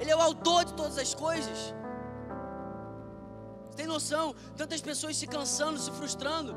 Ele 0.00 0.10
é 0.10 0.16
o 0.16 0.20
autor 0.20 0.64
de 0.64 0.74
todas 0.74 0.98
as 0.98 1.14
coisas. 1.14 1.72
Você 3.72 3.76
tem 3.76 3.86
noção? 3.86 4.34
Tantas 4.54 4.82
pessoas 4.82 5.16
se 5.16 5.26
cansando, 5.26 5.78
se 5.78 5.90
frustrando. 5.92 6.54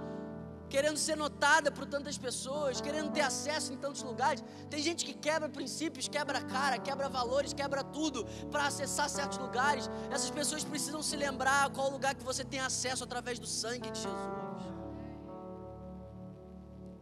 querendo 0.67 0.97
ser 0.97 1.15
notada 1.15 1.71
por 1.71 1.85
tantas 1.85 2.17
pessoas, 2.17 2.81
querendo 2.81 3.11
ter 3.11 3.21
acesso 3.21 3.71
em 3.71 3.77
tantos 3.77 4.01
lugares. 4.01 4.43
Tem 4.69 4.81
gente 4.81 5.05
que 5.05 5.13
quebra 5.13 5.47
princípios, 5.47 6.07
quebra 6.07 6.41
cara, 6.41 6.77
quebra 6.79 7.07
valores, 7.07 7.53
quebra 7.53 7.83
tudo 7.83 8.25
para 8.51 8.65
acessar 8.65 9.07
certos 9.09 9.37
lugares. 9.37 9.89
Essas 10.11 10.31
pessoas 10.31 10.63
precisam 10.65 11.01
se 11.03 11.15
lembrar 11.15 11.69
qual 11.69 11.89
lugar 11.89 12.15
que 12.15 12.23
você 12.23 12.43
tem 12.43 12.59
acesso 12.59 13.03
através 13.03 13.37
do 13.39 13.47
sangue 13.47 13.89
de 13.91 13.99
Jesus. 14.01 14.63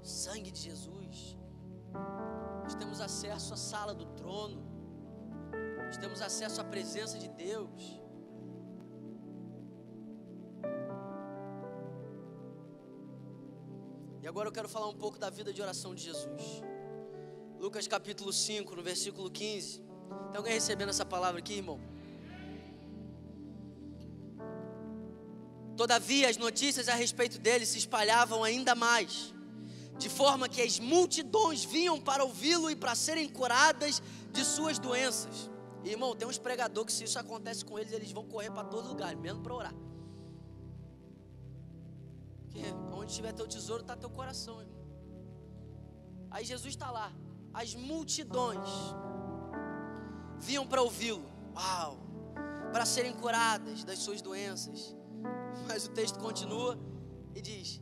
Sangue 0.03 0.51
de 0.51 0.59
Jesus. 0.59 1.37
Nós 2.63 2.75
temos 2.75 2.99
acesso 2.99 3.53
à 3.53 3.57
sala 3.57 3.93
do 3.95 4.05
trono. 4.19 4.61
Nós 5.87 5.97
temos 5.97 6.21
acesso 6.21 6.61
à 6.61 6.63
presença 6.65 7.17
de 7.17 7.29
Deus. 7.29 8.02
E 14.23 14.27
agora 14.27 14.47
eu 14.47 14.53
quero 14.53 14.69
falar 14.69 14.87
um 14.87 14.95
pouco 14.95 15.19
da 15.19 15.29
vida 15.29 15.51
de 15.51 15.61
oração 15.61 15.93
de 15.93 16.01
Jesus. 16.01 16.63
Lucas 17.59 17.85
capítulo 17.89 18.31
5, 18.31 18.73
no 18.73 18.81
versículo 18.81 19.29
15. 19.29 19.79
Tem 20.31 20.37
alguém 20.37 20.53
recebendo 20.53 20.87
essa 20.87 21.05
palavra 21.05 21.39
aqui, 21.39 21.55
irmão? 21.55 21.77
Todavia, 25.75 26.29
as 26.29 26.37
notícias 26.37 26.87
a 26.87 26.95
respeito 26.95 27.37
dele 27.37 27.65
se 27.65 27.77
espalhavam 27.77 28.45
ainda 28.45 28.73
mais, 28.73 29.33
de 29.97 30.07
forma 30.07 30.47
que 30.47 30.61
as 30.61 30.79
multidões 30.79 31.65
vinham 31.65 31.99
para 31.99 32.23
ouvi-lo 32.23 32.71
e 32.71 32.77
para 32.77 32.95
serem 32.95 33.27
curadas 33.27 34.01
de 34.31 34.45
suas 34.45 34.79
doenças. 34.79 35.51
E, 35.83 35.89
irmão, 35.89 36.15
tem 36.15 36.25
uns 36.25 36.37
pregadores 36.37 36.93
que, 36.93 36.97
se 36.97 37.03
isso 37.03 37.19
acontece 37.19 37.65
com 37.65 37.77
eles, 37.77 37.91
eles 37.91 38.13
vão 38.13 38.23
correr 38.23 38.51
para 38.51 38.63
todo 38.63 38.87
lugar, 38.87 39.13
mesmo 39.17 39.43
para 39.43 39.53
orar. 39.53 39.75
Porque 42.53 42.71
onde 42.93 43.09
estiver 43.09 43.33
teu 43.33 43.47
tesouro 43.47 43.81
está 43.81 43.95
teu 43.95 44.11
coração, 44.11 44.61
irmão. 44.61 44.83
Aí 46.29 46.45
Jesus 46.45 46.73
está 46.75 46.91
lá. 46.91 47.11
As 47.51 47.73
multidões 47.73 48.69
vinham 50.39 50.65
para 50.67 50.81
ouvi-lo. 50.81 51.25
Uau! 51.55 51.97
Para 52.71 52.85
serem 52.85 53.13
curadas 53.13 53.83
das 53.83 53.99
suas 53.99 54.21
doenças. 54.21 54.95
Mas 55.67 55.87
o 55.87 55.89
texto 55.89 56.19
continua 56.19 56.77
e 57.35 57.41
diz: 57.41 57.81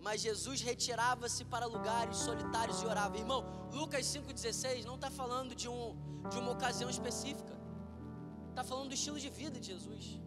Mas 0.00 0.22
Jesus 0.22 0.62
retirava-se 0.62 1.44
para 1.44 1.66
lugares 1.66 2.16
solitários 2.16 2.80
e 2.82 2.86
orava. 2.86 3.18
Irmão, 3.18 3.44
Lucas 3.70 4.06
5,16 4.06 4.84
não 4.84 4.94
está 4.94 5.10
falando 5.10 5.54
de, 5.54 5.68
um, 5.68 5.94
de 6.30 6.38
uma 6.38 6.52
ocasião 6.52 6.88
específica. 6.88 7.54
Está 8.48 8.64
falando 8.64 8.88
do 8.88 8.94
estilo 8.94 9.18
de 9.18 9.28
vida 9.28 9.60
de 9.60 9.66
Jesus. 9.66 10.18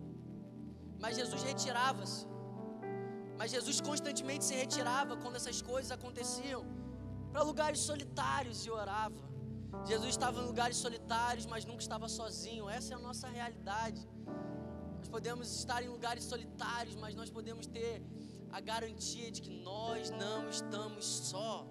Mas 0.99 1.17
Jesus 1.17 1.41
retirava-se. 1.41 2.32
Mas 3.43 3.51
Jesus 3.51 3.81
constantemente 3.81 4.45
se 4.45 4.53
retirava 4.53 5.17
quando 5.17 5.35
essas 5.35 5.61
coisas 5.61 5.91
aconteciam 5.91 6.61
para 7.29 7.41
lugares 7.49 7.79
solitários 7.79 8.65
e 8.65 8.69
orava. 8.71 9.21
Jesus 9.85 10.11
estava 10.11 10.39
em 10.41 10.45
lugares 10.45 10.77
solitários, 10.77 11.45
mas 11.45 11.65
nunca 11.65 11.81
estava 11.81 12.07
sozinho. 12.07 12.69
Essa 12.69 12.93
é 12.93 12.95
a 12.95 13.01
nossa 13.07 13.27
realidade. 13.27 14.01
Nós 14.97 15.09
podemos 15.09 15.53
estar 15.59 15.83
em 15.83 15.89
lugares 15.89 16.23
solitários, 16.23 16.95
mas 16.95 17.15
nós 17.15 17.29
podemos 17.29 17.67
ter 17.67 18.01
a 18.49 18.61
garantia 18.61 19.29
de 19.29 19.41
que 19.41 19.49
nós 19.49 20.09
não 20.09 20.49
estamos 20.49 21.03
só. 21.05 21.67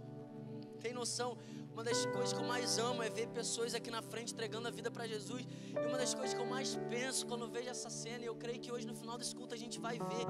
Tem 0.79 0.93
noção? 0.93 1.39
Uma 1.73 1.83
das 1.85 2.05
coisas 2.07 2.33
que 2.35 2.39
eu 2.39 2.47
mais 2.47 2.79
amo 2.79 3.03
é 3.03 3.09
ver 3.09 3.29
pessoas 3.29 3.75
aqui 3.75 3.91
na 3.91 4.03
frente 4.03 4.33
entregando 4.35 4.69
a 4.69 4.71
vida 4.71 4.91
para 4.91 5.07
Jesus. 5.07 5.43
E 5.75 5.87
uma 5.87 5.97
das 5.97 6.13
coisas 6.13 6.35
que 6.35 6.41
eu 6.41 6.47
mais 6.47 6.77
penso 6.91 7.27
quando 7.27 7.49
vejo 7.49 7.71
essa 7.71 7.89
cena, 7.89 8.23
e 8.25 8.27
eu 8.27 8.35
creio 8.35 8.61
que 8.61 8.71
hoje 8.71 8.87
no 8.87 8.95
final 8.95 9.17
desse 9.17 9.35
culto 9.35 9.55
a 9.55 9.59
gente 9.59 9.81
vai 9.81 9.99
ver, 9.99 10.27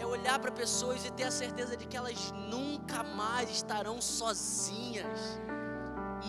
é 0.00 0.06
olhar 0.06 0.38
para 0.38 0.50
pessoas 0.50 1.04
e 1.04 1.10
ter 1.12 1.24
a 1.24 1.30
certeza 1.30 1.76
de 1.76 1.86
que 1.86 1.96
elas 1.96 2.32
nunca 2.32 3.02
mais 3.02 3.50
estarão 3.50 4.00
sozinhas. 4.00 5.38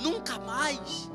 Nunca 0.04 0.38
mais. 0.38 1.10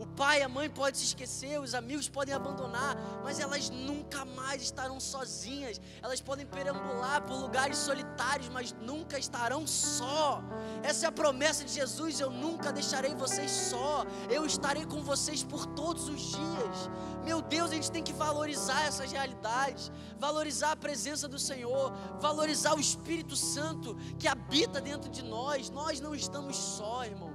O 0.00 0.06
pai, 0.06 0.40
a 0.40 0.48
mãe 0.48 0.70
pode 0.70 0.96
se 0.96 1.04
esquecer, 1.04 1.60
os 1.60 1.74
amigos 1.74 2.08
podem 2.08 2.34
abandonar, 2.34 2.96
mas 3.22 3.38
elas 3.38 3.68
nunca 3.68 4.24
mais 4.24 4.62
estarão 4.62 4.98
sozinhas. 4.98 5.78
Elas 6.00 6.22
podem 6.22 6.46
perambular 6.46 7.20
por 7.26 7.36
lugares 7.36 7.76
solitários, 7.76 8.48
mas 8.48 8.72
nunca 8.80 9.18
estarão 9.18 9.66
só. 9.66 10.42
Essa 10.82 11.04
é 11.04 11.08
a 11.10 11.12
promessa 11.12 11.66
de 11.66 11.74
Jesus: 11.74 12.18
eu 12.18 12.30
nunca 12.30 12.72
deixarei 12.72 13.14
vocês 13.14 13.50
só. 13.50 14.06
Eu 14.30 14.46
estarei 14.46 14.86
com 14.86 15.02
vocês 15.02 15.44
por 15.44 15.66
todos 15.66 16.08
os 16.08 16.30
dias. 16.30 16.90
Meu 17.22 17.42
Deus, 17.42 17.70
a 17.70 17.74
gente 17.74 17.92
tem 17.92 18.02
que 18.02 18.14
valorizar 18.14 18.82
essas 18.86 19.12
realidades, 19.12 19.92
valorizar 20.18 20.72
a 20.72 20.76
presença 20.76 21.28
do 21.28 21.38
Senhor, 21.38 21.92
valorizar 22.18 22.74
o 22.74 22.80
Espírito 22.80 23.36
Santo 23.36 23.94
que 24.18 24.26
habita 24.26 24.80
dentro 24.80 25.10
de 25.10 25.22
nós. 25.22 25.68
Nós 25.68 26.00
não 26.00 26.14
estamos 26.14 26.56
só, 26.56 27.04
irmão 27.04 27.29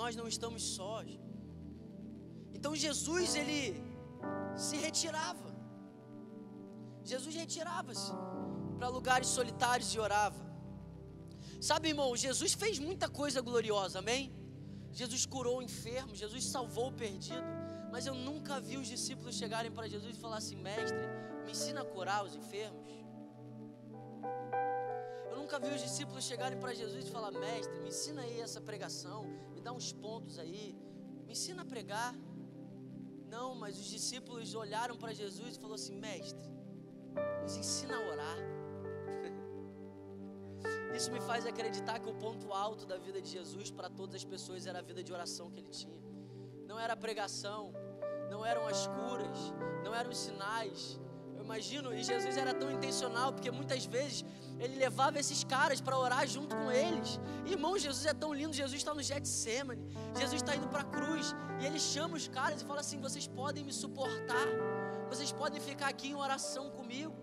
nós 0.00 0.14
não 0.20 0.26
estamos 0.34 0.62
sós. 0.76 1.08
Então 2.56 2.72
Jesus 2.86 3.34
ele 3.40 3.60
se 4.66 4.76
retirava. 4.86 5.48
Jesus 7.12 7.34
retirava-se 7.42 8.12
para 8.78 8.88
lugares 8.98 9.28
solitários 9.38 9.90
e 9.94 9.98
orava. 10.06 10.42
Sabe, 11.68 11.88
irmão, 11.92 12.10
Jesus 12.26 12.52
fez 12.62 12.78
muita 12.88 13.08
coisa 13.20 13.40
gloriosa, 13.48 13.96
amém? 14.02 14.24
Jesus 15.00 15.24
curou 15.34 15.56
o 15.58 15.62
enfermo, 15.68 16.14
Jesus 16.24 16.44
salvou 16.54 16.88
o 16.90 16.96
perdido, 17.02 17.50
mas 17.92 18.06
eu 18.06 18.14
nunca 18.28 18.60
vi 18.68 18.76
os 18.82 18.88
discípulos 18.94 19.34
chegarem 19.42 19.72
para 19.76 19.88
Jesus 19.94 20.16
e 20.16 20.20
falar 20.24 20.38
assim: 20.42 20.56
Mestre, 20.68 20.98
me 21.44 21.50
ensina 21.56 21.80
a 21.82 21.88
curar 21.94 22.20
os 22.28 22.34
enfermos. 22.40 22.86
Eu 25.30 25.36
nunca 25.40 25.58
vi 25.64 25.70
os 25.76 25.82
discípulos 25.88 26.24
chegarem 26.24 26.58
para 26.64 26.72
Jesus 26.82 27.04
e 27.06 27.10
falar: 27.16 27.32
Mestre, 27.32 27.80
me 27.80 27.88
ensina 27.94 28.22
aí 28.22 28.40
essa 28.46 28.60
pregação, 28.70 29.20
dá 29.68 29.72
uns 29.72 29.92
pontos 29.92 30.38
aí, 30.38 30.74
me 31.26 31.32
ensina 31.32 31.60
a 31.60 31.64
pregar. 31.64 32.14
Não, 33.34 33.54
mas 33.54 33.78
os 33.78 33.88
discípulos 33.96 34.54
olharam 34.54 34.96
para 34.96 35.12
Jesus 35.12 35.56
e 35.56 35.58
falaram 35.58 35.74
assim: 35.74 35.96
Mestre, 36.06 36.48
nos 37.42 37.54
ensina 37.54 37.94
a 37.98 38.00
orar. 38.12 38.38
Isso 40.96 41.12
me 41.12 41.20
faz 41.20 41.44
acreditar 41.44 41.98
que 41.98 42.08
o 42.08 42.14
ponto 42.14 42.50
alto 42.66 42.86
da 42.86 42.96
vida 42.96 43.20
de 43.20 43.28
Jesus 43.28 43.70
para 43.70 43.90
todas 43.90 44.14
as 44.14 44.24
pessoas 44.24 44.66
era 44.66 44.78
a 44.78 44.82
vida 44.90 45.04
de 45.04 45.12
oração 45.12 45.50
que 45.50 45.60
ele 45.60 45.68
tinha. 45.68 46.00
Não 46.66 46.78
era 46.80 46.94
a 46.94 46.96
pregação, 46.96 47.74
não 48.30 48.40
eram 48.52 48.66
as 48.66 48.86
curas, 48.86 49.38
não 49.84 49.94
eram 49.94 50.10
os 50.10 50.18
sinais. 50.18 50.98
Imagino, 51.48 51.94
e 51.98 52.02
Jesus 52.04 52.36
era 52.36 52.52
tão 52.52 52.70
intencional, 52.70 53.28
porque 53.32 53.50
muitas 53.50 53.86
vezes 53.86 54.22
ele 54.60 54.74
levava 54.76 55.18
esses 55.18 55.42
caras 55.44 55.80
para 55.80 55.96
orar 55.98 56.26
junto 56.26 56.54
com 56.54 56.70
eles. 56.70 57.18
Irmão, 57.46 57.72
Jesus 57.78 58.04
é 58.04 58.12
tão 58.12 58.34
lindo. 58.34 58.52
Jesus 58.52 58.78
está 58.82 58.92
no 58.92 59.02
Getsemane. 59.02 59.82
Jesus 60.20 60.42
está 60.42 60.54
indo 60.54 60.68
para 60.68 60.82
a 60.82 60.88
cruz. 60.96 61.34
E 61.58 61.64
ele 61.64 61.80
chama 61.80 62.18
os 62.18 62.28
caras 62.28 62.60
e 62.60 62.66
fala 62.66 62.80
assim: 62.80 63.00
Vocês 63.00 63.26
podem 63.26 63.64
me 63.64 63.72
suportar. 63.72 64.46
Vocês 65.08 65.32
podem 65.32 65.58
ficar 65.58 65.88
aqui 65.88 66.08
em 66.08 66.14
oração 66.26 66.68
comigo. 66.78 67.16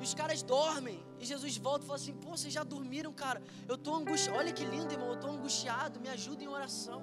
E 0.00 0.04
os 0.08 0.14
caras 0.14 0.42
dormem. 0.42 0.98
E 1.20 1.26
Jesus 1.26 1.58
volta 1.58 1.84
e 1.84 1.86
fala 1.86 2.00
assim: 2.02 2.14
Pô, 2.14 2.30
vocês 2.30 2.54
já 2.58 2.64
dormiram, 2.64 3.12
cara? 3.12 3.42
Eu 3.68 3.74
estou 3.74 3.94
angustiado. 3.94 4.38
Olha 4.38 4.54
que 4.54 4.64
lindo, 4.64 4.90
irmão. 4.94 5.08
Eu 5.08 5.20
estou 5.20 5.30
angustiado. 5.30 6.00
Me 6.00 6.08
ajuda 6.08 6.42
em 6.42 6.48
oração. 6.48 7.02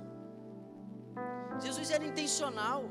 Jesus 1.61 1.91
era 1.91 2.03
intencional. 2.03 2.84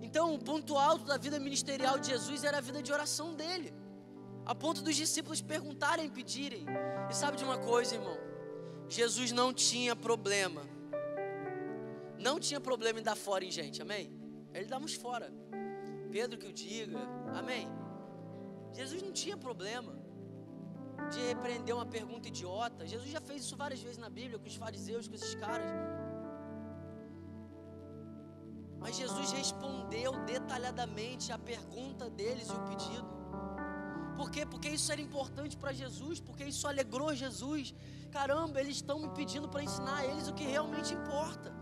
Então, 0.00 0.34
o 0.34 0.38
ponto 0.38 0.76
alto 0.76 1.04
da 1.04 1.16
vida 1.16 1.38
ministerial 1.38 1.98
de 1.98 2.08
Jesus 2.08 2.42
era 2.44 2.58
a 2.58 2.60
vida 2.60 2.82
de 2.82 2.92
oração 2.92 3.34
dele, 3.34 3.72
a 4.46 4.54
ponto 4.54 4.82
dos 4.82 4.96
discípulos 4.96 5.40
perguntarem 5.40 6.08
pedirem. 6.08 6.64
E 7.10 7.14
sabe 7.14 7.36
de 7.36 7.44
uma 7.44 7.58
coisa, 7.58 7.94
irmão? 7.94 8.16
Jesus 8.88 9.30
não 9.30 9.52
tinha 9.52 9.94
problema, 9.94 10.62
não 12.18 12.40
tinha 12.40 12.60
problema 12.60 12.98
em 12.98 13.02
dar 13.02 13.16
fora 13.16 13.44
em 13.44 13.50
gente, 13.50 13.80
amém? 13.80 14.10
Ele 14.52 14.74
uns 14.76 14.94
fora. 14.94 15.32
Pedro 16.10 16.38
que 16.38 16.46
o 16.46 16.52
diga, 16.52 16.98
amém? 17.34 17.68
Jesus 18.72 19.02
não 19.02 19.12
tinha 19.12 19.36
problema 19.36 19.92
de 21.12 21.20
repreender 21.20 21.74
uma 21.74 21.86
pergunta 21.86 22.28
idiota. 22.28 22.86
Jesus 22.86 23.10
já 23.10 23.20
fez 23.20 23.42
isso 23.42 23.56
várias 23.56 23.80
vezes 23.80 23.98
na 23.98 24.10
Bíblia 24.10 24.38
com 24.38 24.46
os 24.46 24.56
fariseus, 24.56 25.08
com 25.08 25.14
esses 25.14 25.34
caras. 25.34 25.70
Mas 28.80 28.96
Jesus 28.96 29.30
respondeu 29.32 30.12
detalhadamente 30.24 31.30
a 31.32 31.38
pergunta 31.38 32.08
deles 32.08 32.48
e 32.48 32.52
o 32.52 32.60
pedido. 32.68 33.20
Por 34.16 34.30
quê? 34.30 34.44
Porque 34.44 34.68
isso 34.68 34.90
era 34.90 35.00
importante 35.00 35.56
para 35.56 35.72
Jesus, 35.72 36.20
porque 36.20 36.44
isso 36.44 36.66
alegrou 36.66 37.14
Jesus. 37.14 37.74
Caramba, 38.10 38.60
eles 38.60 38.76
estão 38.76 38.98
me 38.98 39.08
pedindo 39.10 39.48
para 39.48 39.62
ensinar 39.62 39.98
a 39.98 40.06
eles 40.06 40.28
o 40.28 40.34
que 40.34 40.44
realmente 40.44 40.92
importa. 40.92 41.60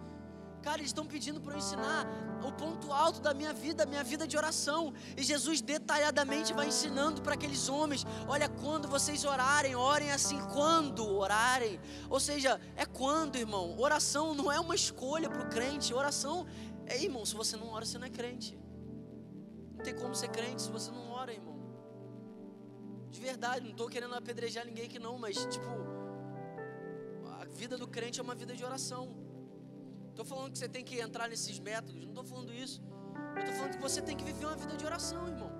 Cara, 0.62 0.78
eles 0.78 0.90
estão 0.90 1.06
pedindo 1.06 1.40
para 1.40 1.54
eu 1.54 1.58
ensinar 1.58 2.06
o 2.42 2.52
ponto 2.52 2.92
alto 2.92 3.20
da 3.20 3.32
minha 3.32 3.52
vida, 3.52 3.86
minha 3.86 4.02
vida 4.02 4.26
de 4.26 4.36
oração. 4.36 4.92
E 5.16 5.22
Jesus 5.22 5.60
detalhadamente 5.60 6.52
vai 6.52 6.66
ensinando 6.66 7.22
para 7.22 7.34
aqueles 7.34 7.68
homens: 7.68 8.04
olha, 8.26 8.48
quando 8.48 8.88
vocês 8.88 9.24
orarem, 9.24 9.76
orem 9.76 10.10
assim, 10.10 10.38
quando 10.52 11.06
orarem. 11.06 11.80
Ou 12.10 12.18
seja, 12.18 12.60
é 12.76 12.84
quando, 12.84 13.36
irmão. 13.36 13.78
Oração 13.78 14.34
não 14.34 14.50
é 14.50 14.58
uma 14.58 14.74
escolha 14.74 15.30
para 15.30 15.42
o 15.42 15.48
crente, 15.48 15.94
oração 15.94 16.46
é, 16.88 17.02
irmão, 17.02 17.24
se 17.24 17.34
você 17.34 17.56
não 17.56 17.68
ora, 17.68 17.84
você 17.84 17.98
não 17.98 18.06
é 18.06 18.10
crente. 18.10 18.58
Não 19.76 19.84
tem 19.84 19.94
como 19.94 20.14
ser 20.14 20.28
crente 20.28 20.62
se 20.62 20.70
você 20.70 20.90
não 20.90 21.10
ora, 21.10 21.32
irmão. 21.32 21.56
De 23.10 23.20
verdade, 23.20 23.64
não 23.64 23.72
estou 23.72 23.88
querendo 23.88 24.14
apedrejar 24.14 24.64
ninguém 24.64 24.84
aqui 24.84 24.98
não, 24.98 25.18
mas 25.18 25.36
tipo, 25.46 25.66
a 27.40 27.44
vida 27.46 27.76
do 27.76 27.88
crente 27.88 28.20
é 28.20 28.22
uma 28.22 28.34
vida 28.34 28.54
de 28.54 28.64
oração. 28.64 29.16
Estou 30.10 30.24
falando 30.24 30.52
que 30.52 30.58
você 30.58 30.68
tem 30.68 30.84
que 30.84 31.00
entrar 31.00 31.28
nesses 31.28 31.58
métodos, 31.58 32.02
não 32.02 32.10
estou 32.10 32.24
falando 32.24 32.52
isso. 32.52 32.82
Eu 33.36 33.42
estou 33.42 33.54
falando 33.54 33.72
que 33.76 33.82
você 33.82 34.02
tem 34.02 34.16
que 34.16 34.24
viver 34.24 34.46
uma 34.46 34.56
vida 34.56 34.76
de 34.76 34.84
oração, 34.84 35.28
irmão. 35.28 35.57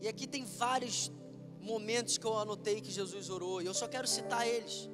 E 0.00 0.08
aqui 0.08 0.26
tem 0.26 0.44
vários 0.44 1.10
momentos 1.60 2.16
que 2.18 2.26
eu 2.26 2.36
anotei 2.38 2.80
que 2.80 2.90
Jesus 2.90 3.28
orou, 3.28 3.60
e 3.60 3.66
eu 3.66 3.74
só 3.74 3.86
quero 3.86 4.06
citar 4.06 4.46
eles. 4.46 4.88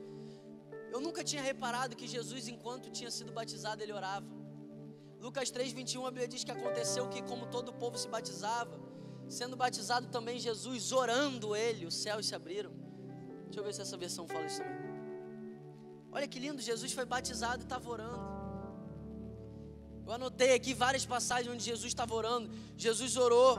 Eu 0.92 1.00
nunca 1.00 1.22
tinha 1.22 1.42
reparado 1.42 1.96
que 1.96 2.06
Jesus, 2.06 2.48
enquanto 2.48 2.90
tinha 2.90 3.10
sido 3.10 3.32
batizado, 3.32 3.82
ele 3.82 3.92
orava. 3.92 4.26
Lucas 5.20 5.50
3:21 5.50 6.06
a 6.06 6.10
Bíblia 6.10 6.28
diz 6.28 6.42
que 6.44 6.50
aconteceu 6.50 7.08
que 7.08 7.22
como 7.22 7.46
todo 7.46 7.68
o 7.68 7.74
povo 7.82 7.96
se 7.98 8.08
batizava, 8.08 8.78
sendo 9.28 9.56
batizado 9.56 10.08
também 10.08 10.38
Jesus, 10.38 10.92
orando 10.92 11.54
ele, 11.54 11.86
os 11.86 11.94
céus 11.94 12.26
se 12.26 12.34
abriram. 12.34 12.72
Deixa 13.44 13.60
eu 13.60 13.64
ver 13.64 13.74
se 13.74 13.82
essa 13.82 13.96
versão 13.96 14.26
fala 14.26 14.46
isso 14.46 14.58
também. 14.58 14.96
Olha 16.12 16.26
que 16.26 16.38
lindo, 16.38 16.60
Jesus 16.62 16.92
foi 16.92 17.04
batizado 17.04 17.62
e 17.62 17.66
estava 17.66 17.88
orando. 17.88 18.36
Eu 20.06 20.12
anotei 20.12 20.54
aqui 20.54 20.72
várias 20.72 21.04
passagens 21.04 21.52
onde 21.52 21.64
Jesus 21.64 21.88
estava 21.88 22.14
orando. 22.14 22.48
Jesus 22.76 23.16
orou 23.16 23.58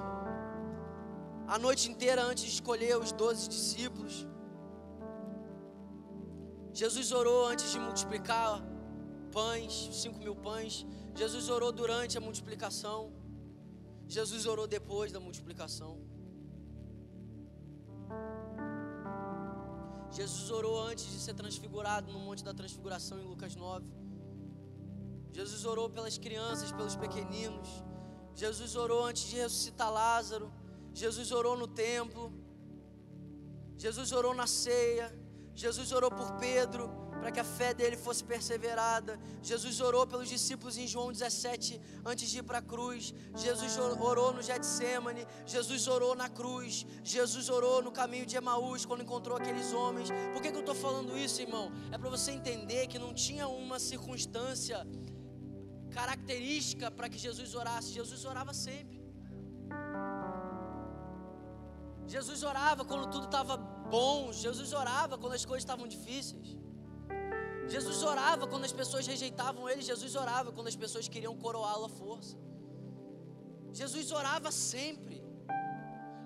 a 1.47 1.57
noite 1.57 1.89
inteira 1.89 2.21
antes 2.21 2.43
de 2.43 2.51
escolher 2.51 2.97
os 2.97 3.11
doze 3.11 3.47
discípulos. 3.47 4.27
Jesus 6.73 7.11
orou 7.11 7.47
antes 7.47 7.71
de 7.71 7.79
multiplicar 7.79 8.61
pães, 9.31 9.89
cinco 9.93 10.19
mil 10.19 10.35
pães. 10.35 10.85
Jesus 11.15 11.49
orou 11.49 11.71
durante 11.71 12.17
a 12.17 12.21
multiplicação. 12.21 12.99
Jesus 14.07 14.45
orou 14.45 14.67
depois 14.67 15.11
da 15.11 15.19
multiplicação. 15.19 15.93
Jesus 20.11 20.49
orou 20.51 20.79
antes 20.81 21.05
de 21.05 21.19
ser 21.19 21.33
transfigurado 21.33 22.11
no 22.11 22.19
Monte 22.19 22.43
da 22.43 22.53
Transfiguração 22.53 23.19
em 23.19 23.25
Lucas 23.25 23.55
9. 23.55 23.85
Jesus 25.31 25.65
orou 25.65 25.89
pelas 25.89 26.17
crianças, 26.17 26.71
pelos 26.71 26.95
pequeninos. 26.95 27.69
Jesus 28.33 28.75
orou 28.75 29.03
antes 29.05 29.23
de 29.29 29.35
ressuscitar 29.35 29.91
Lázaro. 29.91 30.51
Jesus 31.03 31.31
orou 31.39 31.55
no 31.61 31.67
templo. 31.67 32.23
Jesus 33.85 34.11
orou 34.19 34.33
na 34.41 34.47
ceia. 34.47 35.07
Jesus 35.63 35.91
orou 35.97 36.11
por 36.11 36.29
Pedro, 36.45 36.83
para 37.19 37.31
que 37.31 37.39
a 37.39 37.43
fé 37.43 37.69
dele 37.79 37.97
fosse 38.05 38.23
perseverada. 38.31 39.19
Jesus 39.49 39.79
orou 39.87 40.03
pelos 40.11 40.29
discípulos 40.29 40.75
em 40.77 40.87
João 40.93 41.11
17, 41.11 41.79
antes 42.05 42.29
de 42.31 42.39
ir 42.39 42.43
para 42.49 42.59
a 42.59 42.61
cruz. 42.73 43.13
Jesus 43.35 43.77
orou 44.09 44.33
no 44.33 44.41
Getsemane. 44.41 45.25
Jesus 45.45 45.87
orou 45.87 46.13
na 46.15 46.29
cruz. 46.29 46.85
Jesus 47.03 47.47
orou 47.49 47.81
no 47.87 47.91
caminho 47.91 48.25
de 48.25 48.35
Emaús, 48.35 48.85
quando 48.85 49.03
encontrou 49.03 49.37
aqueles 49.37 49.71
homens. 49.73 50.09
Por 50.33 50.41
que, 50.41 50.51
que 50.51 50.57
eu 50.61 50.65
estou 50.67 50.75
falando 50.75 51.17
isso, 51.17 51.41
irmão? 51.41 51.71
É 51.91 51.97
para 51.97 52.09
você 52.09 52.31
entender 52.31 52.87
que 52.87 52.99
não 53.05 53.13
tinha 53.13 53.47
uma 53.47 53.79
circunstância 53.79 54.79
característica 55.91 56.89
para 56.89 57.09
que 57.09 57.17
Jesus 57.17 57.53
orasse. 57.55 57.91
Jesus 57.91 58.25
orava 58.25 58.53
sempre. 58.53 58.96
Jesus 62.07 62.41
orava 62.43 62.85
quando 62.85 63.05
tudo 63.13 63.25
estava 63.25 63.57
bom. 63.57 64.31
Jesus 64.31 64.71
orava 64.73 65.17
quando 65.17 65.33
as 65.33 65.45
coisas 65.45 65.63
estavam 65.63 65.87
difíceis. 65.87 66.57
Jesus 67.67 68.01
orava 68.01 68.47
quando 68.47 68.63
as 68.63 68.71
pessoas 68.71 69.05
rejeitavam 69.05 69.69
ele. 69.69 69.81
Jesus 69.81 70.15
orava 70.15 70.51
quando 70.51 70.67
as 70.67 70.75
pessoas 70.75 71.07
queriam 71.07 71.35
coroá-lo 71.35 71.85
à 71.85 71.89
força. 71.89 72.37
Jesus 73.73 74.11
orava 74.11 74.51
sempre. 74.51 75.21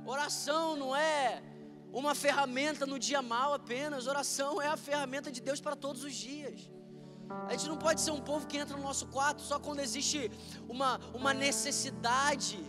Oração 0.05 0.75
não 0.75 0.95
é 0.95 1.41
uma 1.91 2.13
ferramenta 2.13 2.86
no 2.86 2.99
dia 2.99 3.21
mal 3.21 3.53
apenas. 3.53 4.05
Oração 4.05 4.61
é 4.61 4.67
a 4.67 4.77
ferramenta 4.77 5.32
de 5.32 5.41
Deus 5.41 5.59
para 5.59 5.75
todos 5.75 6.03
os 6.03 6.13
dias. 6.13 6.69
A 7.47 7.51
gente 7.53 7.67
não 7.67 7.77
pode 7.77 8.01
ser 8.01 8.11
um 8.11 8.21
povo 8.21 8.45
que 8.45 8.57
entra 8.57 8.77
no 8.77 8.84
nosso 8.84 9.07
quarto 9.07 9.41
só 9.41 9.57
quando 9.59 9.79
existe 9.79 10.29
uma, 10.67 10.99
uma 11.13 11.34
necessidade 11.34 12.59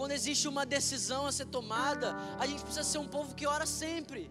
quando 0.00 0.12
existe 0.12 0.48
uma 0.48 0.64
decisão 0.64 1.26
a 1.26 1.32
ser 1.38 1.46
tomada, 1.56 2.08
a 2.42 2.46
gente 2.46 2.62
precisa 2.66 2.82
ser 2.90 2.96
um 2.96 3.08
povo 3.16 3.34
que 3.38 3.46
ora 3.46 3.66
sempre. 3.66 4.22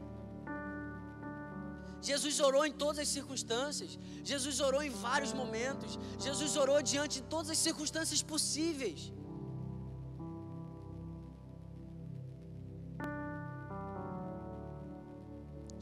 Jesus 2.01 2.39
orou 2.39 2.65
em 2.65 2.73
todas 2.83 2.97
as 3.03 3.09
circunstâncias, 3.17 3.91
Jesus 4.31 4.59
orou 4.67 4.81
em 4.81 4.89
vários 4.89 5.31
momentos, 5.31 5.99
Jesus 6.19 6.57
orou 6.57 6.81
diante 6.81 7.21
de 7.21 7.27
todas 7.33 7.51
as 7.51 7.59
circunstâncias 7.59 8.23
possíveis. 8.23 9.13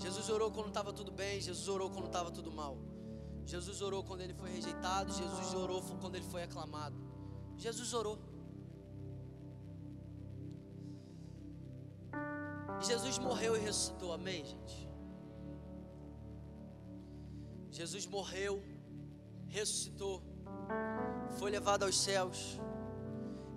Jesus 0.06 0.28
orou 0.28 0.52
quando 0.52 0.68
estava 0.68 0.92
tudo 0.92 1.14
bem, 1.14 1.40
Jesus 1.40 1.70
orou 1.70 1.90
quando 1.90 2.08
estava 2.08 2.30
tudo 2.30 2.52
mal. 2.52 2.78
Jesus 3.46 3.82
orou 3.82 4.04
quando 4.04 4.20
ele 4.20 4.34
foi 4.34 4.50
rejeitado, 4.50 5.14
Jesus 5.14 5.54
orou 5.54 5.82
quando 6.02 6.16
ele 6.16 6.26
foi 6.26 6.44
aclamado. 6.44 6.98
Jesus 7.56 7.94
orou. 7.94 8.18
Jesus 12.82 13.18
morreu 13.18 13.56
e 13.56 13.60
ressuscitou, 13.60 14.14
amém, 14.14 14.46
gente? 14.46 14.88
Jesus 17.72 18.06
morreu, 18.06 18.64
ressuscitou, 19.48 20.24
foi 21.38 21.52
levado 21.52 21.84
aos 21.84 21.98
céus, 21.98 22.60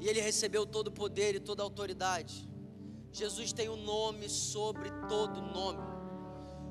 e 0.00 0.08
ele 0.08 0.20
recebeu 0.20 0.66
todo 0.66 0.88
o 0.88 0.92
poder 0.92 1.34
e 1.34 1.40
toda 1.40 1.62
a 1.62 1.64
autoridade. 1.64 2.48
Jesus 3.12 3.52
tem 3.52 3.68
um 3.68 3.76
nome 3.76 4.28
sobre 4.28 4.90
todo 5.08 5.42
nome. 5.42 5.82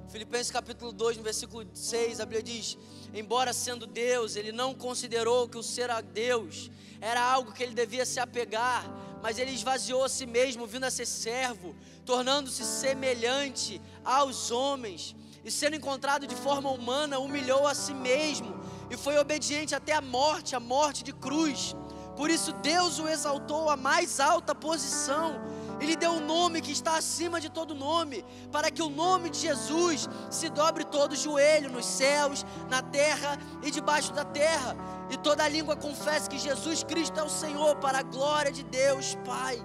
Filipenses 0.09 0.51
capítulo 0.51 0.91
2, 0.91 1.17
no 1.17 1.23
versículo 1.23 1.67
6, 1.71 2.19
a 2.19 2.25
Bíblia 2.25 2.41
diz: 2.41 2.77
Embora 3.13 3.53
sendo 3.53 3.85
Deus, 3.85 4.35
ele 4.35 4.51
não 4.51 4.73
considerou 4.73 5.47
que 5.47 5.57
o 5.57 5.63
ser 5.63 5.89
a 5.91 6.01
Deus 6.01 6.71
era 6.99 7.21
algo 7.21 7.51
que 7.51 7.61
ele 7.61 7.75
devia 7.75 8.05
se 8.05 8.19
apegar, 8.19 8.83
mas 9.21 9.37
ele 9.37 9.51
esvaziou 9.51 10.03
a 10.03 10.09
si 10.09 10.25
mesmo, 10.25 10.65
vindo 10.65 10.85
a 10.85 10.91
ser 10.91 11.05
servo, 11.05 11.75
tornando-se 12.05 12.63
semelhante 12.63 13.81
aos 14.03 14.51
homens, 14.51 15.15
e 15.43 15.51
sendo 15.51 15.75
encontrado 15.75 16.27
de 16.27 16.35
forma 16.35 16.69
humana, 16.69 17.19
humilhou 17.19 17.67
a 17.67 17.73
si 17.73 17.93
mesmo 17.93 18.59
e 18.89 18.97
foi 18.97 19.17
obediente 19.17 19.75
até 19.75 19.93
a 19.93 20.01
morte 20.01 20.55
a 20.55 20.59
morte 20.59 21.03
de 21.03 21.13
cruz. 21.13 21.75
Por 22.17 22.29
isso, 22.29 22.51
Deus 22.53 22.99
o 22.99 23.07
exaltou 23.07 23.69
à 23.69 23.77
mais 23.77 24.19
alta 24.19 24.53
posição 24.53 25.39
e 25.79 25.85
lhe 25.85 25.95
deu 25.95 26.11
um 26.11 26.25
nome 26.25 26.61
que 26.61 26.71
está 26.71 26.97
acima 26.97 27.39
de 27.39 27.49
todo 27.49 27.73
nome, 27.75 28.25
para 28.51 28.69
que 28.69 28.81
o 28.81 28.89
nome 28.89 29.29
de 29.29 29.39
Jesus 29.39 30.07
se 30.29 30.49
dobre 30.49 30.83
todo 30.83 31.13
o 31.13 31.15
joelho 31.15 31.69
nos 31.69 31.85
céus, 31.85 32.45
na 32.69 32.81
terra 32.81 33.37
e 33.63 33.71
debaixo 33.71 34.11
da 34.13 34.25
terra, 34.25 34.75
e 35.09 35.17
toda 35.17 35.47
língua 35.47 35.75
confesse 35.75 36.29
que 36.29 36.37
Jesus 36.37 36.83
Cristo 36.83 37.19
é 37.19 37.23
o 37.23 37.29
Senhor, 37.29 37.75
para 37.77 37.99
a 37.99 38.03
glória 38.03 38.51
de 38.51 38.63
Deus 38.63 39.15
Pai. 39.25 39.63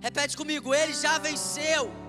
Repete 0.00 0.36
comigo, 0.36 0.74
ele 0.74 0.92
já 0.92 1.18
venceu. 1.18 2.05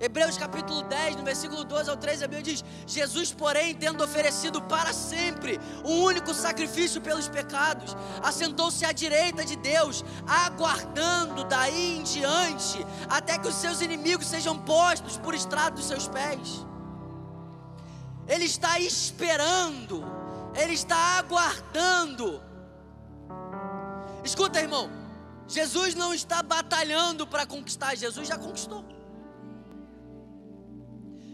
Hebreus 0.00 0.38
capítulo 0.38 0.82
10, 0.84 1.16
no 1.16 1.22
versículo 1.22 1.62
12 1.62 1.90
ao 1.90 1.96
13, 1.96 2.24
a 2.24 2.26
Bíblia 2.26 2.54
diz: 2.54 2.64
Jesus, 2.86 3.34
porém, 3.34 3.74
tendo 3.74 4.02
oferecido 4.02 4.62
para 4.62 4.94
sempre 4.94 5.60
um 5.84 6.00
único 6.00 6.32
sacrifício 6.32 7.02
pelos 7.02 7.28
pecados, 7.28 7.94
assentou-se 8.22 8.82
à 8.86 8.92
direita 8.92 9.44
de 9.44 9.56
Deus, 9.56 10.02
aguardando 10.26 11.44
daí 11.44 11.98
em 11.98 12.02
diante, 12.02 12.86
até 13.10 13.38
que 13.38 13.46
os 13.46 13.54
seus 13.54 13.82
inimigos 13.82 14.26
sejam 14.26 14.58
postos 14.58 15.18
por 15.18 15.34
estrado 15.34 15.74
dos 15.74 15.84
seus 15.84 16.08
pés. 16.08 16.66
Ele 18.26 18.46
está 18.46 18.80
esperando, 18.80 20.02
ele 20.54 20.72
está 20.72 21.18
aguardando. 21.18 22.42
Escuta, 24.24 24.60
irmão, 24.60 24.90
Jesus 25.46 25.94
não 25.94 26.14
está 26.14 26.42
batalhando 26.42 27.26
para 27.26 27.44
conquistar, 27.44 27.94
Jesus 27.94 28.26
já 28.26 28.38
conquistou. 28.38 28.99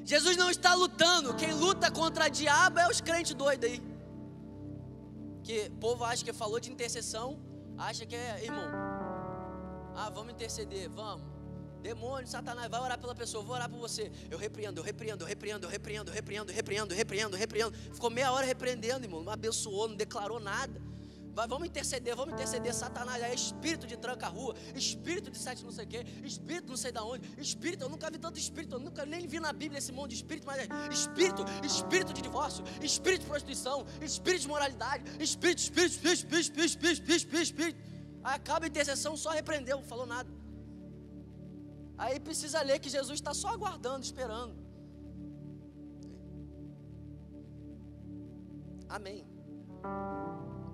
Jesus 0.06 0.36
não 0.36 0.48
está 0.48 0.72
lutando, 0.72 1.34
quem 1.34 1.52
luta 1.52 1.90
contra 1.90 2.26
o 2.26 2.30
diabo 2.30 2.78
é 2.78 2.88
os 2.88 3.00
crentes 3.00 3.34
doidos 3.34 3.68
aí. 3.68 3.82
Que 5.42 5.66
o 5.66 5.78
povo 5.78 6.04
acha 6.04 6.24
que 6.24 6.32
falou 6.32 6.60
de 6.60 6.70
intercessão, 6.70 7.40
acha 7.76 8.06
que 8.06 8.14
é, 8.14 8.44
irmão. 8.44 8.70
Ah, 9.96 10.08
vamos 10.08 10.32
interceder, 10.32 10.88
vamos. 10.88 11.26
Demônio, 11.82 12.28
Satanás, 12.28 12.70
vai 12.70 12.80
orar 12.80 12.98
pela 13.00 13.16
pessoa, 13.16 13.42
vou 13.42 13.56
orar 13.56 13.68
por 13.68 13.80
você. 13.80 14.12
Eu 14.30 14.38
repreendo, 14.38 14.80
eu 14.80 14.84
repreendo, 14.84 15.24
eu 15.24 15.28
repreendo, 15.28 15.66
eu 15.66 15.70
repreendo, 15.70 16.10
eu 16.10 16.14
repreendo, 16.14 16.52
eu 16.52 16.54
repreendo, 16.54 16.92
eu 16.92 16.96
repreendo, 16.96 17.36
eu 17.36 17.38
repreendo. 17.40 17.76
Ficou 17.92 18.08
meia 18.08 18.30
hora 18.30 18.46
repreendendo, 18.46 19.04
irmão. 19.04 19.24
Não 19.24 19.32
abençoou, 19.32 19.88
não 19.88 19.96
declarou 19.96 20.38
nada. 20.38 20.80
Vai, 21.36 21.46
vamos 21.46 21.68
interceder, 21.68 22.16
vamos 22.16 22.32
interceder. 22.32 22.72
Satanás 22.72 23.22
é 23.22 23.34
espírito 23.34 23.86
de 23.86 23.94
tranca-rua, 23.94 24.54
espírito 24.74 25.30
de 25.30 25.36
sete 25.36 25.62
não 25.62 25.70
sei 25.70 25.84
o 25.84 25.88
quê, 25.88 26.06
espírito 26.24 26.68
não 26.68 26.78
sei 26.78 26.90
da 26.90 27.04
onde, 27.04 27.30
espírito, 27.38 27.82
eu 27.84 27.90
nunca 27.90 28.10
vi 28.10 28.16
tanto 28.16 28.38
espírito, 28.38 28.76
eu 28.76 28.80
nunca 28.80 29.04
nem 29.04 29.26
vi 29.26 29.38
na 29.38 29.52
Bíblia 29.52 29.76
esse 29.76 29.92
monte 29.92 30.12
de 30.12 30.16
espírito, 30.16 30.46
mas 30.46 30.60
é 30.60 30.66
espírito, 30.90 31.44
espírito 31.62 32.14
de 32.14 32.22
divórcio, 32.22 32.64
espírito 32.82 33.20
de 33.20 33.26
prostituição, 33.26 33.84
espírito 34.00 34.42
de 34.44 34.48
moralidade, 34.48 35.04
espírito, 35.22 35.58
espírito, 35.58 35.92
espírito, 35.92 36.14
espírito, 36.14 36.40
espírito, 36.40 36.64
espírito, 36.64 36.92
espírito, 36.94 37.16
espírito, 37.16 37.42
espírito. 37.42 37.78
Aí 38.24 38.34
acaba 38.34 38.64
a 38.64 38.68
intercessão, 38.68 39.14
só 39.14 39.28
repreendeu, 39.28 39.76
não 39.76 39.84
falou 39.84 40.06
nada. 40.06 40.30
Aí 41.98 42.18
precisa 42.18 42.62
ler 42.62 42.78
que 42.78 42.88
Jesus 42.88 43.16
está 43.20 43.34
só 43.34 43.48
aguardando, 43.48 44.02
esperando. 44.02 44.56
Amém. 48.88 49.22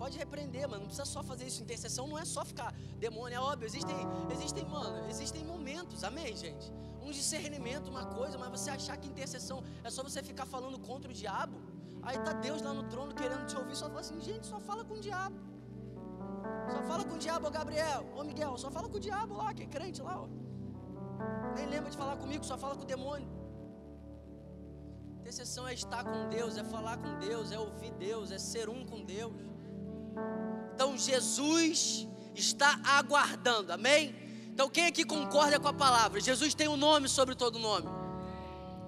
Pode 0.03 0.19
repreender, 0.19 0.63
mano. 0.69 0.81
Não 0.81 0.89
precisa 0.91 1.05
só 1.05 1.23
fazer 1.23 1.45
isso. 1.49 1.63
Intercessão 1.63 2.09
não 2.09 2.19
é 2.19 2.25
só 2.25 2.45
ficar 2.45 2.71
demônio, 2.99 3.37
é 3.37 3.41
óbvio. 3.41 3.67
Existem, 3.67 3.95
existem, 4.35 4.65
mano, 4.65 5.09
existem 5.09 5.45
momentos, 5.45 6.03
amém, 6.03 6.35
gente? 6.35 6.73
Um 7.01 7.13
discernimento, 7.13 7.87
uma 7.89 8.07
coisa, 8.07 8.37
mas 8.37 8.51
você 8.57 8.69
achar 8.71 8.97
que 8.97 9.07
intercessão 9.13 9.63
é 9.85 9.91
só 9.91 10.03
você 10.03 10.21
ficar 10.21 10.45
falando 10.45 10.77
contra 10.89 11.09
o 11.09 11.15
diabo. 11.15 11.57
Aí 12.03 12.19
tá 12.19 12.33
Deus 12.33 12.61
lá 12.63 12.73
no 12.79 12.83
trono 12.93 13.15
querendo 13.15 13.47
te 13.47 13.57
ouvir, 13.57 13.77
só 13.77 13.87
fala 13.87 14.01
assim, 14.01 14.21
gente, 14.21 14.45
só 14.45 14.59
fala 14.59 14.85
com 14.85 14.95
o 14.95 15.01
diabo. 15.01 15.37
Só 16.73 16.83
fala 16.83 17.05
com 17.05 17.15
o 17.15 17.19
diabo, 17.19 17.49
Gabriel, 17.49 18.05
ô 18.17 18.25
Miguel, 18.25 18.59
só 18.59 18.73
fala 18.73 18.89
com 18.89 18.97
o 18.97 19.05
diabo 19.09 19.37
lá, 19.37 19.55
que 19.55 19.63
é 19.63 19.67
crente 19.67 20.03
lá, 20.03 20.21
ó. 20.21 20.27
Nem 21.55 21.67
lembra 21.75 21.93
de 21.93 21.97
falar 21.97 22.17
comigo, 22.17 22.45
só 22.45 22.59
fala 22.59 22.75
com 22.75 22.83
o 22.83 22.91
demônio. 22.97 23.31
Intercessão 25.21 25.69
é 25.69 25.75
estar 25.75 26.03
com 26.03 26.29
Deus, 26.29 26.57
é 26.57 26.65
falar 26.65 26.97
com 26.97 27.21
Deus, 27.21 27.53
é 27.53 27.59
ouvir 27.59 27.93
Deus, 27.93 28.33
é 28.33 28.39
ser 28.39 28.69
um 28.69 28.85
com 28.85 29.05
Deus. 29.05 29.33
Então 30.75 30.97
Jesus 30.97 32.09
está 32.35 32.81
aguardando, 32.85 33.73
amém? 33.73 34.15
Então 34.53 34.69
quem 34.69 34.87
aqui 34.87 35.05
concorda 35.05 35.59
com 35.61 35.69
a 35.69 35.73
palavra? 35.73 36.21
Jesus 36.21 36.55
tem 36.55 36.69
um 36.69 36.77
nome 36.77 37.09
sobre 37.09 37.35
todo 37.35 37.59
nome, 37.59 37.89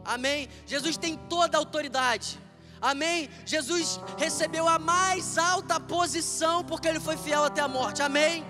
amém? 0.05 0.49
Jesus 0.67 0.97
tem 0.97 1.17
toda 1.29 1.57
a 1.57 1.61
autoridade, 1.61 2.39
amém? 2.81 3.31
Jesus 3.45 4.01
recebeu 4.19 4.69
a 4.69 4.79
mais 4.79 5.39
alta 5.39 5.79
posição 5.79 6.65
porque 6.65 6.89
ele 6.89 7.01
foi 7.01 7.17
fiel 7.17 7.45
até 7.45 7.61
a 7.61 7.69
morte, 7.69 8.03
amém? 8.03 8.45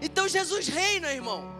Então 0.00 0.28
Jesus 0.28 0.68
reina, 0.68 1.12
irmão. 1.12 1.56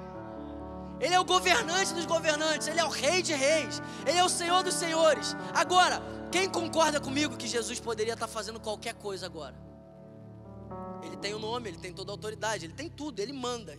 Ele 1.01 1.15
é 1.15 1.21
o 1.21 1.25
governante 1.25 1.95
dos 1.95 2.07
governantes, 2.07 2.67
ele 2.67 2.81
é 2.81 2.85
o 2.85 2.89
rei 2.89 3.23
de 3.23 3.33
reis, 3.33 3.81
ele 4.05 4.19
é 4.19 4.25
o 4.25 4.29
senhor 4.29 4.65
dos 4.65 4.75
senhores. 4.75 5.37
Agora, 5.55 6.03
quem 6.33 6.49
concorda 6.49 7.01
comigo 7.01 7.37
que 7.37 7.47
Jesus 7.47 7.79
poderia 7.79 8.15
estar 8.15 8.27
fazendo 8.27 8.59
qualquer 8.59 8.95
coisa 8.95 9.27
agora? 9.27 9.68
Ele 11.03 11.17
tem 11.17 11.35
o 11.35 11.39
nome, 11.39 11.69
ele 11.71 11.79
tem 11.79 11.93
toda 11.93 12.11
a 12.11 12.15
autoridade, 12.15 12.65
ele 12.67 12.75
tem 12.75 12.89
tudo, 12.89 13.21
ele 13.21 13.33
manda. 13.33 13.79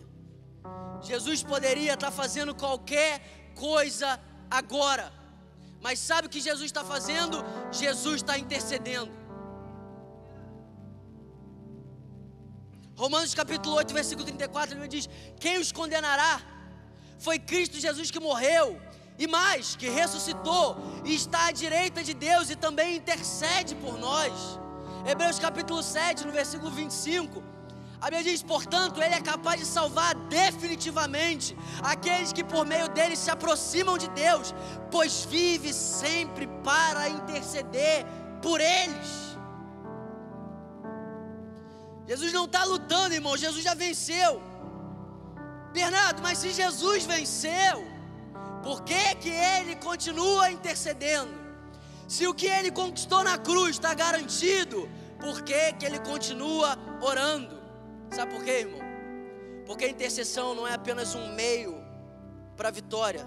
Jesus 1.02 1.42
poderia 1.42 1.94
estar 1.94 2.10
fazendo 2.10 2.54
qualquer 2.54 3.52
coisa 3.54 4.20
agora. 4.50 5.12
Mas 5.80 5.98
sabe 5.98 6.26
o 6.26 6.30
que 6.30 6.40
Jesus 6.40 6.66
está 6.66 6.84
fazendo? 6.84 7.42
Jesus 7.72 8.16
está 8.16 8.38
intercedendo. 8.38 9.12
Romanos 12.96 13.34
capítulo 13.34 13.76
8, 13.76 13.94
versículo 13.94 14.26
34, 14.26 14.76
ele 14.76 14.88
diz: 14.88 15.08
Quem 15.38 15.58
os 15.58 15.72
condenará? 15.72 16.42
Foi 17.18 17.38
Cristo 17.38 17.80
Jesus 17.80 18.10
que 18.10 18.20
morreu 18.20 18.80
e 19.18 19.26
mais, 19.26 19.76
que 19.76 19.88
ressuscitou 19.88 20.76
e 21.04 21.14
está 21.14 21.46
à 21.46 21.52
direita 21.52 22.02
de 22.02 22.14
Deus 22.14 22.50
e 22.50 22.56
também 22.56 22.96
intercede 22.96 23.74
por 23.74 23.98
nós. 23.98 24.32
Hebreus 25.06 25.38
capítulo 25.38 25.82
7, 25.82 26.26
no 26.26 26.32
versículo 26.32 26.70
25. 26.70 27.42
A 28.00 28.06
Bíblia 28.06 28.32
diz, 28.32 28.42
portanto, 28.42 29.02
Ele 29.02 29.14
é 29.14 29.20
capaz 29.20 29.60
de 29.60 29.66
salvar 29.66 30.14
definitivamente 30.14 31.56
aqueles 31.82 32.32
que 32.32 32.42
por 32.42 32.64
meio 32.64 32.88
dele 32.88 33.14
se 33.14 33.30
aproximam 33.30 33.98
de 33.98 34.08
Deus, 34.10 34.54
pois 34.90 35.24
vive 35.24 35.72
sempre 35.72 36.46
para 36.64 37.08
interceder 37.08 38.06
por 38.42 38.60
eles. 38.60 39.30
Jesus 42.06 42.32
não 42.32 42.46
está 42.46 42.64
lutando, 42.64 43.14
irmão, 43.14 43.36
Jesus 43.36 43.62
já 43.62 43.74
venceu. 43.74 44.42
Bernardo, 45.72 46.22
mas 46.22 46.38
se 46.38 46.50
Jesus 46.50 47.04
venceu, 47.04 47.86
por 48.62 48.82
que, 48.82 49.14
que 49.16 49.28
ele 49.28 49.76
continua 49.76 50.50
intercedendo? 50.50 51.39
Se 52.10 52.26
o 52.26 52.34
que 52.34 52.48
ele 52.48 52.72
conquistou 52.72 53.22
na 53.22 53.38
cruz 53.38 53.76
está 53.76 53.94
garantido, 53.94 54.88
por 55.20 55.42
que, 55.42 55.72
que 55.74 55.86
ele 55.86 56.00
continua 56.00 56.76
orando? 57.00 57.56
Sabe 58.10 58.34
por 58.34 58.42
quê, 58.42 58.62
irmão? 58.66 58.80
Porque 59.64 59.84
a 59.84 59.88
intercessão 59.88 60.52
não 60.52 60.66
é 60.66 60.74
apenas 60.74 61.14
um 61.14 61.32
meio 61.32 61.72
para 62.56 62.66
a 62.66 62.72
vitória, 62.72 63.24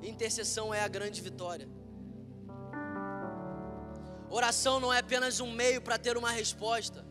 intercessão 0.00 0.72
é 0.72 0.80
a 0.80 0.86
grande 0.86 1.20
vitória. 1.20 1.68
Oração 4.28 4.78
não 4.78 4.92
é 4.92 5.00
apenas 5.00 5.40
um 5.40 5.50
meio 5.50 5.82
para 5.82 5.98
ter 5.98 6.16
uma 6.16 6.30
resposta, 6.30 7.04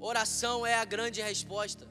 oração 0.00 0.66
é 0.66 0.76
a 0.76 0.84
grande 0.86 1.20
resposta. 1.20 1.86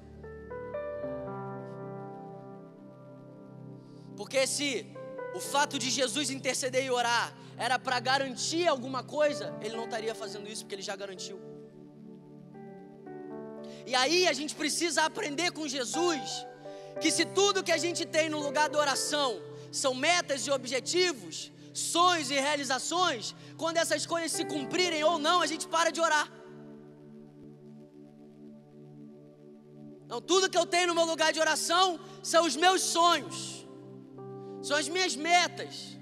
Porque 4.18 4.48
se 4.48 5.00
o 5.34 5.40
fato 5.40 5.80
de 5.80 5.90
Jesus 5.90 6.30
interceder 6.30 6.84
e 6.86 6.92
orar 6.92 7.34
era 7.58 7.78
para 7.78 8.00
garantir 8.00 8.68
alguma 8.68 9.04
coisa, 9.04 9.54
ele 9.62 9.76
não 9.76 9.86
estaria 9.86 10.14
fazendo 10.16 10.48
isso 10.50 10.64
porque 10.64 10.76
ele 10.76 10.82
já 10.82 10.96
garantiu. 10.96 11.40
E 13.86 13.96
aí 13.96 14.28
a 14.28 14.34
gente 14.34 14.54
precisa 14.56 15.04
aprender 15.04 15.52
com 15.52 15.68
Jesus 15.68 16.46
que 17.00 17.12
se 17.12 17.26
tudo 17.26 17.64
que 17.64 17.72
a 17.72 17.78
gente 17.78 18.06
tem 18.06 18.30
no 18.30 18.40
lugar 18.40 18.68
da 18.70 18.80
oração 18.80 19.42
são 19.72 19.94
metas 19.94 20.46
e 20.46 20.52
objetivos, 20.52 21.52
sonhos 21.74 22.30
e 22.30 22.36
realizações, 22.36 23.34
quando 23.58 23.78
essas 23.78 24.06
coisas 24.06 24.32
se 24.32 24.44
cumprirem 24.44 25.04
ou 25.04 25.18
não, 25.18 25.42
a 25.42 25.48
gente 25.48 25.68
para 25.68 25.92
de 25.92 26.02
orar. 26.02 26.30
Então, 30.06 30.20
tudo 30.20 30.50
que 30.50 30.58
eu 30.58 30.66
tenho 30.66 30.88
no 30.88 30.96
meu 30.96 31.06
lugar 31.06 31.32
de 31.32 31.40
oração 31.40 31.98
são 32.22 32.46
os 32.46 32.56
meus 32.56 32.82
sonhos 32.82 33.61
são 34.62 34.78
as 34.78 34.88
minhas 34.88 35.16
metas, 35.16 35.98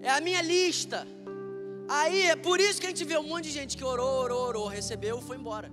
é 0.00 0.10
a 0.10 0.20
minha 0.20 0.42
lista. 0.42 1.06
Aí 1.88 2.22
é 2.22 2.36
por 2.36 2.58
isso 2.60 2.80
que 2.80 2.86
a 2.86 2.90
gente 2.90 3.04
vê 3.04 3.16
um 3.18 3.28
monte 3.32 3.44
de 3.44 3.50
gente 3.50 3.76
que 3.76 3.84
orou, 3.84 4.22
orou, 4.24 4.42
orou, 4.48 4.66
recebeu 4.68 5.18
e 5.18 5.22
foi 5.22 5.36
embora. 5.36 5.70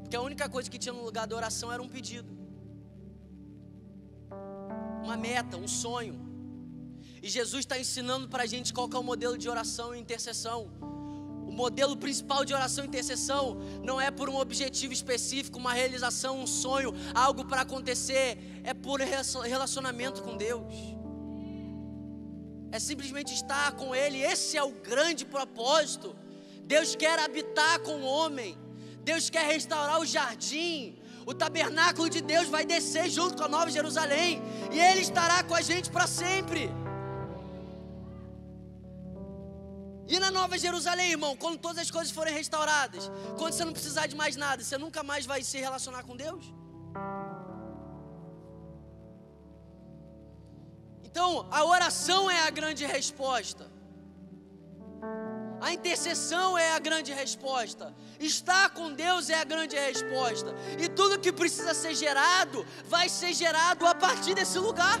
Porque 0.00 0.16
a 0.16 0.20
única 0.20 0.48
coisa 0.48 0.70
que 0.70 0.78
tinha 0.78 0.92
no 0.92 1.04
lugar 1.04 1.26
da 1.26 1.34
oração 1.34 1.72
era 1.72 1.82
um 1.82 1.88
pedido, 1.88 2.30
uma 5.02 5.16
meta, 5.16 5.56
um 5.56 5.66
sonho. 5.66 6.16
E 7.22 7.28
Jesus 7.28 7.64
está 7.64 7.76
ensinando 7.78 8.28
para 8.28 8.44
a 8.44 8.46
gente 8.46 8.72
qual 8.72 8.88
é 8.92 8.98
o 8.98 9.02
modelo 9.02 9.36
de 9.36 9.48
oração 9.48 9.94
e 9.94 9.98
intercessão 9.98 10.70
modelo 11.52 11.96
principal 11.96 12.44
de 12.44 12.52
oração 12.52 12.84
e 12.84 12.88
intercessão 12.88 13.58
não 13.82 14.00
é 14.00 14.10
por 14.10 14.28
um 14.28 14.36
objetivo 14.36 14.92
específico, 14.92 15.58
uma 15.58 15.72
realização, 15.72 16.40
um 16.40 16.46
sonho, 16.46 16.92
algo 17.14 17.44
para 17.44 17.62
acontecer, 17.62 18.38
é 18.64 18.74
por 18.74 19.00
relacionamento 19.00 20.22
com 20.22 20.36
Deus. 20.36 20.74
É 22.70 22.78
simplesmente 22.78 23.32
estar 23.32 23.72
com 23.72 23.94
Ele, 23.94 24.18
esse 24.18 24.56
é 24.56 24.62
o 24.62 24.72
grande 24.72 25.24
propósito. 25.24 26.14
Deus 26.64 26.94
quer 26.96 27.18
habitar 27.18 27.80
com 27.80 28.00
o 28.00 28.04
homem, 28.04 28.58
Deus 29.02 29.30
quer 29.30 29.46
restaurar 29.46 30.00
o 30.00 30.06
jardim, 30.06 30.98
o 31.24 31.32
tabernáculo 31.32 32.10
de 32.10 32.20
Deus 32.20 32.48
vai 32.48 32.64
descer 32.64 33.08
junto 33.08 33.36
com 33.36 33.44
a 33.44 33.48
Nova 33.48 33.70
Jerusalém, 33.70 34.42
e 34.72 34.78
Ele 34.78 35.00
estará 35.00 35.42
com 35.44 35.54
a 35.54 35.60
gente 35.60 35.90
para 35.90 36.06
sempre. 36.06 36.70
E 40.08 40.18
na 40.20 40.30
Nova 40.30 40.56
Jerusalém, 40.56 41.10
irmão, 41.10 41.36
quando 41.36 41.58
todas 41.58 41.78
as 41.78 41.90
coisas 41.90 42.12
forem 42.12 42.32
restauradas, 42.32 43.10
quando 43.36 43.52
você 43.52 43.64
não 43.64 43.72
precisar 43.72 44.06
de 44.06 44.14
mais 44.14 44.36
nada, 44.36 44.62
você 44.62 44.78
nunca 44.78 45.02
mais 45.02 45.26
vai 45.26 45.42
se 45.42 45.58
relacionar 45.58 46.04
com 46.04 46.16
Deus? 46.16 46.44
Então, 51.02 51.48
a 51.50 51.64
oração 51.64 52.30
é 52.30 52.42
a 52.42 52.50
grande 52.50 52.84
resposta. 52.84 53.70
A 55.60 55.72
intercessão 55.72 56.56
é 56.56 56.72
a 56.72 56.78
grande 56.78 57.12
resposta. 57.12 57.94
Estar 58.20 58.70
com 58.70 58.92
Deus 58.92 59.30
é 59.30 59.40
a 59.40 59.44
grande 59.44 59.74
resposta. 59.74 60.54
E 60.78 60.88
tudo 60.88 61.18
que 61.18 61.32
precisa 61.32 61.74
ser 61.74 61.94
gerado, 61.94 62.64
vai 62.84 63.08
ser 63.08 63.32
gerado 63.32 63.86
a 63.86 63.94
partir 63.94 64.34
desse 64.34 64.58
lugar. 64.58 65.00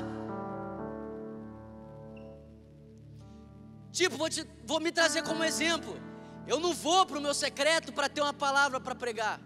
Tipo, 3.96 4.18
vou, 4.18 4.28
te, 4.28 4.46
vou 4.66 4.78
me 4.78 4.92
trazer 4.92 5.22
como 5.22 5.42
exemplo. 5.42 5.98
Eu 6.46 6.60
não 6.60 6.74
vou 6.74 7.06
para 7.06 7.16
o 7.16 7.20
meu 7.20 7.32
secreto 7.32 7.94
para 7.94 8.10
ter 8.10 8.20
uma 8.20 8.34
palavra 8.34 8.78
para 8.78 8.94
pregar. 8.94 9.40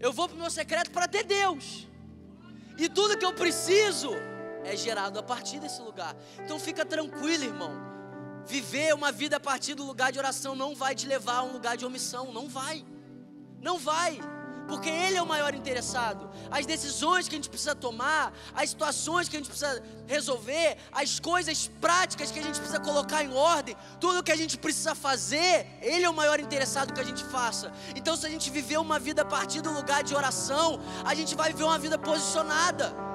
Eu 0.00 0.10
vou 0.10 0.26
para 0.26 0.36
o 0.38 0.40
meu 0.40 0.50
secreto 0.50 0.90
para 0.90 1.06
ter 1.06 1.22
Deus. 1.22 1.86
E 2.78 2.88
tudo 2.88 3.18
que 3.18 3.26
eu 3.26 3.34
preciso 3.34 4.10
é 4.64 4.74
gerado 4.74 5.18
a 5.18 5.22
partir 5.22 5.60
desse 5.60 5.82
lugar. 5.82 6.16
Então 6.42 6.58
fica 6.58 6.82
tranquilo, 6.82 7.44
irmão. 7.44 7.74
Viver 8.46 8.94
uma 8.94 9.12
vida 9.12 9.36
a 9.36 9.40
partir 9.40 9.74
do 9.74 9.84
lugar 9.84 10.10
de 10.10 10.18
oração 10.18 10.56
não 10.56 10.74
vai 10.74 10.94
te 10.94 11.06
levar 11.06 11.40
a 11.40 11.42
um 11.42 11.52
lugar 11.52 11.76
de 11.76 11.84
omissão, 11.84 12.32
não 12.32 12.48
vai. 12.48 12.86
Não 13.60 13.78
vai 13.78 14.18
porque 14.68 14.88
Ele 14.88 15.16
é 15.16 15.22
o 15.22 15.26
maior 15.26 15.54
interessado. 15.54 16.30
As 16.50 16.66
decisões 16.66 17.28
que 17.28 17.34
a 17.34 17.38
gente 17.38 17.48
precisa 17.48 17.74
tomar, 17.74 18.32
as 18.54 18.70
situações 18.70 19.28
que 19.28 19.36
a 19.36 19.38
gente 19.38 19.48
precisa 19.48 19.82
resolver, 20.06 20.76
as 20.92 21.18
coisas 21.20 21.70
práticas 21.80 22.30
que 22.30 22.38
a 22.38 22.42
gente 22.42 22.58
precisa 22.58 22.80
colocar 22.80 23.22
em 23.22 23.32
ordem, 23.34 23.76
tudo 24.00 24.22
que 24.22 24.32
a 24.32 24.36
gente 24.36 24.58
precisa 24.58 24.94
fazer, 24.94 25.66
Ele 25.80 26.04
é 26.04 26.10
o 26.10 26.14
maior 26.14 26.40
interessado 26.40 26.92
que 26.92 27.00
a 27.00 27.04
gente 27.04 27.24
faça. 27.24 27.72
Então, 27.94 28.16
se 28.16 28.26
a 28.26 28.30
gente 28.30 28.50
viver 28.50 28.78
uma 28.78 28.98
vida 28.98 29.22
a 29.22 29.26
partir 29.26 29.60
do 29.60 29.72
lugar 29.72 30.02
de 30.02 30.14
oração, 30.14 30.80
a 31.04 31.14
gente 31.14 31.34
vai 31.34 31.52
viver 31.52 31.64
uma 31.64 31.78
vida 31.78 31.98
posicionada. 31.98 33.13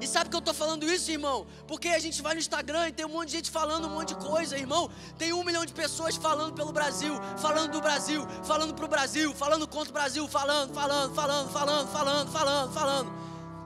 E 0.00 0.06
sabe 0.06 0.30
que 0.30 0.36
eu 0.36 0.40
estou 0.40 0.54
falando 0.54 0.90
isso, 0.90 1.10
irmão? 1.10 1.46
Porque 1.68 1.88
a 1.88 1.98
gente 1.98 2.22
vai 2.22 2.32
no 2.32 2.40
Instagram 2.40 2.88
e 2.88 2.92
tem 2.92 3.04
um 3.04 3.10
monte 3.10 3.28
de 3.28 3.36
gente 3.36 3.50
falando 3.50 3.86
um 3.86 3.90
monte 3.90 4.08
de 4.08 4.14
coisa, 4.14 4.56
irmão. 4.56 4.90
Tem 5.18 5.32
um 5.32 5.44
milhão 5.44 5.64
de 5.66 5.74
pessoas 5.74 6.16
falando 6.16 6.54
pelo 6.54 6.72
Brasil, 6.72 7.14
falando 7.36 7.72
do 7.72 7.80
Brasil, 7.82 8.26
falando 8.42 8.74
pro 8.74 8.88
Brasil, 8.88 9.34
falando 9.34 9.68
contra 9.68 9.90
o 9.90 9.92
Brasil, 9.92 10.26
falando, 10.26 10.72
falando, 10.72 11.14
falando, 11.14 11.50
falando, 11.50 11.88
falando, 11.88 12.32
falando, 12.32 12.72
falando. 12.72 13.12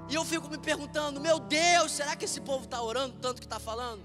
E 0.09 0.15
eu 0.17 0.25
fico 0.25 0.49
me 0.49 0.59
perguntando, 0.59 1.21
meu 1.21 1.39
Deus, 1.39 1.93
será 1.93 2.17
que 2.17 2.25
esse 2.25 2.41
povo 2.41 2.65
está 2.65 2.83
orando 2.83 3.17
tanto 3.21 3.41
que 3.41 3.47
está 3.47 3.61
falando? 3.61 4.03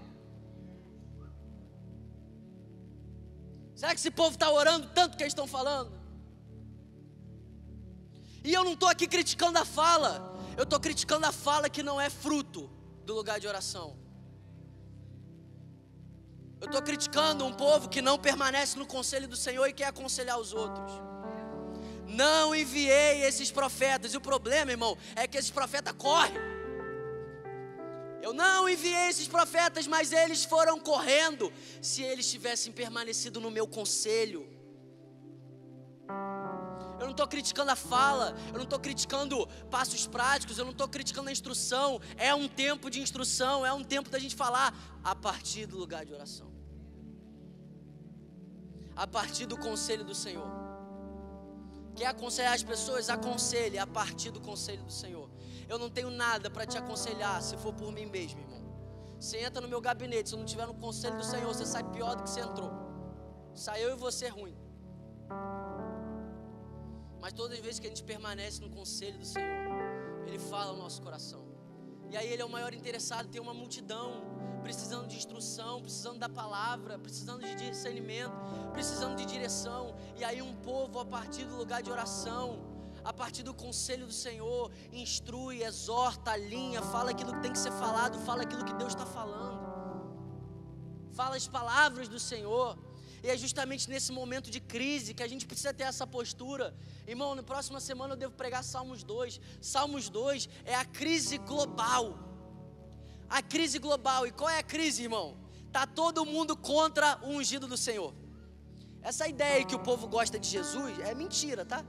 Será 3.75 3.93
que 3.93 3.99
esse 3.99 4.11
povo 4.11 4.35
está 4.35 4.51
orando 4.51 4.87
tanto 4.93 5.17
que 5.17 5.23
eles 5.23 5.31
estão 5.31 5.47
falando? 5.47 5.91
E 8.43 8.53
eu 8.53 8.63
não 8.63 8.73
estou 8.73 8.87
aqui 8.87 9.07
criticando 9.07 9.57
a 9.57 9.65
fala. 9.65 10.28
Eu 10.59 10.63
estou 10.63 10.77
criticando 10.77 11.25
a 11.25 11.31
fala 11.31 11.69
que 11.69 11.81
não 11.81 12.01
é 12.01 12.09
fruto 12.09 12.69
do 13.05 13.13
lugar 13.13 13.39
de 13.39 13.47
oração. 13.47 13.97
Eu 16.59 16.65
estou 16.65 16.81
criticando 16.81 17.45
um 17.45 17.53
povo 17.53 17.87
que 17.87 18.01
não 18.01 18.19
permanece 18.19 18.77
no 18.77 18.85
conselho 18.85 19.25
do 19.25 19.37
Senhor 19.37 19.65
e 19.67 19.71
quer 19.71 19.85
aconselhar 19.85 20.37
os 20.37 20.51
outros. 20.53 20.91
Não 22.09 22.53
enviei 22.53 23.23
esses 23.23 23.49
profetas. 23.49 24.13
E 24.13 24.17
o 24.17 24.19
problema, 24.19 24.69
irmão, 24.69 24.97
é 25.15 25.25
que 25.25 25.37
esses 25.37 25.49
profetas 25.49 25.93
correm. 25.97 26.35
Eu 28.21 28.33
não 28.33 28.67
enviei 28.67 29.07
esses 29.07 29.29
profetas, 29.29 29.87
mas 29.87 30.11
eles 30.11 30.43
foram 30.43 30.77
correndo. 30.77 31.53
Se 31.81 32.03
eles 32.03 32.29
tivessem 32.29 32.73
permanecido 32.73 33.39
no 33.39 33.49
meu 33.49 33.65
conselho, 33.65 34.45
estou 37.19 37.27
criticando 37.27 37.71
a 37.71 37.75
fala, 37.75 38.33
eu 38.47 38.53
não 38.53 38.63
estou 38.63 38.79
criticando 38.79 39.45
passos 39.69 40.07
práticos, 40.07 40.57
eu 40.57 40.63
não 40.63 40.71
estou 40.71 40.87
criticando 40.87 41.27
a 41.29 41.31
instrução. 41.31 41.99
É 42.15 42.33
um 42.33 42.47
tempo 42.47 42.89
de 42.89 43.01
instrução, 43.01 43.65
é 43.65 43.73
um 43.73 43.83
tempo 43.83 44.09
da 44.09 44.17
gente 44.17 44.35
falar 44.35 44.73
a 45.03 45.13
partir 45.13 45.65
do 45.65 45.77
lugar 45.77 46.05
de 46.05 46.13
oração, 46.13 46.49
a 48.95 49.05
partir 49.05 49.45
do 49.45 49.57
conselho 49.57 50.05
do 50.05 50.15
Senhor. 50.15 50.47
Quer 51.95 52.07
aconselhar 52.07 52.53
as 52.53 52.63
pessoas? 52.63 53.09
Aconselhe 53.09 53.77
a 53.77 53.85
partir 53.85 54.31
do 54.31 54.39
conselho 54.39 54.83
do 54.83 54.91
Senhor. 54.91 55.29
Eu 55.67 55.77
não 55.77 55.89
tenho 55.89 56.09
nada 56.09 56.49
para 56.49 56.65
te 56.65 56.77
aconselhar 56.77 57.41
se 57.41 57.57
for 57.57 57.73
por 57.73 57.91
mim 57.91 58.05
mesmo, 58.05 58.39
irmão. 58.39 58.59
Você 59.19 59.39
entra 59.39 59.59
no 59.59 59.67
meu 59.67 59.81
gabinete, 59.81 60.29
se 60.29 60.35
não 60.37 60.45
tiver 60.45 60.65
no 60.65 60.73
conselho 60.73 61.17
do 61.17 61.25
Senhor, 61.25 61.53
você 61.53 61.65
sai 61.65 61.83
pior 61.83 62.15
do 62.15 62.23
que 62.23 62.29
você 62.29 62.39
entrou. 62.39 62.71
Sai 63.53 63.83
eu 63.83 63.91
e 63.91 63.95
você 63.97 64.29
ruim. 64.29 64.55
Mas 67.21 67.33
todas 67.33 67.57
as 67.57 67.63
vezes 67.63 67.79
que 67.79 67.87
a 67.87 67.89
gente 67.89 68.03
permanece 68.03 68.61
no 68.61 68.69
conselho 68.69 69.17
do 69.19 69.25
Senhor, 69.25 69.47
Ele 70.27 70.39
fala 70.39 70.71
ao 70.71 70.77
nosso 70.77 71.01
coração. 71.01 71.43
E 72.11 72.17
aí 72.17 72.27
Ele 72.31 72.41
é 72.41 72.45
o 72.45 72.49
maior 72.49 72.73
interessado. 72.73 73.27
Tem 73.27 73.41
uma 73.41 73.53
multidão 73.53 74.23
precisando 74.61 75.07
de 75.07 75.15
instrução, 75.15 75.81
precisando 75.81 76.19
da 76.19 76.29
palavra, 76.29 76.97
precisando 76.97 77.41
de 77.45 77.55
discernimento, 77.55 78.33
precisando 78.73 79.15
de 79.15 79.25
direção. 79.25 79.95
E 80.17 80.23
aí 80.23 80.41
um 80.41 80.55
povo 80.55 80.99
a 80.99 81.05
partir 81.05 81.45
do 81.45 81.55
lugar 81.55 81.81
de 81.81 81.91
oração, 81.91 82.59
a 83.03 83.13
partir 83.13 83.43
do 83.43 83.53
conselho 83.53 84.05
do 84.05 84.11
Senhor, 84.11 84.71
instrui, 84.91 85.63
exorta, 85.63 86.31
alinha, 86.31 86.81
fala 86.81 87.11
aquilo 87.11 87.33
que 87.33 87.41
tem 87.41 87.51
que 87.51 87.59
ser 87.59 87.71
falado, 87.71 88.19
fala 88.19 88.43
aquilo 88.43 88.65
que 88.65 88.73
Deus 88.73 88.93
está 88.93 89.05
falando. 89.05 89.59
Fala 91.13 91.35
as 91.35 91.47
palavras 91.47 92.07
do 92.07 92.19
Senhor. 92.19 92.77
E 93.23 93.29
é 93.29 93.37
justamente 93.37 93.89
nesse 93.89 94.11
momento 94.11 94.49
de 94.49 94.59
crise 94.59 95.13
que 95.13 95.23
a 95.23 95.27
gente 95.27 95.45
precisa 95.45 95.73
ter 95.73 95.83
essa 95.83 96.05
postura. 96.07 96.73
Irmão, 97.07 97.35
na 97.35 97.43
próxima 97.43 97.79
semana 97.79 98.13
eu 98.13 98.17
devo 98.17 98.33
pregar 98.33 98.63
Salmos 98.63 99.03
2. 99.03 99.39
Salmos 99.61 100.09
2 100.09 100.49
é 100.65 100.75
a 100.75 100.85
crise 100.85 101.37
global. 101.37 102.17
A 103.29 103.41
crise 103.41 103.77
global. 103.79 104.25
E 104.25 104.31
qual 104.31 104.49
é 104.49 104.59
a 104.59 104.63
crise, 104.63 105.03
irmão? 105.03 105.37
Tá 105.71 105.85
todo 105.85 106.25
mundo 106.25 106.55
contra 106.55 107.19
o 107.23 107.29
ungido 107.29 107.67
do 107.67 107.77
Senhor. 107.77 108.13
Essa 109.01 109.27
ideia 109.27 109.65
que 109.65 109.75
o 109.75 109.79
povo 109.79 110.07
gosta 110.07 110.39
de 110.39 110.47
Jesus 110.47 110.99
é 110.99 111.13
mentira, 111.13 111.65
tá? 111.65 111.85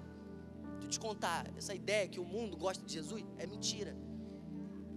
Deixa 0.72 0.86
eu 0.86 0.90
te 0.90 1.00
contar, 1.00 1.46
essa 1.56 1.74
ideia 1.74 2.08
que 2.08 2.20
o 2.20 2.24
mundo 2.24 2.56
gosta 2.56 2.84
de 2.84 2.92
Jesus 2.92 3.24
é 3.38 3.46
mentira. 3.46 3.96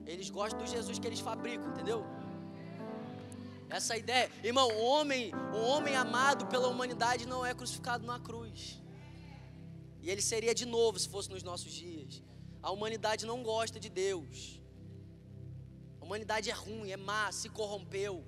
Eles 0.06 0.30
gostam 0.30 0.60
do 0.60 0.68
Jesus 0.68 1.00
que 1.00 1.08
eles 1.08 1.20
fabricam, 1.20 1.70
entendeu? 1.70 2.06
Essa 3.78 3.98
ideia, 3.98 4.30
irmão, 4.44 4.68
o 4.70 4.84
homem, 4.84 5.32
o 5.52 5.58
homem 5.72 5.96
amado 5.96 6.46
pela 6.46 6.68
humanidade 6.68 7.26
não 7.26 7.44
é 7.44 7.56
crucificado 7.56 8.06
na 8.06 8.20
cruz. 8.20 8.80
E 10.00 10.12
ele 10.12 10.22
seria 10.22 10.54
de 10.54 10.64
novo 10.64 11.00
se 11.00 11.10
fosse 11.10 11.28
nos 11.32 11.42
nossos 11.42 11.74
dias. 11.74 12.22
A 12.62 12.70
humanidade 12.70 13.26
não 13.26 13.42
gosta 13.42 13.80
de 13.80 13.90
Deus. 13.90 14.62
A 16.00 16.06
humanidade 16.06 16.52
é 16.52 16.54
ruim, 16.54 16.92
é 16.92 16.98
má, 16.98 17.32
se 17.32 17.50
corrompeu. 17.50 18.24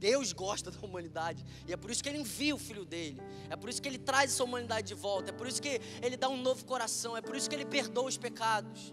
Deus 0.00 0.32
gosta 0.32 0.68
da 0.74 0.80
humanidade. 0.80 1.46
E 1.68 1.72
é 1.72 1.76
por 1.76 1.88
isso 1.88 2.02
que 2.02 2.08
ele 2.08 2.18
envia 2.18 2.52
o 2.52 2.58
filho 2.58 2.84
dele. 2.84 3.22
É 3.48 3.54
por 3.54 3.70
isso 3.70 3.80
que 3.80 3.88
ele 3.88 3.98
traz 3.98 4.32
essa 4.32 4.42
humanidade 4.42 4.88
de 4.88 4.94
volta. 4.94 5.30
É 5.30 5.32
por 5.32 5.46
isso 5.46 5.62
que 5.62 5.80
ele 6.02 6.16
dá 6.16 6.28
um 6.28 6.42
novo 6.42 6.64
coração. 6.64 7.16
É 7.16 7.22
por 7.22 7.36
isso 7.36 7.48
que 7.48 7.54
ele 7.54 7.66
perdoa 7.66 8.06
os 8.06 8.18
pecados. 8.18 8.92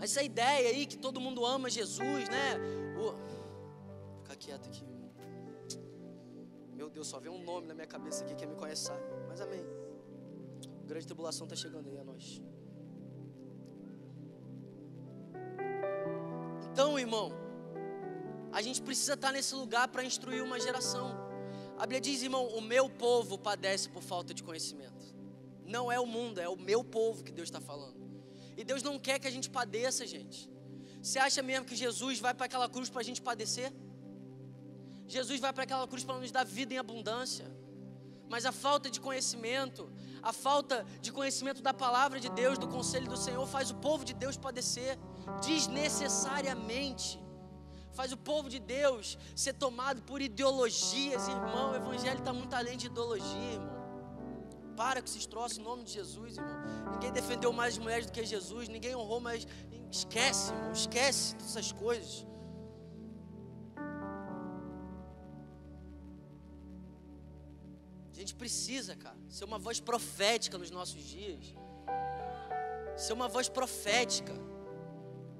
Essa 0.00 0.22
ideia 0.22 0.70
aí 0.70 0.86
que 0.86 0.96
todo 0.96 1.20
mundo 1.20 1.44
ama 1.44 1.68
Jesus, 1.68 2.26
né? 2.30 2.56
O 2.96 3.27
quieto 4.38 4.66
aqui. 4.68 4.86
Meu 6.78 6.88
Deus, 6.88 7.08
só 7.08 7.18
vem 7.18 7.30
um 7.30 7.42
nome 7.42 7.66
na 7.66 7.74
minha 7.74 7.86
cabeça 7.86 8.24
aqui, 8.24 8.34
quem 8.34 8.48
me 8.48 8.54
conhece. 8.54 8.90
Mas 9.28 9.40
amém. 9.40 9.64
Grande 10.86 11.06
tribulação 11.06 11.44
está 11.46 11.56
chegando 11.56 11.88
aí 11.88 11.98
a 11.98 12.04
nós. 12.04 12.40
Então, 16.70 16.98
irmão, 16.98 17.32
a 18.52 18.62
gente 18.62 18.80
precisa 18.80 19.14
estar 19.14 19.32
nesse 19.32 19.54
lugar 19.54 19.88
para 19.88 20.04
instruir 20.04 20.42
uma 20.42 20.58
geração. 20.58 21.08
A 21.76 21.82
Bíblia 21.82 22.00
diz, 22.00 22.22
irmão, 22.22 22.46
o 22.58 22.60
meu 22.60 22.88
povo 22.88 23.36
padece 23.36 23.88
por 23.88 24.02
falta 24.02 24.32
de 24.32 24.42
conhecimento. 24.42 25.14
Não 25.66 25.92
é 25.92 26.00
o 26.00 26.06
mundo, 26.06 26.40
é 26.40 26.48
o 26.48 26.56
meu 26.56 26.82
povo 26.82 27.22
que 27.22 27.32
Deus 27.32 27.48
está 27.48 27.60
falando. 27.60 27.98
E 28.56 28.64
Deus 28.64 28.82
não 28.82 28.98
quer 28.98 29.18
que 29.18 29.28
a 29.28 29.30
gente 29.30 29.50
padeça, 29.50 30.06
gente. 30.06 30.50
Você 31.02 31.18
acha 31.18 31.42
mesmo 31.42 31.66
que 31.66 31.76
Jesus 31.76 32.18
vai 32.18 32.34
para 32.34 32.46
aquela 32.46 32.68
cruz 32.68 32.88
para 32.88 33.00
a 33.00 33.04
gente 33.04 33.20
padecer? 33.20 33.72
Jesus 35.08 35.40
vai 35.40 35.52
para 35.52 35.64
aquela 35.64 35.88
cruz 35.88 36.04
para 36.04 36.18
nos 36.18 36.30
dar 36.30 36.44
vida 36.44 36.74
em 36.74 36.78
abundância. 36.78 37.50
Mas 38.28 38.44
a 38.44 38.52
falta 38.52 38.90
de 38.90 39.00
conhecimento, 39.00 39.90
a 40.22 40.34
falta 40.34 40.84
de 41.00 41.10
conhecimento 41.10 41.62
da 41.62 41.72
palavra 41.72 42.20
de 42.20 42.28
Deus, 42.28 42.58
do 42.58 42.68
conselho 42.68 43.08
do 43.08 43.16
Senhor, 43.16 43.46
faz 43.46 43.70
o 43.70 43.76
povo 43.76 44.04
de 44.04 44.12
Deus 44.12 44.36
padecer 44.36 44.98
desnecessariamente. 45.42 47.18
Faz 47.94 48.12
o 48.12 48.18
povo 48.18 48.50
de 48.50 48.58
Deus 48.58 49.18
ser 49.34 49.54
tomado 49.54 50.02
por 50.02 50.20
ideologias, 50.20 51.26
irmão. 51.26 51.72
O 51.72 51.76
evangelho 51.76 52.18
está 52.18 52.32
muito 52.32 52.54
além 52.54 52.76
de 52.76 52.86
ideologia, 52.86 53.52
irmão. 53.54 53.78
Para 54.76 55.00
com 55.00 55.08
esses 55.08 55.26
troços 55.26 55.58
em 55.58 55.62
nome 55.62 55.84
de 55.84 55.94
Jesus, 55.94 56.36
irmão. 56.36 56.92
Ninguém 56.92 57.10
defendeu 57.10 57.52
mais 57.52 57.78
mulheres 57.78 58.06
do 58.06 58.12
que 58.12 58.24
Jesus, 58.24 58.68
ninguém 58.68 58.94
honrou 58.94 59.20
mais. 59.20 59.46
Esquece, 59.90 60.52
irmão, 60.52 60.72
esquece 60.72 61.34
essas 61.40 61.72
coisas. 61.72 62.26
Gente 68.18 68.34
precisa, 68.34 68.96
cara, 68.96 69.16
ser 69.28 69.44
uma 69.44 69.60
voz 69.60 69.78
profética 69.78 70.58
nos 70.58 70.72
nossos 70.72 71.00
dias. 71.04 71.54
Ser 72.96 73.12
uma 73.12 73.28
voz 73.28 73.48
profética. 73.48 74.34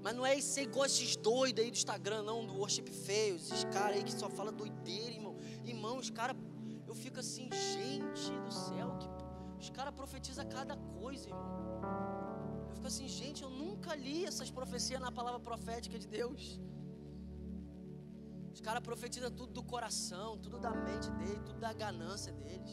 Mas 0.00 0.14
não 0.14 0.24
é 0.24 0.40
ser 0.40 0.62
igual 0.62 0.86
esses 0.86 1.16
doidos 1.16 1.64
aí 1.64 1.72
do 1.72 1.76
Instagram, 1.76 2.22
não, 2.22 2.46
do 2.46 2.54
worship 2.54 2.88
feio, 3.06 3.34
esses 3.34 3.64
caras 3.64 3.96
aí 3.96 4.04
que 4.04 4.12
só 4.12 4.30
fala 4.30 4.52
doideira, 4.52 5.10
irmão. 5.10 5.34
Irmão, 5.64 5.96
os 5.98 6.08
caras, 6.08 6.36
eu 6.86 6.94
fico 6.94 7.18
assim, 7.18 7.50
gente 7.52 8.30
do 8.46 8.52
céu, 8.52 8.96
que, 9.00 9.08
os 9.60 9.70
caras 9.70 9.92
profetizam 9.92 10.48
cada 10.48 10.76
coisa, 10.76 11.28
irmão. 11.30 11.50
Eu 12.68 12.74
fico 12.76 12.86
assim, 12.86 13.08
gente, 13.08 13.42
eu 13.42 13.50
nunca 13.50 13.96
li 13.96 14.24
essas 14.24 14.52
profecias 14.52 15.00
na 15.00 15.10
palavra 15.10 15.40
profética 15.40 15.98
de 15.98 16.06
Deus. 16.06 16.60
Os 18.59 18.62
caras 18.68 18.82
profetizam 18.82 19.30
tudo 19.30 19.52
do 19.52 19.62
coração, 19.62 20.36
tudo 20.36 20.59
da 20.59 20.72
mente 20.86 21.09
dele, 21.12 21.40
tudo 21.46 21.61
da 21.61 21.72
ganância 21.72 22.32
deles. 22.32 22.72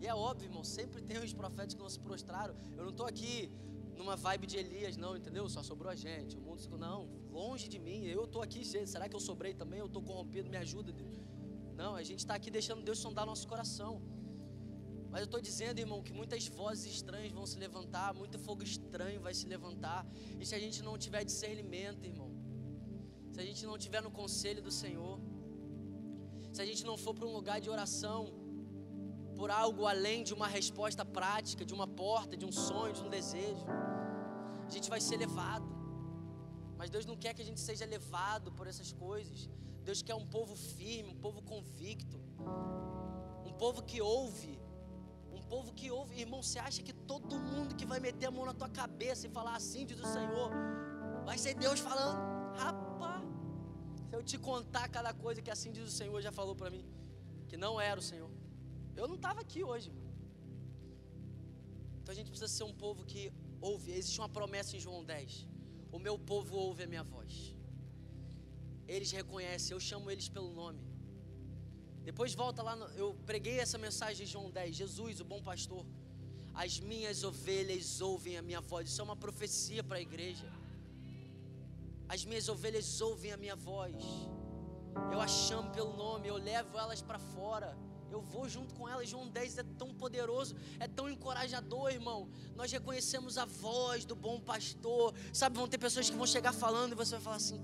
E 0.00 0.06
é 0.06 0.14
óbvio, 0.14 0.46
irmão, 0.46 0.64
sempre 0.64 1.02
tem 1.02 1.18
os 1.18 1.34
profetas 1.34 1.74
que 1.74 1.82
não 1.82 1.90
se 1.90 2.00
prostraram. 2.00 2.54
Eu 2.74 2.84
não 2.84 2.88
estou 2.88 3.04
aqui 3.04 3.52
numa 3.98 4.16
vibe 4.16 4.46
de 4.46 4.56
Elias, 4.56 4.96
não, 4.96 5.14
entendeu? 5.14 5.46
Só 5.46 5.62
sobrou 5.62 5.92
a 5.92 5.94
gente. 5.94 6.38
O 6.38 6.40
mundo 6.40 6.78
não. 6.78 7.06
longe 7.30 7.68
de 7.68 7.78
mim. 7.78 8.06
Eu 8.06 8.24
estou 8.24 8.40
aqui, 8.40 8.64
será 8.64 9.10
que 9.10 9.14
eu 9.14 9.20
sobrei 9.20 9.52
também? 9.52 9.78
Eu 9.78 9.88
estou 9.90 10.02
corrompido, 10.02 10.48
me 10.48 10.56
ajuda, 10.56 10.90
Deus. 10.90 11.18
Não, 11.76 11.94
a 11.94 12.02
gente 12.02 12.20
está 12.20 12.34
aqui 12.34 12.50
deixando 12.50 12.82
Deus 12.82 12.98
sondar 12.98 13.26
nosso 13.26 13.46
coração. 13.46 14.00
Mas 15.10 15.20
eu 15.20 15.26
estou 15.26 15.42
dizendo, 15.42 15.80
irmão, 15.80 16.02
que 16.02 16.14
muitas 16.14 16.48
vozes 16.48 16.94
estranhas 16.94 17.30
vão 17.30 17.44
se 17.44 17.58
levantar, 17.58 18.14
muito 18.14 18.38
fogo 18.38 18.62
estranho 18.62 19.20
vai 19.20 19.34
se 19.34 19.46
levantar. 19.46 20.06
E 20.40 20.46
se 20.46 20.54
a 20.54 20.58
gente 20.58 20.82
não 20.82 20.96
tiver 20.96 21.22
discernimento, 21.22 22.06
irmão, 22.06 22.31
se 23.32 23.40
a 23.40 23.46
gente 23.48 23.64
não 23.70 23.76
tiver 23.84 24.02
no 24.06 24.10
conselho 24.20 24.62
do 24.68 24.72
Senhor, 24.82 25.18
se 26.52 26.60
a 26.64 26.66
gente 26.70 26.84
não 26.84 26.96
for 27.04 27.14
para 27.14 27.26
um 27.26 27.34
lugar 27.38 27.58
de 27.60 27.70
oração, 27.76 28.20
por 29.38 29.50
algo 29.50 29.86
além 29.86 30.22
de 30.22 30.34
uma 30.38 30.48
resposta 30.58 31.04
prática, 31.18 31.64
de 31.64 31.74
uma 31.78 31.86
porta, 31.86 32.36
de 32.36 32.46
um 32.50 32.52
sonho, 32.52 32.92
de 32.92 33.02
um 33.02 33.10
desejo, 33.18 33.64
a 34.68 34.70
gente 34.70 34.88
vai 34.94 35.00
ser 35.00 35.16
levado. 35.16 35.68
Mas 36.76 36.90
Deus 36.90 37.06
não 37.06 37.16
quer 37.16 37.32
que 37.34 37.42
a 37.42 37.48
gente 37.50 37.60
seja 37.60 37.86
levado 37.96 38.52
por 38.52 38.66
essas 38.66 38.92
coisas. 38.92 39.48
Deus 39.88 40.02
quer 40.02 40.14
um 40.14 40.26
povo 40.26 40.54
firme, 40.54 41.10
um 41.10 41.20
povo 41.26 41.40
convicto, 41.42 42.18
um 43.48 43.52
povo 43.62 43.82
que 43.82 44.00
ouve 44.00 44.62
povo 45.52 45.70
que 45.74 45.90
ouve, 45.90 46.18
irmão, 46.18 46.42
você 46.42 46.58
acha 46.58 46.82
que 46.82 46.94
todo 46.94 47.38
mundo 47.38 47.74
que 47.74 47.84
vai 47.84 48.00
meter 48.00 48.24
a 48.24 48.30
mão 48.30 48.46
na 48.46 48.54
tua 48.54 48.70
cabeça 48.70 49.26
e 49.26 49.30
falar 49.30 49.54
assim 49.54 49.84
diz 49.84 50.00
o 50.00 50.06
Senhor, 50.06 50.50
vai 51.26 51.36
ser 51.36 51.52
Deus 51.52 51.78
falando? 51.78 52.31
Eu 54.22 54.26
te 54.32 54.38
contar 54.38 54.88
cada 54.96 55.12
coisa 55.12 55.42
que 55.44 55.50
assim 55.54 55.70
diz 55.76 55.84
o 55.92 55.94
Senhor 56.00 56.18
já 56.26 56.30
falou 56.30 56.54
para 56.58 56.70
mim, 56.74 56.84
que 57.48 57.56
não 57.56 57.72
era 57.80 57.98
o 57.98 58.04
Senhor. 58.10 58.30
Eu 58.94 59.08
não 59.08 59.16
estava 59.16 59.40
aqui 59.40 59.60
hoje, 59.70 59.88
irmão. 59.88 60.10
Então 61.98 62.12
a 62.12 62.16
gente 62.18 62.30
precisa 62.30 62.52
ser 62.56 62.62
um 62.62 62.76
povo 62.84 63.04
que 63.04 63.32
ouve. 63.60 63.90
Existe 63.90 64.20
uma 64.20 64.28
promessa 64.28 64.76
em 64.76 64.80
João 64.84 65.02
10. 65.02 65.48
O 65.90 65.98
meu 65.98 66.16
povo 66.16 66.56
ouve 66.56 66.84
a 66.84 66.86
minha 66.86 67.02
voz. 67.02 67.32
Eles 68.86 69.10
reconhecem, 69.10 69.74
eu 69.74 69.80
chamo 69.80 70.08
eles 70.08 70.28
pelo 70.28 70.52
nome. 70.52 70.80
Depois 72.04 72.32
volta 72.32 72.62
lá, 72.62 72.76
no, 72.76 72.86
eu 73.02 73.08
preguei 73.26 73.58
essa 73.58 73.76
mensagem 73.76 74.24
de 74.24 74.30
João 74.30 74.52
10, 74.52 74.76
Jesus, 74.76 75.18
o 75.18 75.24
bom 75.24 75.42
pastor. 75.42 75.84
As 76.54 76.78
minhas 76.78 77.24
ovelhas 77.24 78.00
ouvem 78.00 78.36
a 78.38 78.42
minha 78.42 78.60
voz. 78.60 78.88
Isso 78.88 79.00
é 79.00 79.04
uma 79.04 79.16
profecia 79.16 79.82
para 79.82 79.98
a 79.98 80.00
igreja. 80.00 80.48
As 82.14 82.26
minhas 82.26 82.46
ovelhas 82.46 83.00
ouvem 83.00 83.32
a 83.32 83.38
minha 83.38 83.56
voz. 83.56 83.96
Eu 85.10 85.18
as 85.18 85.30
chamo 85.30 85.70
pelo 85.70 85.96
nome, 85.96 86.28
eu 86.28 86.36
levo 86.36 86.78
elas 86.78 87.00
para 87.00 87.18
fora. 87.18 87.74
Eu 88.10 88.20
vou 88.20 88.46
junto 88.46 88.74
com 88.74 88.86
elas. 88.86 89.08
João 89.08 89.30
10 89.30 89.56
é 89.56 89.62
tão 89.78 89.94
poderoso, 89.94 90.54
é 90.78 90.86
tão 90.86 91.08
encorajador, 91.08 91.90
irmão. 91.90 92.28
Nós 92.54 92.70
reconhecemos 92.70 93.38
a 93.38 93.46
voz 93.46 94.04
do 94.04 94.14
bom 94.14 94.38
pastor. 94.38 95.14
Sabe, 95.32 95.56
vão 95.56 95.66
ter 95.66 95.78
pessoas 95.78 96.10
que 96.10 96.14
vão 96.14 96.26
chegar 96.26 96.52
falando 96.52 96.92
e 96.92 96.94
você 96.94 97.12
vai 97.12 97.20
falar 97.22 97.36
assim: 97.36 97.58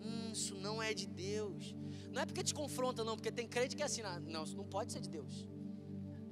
hum, 0.00 0.32
isso 0.32 0.56
não 0.56 0.82
é 0.82 0.92
de 0.92 1.06
Deus. 1.06 1.72
Não 2.10 2.20
é 2.20 2.26
porque 2.26 2.42
te 2.42 2.52
confronta, 2.52 3.04
não, 3.04 3.14
porque 3.14 3.30
tem 3.30 3.46
crente 3.46 3.76
que 3.76 3.82
é 3.82 3.86
assim, 3.86 4.02
ah, 4.02 4.18
não, 4.18 4.42
isso 4.42 4.56
não 4.56 4.66
pode 4.66 4.92
ser 4.92 5.00
de 5.00 5.08
Deus. 5.08 5.48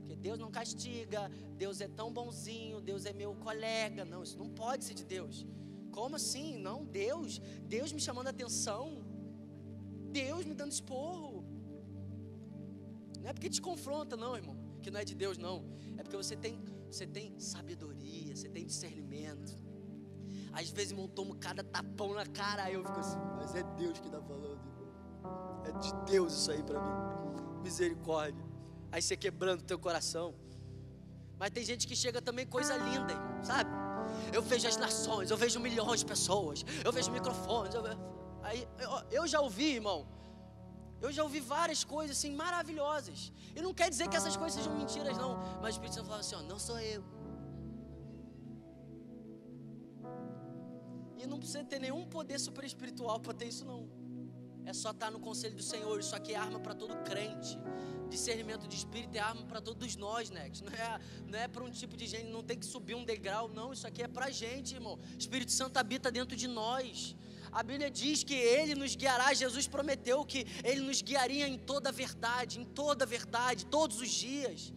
Porque 0.01 0.17
Deus 0.17 0.41
não 0.41 0.51
castiga, 0.51 1.31
Deus 1.57 1.81
é 1.81 1.87
tão 1.87 2.13
bonzinho, 2.13 2.81
Deus 2.81 3.07
é 3.07 3.13
meu 3.13 3.33
colega. 3.37 4.05
Não, 4.05 4.25
isso 4.25 4.37
não 4.37 4.51
pode 4.51 4.85
ser 4.85 4.95
de 4.95 5.05
Deus. 5.05 5.47
Como 5.91 6.17
assim? 6.17 6.59
Não, 6.59 6.85
Deus, 6.85 7.41
Deus 7.65 7.93
me 7.93 8.01
chamando 8.01 8.29
a 8.29 8.31
atenção, 8.31 9.05
Deus 10.11 10.45
me 10.45 10.55
dando 10.55 10.73
esporro. 10.73 11.45
Não 13.21 13.29
é 13.29 13.33
porque 13.33 13.51
te 13.51 13.61
confronta, 13.61 14.17
não, 14.17 14.37
irmão, 14.37 14.57
que 14.83 14.91
não 14.91 15.01
é 15.01 15.05
de 15.05 15.15
Deus, 15.15 15.37
não. 15.37 15.65
É 15.99 16.03
porque 16.03 16.17
você 16.17 16.37
tem, 16.37 16.59
você 16.91 17.07
tem 17.07 17.39
sabedoria, 17.39 18.35
você 18.35 18.49
tem 18.49 18.65
discernimento. 18.67 19.53
Às 20.53 20.71
vezes, 20.71 20.91
irmão, 20.93 21.07
tomo 21.07 21.37
cada 21.37 21.63
tapão 21.63 22.15
na 22.15 22.27
cara, 22.27 22.65
aí 22.65 22.75
eu 22.75 22.85
fico 22.85 22.99
assim, 22.99 23.19
mas 23.37 23.55
é 23.55 23.63
Deus 23.77 23.99
que 24.01 24.07
está 24.07 24.21
falando. 24.21 24.61
É 25.65 25.73
de 25.73 26.11
Deus 26.11 26.33
isso 26.33 26.51
aí 26.51 26.63
para 26.63 26.81
mim. 26.81 27.63
Misericórdia. 27.63 28.45
Aí 28.91 29.03
você 29.03 29.17
quebrando 29.17 29.63
teu 29.63 29.79
coração. 29.79 30.35
Mas 31.39 31.51
tem 31.51 31.65
gente 31.65 31.87
que 31.87 31.95
chega 31.95 32.21
também 32.21 32.47
coisa 32.47 32.77
linda, 32.77 33.13
irmão, 33.13 33.45
sabe? 33.45 33.71
Eu 34.33 34.43
vejo 34.43 34.67
as 34.69 34.77
nações, 34.77 35.31
eu 35.31 35.37
vejo 35.37 35.59
milhões 35.61 36.01
de 36.01 36.07
pessoas, 36.07 36.65
eu 36.85 36.93
vejo 36.93 37.11
microfones. 37.11 37.75
Eu, 37.75 37.83
aí, 38.43 38.67
eu, 38.79 38.91
eu 39.11 39.27
já 39.27 39.41
ouvi, 39.41 39.75
irmão. 39.75 40.07
Eu 41.01 41.11
já 41.11 41.23
ouvi 41.23 41.41
várias 41.41 41.83
coisas 41.83 42.17
assim 42.17 42.35
maravilhosas. 42.35 43.33
E 43.57 43.63
não 43.63 43.73
quer 43.73 43.89
dizer 43.89 44.09
que 44.09 44.17
essas 44.17 44.37
coisas 44.37 44.55
sejam 44.59 44.77
mentiras, 44.77 45.17
não. 45.17 45.33
Mas 45.63 45.71
o 45.71 45.77
Espírito 45.77 45.95
Santo 45.95 46.09
fala 46.09 46.21
assim: 46.21 46.37
ó, 46.37 46.43
não 46.43 46.59
sou 46.59 46.79
eu. 46.79 47.03
E 51.19 51.27
não 51.27 51.39
precisa 51.39 51.65
ter 51.65 51.79
nenhum 51.79 52.07
poder 52.07 52.39
super 52.39 52.65
espiritual 52.65 53.19
para 53.21 53.35
ter 53.35 53.47
isso, 53.47 53.65
não. 53.65 53.89
É 54.65 54.73
só 54.73 54.91
estar 54.91 55.11
no 55.11 55.21
conselho 55.21 55.57
do 55.57 55.63
Senhor. 55.63 55.99
Isso 55.99 56.15
aqui 56.15 56.35
é 56.35 56.37
arma 56.37 56.61
para 56.61 56.75
todo 56.75 56.95
crente. 56.99 57.59
Discernimento 58.11 58.67
de 58.67 58.77
espírito 58.77 59.15
é 59.17 59.21
arma 59.21 59.45
para 59.45 59.61
todos 59.61 59.95
nós, 59.97 60.31
né? 60.31 60.51
Não 60.63 60.73
é, 60.73 61.01
não 61.31 61.39
é 61.39 61.47
para 61.47 61.63
um 61.63 61.71
tipo 61.71 61.97
de 61.97 62.07
gente, 62.07 62.25
não 62.25 62.43
tem 62.43 62.59
que 62.59 62.67
subir 62.67 62.97
um 62.97 63.05
degrau, 63.05 63.49
não. 63.49 63.73
Isso 63.73 63.87
aqui 63.87 64.03
é 64.03 64.09
para 64.09 64.31
gente, 64.31 64.75
irmão. 64.75 64.99
Espírito 65.19 65.53
Santo 65.53 65.77
habita 65.77 66.11
dentro 66.11 66.37
de 66.37 66.49
nós. 66.49 67.17
A 67.53 67.63
Bíblia 67.63 67.91
diz 67.91 68.23
que 68.25 68.35
Ele 68.35 68.75
nos 68.75 68.95
guiará. 68.97 69.33
Jesus 69.33 69.67
prometeu 69.69 70.25
que 70.25 70.45
Ele 70.65 70.81
nos 70.81 71.01
guiaria 71.03 71.47
em 71.49 71.59
toda 71.59 71.89
a 71.89 71.93
verdade, 71.93 72.61
em 72.61 72.65
toda 72.65 73.05
a 73.05 73.07
verdade, 73.07 73.67
todos 73.67 74.01
os 74.01 74.11
dias. 74.11 74.73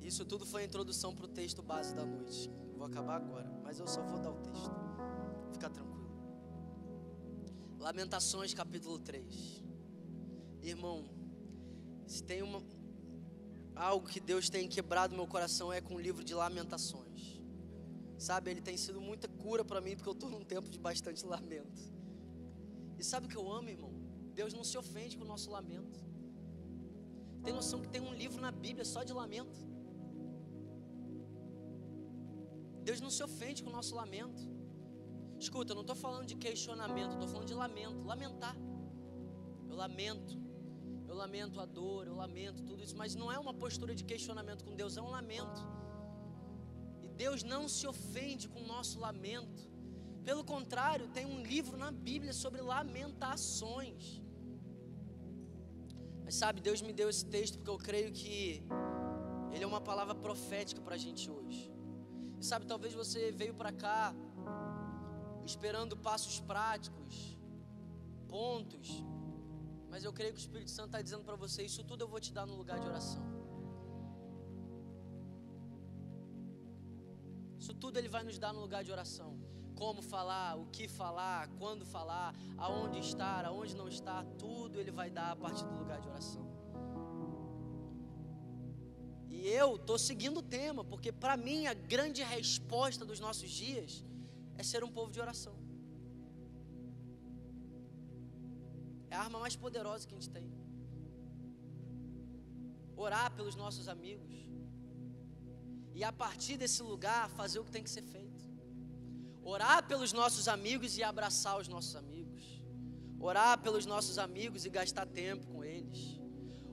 Isso 0.00 0.24
tudo 0.24 0.46
foi 0.46 0.62
a 0.62 0.64
introdução 0.64 1.14
para 1.14 1.26
o 1.26 1.28
texto 1.28 1.62
base 1.62 1.94
da 1.94 2.04
noite. 2.04 2.50
Vou 2.76 2.86
acabar 2.86 3.16
agora, 3.16 3.50
mas 3.62 3.78
eu 3.78 3.86
só 3.86 4.00
vou 4.02 4.18
dar 4.20 4.30
o 4.30 4.36
texto. 4.36 4.70
Fica 5.52 5.68
tranquilo. 5.68 6.07
Lamentações 7.78 8.52
capítulo 8.52 8.98
3. 8.98 9.62
Irmão, 10.62 11.08
se 12.06 12.22
tem 12.22 12.42
uma 12.42 12.60
algo 13.76 14.08
que 14.08 14.18
Deus 14.18 14.50
tem 14.50 14.68
quebrado 14.68 15.14
meu 15.14 15.26
coração 15.28 15.72
é 15.72 15.80
com 15.80 15.94
o 15.94 16.00
livro 16.00 16.24
de 16.24 16.34
Lamentações. 16.34 17.40
Sabe, 18.18 18.50
ele 18.50 18.60
tem 18.60 18.76
sido 18.76 19.00
muita 19.00 19.28
cura 19.28 19.64
para 19.64 19.80
mim 19.80 19.94
porque 19.94 20.08
eu 20.08 20.12
estou 20.12 20.28
num 20.28 20.44
tempo 20.44 20.68
de 20.68 20.76
bastante 20.76 21.24
lamento. 21.24 21.80
E 22.98 23.04
sabe 23.04 23.26
o 23.26 23.30
que 23.30 23.36
eu 23.36 23.50
amo, 23.50 23.68
irmão? 23.68 23.92
Deus 24.34 24.52
não 24.52 24.64
se 24.64 24.76
ofende 24.76 25.16
com 25.16 25.22
o 25.22 25.28
nosso 25.28 25.48
lamento. 25.48 26.00
Tem 27.44 27.52
noção 27.54 27.80
que 27.80 27.88
tem 27.88 28.00
um 28.00 28.12
livro 28.12 28.40
na 28.40 28.50
Bíblia 28.50 28.84
só 28.84 29.04
de 29.04 29.12
lamento? 29.12 29.56
Deus 32.82 33.00
não 33.00 33.10
se 33.10 33.22
ofende 33.22 33.62
com 33.62 33.70
o 33.70 33.72
nosso 33.72 33.94
lamento. 33.94 34.57
Escuta, 35.38 35.72
eu 35.72 35.76
não 35.76 35.82
estou 35.82 35.96
falando 35.96 36.26
de 36.26 36.36
questionamento, 36.36 37.12
estou 37.12 37.28
falando 37.28 37.46
de 37.46 37.54
lamento, 37.54 38.02
lamentar. 38.04 38.56
Eu 39.68 39.76
lamento, 39.76 40.36
eu 41.06 41.14
lamento 41.14 41.60
a 41.60 41.66
dor, 41.66 42.06
eu 42.06 42.16
lamento 42.16 42.62
tudo 42.64 42.82
isso, 42.82 42.96
mas 42.96 43.14
não 43.14 43.30
é 43.30 43.38
uma 43.38 43.54
postura 43.54 43.94
de 43.94 44.04
questionamento 44.04 44.64
com 44.64 44.74
Deus, 44.74 44.96
é 44.96 45.02
um 45.02 45.10
lamento. 45.10 45.60
E 47.02 47.08
Deus 47.08 47.42
não 47.42 47.68
se 47.68 47.86
ofende 47.86 48.48
com 48.48 48.60
o 48.60 48.66
nosso 48.66 48.98
lamento. 48.98 49.68
Pelo 50.24 50.44
contrário, 50.44 51.08
tem 51.08 51.24
um 51.24 51.40
livro 51.42 51.76
na 51.76 51.90
Bíblia 51.90 52.32
sobre 52.32 52.60
lamentações. 52.60 54.20
Mas 56.24 56.34
sabe, 56.34 56.60
Deus 56.60 56.82
me 56.82 56.92
deu 56.92 57.08
esse 57.08 57.24
texto 57.24 57.56
porque 57.58 57.70
eu 57.70 57.78
creio 57.78 58.12
que 58.12 58.62
ele 59.52 59.64
é 59.64 59.66
uma 59.66 59.80
palavra 59.80 60.14
profética 60.14 60.80
para 60.80 60.96
a 60.96 60.98
gente 60.98 61.30
hoje. 61.30 61.72
E 62.38 62.44
sabe, 62.44 62.66
talvez 62.66 62.92
você 62.92 63.32
veio 63.32 63.54
para 63.54 63.72
cá 63.72 64.14
esperando 65.52 65.96
passos 66.08 66.36
práticos, 66.52 67.14
pontos, 68.34 68.88
mas 69.90 70.04
eu 70.06 70.12
creio 70.18 70.32
que 70.34 70.40
o 70.40 70.44
Espírito 70.46 70.70
Santo 70.70 70.90
está 70.92 71.00
dizendo 71.06 71.24
para 71.28 71.36
você: 71.44 71.60
isso 71.70 71.82
tudo 71.90 72.02
eu 72.04 72.08
vou 72.14 72.20
te 72.26 72.32
dar 72.38 72.46
no 72.50 72.56
lugar 72.62 72.78
de 72.82 72.86
oração. 72.86 73.24
Isso 77.58 77.74
tudo 77.74 77.98
Ele 77.98 78.10
vai 78.16 78.22
nos 78.28 78.38
dar 78.38 78.52
no 78.52 78.60
lugar 78.66 78.82
de 78.84 78.92
oração. 78.96 79.30
Como 79.74 80.02
falar, 80.02 80.50
o 80.62 80.66
que 80.76 80.86
falar, 81.00 81.48
quando 81.60 81.84
falar, 81.96 82.34
aonde 82.56 82.98
estar, 82.98 83.44
aonde 83.44 83.74
não 83.80 83.88
estar, 83.96 84.24
tudo 84.44 84.78
Ele 84.80 84.90
vai 85.00 85.08
dar 85.18 85.30
a 85.32 85.36
partir 85.36 85.66
do 85.72 85.76
lugar 85.82 86.00
de 86.00 86.08
oração. 86.08 86.44
E 89.30 89.46
eu 89.48 89.76
estou 89.76 89.98
seguindo 89.98 90.38
o 90.38 90.42
tema, 90.42 90.82
porque 90.92 91.12
para 91.12 91.36
mim 91.36 91.66
a 91.66 91.74
grande 91.74 92.22
resposta 92.22 93.04
dos 93.04 93.20
nossos 93.20 93.50
dias 93.50 94.04
é 94.58 94.62
ser 94.70 94.82
um 94.84 94.92
povo 94.98 95.10
de 95.10 95.20
oração. 95.24 95.56
É 99.10 99.14
a 99.16 99.22
arma 99.26 99.38
mais 99.44 99.56
poderosa 99.64 100.06
que 100.06 100.14
a 100.14 100.18
gente 100.18 100.30
tem. 100.38 100.48
Orar 102.96 103.28
pelos 103.36 103.56
nossos 103.62 103.88
amigos. 103.88 104.36
E 105.94 106.04
a 106.04 106.12
partir 106.12 106.56
desse 106.62 106.82
lugar 106.82 107.30
fazer 107.30 107.58
o 107.60 107.64
que 107.64 107.74
tem 107.76 107.82
que 107.82 107.94
ser 107.96 108.02
feito. 108.02 108.44
Orar 109.54 109.80
pelos 109.90 110.12
nossos 110.12 110.46
amigos 110.56 110.98
e 110.98 111.02
abraçar 111.02 111.56
os 111.58 111.68
nossos 111.68 111.96
amigos. 111.96 112.44
Orar 113.18 113.62
pelos 113.62 113.86
nossos 113.86 114.18
amigos 114.18 114.64
e 114.66 114.70
gastar 114.78 115.06
tempo 115.06 115.46
com 115.46 115.64
eles 115.64 116.18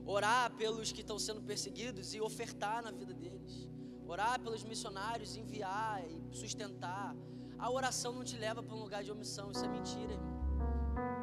orar 0.06 0.54
pelos 0.54 0.92
que 0.92 1.00
estão 1.00 1.18
sendo 1.18 1.42
perseguidos 1.42 2.14
e 2.14 2.20
ofertar 2.20 2.82
na 2.82 2.92
vida 2.92 3.12
deles, 3.12 3.68
Orar 4.08 4.40
pelos 4.40 4.62
missionários, 4.62 5.36
enviar 5.36 6.00
e 6.08 6.36
sustentar. 6.36 7.12
A 7.58 7.70
oração 7.70 8.12
não 8.12 8.24
te 8.30 8.36
leva 8.36 8.62
para 8.62 8.74
um 8.74 8.82
lugar 8.86 9.02
de 9.02 9.10
omissão, 9.10 9.50
isso 9.50 9.64
é 9.64 9.68
mentira, 9.68 10.12
irmão. 10.12 10.36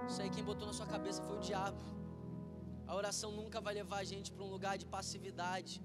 Isso 0.08 0.22
aí 0.22 0.30
quem 0.30 0.44
botou 0.44 0.68
na 0.68 0.74
sua 0.74 0.86
cabeça 0.86 1.22
foi 1.28 1.38
o 1.38 1.40
diabo. 1.40 1.84
A 2.88 2.96
oração 2.96 3.32
nunca 3.32 3.60
vai 3.62 3.74
levar 3.74 4.00
a 4.00 4.04
gente 4.04 4.32
para 4.32 4.44
um 4.44 4.50
lugar 4.56 4.78
de 4.78 4.86
passividade, 4.86 5.82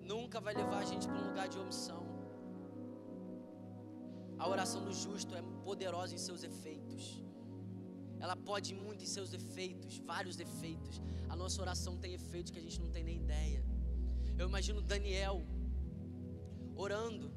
nunca 0.00 0.40
vai 0.40 0.54
levar 0.54 0.78
a 0.78 0.84
gente 0.84 1.06
para 1.08 1.18
um 1.22 1.26
lugar 1.28 1.48
de 1.48 1.58
omissão. 1.58 2.02
A 4.38 4.48
oração 4.48 4.84
do 4.84 4.92
justo 4.92 5.34
é 5.34 5.42
poderosa 5.64 6.14
em 6.14 6.18
seus 6.18 6.42
efeitos. 6.42 7.22
Ela 8.20 8.36
pode 8.36 8.74
muito 8.74 9.02
em 9.04 9.06
seus 9.06 9.32
efeitos, 9.32 9.98
vários 9.98 10.38
efeitos. 10.38 11.00
A 11.28 11.36
nossa 11.36 11.60
oração 11.60 11.96
tem 11.96 12.14
efeitos 12.14 12.50
que 12.52 12.58
a 12.58 12.62
gente 12.62 12.80
não 12.80 12.90
tem 12.90 13.04
nem 13.04 13.16
ideia. 13.16 13.62
Eu 14.38 14.48
imagino 14.48 14.80
Daniel 14.80 15.44
orando 16.76 17.32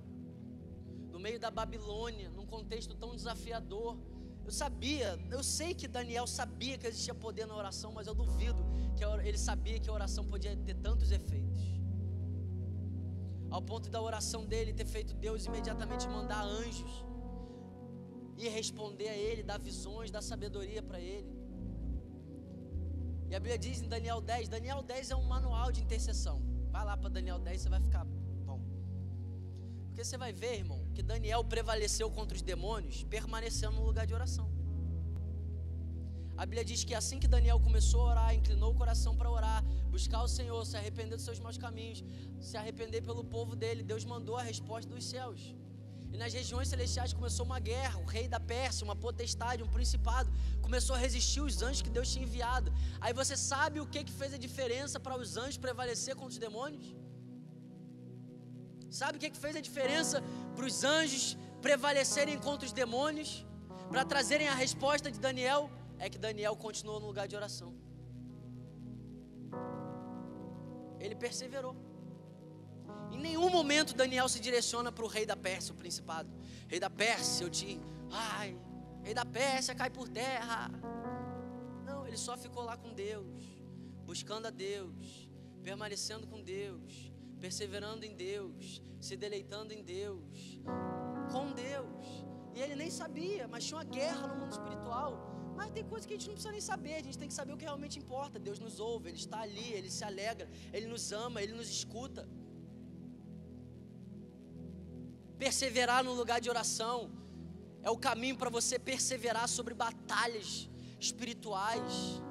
meio 1.22 1.40
da 1.40 1.52
Babilônia, 1.52 2.30
num 2.30 2.46
contexto 2.46 2.94
tão 2.96 3.16
desafiador. 3.16 3.98
Eu 4.44 4.52
sabia, 4.52 5.20
eu 5.30 5.44
sei 5.44 5.74
que 5.74 5.88
Daniel 5.88 6.26
sabia 6.26 6.78
que 6.78 6.88
existia 6.88 7.14
poder 7.14 7.46
na 7.46 7.56
oração, 7.56 7.92
mas 7.98 8.08
eu 8.08 8.16
duvido 8.16 8.66
que 8.96 9.04
ele 9.28 9.38
sabia 9.38 9.80
que 9.80 9.90
a 9.90 9.94
oração 9.94 10.26
podia 10.26 10.56
ter 10.58 10.76
tantos 10.76 11.12
efeitos. 11.12 11.62
Ao 13.50 13.62
ponto 13.62 13.90
da 13.90 14.02
oração 14.02 14.46
dele 14.46 14.74
ter 14.74 14.86
feito 14.86 15.14
Deus 15.14 15.46
imediatamente 15.46 16.08
mandar 16.08 16.44
anjos 16.44 17.06
e 18.38 18.50
responder 18.50 19.10
a 19.10 19.16
ele, 19.16 19.44
dar 19.44 19.60
visões, 19.60 20.10
dar 20.10 20.22
sabedoria 20.22 20.82
para 20.82 21.00
ele. 21.00 21.32
E 23.30 23.36
a 23.36 23.40
Bíblia 23.40 23.58
diz 23.58 23.82
em 23.82 23.88
Daniel 23.88 24.20
10, 24.20 24.50
Daniel 24.50 24.82
10 24.82 25.12
é 25.12 25.16
um 25.16 25.24
manual 25.24 25.72
de 25.72 25.82
intercessão. 25.82 26.42
Vai 26.70 26.84
lá 26.84 26.98
para 26.98 27.10
Daniel 27.10 27.40
10, 27.40 27.62
você 27.62 27.70
vai 27.70 27.82
ficar. 27.82 28.06
Porque 29.92 30.06
você 30.06 30.18
vai 30.18 30.32
ver, 30.32 30.54
irmão, 30.60 30.80
que 30.96 31.04
Daniel 31.04 31.44
prevaleceu 31.44 32.10
contra 32.18 32.36
os 32.38 32.42
demônios, 32.42 32.98
permanecendo 33.16 33.76
no 33.80 33.86
lugar 33.90 34.06
de 34.08 34.14
oração. 34.14 34.48
A 36.42 36.46
Bíblia 36.46 36.64
diz 36.70 36.84
que 36.86 36.96
assim 37.00 37.18
que 37.24 37.28
Daniel 37.28 37.60
começou 37.60 38.02
a 38.04 38.12
orar, 38.12 38.30
inclinou 38.34 38.72
o 38.72 38.78
coração 38.82 39.14
para 39.18 39.30
orar, 39.30 39.62
buscar 39.96 40.22
o 40.24 40.30
Senhor, 40.30 40.66
se 40.66 40.78
arrepender 40.78 41.18
dos 41.18 41.26
seus 41.26 41.42
maus 41.46 41.58
caminhos, 41.66 42.04
se 42.40 42.56
arrepender 42.62 43.02
pelo 43.10 43.24
povo 43.36 43.54
dele, 43.54 43.84
Deus 43.84 44.06
mandou 44.06 44.38
a 44.38 44.44
resposta 44.52 44.90
dos 44.90 45.04
céus. 45.04 45.42
E 46.14 46.18
nas 46.18 46.34
regiões 46.34 46.70
celestiais 46.70 47.14
começou 47.14 47.46
uma 47.46 47.60
guerra. 47.60 48.00
O 48.00 48.06
rei 48.06 48.28
da 48.30 48.40
Pérsia, 48.40 48.86
uma 48.86 48.96
potestade, 48.96 49.62
um 49.62 49.68
principado, 49.68 50.32
começou 50.62 50.96
a 50.96 51.00
resistir 51.00 51.42
os 51.42 51.62
anjos 51.62 51.82
que 51.82 51.90
Deus 51.90 52.10
tinha 52.12 52.26
enviado. 52.26 52.74
Aí 53.02 53.14
você 53.14 53.36
sabe 53.36 53.80
o 53.82 53.86
que, 53.86 54.04
que 54.06 54.12
fez 54.12 54.34
a 54.34 54.38
diferença 54.38 55.00
para 55.00 55.18
os 55.18 55.36
anjos 55.38 55.58
prevalecer 55.58 56.16
contra 56.16 56.32
os 56.32 56.38
demônios? 56.38 56.96
Sabe 58.92 59.18
o 59.18 59.22
que, 59.22 59.30
que 59.30 59.38
fez 59.38 59.56
a 59.56 59.62
diferença 59.62 60.22
para 60.54 60.66
os 60.66 60.84
anjos 60.84 61.38
prevalecerem 61.62 62.38
contra 62.38 62.66
os 62.66 62.74
demônios? 62.74 63.46
Para 63.90 64.04
trazerem 64.04 64.50
a 64.50 64.54
resposta 64.54 65.10
de 65.10 65.18
Daniel? 65.18 65.72
É 65.98 66.10
que 66.10 66.18
Daniel 66.18 66.58
continuou 66.58 67.00
no 67.00 67.08
lugar 67.08 67.26
de 67.26 67.36
oração. 67.36 67.74
Ele 71.00 71.16
perseverou. 71.16 71.74
Em 73.12 73.18
nenhum 73.18 73.50
momento 73.50 73.96
Daniel 73.96 74.28
se 74.28 74.42
direciona 74.42 74.92
para 74.92 75.06
o 75.06 75.08
rei 75.08 75.26
da 75.26 75.38
Pérsia, 75.38 75.74
o 75.74 75.78
principado. 75.78 76.30
Rei 76.68 76.80
da 76.80 76.90
Pérsia, 76.90 77.46
eu 77.46 77.50
te. 77.50 77.80
Ai, 78.12 78.58
rei 79.04 79.14
da 79.14 79.24
Pérsia 79.24 79.74
cai 79.74 79.90
por 79.90 80.10
terra. 80.10 80.70
Não, 81.86 82.06
ele 82.06 82.18
só 82.18 82.36
ficou 82.36 82.64
lá 82.64 82.76
com 82.76 82.94
Deus, 82.94 83.46
buscando 84.06 84.48
a 84.48 84.50
Deus, 84.50 85.30
permanecendo 85.64 86.28
com 86.28 86.42
Deus, 86.42 87.11
perseverando 87.46 88.06
em 88.10 88.14
Deus, 88.28 88.82
se 89.08 89.16
deleitando 89.24 89.74
em 89.78 89.84
Deus, 89.84 90.60
com 91.34 91.46
Deus. 91.52 92.06
E 92.56 92.60
ele 92.64 92.76
nem 92.82 92.92
sabia, 93.02 93.48
mas 93.52 93.66
tinha 93.66 93.78
uma 93.80 93.90
guerra 94.00 94.28
no 94.28 94.36
mundo 94.42 94.52
espiritual. 94.58 95.12
Mas 95.58 95.72
tem 95.72 95.84
coisa 95.84 96.08
que 96.08 96.14
a 96.14 96.18
gente 96.18 96.28
não 96.28 96.36
precisa 96.36 96.52
nem 96.58 96.62
saber, 96.62 96.96
a 96.96 97.04
gente 97.08 97.18
tem 97.22 97.28
que 97.32 97.34
saber 97.34 97.54
o 97.54 97.58
que 97.62 97.68
realmente 97.72 97.98
importa. 98.04 98.46
Deus 98.48 98.60
nos 98.66 98.80
ouve, 98.80 99.10
Ele 99.10 99.18
está 99.26 99.40
ali, 99.48 99.68
Ele 99.74 99.90
se 99.98 100.04
alegra, 100.04 100.48
Ele 100.72 100.88
nos 100.94 101.12
ama, 101.12 101.42
Ele 101.44 101.54
nos 101.54 101.70
escuta. 101.78 102.24
Perseverar 105.44 106.04
no 106.04 106.14
lugar 106.14 106.40
de 106.40 106.50
oração 106.50 106.96
é 107.82 107.90
o 107.90 107.98
caminho 107.98 108.38
para 108.38 108.50
você 108.58 108.78
perseverar 108.78 109.48
sobre 109.58 109.74
batalhas 109.74 110.70
espirituais. 111.00 112.22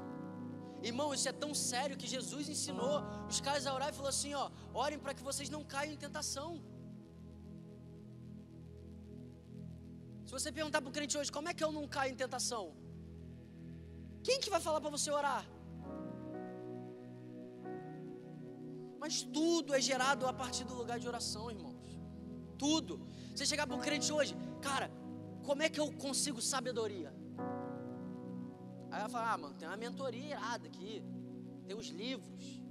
Irmão, 0.88 1.08
isso 1.16 1.28
é 1.28 1.32
tão 1.32 1.52
sério 1.54 1.96
que 2.00 2.08
Jesus 2.14 2.48
ensinou 2.54 2.96
os 3.28 3.40
caras 3.46 3.66
a 3.66 3.74
orar 3.74 3.90
e 3.90 3.96
falou 4.00 4.08
assim: 4.08 4.32
ó, 4.34 4.50
orem 4.72 4.98
para 4.98 5.14
que 5.14 5.22
vocês 5.22 5.48
não 5.56 5.62
caiam 5.74 5.92
em 5.94 6.02
tentação. 6.06 6.50
Se 10.26 10.32
você 10.36 10.50
perguntar 10.58 10.80
para 10.80 10.90
o 10.90 10.92
crente 10.92 11.18
hoje, 11.18 11.32
como 11.36 11.48
é 11.48 11.54
que 11.54 11.64
eu 11.66 11.72
não 11.78 11.86
caio 11.96 12.12
em 12.12 12.20
tentação? 12.24 12.64
Quem 14.22 14.38
que 14.42 14.50
vai 14.54 14.60
falar 14.60 14.80
para 14.80 14.90
você 14.90 15.10
orar? 15.10 15.44
Mas 19.02 19.22
tudo 19.22 19.74
é 19.74 19.80
gerado 19.80 20.26
a 20.26 20.32
partir 20.32 20.64
do 20.70 20.74
lugar 20.74 20.98
de 21.00 21.08
oração, 21.08 21.50
irmão 21.50 21.80
tudo. 22.64 22.94
Você 23.34 23.46
chegar 23.46 23.66
para 23.66 23.76
um 23.78 23.80
crente 23.80 24.12
hoje, 24.12 24.32
cara, 24.60 24.90
como 25.48 25.62
é 25.62 25.68
que 25.70 25.80
eu 25.80 25.90
consigo 26.04 26.42
sabedoria? 26.42 27.10
Aí 28.90 29.00
ela 29.00 29.08
fala, 29.08 29.32
ah, 29.32 29.38
mano, 29.38 29.54
tem 29.54 29.68
uma 29.68 29.76
mentoria 29.76 30.30
irada 30.36 30.66
aqui, 30.66 31.02
tem 31.64 31.76
os 31.76 31.88
livros, 31.88 32.62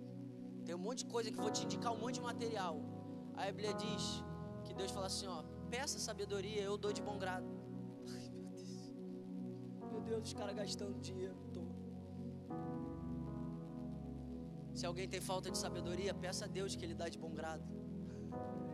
tem 0.65 0.75
um 0.75 0.83
monte 0.87 0.99
de 0.99 1.05
coisa 1.05 1.31
que 1.31 1.37
vou 1.37 1.49
te 1.49 1.63
indicar 1.63 1.93
um 1.93 1.97
monte 1.97 2.15
de 2.15 2.21
material. 2.21 2.81
Aí 3.35 3.49
a 3.49 3.51
Bíblia 3.51 3.73
diz 3.73 4.23
que 4.65 4.73
Deus 4.73 4.91
fala 4.91 5.07
assim, 5.07 5.27
ó, 5.27 5.43
peça 5.69 5.97
sabedoria, 5.97 6.61
eu 6.61 6.77
dou 6.77 6.91
de 6.91 7.01
bom 7.01 7.17
grado. 7.17 7.47
Ai, 8.13 8.29
meu 8.29 8.43
Deus. 8.49 8.91
Meu 9.91 10.01
Deus, 10.01 10.27
os 10.27 10.33
caras 10.33 10.55
gastando 10.55 10.99
dinheiro. 10.99 11.35
Tô. 11.53 11.61
Se 14.73 14.85
alguém 14.85 15.07
tem 15.07 15.21
falta 15.21 15.49
de 15.49 15.57
sabedoria, 15.57 16.13
peça 16.13 16.45
a 16.45 16.47
Deus 16.47 16.75
que 16.75 16.83
Ele 16.85 16.93
dá 16.93 17.07
de 17.07 17.17
bom 17.17 17.33
grado. 17.33 17.63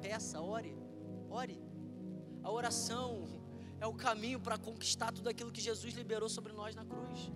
Peça, 0.02 0.42
ore. 0.42 0.76
Ore. 1.30 1.62
A 2.44 2.52
oração 2.52 3.28
é 3.80 3.88
o 3.88 3.94
caminho 3.94 4.40
para 4.40 4.58
conquistar 4.58 5.12
tudo 5.12 5.30
aquilo 5.30 5.52
que 5.52 5.62
Jesus 5.62 5.94
liberou 5.94 6.30
sobre 6.30 6.54
nós 6.54 6.76
na 6.76 6.86
cruz. 6.86 7.32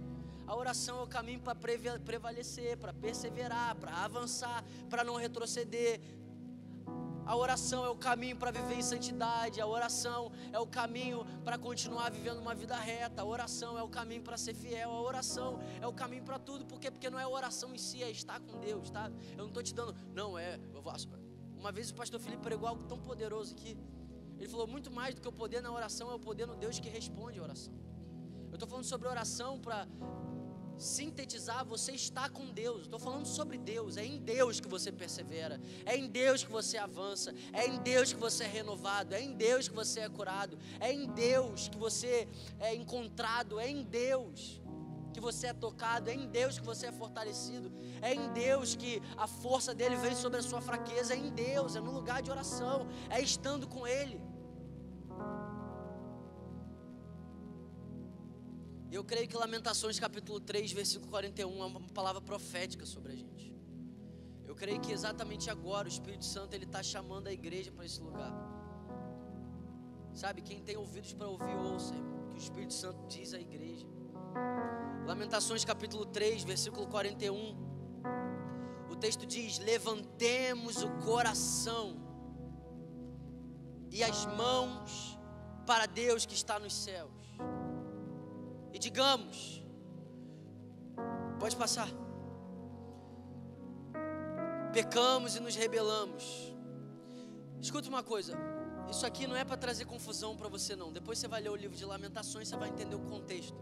A 0.48 0.56
oração 0.56 1.00
é 1.00 1.04
o 1.04 1.08
caminho 1.08 1.40
para 1.40 1.54
prevalecer, 1.54 2.76
para 2.78 2.92
perseverar, 2.92 3.76
para 3.76 3.92
avançar, 4.04 4.64
para 4.90 5.04
não 5.04 5.16
retroceder. 5.16 6.02
A 7.24 7.36
oração 7.36 7.86
é 7.86 7.90
o 7.90 7.96
caminho 7.96 8.36
para 8.36 8.50
viver 8.50 8.74
em 8.74 8.82
santidade. 8.82 9.62
A 9.62 9.68
oração 9.68 10.32
é 10.52 10.58
o 10.58 10.66
caminho 10.66 11.24
para 11.44 11.60
continuar 11.60 12.09
vivendo 12.09 12.39
uma 12.39 12.55
vida 12.55 12.76
reta. 12.76 13.22
A 13.22 13.26
oração 13.26 13.78
é 13.78 13.84
o 13.84 13.88
caminho 13.88 14.24
para 14.24 14.36
ser 14.36 14.55
fiel. 14.55 14.89
A 14.89 15.00
oração 15.00 15.59
é 15.80 15.86
o 15.86 15.93
caminho 15.93 16.24
para 16.24 16.39
tudo. 16.39 16.66
Por 16.66 16.80
quê? 16.80 16.89
Porque 16.89 17.08
não 17.08 17.20
é 17.20 17.24
a 17.24 17.30
oração 17.30 17.76
em 17.76 17.78
si, 17.78 18.01
é 18.01 18.09
estar 18.09 18.39
com 18.39 18.59
Deus, 18.59 18.89
tá? 18.89 19.12
Eu 19.34 19.38
não 19.38 19.50
estou 19.50 19.62
te 19.62 19.76
dando, 19.76 19.96
não 20.16 20.39
é. 20.39 20.59
Uma 21.59 21.72
vez 21.72 21.92
o 21.92 21.93
pastor 21.93 22.20
Felipe 22.20 22.42
pregou 22.42 22.68
algo 22.68 22.84
tão 22.86 22.97
poderoso 22.97 23.54
que 23.54 23.78
ele 24.39 24.47
falou 24.47 24.67
muito 24.67 24.89
mais 24.89 25.13
do 25.13 25.21
que 25.21 25.28
o 25.28 25.32
poder 25.32 25.61
na 25.61 25.71
oração 25.71 26.09
é 26.09 26.16
o 26.16 26.20
poder 26.20 26.47
no 26.47 26.55
Deus 26.55 26.79
que 26.79 26.89
responde 26.89 27.39
a 27.39 27.43
oração. 27.43 27.74
Eu 28.49 28.55
estou 28.55 28.67
falando 28.67 28.86
sobre 28.86 29.07
oração 29.07 29.59
para 29.59 29.87
sintetizar, 30.78 31.66
você 31.66 31.91
está 31.91 32.29
com 32.29 32.45
Deus. 32.51 32.83
Estou 32.83 32.99
falando 32.99 33.25
sobre 33.25 33.57
Deus. 33.57 33.97
É 33.97 34.05
em 34.05 34.17
Deus 34.17 34.59
que 34.59 34.67
você 34.67 34.91
persevera. 34.91 35.59
É 35.86 35.95
em 35.97 36.07
Deus 36.07 36.43
que 36.43 36.51
você 36.51 36.78
avança. 36.78 37.33
É 37.51 37.67
em 37.67 37.78
Deus 37.79 38.13
que 38.13 38.20
você 38.20 38.45
é 38.45 38.47
renovado. 38.47 39.13
É 39.13 39.21
em 39.21 39.33
Deus 39.33 39.67
que 39.67 39.75
você 39.75 39.99
é 39.99 40.09
curado. 40.09 40.57
É 40.79 40.91
em 40.91 41.05
Deus 41.07 41.67
que 41.67 41.78
você 41.78 42.28
é 42.59 42.74
encontrado. 42.74 43.59
É 43.59 43.70
em 43.70 43.83
Deus 43.83 44.61
que 45.13 45.20
você 45.20 45.47
é 45.47 45.53
tocado, 45.53 46.09
é 46.09 46.13
em 46.13 46.28
Deus 46.28 46.57
que 46.59 46.66
você 46.66 46.86
é 46.86 46.91
fortalecido, 46.91 47.71
é 48.01 48.13
em 48.13 48.32
Deus 48.32 48.75
que 48.75 49.01
a 49.17 49.28
força 49.28 49.74
dele 49.74 49.95
vem 49.95 50.16
sobre 50.16 50.39
a 50.39 50.41
sua 50.41 50.61
fraqueza, 50.61 51.13
é 51.13 51.17
em 51.17 51.29
Deus, 51.29 51.75
é 51.75 51.82
no 51.82 51.91
lugar 51.91 52.21
de 52.21 52.32
oração, 52.32 52.87
é 53.09 53.20
estando 53.20 53.67
com 53.67 53.86
Ele. 53.86 54.21
Eu 58.91 59.03
creio 59.03 59.28
que 59.28 59.37
Lamentações 59.37 59.99
capítulo 59.99 60.39
3, 60.39 60.71
versículo 60.71 61.11
41 61.11 61.61
é 61.61 61.66
uma 61.66 61.79
palavra 61.93 62.20
profética 62.20 62.87
sobre 62.87 63.13
a 63.13 63.16
gente. 63.16 63.53
Eu 64.43 64.55
creio 64.55 64.82
que 64.82 64.91
exatamente 64.91 65.47
agora 65.47 65.86
o 65.86 65.91
Espírito 65.91 66.25
Santo 66.25 66.55
ele 66.55 66.66
está 66.66 66.82
chamando 66.82 67.28
a 67.28 67.32
igreja 67.32 67.71
para 67.71 67.86
esse 67.86 68.01
lugar. 68.01 68.33
Sabe, 70.11 70.41
quem 70.41 70.59
tem 70.59 70.75
ouvidos 70.75 71.13
para 71.13 71.28
ouvir, 71.28 71.55
ouça, 71.55 71.93
que 72.32 72.36
o 72.36 72.37
Espírito 72.37 72.74
Santo 72.74 73.05
diz 73.07 73.32
à 73.36 73.39
igreja. 73.39 73.86
Lamentações 75.05 75.63
capítulo 75.63 76.07
3, 76.07 76.43
versículo 76.43 76.87
41. 76.87 77.70
O 78.89 78.95
texto 78.95 79.28
diz: 79.28 79.59
Levantemos 79.59 80.82
o 80.82 80.89
coração 81.05 81.95
e 83.91 84.03
as 84.03 84.25
mãos 84.25 85.17
para 85.67 85.86
Deus 85.86 86.25
que 86.25 86.33
está 86.33 86.59
nos 86.59 86.74
céus. 86.74 87.18
E 88.74 88.79
digamos: 88.79 89.59
Pode 91.39 91.55
passar. 91.55 91.87
Pecamos 94.74 95.36
e 95.36 95.39
nos 95.39 95.55
rebelamos. 95.55 96.54
Escuta 97.62 97.89
uma 97.89 98.04
coisa, 98.04 98.37
isso 98.89 99.05
aqui 99.05 99.25
não 99.25 99.36
é 99.36 99.43
para 99.43 99.58
trazer 99.58 99.86
confusão 99.86 100.36
para 100.36 100.50
você 100.50 100.75
não. 100.75 100.91
Depois 100.91 101.17
você 101.17 101.28
vai 101.28 101.41
ler 101.41 101.50
o 101.50 101.55
livro 101.55 101.78
de 101.78 101.86
Lamentações, 101.86 102.47
você 102.47 102.58
vai 102.58 102.70
entender 102.70 102.96
o 102.96 103.00
contexto. 103.00 103.58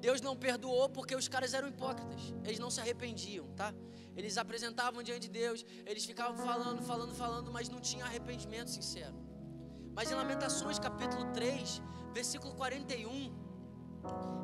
Deus 0.00 0.20
não 0.20 0.36
perdoou 0.36 0.88
porque 0.88 1.14
os 1.14 1.28
caras 1.28 1.54
eram 1.54 1.68
hipócritas. 1.68 2.34
Eles 2.44 2.58
não 2.58 2.70
se 2.70 2.80
arrependiam, 2.80 3.46
tá? 3.54 3.74
Eles 4.16 4.36
apresentavam 4.36 5.02
diante 5.02 5.22
de 5.22 5.28
Deus, 5.28 5.64
eles 5.86 6.04
ficavam 6.04 6.36
falando, 6.36 6.82
falando, 6.82 7.14
falando, 7.14 7.52
mas 7.52 7.68
não 7.68 7.80
tinha 7.80 8.04
arrependimento 8.04 8.68
sincero. 8.68 9.14
Mas 9.94 10.10
em 10.10 10.14
Lamentações, 10.14 10.78
capítulo 10.78 11.32
3, 11.32 11.82
versículo 12.12 12.54
41, 12.54 13.51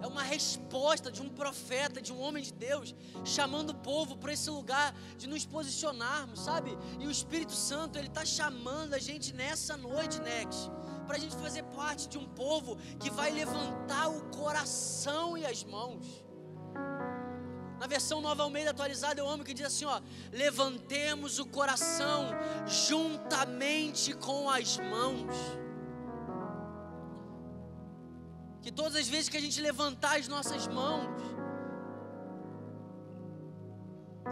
é 0.03 0.07
uma 0.07 0.23
resposta 0.23 1.11
de 1.11 1.21
um 1.21 1.29
profeta, 1.29 2.01
de 2.01 2.13
um 2.13 2.21
homem 2.21 2.43
de 2.43 2.53
Deus, 2.53 2.95
chamando 3.25 3.71
o 3.71 3.75
povo 3.75 4.17
para 4.17 4.33
esse 4.33 4.49
lugar 4.51 4.95
de 5.17 5.27
nos 5.27 5.45
posicionarmos, 5.45 6.41
sabe? 6.41 6.77
E 6.99 7.07
o 7.07 7.11
Espírito 7.11 7.53
Santo, 7.53 7.99
ele 7.99 8.09
está 8.09 8.25
chamando 8.25 8.95
a 8.95 8.99
gente 8.99 9.33
nessa 9.33 9.77
noite, 9.77 10.21
Nex, 10.21 10.71
para 11.07 11.17
a 11.17 11.21
gente 11.21 11.37
fazer 11.37 11.65
parte 11.65 12.09
de 12.09 12.19
um 12.19 12.27
povo 12.27 12.77
que 13.01 13.11
vai 13.11 13.31
levantar 13.31 14.09
o 14.09 14.23
coração 14.31 15.37
e 15.37 15.45
as 15.45 15.65
mãos. 15.65 16.07
Na 17.81 17.87
versão 17.87 18.21
Nova 18.21 18.43
Almeida 18.43 18.71
atualizada, 18.71 19.21
eu 19.21 19.29
amo 19.29 19.45
que 19.45 19.55
diz 19.55 19.67
assim: 19.67 19.85
ó, 19.85 20.01
levantemos 20.33 21.39
o 21.39 21.47
coração 21.47 22.31
juntamente 22.67 24.13
com 24.15 24.51
as 24.51 24.79
mãos. 24.79 25.35
Que 28.69 28.73
todas 28.73 28.97
as 28.97 29.09
vezes 29.09 29.31
que 29.31 29.37
a 29.39 29.41
gente 29.41 29.63
levantar 29.63 30.19
as 30.19 30.29
nossas 30.29 30.69
mãos, 30.69 31.07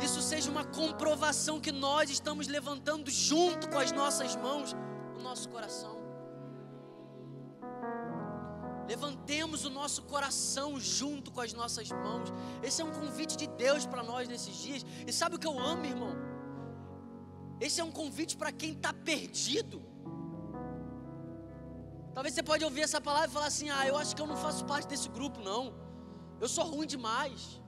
isso 0.07 0.21
seja 0.21 0.51
uma 0.51 0.63
comprovação 0.63 1.59
que 1.59 1.73
nós 1.73 2.11
estamos 2.11 2.47
levantando 2.47 3.11
junto 3.11 3.67
com 3.71 3.79
as 3.79 3.93
nossas 3.93 4.37
mãos 4.37 4.77
o 5.19 5.23
nosso 5.23 5.49
coração. 5.49 5.97
Levantemos 8.87 9.65
o 9.65 9.71
nosso 9.71 10.03
coração 10.03 10.79
junto 10.79 11.33
com 11.33 11.41
as 11.41 11.55
nossas 11.55 11.89
mãos. 11.89 12.31
Esse 12.63 12.83
é 12.83 12.85
um 12.85 12.93
convite 12.93 13.39
de 13.39 13.47
Deus 13.47 13.87
para 13.87 14.03
nós 14.03 14.29
nesses 14.29 14.55
dias. 14.55 14.85
E 15.07 15.13
sabe 15.15 15.37
o 15.37 15.39
que 15.39 15.47
eu 15.47 15.59
amo, 15.59 15.87
irmão? 15.87 16.15
Esse 17.59 17.81
é 17.81 17.85
um 17.85 17.91
convite 17.91 18.37
para 18.37 18.53
quem 18.53 18.73
está 18.73 18.93
perdido. 18.93 19.96
Talvez 22.17 22.35
você 22.35 22.43
pode 22.51 22.65
ouvir 22.65 22.83
essa 22.89 23.01
palavra 23.09 23.29
e 23.29 23.35
falar 23.39 23.49
assim: 23.53 23.69
"Ah, 23.79 23.87
eu 23.87 23.97
acho 24.03 24.17
que 24.17 24.23
eu 24.23 24.29
não 24.31 24.39
faço 24.45 24.65
parte 24.71 24.89
desse 24.93 25.09
grupo 25.17 25.39
não. 25.49 25.65
Eu 26.45 26.49
sou 26.49 26.65
ruim 26.65 26.87
demais. 26.95 27.61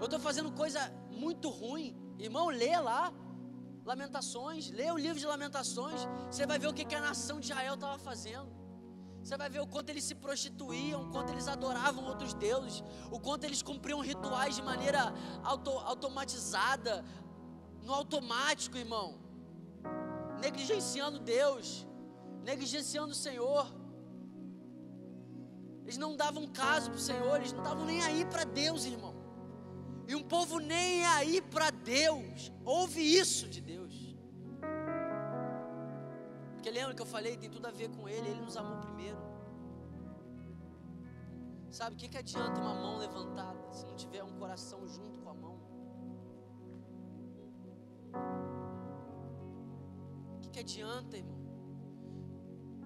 Eu 0.00 0.06
estou 0.08 0.20
fazendo 0.26 0.50
coisa 0.52 0.80
muito 1.22 1.48
ruim". 1.48 1.88
Irmão, 2.26 2.48
lê 2.62 2.74
lá 2.88 3.02
Lamentações, 3.90 4.70
lê 4.78 4.90
o 4.90 4.98
livro 5.04 5.18
de 5.18 5.26
Lamentações, 5.32 6.00
você 6.30 6.44
vai 6.50 6.58
ver 6.58 6.68
o 6.68 6.74
que, 6.74 6.84
que 6.84 6.94
a 6.94 7.00
nação 7.00 7.40
de 7.40 7.46
Israel 7.50 7.76
estava 7.76 7.98
fazendo. 7.98 8.50
Você 9.22 9.34
vai 9.42 9.48
ver 9.48 9.60
o 9.60 9.66
quanto 9.66 9.88
eles 9.88 10.04
se 10.04 10.14
prostituíam, 10.14 11.00
o 11.04 11.10
quanto 11.14 11.32
eles 11.32 11.48
adoravam 11.48 12.04
outros 12.04 12.34
deuses, 12.34 12.84
o 13.10 13.18
quanto 13.18 13.44
eles 13.44 13.62
cumpriam 13.62 14.00
rituais 14.00 14.54
de 14.56 14.62
maneira 14.70 15.02
auto, 15.42 15.70
automatizada, 15.70 17.02
no 17.86 17.94
automático, 17.94 18.76
irmão, 18.76 19.08
negligenciando 20.44 21.18
Deus, 21.18 21.86
negligenciando 22.44 23.12
o 23.12 23.22
Senhor. 23.26 23.77
Eles 25.88 25.96
não 25.96 26.14
davam 26.14 26.46
caso 26.48 26.90
para 26.90 26.98
o 26.98 27.00
Senhor, 27.00 27.36
eles 27.36 27.50
não 27.50 27.62
estavam 27.62 27.86
nem 27.86 28.02
aí 28.02 28.22
para 28.26 28.44
Deus, 28.44 28.84
irmão. 28.84 29.14
E 30.06 30.14
um 30.14 30.22
povo 30.22 30.58
nem 30.58 31.06
aí 31.06 31.40
para 31.40 31.70
Deus. 31.70 32.52
Ouve 32.62 33.00
isso 33.00 33.48
de 33.48 33.62
Deus. 33.62 33.94
Porque 36.52 36.70
lembra 36.70 36.94
que 36.94 37.00
eu 37.00 37.06
falei, 37.06 37.38
tem 37.38 37.48
tudo 37.48 37.64
a 37.64 37.70
ver 37.70 37.88
com 37.88 38.06
Ele, 38.06 38.28
Ele 38.28 38.40
nos 38.42 38.54
amou 38.58 38.76
primeiro. 38.82 39.16
Sabe, 41.70 41.96
o 41.96 41.98
que, 41.98 42.06
que 42.06 42.18
adianta 42.18 42.60
uma 42.60 42.74
mão 42.74 42.98
levantada 42.98 43.72
se 43.72 43.86
não 43.86 43.96
tiver 43.96 44.22
um 44.22 44.38
coração 44.38 44.86
junto 44.86 45.18
com 45.20 45.30
a 45.30 45.34
mão? 45.34 45.58
O 50.36 50.40
que, 50.42 50.50
que 50.50 50.60
adianta, 50.60 51.16
irmão? 51.16 51.37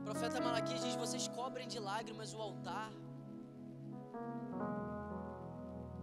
O 0.03 0.05
profeta 0.05 0.39
Malaquias 0.47 0.81
diz: 0.85 0.95
Vocês 1.03 1.27
cobrem 1.39 1.67
de 1.75 1.79
lágrimas 1.89 2.31
o 2.35 2.41
altar. 2.47 2.91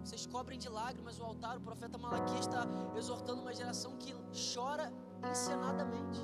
Vocês 0.01 0.23
cobrem 0.35 0.57
de 0.63 0.69
lágrimas 0.77 1.15
o 1.19 1.23
altar. 1.29 1.57
O 1.57 1.63
profeta 1.69 1.97
Malaquias 2.05 2.45
está 2.47 2.61
exortando 2.99 3.41
uma 3.41 3.53
geração 3.59 3.91
que 3.97 4.11
chora 4.53 4.85
encenadamente. 5.31 6.21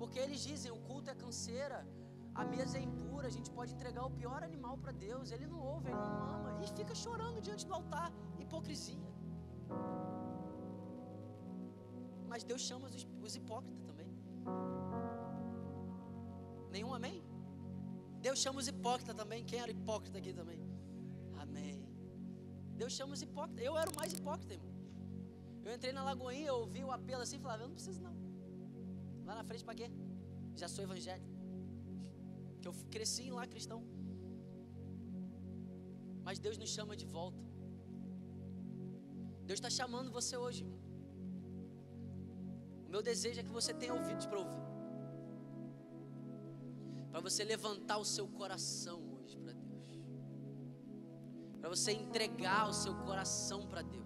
Porque 0.00 0.18
eles 0.24 0.40
dizem: 0.50 0.72
o 0.78 0.80
culto 0.88 1.10
é 1.14 1.14
canseira, 1.14 1.78
a 2.34 2.44
mesa 2.44 2.76
é 2.78 2.82
impura, 2.88 3.28
a 3.28 3.34
gente 3.36 3.50
pode 3.58 3.72
entregar 3.76 4.04
o 4.04 4.12
pior 4.20 4.42
animal 4.42 4.76
para 4.82 4.92
Deus. 5.06 5.30
Ele 5.30 5.46
não 5.46 5.60
ouve, 5.74 5.86
ele 5.90 6.02
não 6.08 6.22
ama. 6.36 6.50
E 6.64 6.66
fica 6.80 6.96
chorando 7.04 7.40
diante 7.40 7.64
do 7.68 7.74
altar. 7.80 8.10
Hipocrisia. 8.40 9.12
Mas 12.32 12.42
Deus 12.50 12.62
chama 12.62 12.88
os, 12.88 13.06
os 13.28 13.36
hipócritas 13.36 13.80
também. 13.90 14.10
Nenhum 16.74 16.92
amém? 16.98 17.18
Deus 18.26 18.38
chama 18.44 18.58
os 18.62 18.68
hipócritas 18.72 19.14
também. 19.20 19.44
Quem 19.50 19.58
era 19.64 19.70
hipócrita 19.76 20.18
aqui 20.18 20.32
também? 20.40 20.60
Amém. 21.44 21.78
Deus 22.80 22.92
chama 22.98 23.12
os 23.16 23.22
hipócritas. 23.26 23.64
Eu 23.68 23.76
era 23.82 23.90
o 23.90 23.96
mais 24.00 24.12
hipócrita, 24.16 24.54
irmão. 24.54 24.72
Eu 25.64 25.72
entrei 25.76 25.92
na 25.92 26.02
Lagoinha, 26.08 26.48
eu 26.48 26.56
ouvi 26.64 26.82
o 26.88 26.92
apelo 26.98 27.22
assim 27.22 27.36
e 27.36 27.42
falava: 27.46 27.62
Eu 27.62 27.68
não 27.68 27.74
preciso 27.74 28.00
não. 28.06 28.16
Lá 29.26 29.34
na 29.40 29.44
frente 29.44 29.64
para 29.68 29.74
quê? 29.80 29.88
Já 30.62 30.68
sou 30.74 30.82
evangélico. 30.88 31.30
Que 32.60 32.68
eu 32.68 32.74
cresci 32.94 33.30
lá 33.30 33.46
cristão. 33.54 33.80
Mas 36.26 36.38
Deus 36.38 36.56
nos 36.62 36.70
chama 36.76 36.96
de 36.96 37.06
volta. 37.18 37.42
Deus 39.48 39.58
está 39.58 39.70
chamando 39.78 40.10
você 40.18 40.36
hoje, 40.36 40.62
irmão. 40.64 40.80
O 42.86 42.90
meu 42.94 43.02
desejo 43.02 43.40
é 43.40 43.42
que 43.42 43.56
você 43.60 43.72
tenha 43.74 43.94
ouvidos 43.94 44.26
para 44.26 44.38
ouvir 44.38 44.71
para 47.12 47.20
você 47.20 47.44
levantar 47.44 47.98
o 47.98 48.04
seu 48.06 48.26
coração 48.26 48.98
hoje 49.12 49.36
para 49.36 49.52
Deus, 49.52 50.00
para 51.60 51.68
você 51.68 51.92
entregar 51.92 52.66
o 52.66 52.72
seu 52.72 52.94
coração 52.94 53.66
para 53.66 53.82
Deus, 53.82 54.02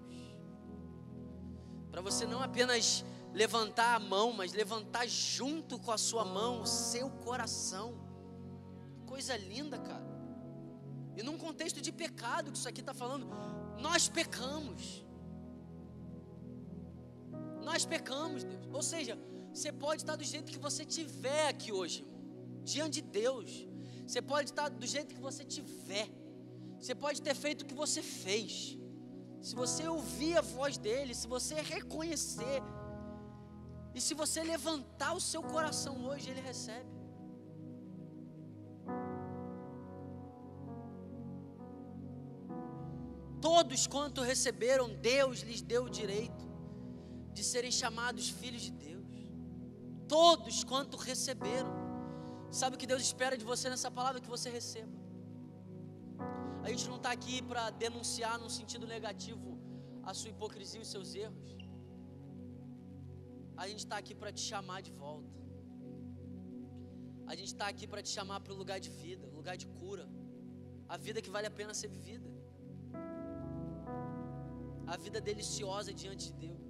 para 1.89 2.01
você 2.01 2.27
não 2.27 2.43
apenas 2.43 3.05
levantar 3.33 3.95
a 3.95 4.01
mão, 4.01 4.33
mas 4.33 4.53
levantar 4.53 5.07
junto 5.07 5.79
com 5.79 5.93
a 5.93 5.97
sua 5.97 6.25
mão 6.25 6.63
o 6.63 6.67
seu 6.67 7.09
coração. 7.09 7.95
Coisa 9.07 9.37
linda, 9.37 9.79
cara. 9.79 10.05
E 11.15 11.23
num 11.23 11.39
contexto 11.39 11.81
de 11.81 11.93
pecado 11.93 12.51
que 12.51 12.59
isso 12.59 12.69
aqui 12.69 12.81
está 12.81 12.93
falando, 12.93 13.29
nós 13.79 14.09
pecamos. 14.09 15.07
Nós 17.63 17.87
pecamos, 17.87 18.43
Deus. 18.43 18.67
Ou 18.73 18.83
seja, 18.83 19.17
você 19.55 19.71
pode 19.71 20.03
estar 20.03 20.17
do 20.17 20.25
jeito 20.25 20.51
que 20.51 20.59
você 20.59 20.85
tiver 20.85 21.49
aqui 21.49 21.71
hoje, 21.73 22.01
irmão 22.03 22.16
diante 22.73 23.01
de 23.01 23.09
Deus. 23.23 23.51
Você 24.07 24.21
pode 24.33 24.51
estar 24.51 24.69
do 24.69 24.87
jeito 24.95 25.15
que 25.15 25.21
você 25.29 25.45
tiver. 25.45 26.09
Você 26.81 26.95
pode 26.95 27.21
ter 27.27 27.35
feito 27.45 27.63
o 27.63 27.69
que 27.71 27.79
você 27.85 28.03
fez. 28.03 28.77
Se 29.47 29.55
você 29.63 29.87
ouvir 29.89 30.37
a 30.37 30.45
voz 30.57 30.77
dele, 30.87 31.15
se 31.15 31.29
você 31.37 31.55
reconhecer, 31.75 32.61
e 33.95 34.01
se 34.01 34.15
você 34.15 34.43
levantar 34.43 35.13
o 35.15 35.21
seu 35.21 35.43
coração 35.43 35.95
hoje, 36.09 36.29
ele 36.31 36.41
recebe. 36.41 36.95
Todos 43.41 43.87
quanto 43.87 44.21
receberam, 44.21 44.95
Deus 44.97 45.41
lhes 45.41 45.63
deu 45.63 45.85
o 45.85 45.91
direito 45.91 46.45
de 47.33 47.45
serem 47.45 47.71
chamados 47.71 48.29
filhos 48.29 48.63
de 48.63 48.73
Deus. 48.73 49.07
Todos 50.09 50.65
quanto 50.65 50.97
receberam. 50.97 51.86
Sabe 52.51 52.77
o 52.77 52.79
que 52.79 52.87
Deus 52.87 53.03
espera 53.03 53.37
de 53.37 53.45
você 53.45 53.69
nessa 53.69 53.91
palavra? 53.91 54.21
Que 54.21 54.29
você 54.29 54.49
receba. 54.51 54.97
A 56.65 56.69
gente 56.69 56.89
não 56.89 56.97
está 56.97 57.11
aqui 57.13 57.43
para 57.43 57.71
denunciar 57.71 58.39
num 58.39 58.49
sentido 58.49 58.87
negativo 58.87 59.59
a 60.03 60.15
sua 60.15 60.31
hipocrisia 60.31 60.81
e 60.81 60.83
os 60.83 60.89
seus 60.89 61.15
erros. 61.15 61.57
A 63.57 63.67
gente 63.69 63.83
está 63.85 63.97
aqui 63.97 64.15
para 64.15 64.33
te 64.33 64.41
chamar 64.41 64.81
de 64.89 64.93
volta. 64.93 65.37
A 67.27 67.35
gente 67.35 67.51
está 67.55 67.67
aqui 67.73 67.87
para 67.93 68.03
te 68.03 68.11
chamar 68.17 68.41
para 68.41 68.53
o 68.53 68.57
lugar 68.57 68.79
de 68.87 68.91
vida, 68.91 69.27
lugar 69.41 69.57
de 69.57 69.67
cura. 69.79 70.07
A 70.89 70.97
vida 70.97 71.21
que 71.21 71.31
vale 71.37 71.47
a 71.47 71.51
pena 71.51 71.75
ser 71.75 71.89
vivida. 71.89 72.29
A 74.87 74.97
vida 74.97 75.21
deliciosa 75.21 75.93
diante 76.03 76.27
de 76.33 76.35
Deus. 76.47 76.66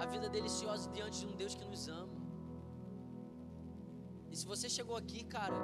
A 0.00 0.06
vida 0.06 0.28
deliciosa 0.28 0.90
diante 0.90 1.20
de 1.20 1.26
um 1.26 1.36
Deus 1.42 1.54
que 1.54 1.64
nos 1.64 1.88
ama. 1.88 2.16
E 4.30 4.36
se 4.36 4.46
você 4.52 4.68
chegou 4.68 4.96
aqui, 4.96 5.24
cara, 5.24 5.56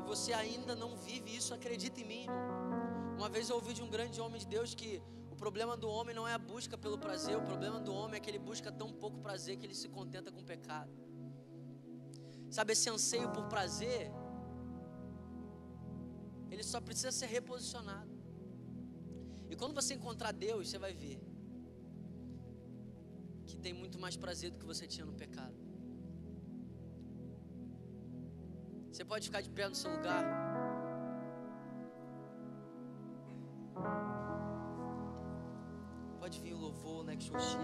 e 0.00 0.06
você 0.06 0.32
ainda 0.32 0.74
não 0.74 0.90
vive 0.96 1.34
isso, 1.38 1.52
acredita 1.58 2.00
em 2.00 2.06
mim, 2.12 2.22
irmão. 2.24 3.16
Uma 3.18 3.28
vez 3.28 3.48
eu 3.48 3.56
ouvi 3.56 3.72
de 3.78 3.82
um 3.82 3.90
grande 3.96 4.20
homem 4.20 4.40
de 4.44 4.48
Deus 4.56 4.74
que 4.74 4.90
O 5.34 5.36
problema 5.44 5.76
do 5.76 5.88
homem 5.88 6.14
não 6.14 6.26
é 6.28 6.32
a 6.32 6.38
busca 6.38 6.76
pelo 6.78 6.96
prazer, 6.96 7.36
o 7.36 7.42
problema 7.42 7.78
do 7.86 7.92
homem 7.92 8.18
é 8.18 8.20
que 8.20 8.30
ele 8.30 8.38
busca 8.38 8.70
tão 8.80 8.88
pouco 8.92 9.18
prazer 9.18 9.56
que 9.56 9.66
ele 9.66 9.74
se 9.74 9.88
contenta 9.88 10.30
com 10.30 10.40
o 10.42 10.44
pecado. 10.44 10.92
Sabe, 12.56 12.72
esse 12.72 12.88
anseio 12.88 13.28
por 13.32 13.44
prazer, 13.54 14.12
ele 16.52 16.62
só 16.62 16.80
precisa 16.80 17.10
ser 17.10 17.26
reposicionado. 17.26 18.14
E 19.50 19.56
quando 19.56 19.74
você 19.74 19.94
encontrar 19.94 20.30
Deus, 20.30 20.68
você 20.68 20.78
vai 20.78 20.94
ver 20.94 21.20
que 23.46 23.56
tem 23.56 23.72
muito 23.72 23.98
mais 23.98 24.16
prazer 24.16 24.50
do 24.50 24.58
que 24.58 24.64
você 24.64 24.86
tinha 24.86 25.06
no 25.06 25.12
pecado. 25.12 25.54
Você 28.90 29.04
pode 29.04 29.26
ficar 29.26 29.40
de 29.40 29.50
pé 29.50 29.68
no 29.68 29.74
seu 29.74 29.90
lugar. 29.90 30.24
Pode 36.20 36.40
vir 36.40 36.54
o 36.54 36.58
louvor, 36.58 37.04
next 37.04 37.30
worship. 37.30 37.58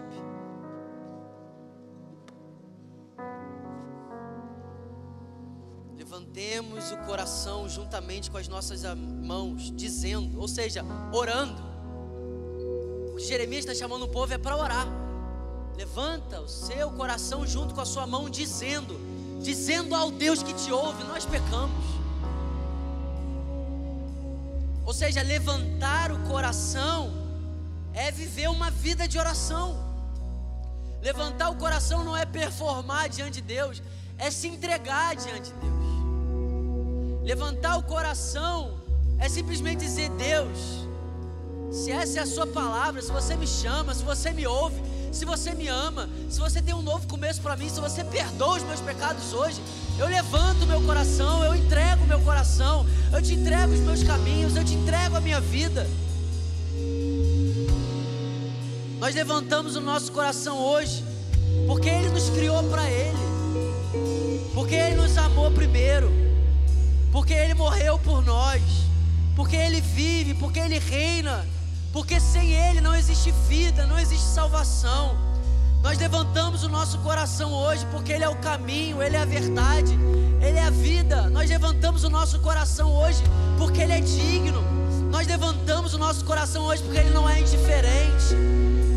Levantemos 5.97 6.91
o 6.91 6.99
coração 7.07 7.69
juntamente 7.69 8.31
com 8.31 8.37
as 8.37 8.49
nossas 8.49 8.83
mãos, 8.97 9.71
dizendo, 9.71 10.41
ou 10.41 10.49
seja, 10.49 10.83
orando. 11.13 11.63
O 13.13 13.17
que 13.17 13.23
Jeremias 13.23 13.65
está 13.65 13.75
chamando 13.75 14.03
o 14.07 14.09
povo 14.09 14.35
é 14.35 14.39
para 14.39 14.57
orar. 14.57 15.10
Levanta 15.81 16.39
o 16.43 16.47
seu 16.47 16.91
coração 16.91 17.47
junto 17.47 17.75
com 17.75 17.81
a 17.81 17.87
sua 17.87 18.07
mão, 18.07 18.29
dizendo, 18.29 19.01
dizendo 19.41 19.95
ao 19.95 20.11
Deus 20.11 20.43
que 20.43 20.53
te 20.53 20.71
ouve: 20.71 21.03
Nós 21.05 21.25
pecamos. 21.25 21.87
Ou 24.85 24.93
seja, 24.93 25.23
levantar 25.23 26.13
o 26.13 26.19
coração 26.29 27.11
é 27.95 28.11
viver 28.11 28.51
uma 28.51 28.71
vida 28.71 29.09
de 29.09 29.19
oração. 29.19 29.75
Levantar 31.01 31.49
o 31.49 31.57
coração 31.57 32.05
não 32.05 32.15
é 32.15 32.27
performar 32.27 33.09
diante 33.09 33.41
de 33.41 33.41
Deus, 33.41 33.83
é 34.19 34.31
se 34.31 34.49
entregar 34.49 35.17
diante 35.17 35.51
de 35.51 35.59
Deus. 35.61 37.23
Levantar 37.23 37.79
o 37.79 37.83
coração 37.85 38.79
é 39.19 39.31
simplesmente 39.31 39.79
dizer: 39.79 40.11
Deus, 40.11 40.59
se 41.73 41.91
essa 41.91 42.19
é 42.19 42.23
a 42.23 42.27
Sua 42.27 42.47
palavra, 42.47 43.01
se 43.01 43.11
você 43.11 43.35
me 43.35 43.47
chama, 43.47 43.95
se 43.95 44.05
você 44.05 44.31
me 44.31 44.47
ouve, 44.47 44.90
se 45.13 45.25
você 45.25 45.55
me 45.55 45.67
ama, 45.69 46.09
se 46.29 46.39
você 46.39 46.63
tem 46.63 46.75
um 46.75 46.83
novo 46.83 47.07
começo 47.07 47.41
para 47.41 47.57
mim, 47.57 47.69
se 47.69 47.81
você 47.81 48.05
perdoa 48.05 48.57
os 48.57 48.63
meus 48.63 48.81
pecados 48.81 49.33
hoje, 49.33 49.61
eu 49.99 50.07
levanto 50.07 50.67
meu 50.67 50.81
coração, 50.83 51.45
eu 51.45 51.55
entrego 51.55 52.07
meu 52.07 52.21
coração, 52.21 52.87
eu 53.13 53.21
te 53.21 53.35
entrego 53.35 53.73
os 53.73 53.81
meus 53.81 54.03
caminhos, 54.03 54.57
eu 54.57 54.65
te 54.65 54.75
entrego 54.75 55.17
a 55.17 55.21
minha 55.21 55.41
vida. 55.41 55.87
Nós 59.01 59.15
levantamos 59.15 59.77
o 59.77 59.81
nosso 59.81 60.13
coração 60.13 60.59
hoje, 60.59 61.05
porque 61.67 61.89
Ele 61.89 62.11
nos 62.11 62.31
criou 62.31 62.63
para 62.65 62.89
Ele, 62.89 63.19
porque 64.55 64.75
Ele 64.75 64.97
nos 64.97 65.17
amou 65.19 65.51
primeiro, 65.51 66.13
porque 67.11 67.33
Ele 67.33 67.55
morreu 67.55 67.99
por 67.99 68.25
nós, 68.25 68.63
porque 69.35 69.57
Ele 69.57 69.81
vive, 69.81 70.35
porque 70.35 70.61
Ele 70.61 70.79
reina 70.79 71.45
porque 71.93 72.21
sem 72.21 72.53
Ele 72.53 72.81
não 72.81 72.95
existe 72.95 73.33
vida, 73.49 73.87
não 73.87 73.99
existe 73.99 74.27
salvação. 74.27 75.17
Nós 75.83 75.99
levantamos 75.99 76.63
o 76.63 76.69
nosso 76.69 76.99
coração 76.99 77.53
hoje 77.53 77.87
porque 77.91 78.13
Ele 78.13 78.25
é 78.25 78.29
o 78.29 78.37
caminho, 78.37 79.03
Ele 79.03 79.17
é 79.17 79.21
a 79.21 79.25
verdade, 79.25 79.99
Ele 80.41 80.59
é 80.59 80.63
a 80.63 80.71
vida. 80.71 81.29
Nós 81.31 81.49
levantamos 81.49 82.05
o 82.05 82.11
nosso 82.11 82.39
coração 82.41 82.93
hoje 82.93 83.23
porque 83.59 83.81
Ele 83.81 83.93
é 83.93 84.01
digno. 84.01 84.63
Nós 85.11 85.27
levantamos 85.27 85.95
o 85.95 85.99
nosso 85.99 86.25
coração 86.25 86.65
hoje 86.65 86.83
porque 86.83 86.99
Ele 86.99 87.11
não 87.11 87.29
é 87.29 87.41
indiferente. 87.41 88.35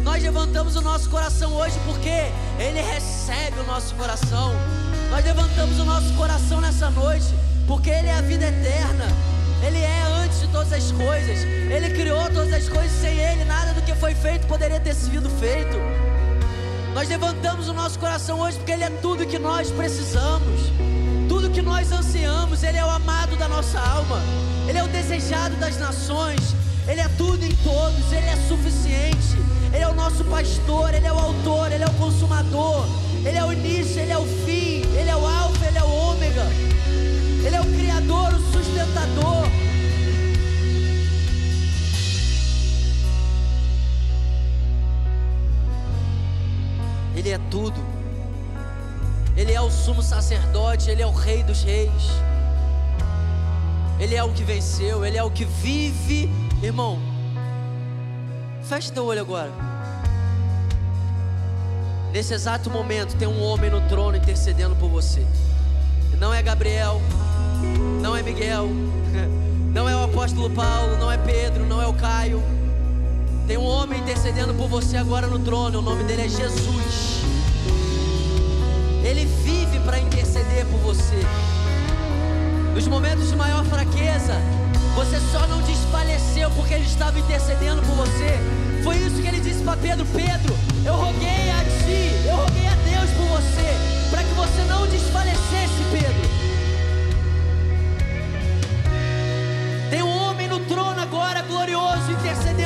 Nós 0.04 0.22
levantamos 0.22 0.76
o 0.76 0.82
nosso 0.82 1.10
coração 1.10 1.54
hoje 1.54 1.80
porque 1.86 2.32
Ele 2.60 2.82
recebe 2.82 3.60
o 3.60 3.66
nosso 3.66 3.96
coração. 3.96 4.54
Nós 5.10 5.24
levantamos 5.24 5.80
o 5.80 5.86
nosso 5.86 6.14
coração 6.14 6.62
nessa 6.62 6.90
noite 6.90 7.34
porque 7.66 7.90
Ele 7.90 8.08
é 8.08 8.16
a 8.16 8.22
vida 8.22 8.46
eterna. 8.46 9.33
Ele 9.66 9.80
é 9.80 10.02
antes 10.24 10.42
de 10.42 10.48
todas 10.48 10.74
as 10.74 10.92
coisas. 10.92 11.44
Ele 11.44 11.90
criou 11.92 12.24
todas 12.30 12.52
as 12.54 12.68
coisas. 12.68 12.92
Sem 12.92 13.18
Ele, 13.18 13.46
nada 13.46 13.74
do 13.74 13.82
que 13.82 13.96
foi 13.96 14.14
feito 14.14 14.46
poderia 14.48 14.80
ter 14.80 14.94
sido 14.94 15.30
feito. 15.40 15.78
Nós 16.94 17.10
levantamos 17.10 17.70
o 17.70 17.74
nosso 17.74 17.98
coração 17.98 18.40
hoje 18.42 18.58
porque 18.58 18.72
Ele 18.72 18.84
é 18.84 18.90
tudo 18.90 19.26
que 19.26 19.40
nós 19.40 19.72
precisamos, 19.72 20.60
tudo 21.28 21.50
que 21.50 21.62
nós 21.62 21.92
ansiamos. 21.92 22.62
Ele 22.62 22.78
é 22.78 22.86
o 22.86 22.90
amado 22.90 23.36
da 23.36 23.48
nossa 23.48 23.80
alma, 23.80 24.22
Ele 24.68 24.78
é 24.78 24.84
o 24.84 24.88
desejado 24.88 25.56
das 25.56 25.78
nações, 25.78 26.56
Ele 26.88 27.02
é 27.02 27.08
tudo 27.18 27.44
em 27.44 27.56
todos, 27.64 28.12
Ele 28.12 28.28
é 28.28 28.36
suficiente. 28.48 29.42
Ele 29.74 29.84
é 29.84 29.88
o 29.88 29.94
nosso 29.96 30.24
pastor, 30.26 30.94
Ele 30.94 31.08
é 31.08 31.12
o 31.12 31.18
autor, 31.18 31.72
Ele 31.72 31.84
é 31.84 31.88
o 31.88 31.94
consumador, 31.94 32.86
Ele 33.26 33.38
é 33.38 33.44
o 33.44 33.52
início, 33.52 34.00
Ele 34.00 34.12
é 34.12 34.18
o 34.18 34.26
fim, 34.46 34.84
Ele 34.96 35.10
é 35.10 35.16
o 35.16 35.26
alfa, 35.26 35.66
Ele 35.66 35.78
é 35.80 35.84
o 35.84 35.90
ômega. 35.90 36.46
Ele 37.44 37.56
é 37.56 37.60
o 37.60 37.66
Criador, 37.66 38.36
o 38.36 38.43
sustentador. 39.04 39.48
Ele 47.16 47.30
é 47.30 47.40
tudo. 47.50 47.80
Ele 49.36 49.52
é 49.52 49.62
o 49.62 49.70
sumo 49.70 50.02
sacerdote, 50.02 50.90
Ele 50.90 51.02
é 51.02 51.08
o 51.08 51.12
Rei 51.12 51.44
dos 51.44 51.64
Reis. 51.64 51.92
Ele 54.00 54.16
é 54.16 54.24
o 54.24 54.32
que 54.32 54.44
venceu, 54.44 55.06
Ele 55.06 55.18
é 55.18 55.24
o 55.24 55.32
que 55.32 55.46
vive. 55.46 56.30
Irmão, 56.62 57.00
feche 58.64 58.92
teu 58.92 59.06
olho 59.06 59.22
agora. 59.22 59.52
Nesse 62.12 62.34
exato 62.34 62.70
momento, 62.70 63.16
tem 63.18 63.28
um 63.28 63.42
homem 63.42 63.72
no 63.72 63.82
trono 63.88 64.16
intercedendo 64.16 64.76
por 64.76 64.88
você. 64.88 65.26
Não 66.20 66.34
é 66.34 66.42
Gabriel, 66.44 67.02
não 68.02 68.16
é 68.16 68.22
Miguel, 68.22 68.70
não 69.74 69.90
é 69.90 69.96
o 69.96 70.04
apóstolo 70.04 70.50
Paulo, 70.52 70.98
não 70.98 71.12
é 71.12 71.18
Pedro, 71.18 71.66
não 71.66 71.82
é 71.82 71.88
o 71.88 71.94
Caio. 71.94 72.42
Tem 73.48 73.58
um 73.58 73.66
homem 73.66 74.00
intercedendo 74.00 74.54
por 74.54 74.68
você 74.70 74.96
agora 74.98 75.28
no 75.28 75.40
trono, 75.40 75.80
o 75.80 75.82
nome 75.82 76.04
dele 76.04 76.22
é 76.22 76.30
Jesus. 76.30 77.24
Ele 79.04 79.26
vive 79.44 79.80
para 79.80 80.00
interceder 80.00 80.66
por 80.68 80.80
você. 80.80 81.20
Nos 82.74 82.88
momentos 82.88 83.30
de 83.30 83.36
maior 83.36 83.66
fraqueza, 83.66 84.36
você 84.96 85.20
só 85.32 85.46
não 85.48 85.62
desfaleceu 85.64 86.52
porque 86.52 86.76
ele 86.76 86.86
estava 86.86 87.20
intercedendo 87.20 87.82
por 87.82 87.96
você. 87.96 88.40
Foi 88.84 88.96
isso 88.98 89.22
que 89.22 89.28
ele 89.28 89.40
disse 89.40 89.64
para 89.64 89.76
Pedro: 89.78 90.06
Pedro, 90.06 90.56
eu 90.86 90.94
roguei 90.94 91.50
a 91.52 91.64
ti, 91.84 92.28
eu 92.28 92.36
roguei 92.36 92.68
a 92.68 92.76
Deus 92.76 93.10
por 93.12 93.26
você, 93.42 93.76
para 94.12 94.24
que 94.24 94.34
você 94.36 94.64
não 94.70 94.88
desfalecesse, 94.88 95.84
Pedro. 95.92 96.23
Glorioso 101.66 102.12
intercedendo 102.12 102.63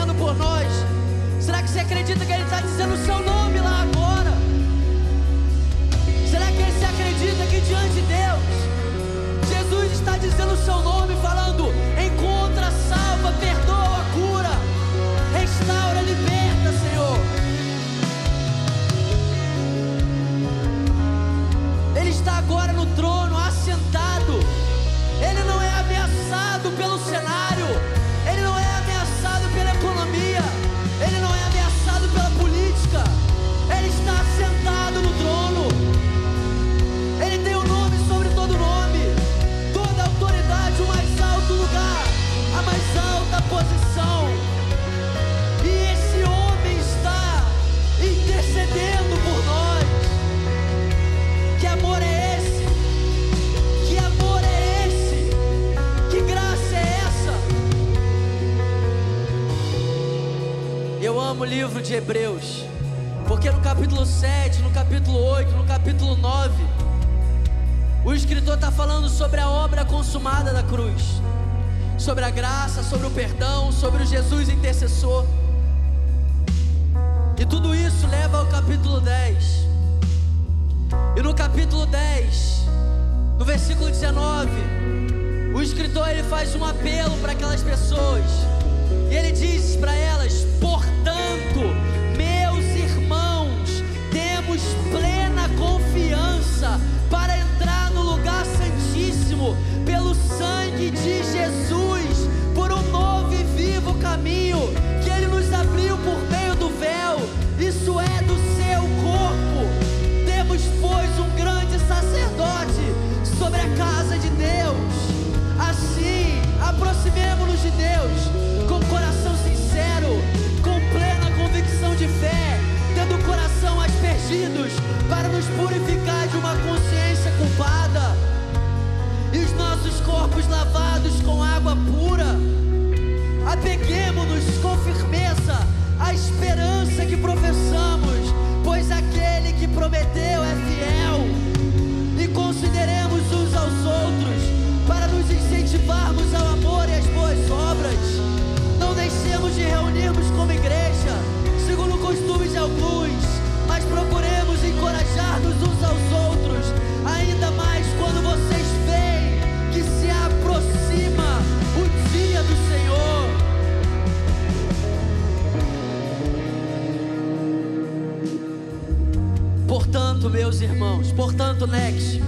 Next, 171.67 172.21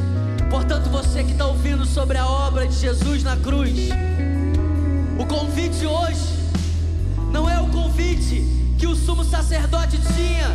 portanto, 0.49 0.89
você 0.89 1.23
que 1.23 1.31
está 1.31 1.45
ouvindo 1.45 1.85
sobre 1.85 2.17
a 2.17 2.27
obra 2.27 2.67
de 2.67 2.75
Jesus 2.75 3.23
na 3.23 3.37
cruz, 3.37 3.89
o 5.17 5.25
convite 5.25 5.85
hoje 5.85 6.39
não 7.31 7.49
é 7.49 7.57
o 7.61 7.67
convite 7.67 8.43
que 8.77 8.85
o 8.85 8.95
sumo 8.95 9.23
sacerdote 9.23 9.97
tinha 10.13 10.45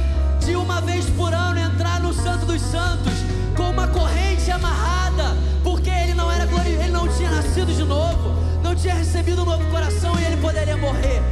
de 0.45 0.55
uma 0.55 0.83
vez 0.83 1.07
por 1.11 1.33
ano 1.33 1.59
entrar 1.59 1.99
no 2.01 2.13
Santo 2.13 2.45
dos 2.45 2.61
Santos 2.61 3.15
com 3.57 3.71
uma 3.71 3.89
corrente 3.89 4.51
amarrada, 4.51 5.35
porque 5.63 5.89
ele 5.89 6.13
não 6.13 6.31
era 6.31 6.45
glori... 6.45 6.73
ele 6.73 6.91
não 6.91 7.09
tinha 7.09 7.31
nascido 7.31 7.75
de 7.75 7.85
novo, 7.85 8.35
não 8.63 8.75
tinha 8.75 8.95
recebido 8.95 9.43
um 9.43 9.47
novo 9.47 9.65
coração 9.71 10.19
e 10.21 10.25
ele 10.25 10.37
poderia 10.37 10.77
morrer. 10.77 11.23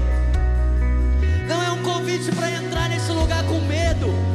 Não 1.47 1.63
é 1.63 1.71
um 1.71 1.83
convite 1.83 2.33
para 2.33 2.51
entrar 2.51 2.89
nesse 2.89 3.13
lugar 3.13 3.45
com 3.45 3.61
medo, 3.61 4.32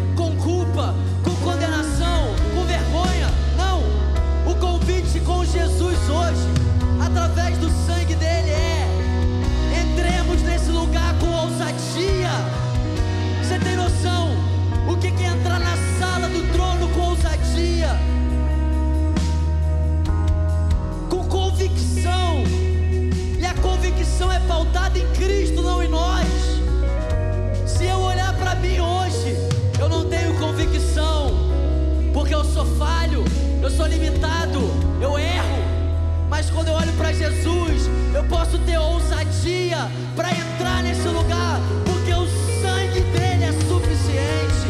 quando 36.68 36.70
eu 36.70 36.74
olho 36.74 36.94
para 36.94 37.14
Jesus, 37.14 37.90
eu 38.14 38.24
posso 38.26 38.58
ter 38.60 38.78
ousadia 38.78 39.90
para 40.16 40.32
entrar 40.32 40.84
nesse 40.84 41.08
lugar, 41.08 41.62
porque 41.86 42.14
o 42.14 42.28
sangue 42.62 43.00
dele 43.12 43.44
é 43.46 43.54
suficiente. 43.54 44.68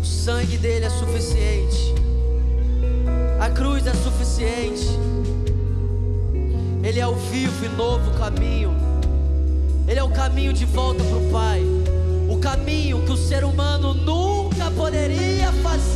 O 0.00 0.04
sangue 0.04 0.56
dele 0.56 0.86
é 0.86 0.90
suficiente. 0.90 1.94
A 3.38 3.50
cruz 3.50 3.86
é 3.86 3.92
suficiente. 3.92 4.86
Ele 6.82 6.98
é 6.98 7.06
o 7.06 7.14
vivo 7.14 7.64
e 7.64 7.68
novo 7.68 8.10
caminho. 8.18 8.74
Ele 9.86 10.00
é 10.00 10.02
o 10.02 10.10
caminho 10.10 10.52
de 10.52 10.64
volta 10.64 11.04
para 11.04 11.18
o 11.18 11.30
Pai. 11.30 11.62
O 12.28 12.38
caminho 12.38 13.02
que 13.04 13.12
o 13.12 13.16
ser 13.16 13.44
humano 13.44 13.92
nunca 13.92 14.70
poderia 14.70 15.52
fazer 15.62 15.95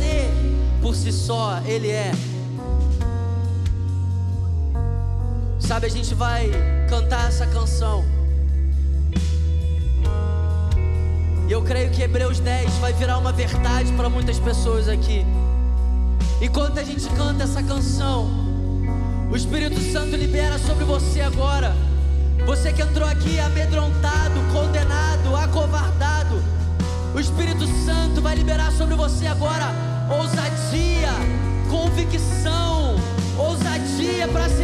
por 0.81 0.95
si 0.95 1.11
só. 1.11 1.61
Ele 1.65 1.89
é. 1.89 2.11
Sabe, 5.59 5.85
a 5.85 5.89
gente 5.89 6.13
vai 6.15 6.49
cantar 6.89 7.27
essa 7.29 7.45
canção. 7.45 8.03
E 11.47 11.51
eu 11.51 11.61
creio 11.61 11.91
que 11.91 12.01
Hebreus 12.01 12.39
10 12.39 12.69
vai 12.75 12.93
virar 12.93 13.17
uma 13.17 13.31
verdade 13.31 13.91
para 13.93 14.09
muitas 14.09 14.39
pessoas 14.39 14.87
aqui. 14.87 15.25
Enquanto 16.41 16.79
a 16.79 16.83
gente 16.83 17.07
canta 17.09 17.43
essa 17.43 17.61
canção, 17.61 18.29
o 19.31 19.35
Espírito 19.35 19.79
Santo 19.91 20.15
libera 20.15 20.57
sobre 20.57 20.83
você 20.83 21.21
agora. 21.21 21.75
Você 22.45 22.73
que 22.73 22.81
entrou 22.81 23.07
aqui 23.07 23.39
amedrontado, 23.39 24.33
condenado, 24.51 25.35
acovardado. 25.35 26.41
O 27.13 27.19
Espírito 27.19 27.67
Santo 27.85 28.21
vai 28.21 28.35
liberar 28.35 28.71
sobre 28.71 28.95
você 28.95 29.27
agora 29.27 29.90
ousadia, 30.11 31.09
convicção, 31.69 32.95
ousadia 33.37 34.27
para 34.27 34.49
se 34.49 34.60